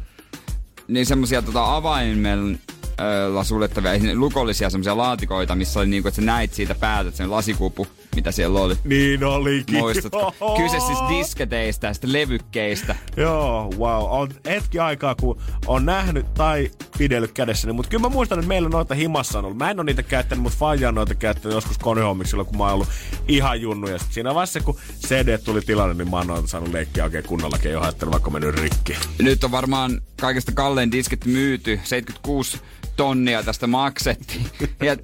niin 0.88 1.06
semmosia 1.06 1.42
tota 1.42 1.76
avaimen 1.76 2.58
suljettavia, 3.42 3.90
lukollisia 4.14 4.70
semmoisia 4.70 4.96
laatikoita, 4.96 5.54
missä 5.54 5.80
oli 5.80 5.86
niinku, 5.86 6.08
että 6.08 6.20
sä 6.20 6.26
näit 6.26 6.54
siitä 6.54 6.74
päältä, 6.74 7.08
että 7.08 7.18
se 7.18 7.26
lasikupu, 7.26 7.86
mitä 8.16 8.32
siellä 8.32 8.60
oli. 8.60 8.74
Niin 8.84 9.24
olikin. 9.24 9.78
Muistatko? 9.78 10.34
Kyse 10.56 10.80
siis 10.80 10.98
disketeistä 11.18 11.86
ja 11.86 11.94
sitten 11.94 12.12
levykkeistä. 12.12 12.96
Joo, 13.16 13.70
wow. 13.78 14.20
On 14.20 14.28
hetki 14.46 14.78
aikaa, 14.78 15.14
kun 15.14 15.40
on 15.66 15.86
nähnyt 15.86 16.34
tai 16.34 16.70
pidellyt 16.98 17.32
kädessäni, 17.32 17.72
mutta 17.72 17.90
kyllä 17.90 18.02
mä 18.02 18.08
muistan, 18.08 18.38
että 18.38 18.48
meillä 18.48 18.68
noita 18.68 18.94
himassa 18.94 19.38
on 19.38 19.44
ollut. 19.44 19.58
Mä 19.58 19.70
en 19.70 19.80
ole 19.80 19.84
niitä 19.84 20.02
käyttänyt, 20.02 20.42
mutta 20.42 20.58
Faija 20.58 20.88
on 20.88 20.94
noita 20.94 21.14
käyttänyt 21.14 21.54
joskus 21.54 21.78
konehommiksi 21.78 22.30
silloin, 22.30 22.46
kun 22.46 22.58
mä 22.58 22.64
oon 22.64 22.74
ollut 22.74 22.88
ihan 23.28 23.60
junnu. 23.60 23.88
Ja 23.88 23.98
siinä 24.10 24.34
vaiheessa, 24.34 24.60
kun 24.60 24.78
CD 25.06 25.38
tuli 25.38 25.60
tilanne, 25.60 25.94
niin 25.94 26.10
mä 26.10 26.16
oon 26.16 26.26
noita 26.26 26.48
saanut 26.48 26.72
leikkiä 26.72 27.04
oikein 27.04 27.24
kunnollakin 27.24 27.72
jo 27.72 27.80
haettanut, 27.80 28.12
vaikka 28.12 28.30
mennyt 28.30 28.54
rikki. 28.54 28.96
Nyt 29.18 29.44
on 29.44 29.50
varmaan 29.50 30.00
kaikista 30.20 30.52
kallein 30.52 30.92
diskit 30.92 31.24
myyty. 31.24 31.80
76 31.84 32.60
tonnia 32.98 33.42
tästä 33.42 33.66
maksettiin. 33.66 34.46
Ja 34.82 34.96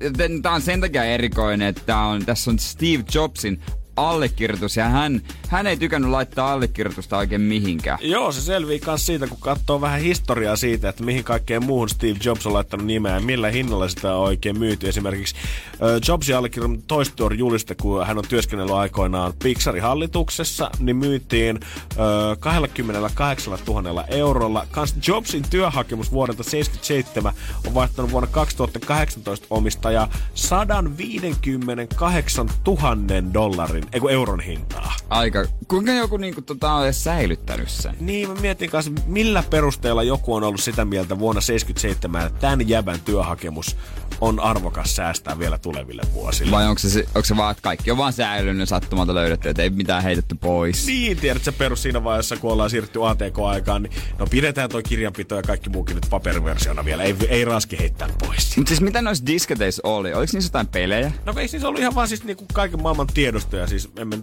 tämä 0.43 0.55
on 0.55 0.63
sen 0.63 0.81
takia 0.81 1.05
erikoinen, 1.05 1.69
että 1.69 1.99
on, 1.99 2.25
tässä 2.25 2.51
on 2.51 2.59
Steve 2.59 2.94
Jobsin 3.03 3.59
allekirjoitus 3.97 4.77
ja 4.77 4.89
hän, 4.89 5.21
hän 5.49 5.67
ei 5.67 5.77
tykännyt 5.77 6.11
laittaa 6.11 6.53
allekirjoitusta 6.53 7.19
oikein 7.19 7.41
mihinkään. 7.41 7.99
Joo, 8.03 8.33
se 8.33 8.41
selvii 8.41 8.81
myös 8.87 9.07
siitä, 9.07 9.27
kun 9.27 9.39
katsoo 9.41 9.81
vähän 9.81 10.01
historiaa 10.01 10.57
siitä, 10.57 10.89
että 10.89 11.05
mihin 11.05 11.25
kaikkeen 11.25 11.65
muuhun 11.65 11.89
Steve 11.89 12.19
Jobs 12.25 12.47
on 12.47 12.53
laittanut 12.53 12.87
nimeä 12.87 13.15
ja 13.15 13.21
millä 13.21 13.51
hinnalla 13.51 13.89
sitä 13.89 14.17
on 14.17 14.25
oikein 14.25 14.59
myyty. 14.59 14.89
Esimerkiksi 14.89 15.35
äh, 15.37 15.89
Jobsin 16.09 16.37
allekirjoitettu 16.37 16.85
Toy 16.87 17.05
Story 17.05 17.37
juliste, 17.37 17.75
kun 17.75 18.07
hän 18.07 18.19
on 18.19 18.25
työskennellyt 18.29 18.75
aikoinaan 18.75 19.33
Pixarin 19.43 19.83
hallituksessa, 19.83 20.71
niin 20.79 20.97
myytiin 20.97 21.61
äh, 21.91 21.97
28 22.41 23.59
000 23.67 24.05
eurolla. 24.09 24.67
Kans 24.71 24.95
Jobsin 25.09 25.45
työhakemus 25.51 26.13
vuodelta 26.13 26.43
77 26.43 27.33
on 27.67 27.75
vaihtanut 27.75 28.11
vuonna 28.11 28.29
2018 28.31 29.47
omistaja 29.51 30.09
158 30.35 32.49
000 32.67 32.97
dollarin 33.35 33.84
dollarin, 33.85 33.89
eikö 33.93 34.11
euron 34.11 34.41
hintaa. 34.41 34.95
Aika. 35.11 35.45
Kuinka 35.69 35.93
joku 35.93 36.17
niinku 36.17 36.43
tota 36.43 36.73
on 36.73 36.85
edes 36.85 37.05
säilyttänyt 37.05 37.69
sen? 37.69 37.95
Niin, 38.01 38.29
mä 38.29 38.35
mietin 38.35 38.71
kanssa, 38.71 38.91
millä 39.07 39.43
perusteella 39.51 40.03
joku 40.03 40.35
on 40.35 40.43
ollut 40.43 40.61
sitä 40.61 40.85
mieltä 40.85 41.19
vuonna 41.19 41.41
77, 41.41 42.27
että 42.27 42.39
tämän 42.39 42.69
jäbän 42.69 43.01
työhakemus 43.01 43.77
on 44.21 44.41
arvokas 44.41 44.97
säästää 44.97 45.39
vielä 45.39 45.59
tuleville 45.59 46.03
vuosille. 46.13 46.51
Vai 46.51 46.67
onko 46.67 46.79
se, 46.79 47.05
onko 47.15 47.25
se 47.25 47.37
vaan, 47.37 47.51
että 47.51 47.63
kaikki 47.63 47.91
on 47.91 47.99
vaan 47.99 48.13
säilynyt 48.13 48.69
sattumalta 48.69 49.15
löydetty, 49.15 49.49
että 49.49 49.63
ei 49.63 49.71
mitään 49.71 50.03
heitetty 50.03 50.35
pois? 50.35 50.87
Niin, 50.87 51.17
tiedät 51.17 51.45
se 51.45 51.53
perus 51.53 51.83
siinä 51.83 52.05
vaiheessa, 52.05 52.37
kun 52.37 52.53
ollaan 52.53 52.71
siirrytty 52.71 53.07
ATK-aikaan, 53.07 53.83
niin 53.83 53.93
no 54.19 54.27
pidetään 54.27 54.71
toi 54.71 54.83
kirjanpito 54.83 55.35
ja 55.35 55.43
kaikki 55.43 55.71
muukin 55.71 55.95
nyt 55.95 56.07
paperiversiona 56.11 56.85
vielä. 56.85 57.03
Ei, 57.03 57.17
ei 57.29 57.45
raski 57.45 57.79
heittää 57.79 58.09
pois. 58.27 58.57
Mutta 58.57 58.69
siis 58.69 58.81
mitä 58.81 59.03
noissa 59.03 59.27
disketeissa 59.27 59.83
oli? 59.85 60.15
Oliko 60.15 60.31
niissä 60.33 60.49
jotain 60.49 60.67
pelejä? 60.67 61.13
No 61.27 61.35
ei 61.37 61.49
siis 61.49 61.65
ollut 61.65 61.81
ihan 61.81 61.95
vaan 61.95 62.09
siis 62.09 62.25
niinku 62.25 62.45
kaiken 62.53 62.83
maailman 62.83 63.07
tiedostoja. 63.07 63.67
Siis 63.79 63.93
emme, 63.97 64.19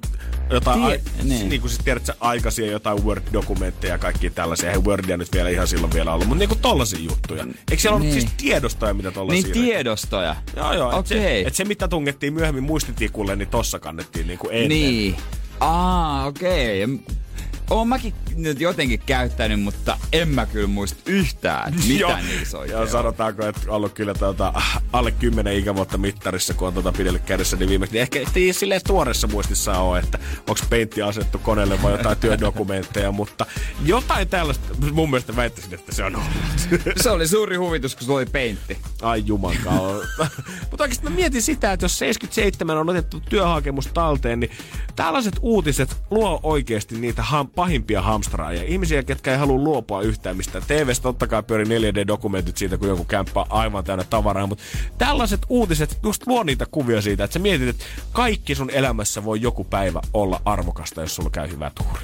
jotain, 0.50 0.80
Tie- 0.80 0.86
ai, 0.86 1.00
niin. 1.24 1.50
niinku 1.50 1.68
siis 1.68 1.82
tiedät 1.84 2.06
sä 2.06 2.16
aikaisia 2.20 2.72
jotain 2.72 3.04
Word-dokumentteja 3.04 3.94
ja 3.94 3.98
kaikki 3.98 4.30
tällaisia. 4.30 4.72
Ei 4.72 4.78
Wordia 4.78 5.18
nyt 5.18 5.32
vielä 5.34 5.50
ihan 5.50 5.68
silloin 5.68 5.94
vielä 5.94 6.14
ollut, 6.14 6.28
mutta 6.28 6.40
niinku 6.40 6.56
tollasia 6.56 7.00
juttuja. 7.00 7.44
Eikö 7.44 7.82
siellä 7.82 8.00
niin. 8.00 8.12
ollut 8.12 8.22
siis 8.22 8.34
tiedostoja, 8.38 8.94
mitä 8.94 9.12
tollasia? 9.12 9.44
Niin 9.44 9.54
tiedostoja. 9.54 10.36
Joo, 10.56 10.74
joo. 10.74 10.88
Okay. 10.88 11.00
Et 11.00 11.08
se, 11.08 11.44
et 11.48 11.56
se, 11.56 11.66
mitä 11.66 11.88
tungettiin 11.88 12.34
myöhemmin 12.34 12.64
muistitikulle, 12.64 13.36
niin 13.36 13.50
tossa 13.50 13.80
kannettiin 13.80 14.28
niinku 14.28 14.50
ennen. 14.50 14.70
Niin. 14.70 15.16
Aa, 15.60 16.26
okei. 16.26 16.84
Okay 16.84 17.00
oon 17.72 17.88
mäkin 17.88 18.14
nyt 18.36 18.60
jotenkin 18.62 19.00
käyttänyt, 19.06 19.62
mutta 19.62 19.98
en 20.14 20.30
mä 20.30 20.46
kyllä 20.46 20.68
muista 20.68 21.02
yhtään, 21.06 21.74
mitä 21.88 22.20
niissä 22.22 22.58
oikein 22.58 22.78
Joo, 22.78 22.88
sanotaanko, 22.88 23.46
että 23.46 23.62
ollut 23.68 23.94
kyllä 23.94 24.14
tuota, 24.14 24.54
alle 24.94 25.12
10 25.12 25.58
ikävuotta 25.58 25.98
mittarissa, 25.98 26.54
kun 26.54 26.68
on 26.68 26.74
tuota 26.74 26.92
pidellyt 26.92 27.22
kädessä, 27.22 27.58
niin 27.58 27.70
viimeksi, 27.70 27.94
niin 27.94 28.02
ehkä 28.02 28.20
ei 28.36 28.54
silleen 28.54 28.82
tuoreessa 28.88 29.28
muistissa 29.28 29.80
ole, 29.80 30.00
että 30.00 30.20
onko 30.40 30.62
peintti 30.70 31.02
asettu 31.02 31.40
koneelle 31.40 31.84
vai 31.84 31.92
jotain 31.92 32.18
työdokumentteja, 32.18 33.12
mutta 33.22 33.46
jotain 33.86 34.28
tällaista 34.28 34.74
mun 34.92 35.10
mielestä 35.10 35.36
väittäisin, 35.36 35.74
että 35.74 35.96
se 35.96 36.04
on 36.04 36.16
ollut. 36.16 36.32
se 37.02 37.10
oli 37.10 37.28
suuri 37.28 37.56
huvitus, 37.56 37.96
kun 37.96 38.06
se 38.06 38.12
oli 38.12 38.26
peintti. 38.26 38.78
Ai 39.02 39.24
jumankaan. 39.26 40.02
mutta 40.70 40.84
oikeasti 40.84 41.04
mä 41.04 41.10
mietin 41.10 41.42
sitä, 41.42 41.74
että 41.74 41.84
jos 41.84 42.00
77 42.00 42.78
on 42.78 42.90
otettu 42.90 43.20
työhakemus 43.20 43.88
talteen, 43.88 44.40
niin 44.40 44.52
tällaiset 44.96 45.40
uutiset 45.42 45.98
luo 46.12 46.40
oikeasti 46.44 47.00
niitä 47.00 47.22
ham- 47.22 47.50
pahimpia 47.62 48.02
hamstraajia. 48.02 48.64
Ihmisiä, 48.64 49.04
ketkä 49.04 49.32
ei 49.32 49.38
halua 49.38 49.58
luopua 49.58 50.02
yhtään 50.02 50.38
mistään. 50.38 50.64
TVstä 50.68 51.04
totta 51.04 51.28
kai 51.28 51.44
pyöri 51.44 51.66
4D-dokumentit 51.66 52.58
siitä, 52.58 52.78
kun 52.78 52.88
joku 52.88 53.04
kämppä 53.04 53.46
aivan 53.50 53.84
täynnä 53.84 54.06
tavaraa, 54.10 54.48
mutta 54.48 54.64
tällaiset 54.98 55.42
uutiset 55.50 56.00
just 56.04 56.28
luo 56.28 56.44
niitä 56.44 56.66
kuvia 56.72 57.02
siitä, 57.02 57.24
että 57.24 57.34
sä 57.34 57.40
mietit, 57.40 57.68
että 57.68 57.86
kaikki 58.12 58.56
sun 58.56 58.70
elämässä 58.70 59.24
voi 59.24 59.42
joku 59.42 59.64
päivä 59.64 60.02
olla 60.14 60.42
arvokasta, 60.46 61.02
jos 61.02 61.16
sulla 61.16 61.30
käy 61.30 61.50
hyvä 61.50 61.72
tuuri. 61.76 62.02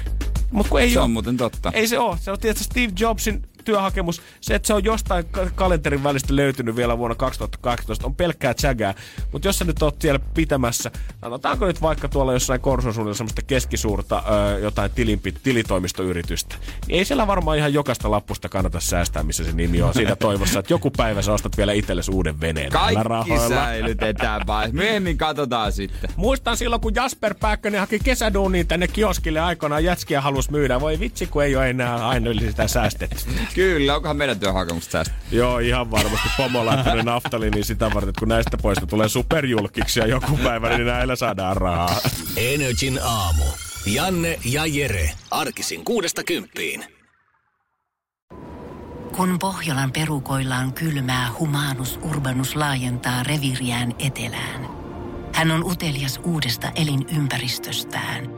Mut 0.50 0.68
kun 0.68 0.80
ei 0.80 0.90
se 0.90 0.98
ole, 0.98 1.04
on 1.04 1.10
muuten 1.10 1.36
totta. 1.36 1.70
Ei 1.74 1.88
se 1.88 1.98
ole. 1.98 2.16
Se 2.20 2.30
on 2.30 2.38
tietysti 2.38 2.64
Steve 2.64 2.92
Jobsin 3.00 3.42
työhakemus, 3.68 4.22
se, 4.40 4.54
että 4.54 4.66
se 4.66 4.74
on 4.74 4.84
jostain 4.84 5.24
kalenterin 5.54 6.04
välistä 6.04 6.36
löytynyt 6.36 6.76
vielä 6.76 6.98
vuonna 6.98 7.14
2018, 7.14 8.06
on 8.06 8.14
pelkkää 8.14 8.54
tsägää. 8.54 8.94
Mutta 9.32 9.48
jos 9.48 9.58
sä 9.58 9.64
nyt 9.64 9.82
oot 9.82 10.00
siellä 10.00 10.20
pitämässä, 10.34 10.90
sanotaanko 11.20 11.66
nyt 11.66 11.82
vaikka 11.82 12.08
tuolla 12.08 12.32
jossain 12.32 12.60
Korsosuunnilla 12.60 13.16
semmoista 13.16 13.42
keskisuurta 13.42 14.22
ö, 14.54 14.58
jotain 14.58 14.90
tilimpi, 14.90 15.32
tilitoimistoyritystä, 15.32 16.56
niin 16.86 16.98
ei 16.98 17.04
siellä 17.04 17.26
varmaan 17.26 17.58
ihan 17.58 17.72
jokaista 17.74 18.10
lappusta 18.10 18.48
kannata 18.48 18.80
säästää, 18.80 19.22
missä 19.22 19.44
se 19.44 19.52
nimi 19.52 19.82
on. 19.82 19.94
Siinä 19.94 20.16
toivossa, 20.16 20.58
että 20.58 20.72
joku 20.72 20.90
päivä 20.90 21.22
sä 21.22 21.32
ostat 21.32 21.56
vielä 21.56 21.72
itsellesi 21.72 22.10
uuden 22.10 22.40
veneen. 22.40 22.72
Kaikki 22.72 23.38
säilytetään 23.48 24.46
vaan. 24.46 24.70
Myöhemmin 24.72 25.18
katsotaan 25.18 25.72
sitten. 25.72 26.10
Muistan 26.16 26.56
silloin, 26.56 26.80
kun 26.80 26.94
Jasper 26.94 27.34
Pääkkönen 27.34 27.80
haki 27.80 27.98
kesäduuniin 27.98 28.66
tänne 28.66 28.88
kioskille 28.88 29.40
aikoinaan 29.40 29.84
jätskiä 29.84 30.20
halus 30.20 30.50
myydä. 30.50 30.80
Voi 30.80 31.00
vitsi, 31.00 31.26
kun 31.26 31.44
ei 31.44 31.56
ole 31.56 31.70
enää 31.70 32.08
aina 32.08 32.30
sitä 32.40 32.68
säästetty. 32.68 33.16
Kyllä, 33.58 33.96
onkohan 33.96 34.16
meidän 34.16 34.40
työhakemusta 34.40 34.92
tästä? 34.92 35.14
Joo, 35.30 35.58
ihan 35.58 35.90
varmasti. 35.90 36.28
Pomo 36.36 36.66
laittanut 36.66 37.04
naftaliiniin 37.04 37.64
sitä 37.64 37.84
varten, 37.84 38.08
että 38.08 38.18
kun 38.18 38.28
näistä 38.28 38.58
poista 38.62 38.86
tulee 38.86 39.08
superjulkiksi 39.08 40.00
ja 40.00 40.06
joku 40.06 40.36
päivä, 40.36 40.68
niin 40.68 40.86
näillä 40.86 41.16
saadaan 41.16 41.56
rahaa. 41.56 42.00
Energin 42.36 42.98
aamu. 43.02 43.44
Janne 43.86 44.38
ja 44.44 44.66
Jere. 44.66 45.10
Arkisin 45.30 45.84
kuudesta 45.84 46.24
kymppiin. 46.24 46.84
Kun 49.16 49.38
Pohjolan 49.38 49.92
perukoillaan 49.92 50.72
kylmää, 50.72 51.28
humanus 51.38 51.98
urbanus 52.02 52.56
laajentaa 52.56 53.22
reviriään 53.22 53.94
etelään. 53.98 54.68
Hän 55.34 55.50
on 55.50 55.64
utelias 55.64 56.20
uudesta 56.24 56.72
elinympäristöstään– 56.74 58.28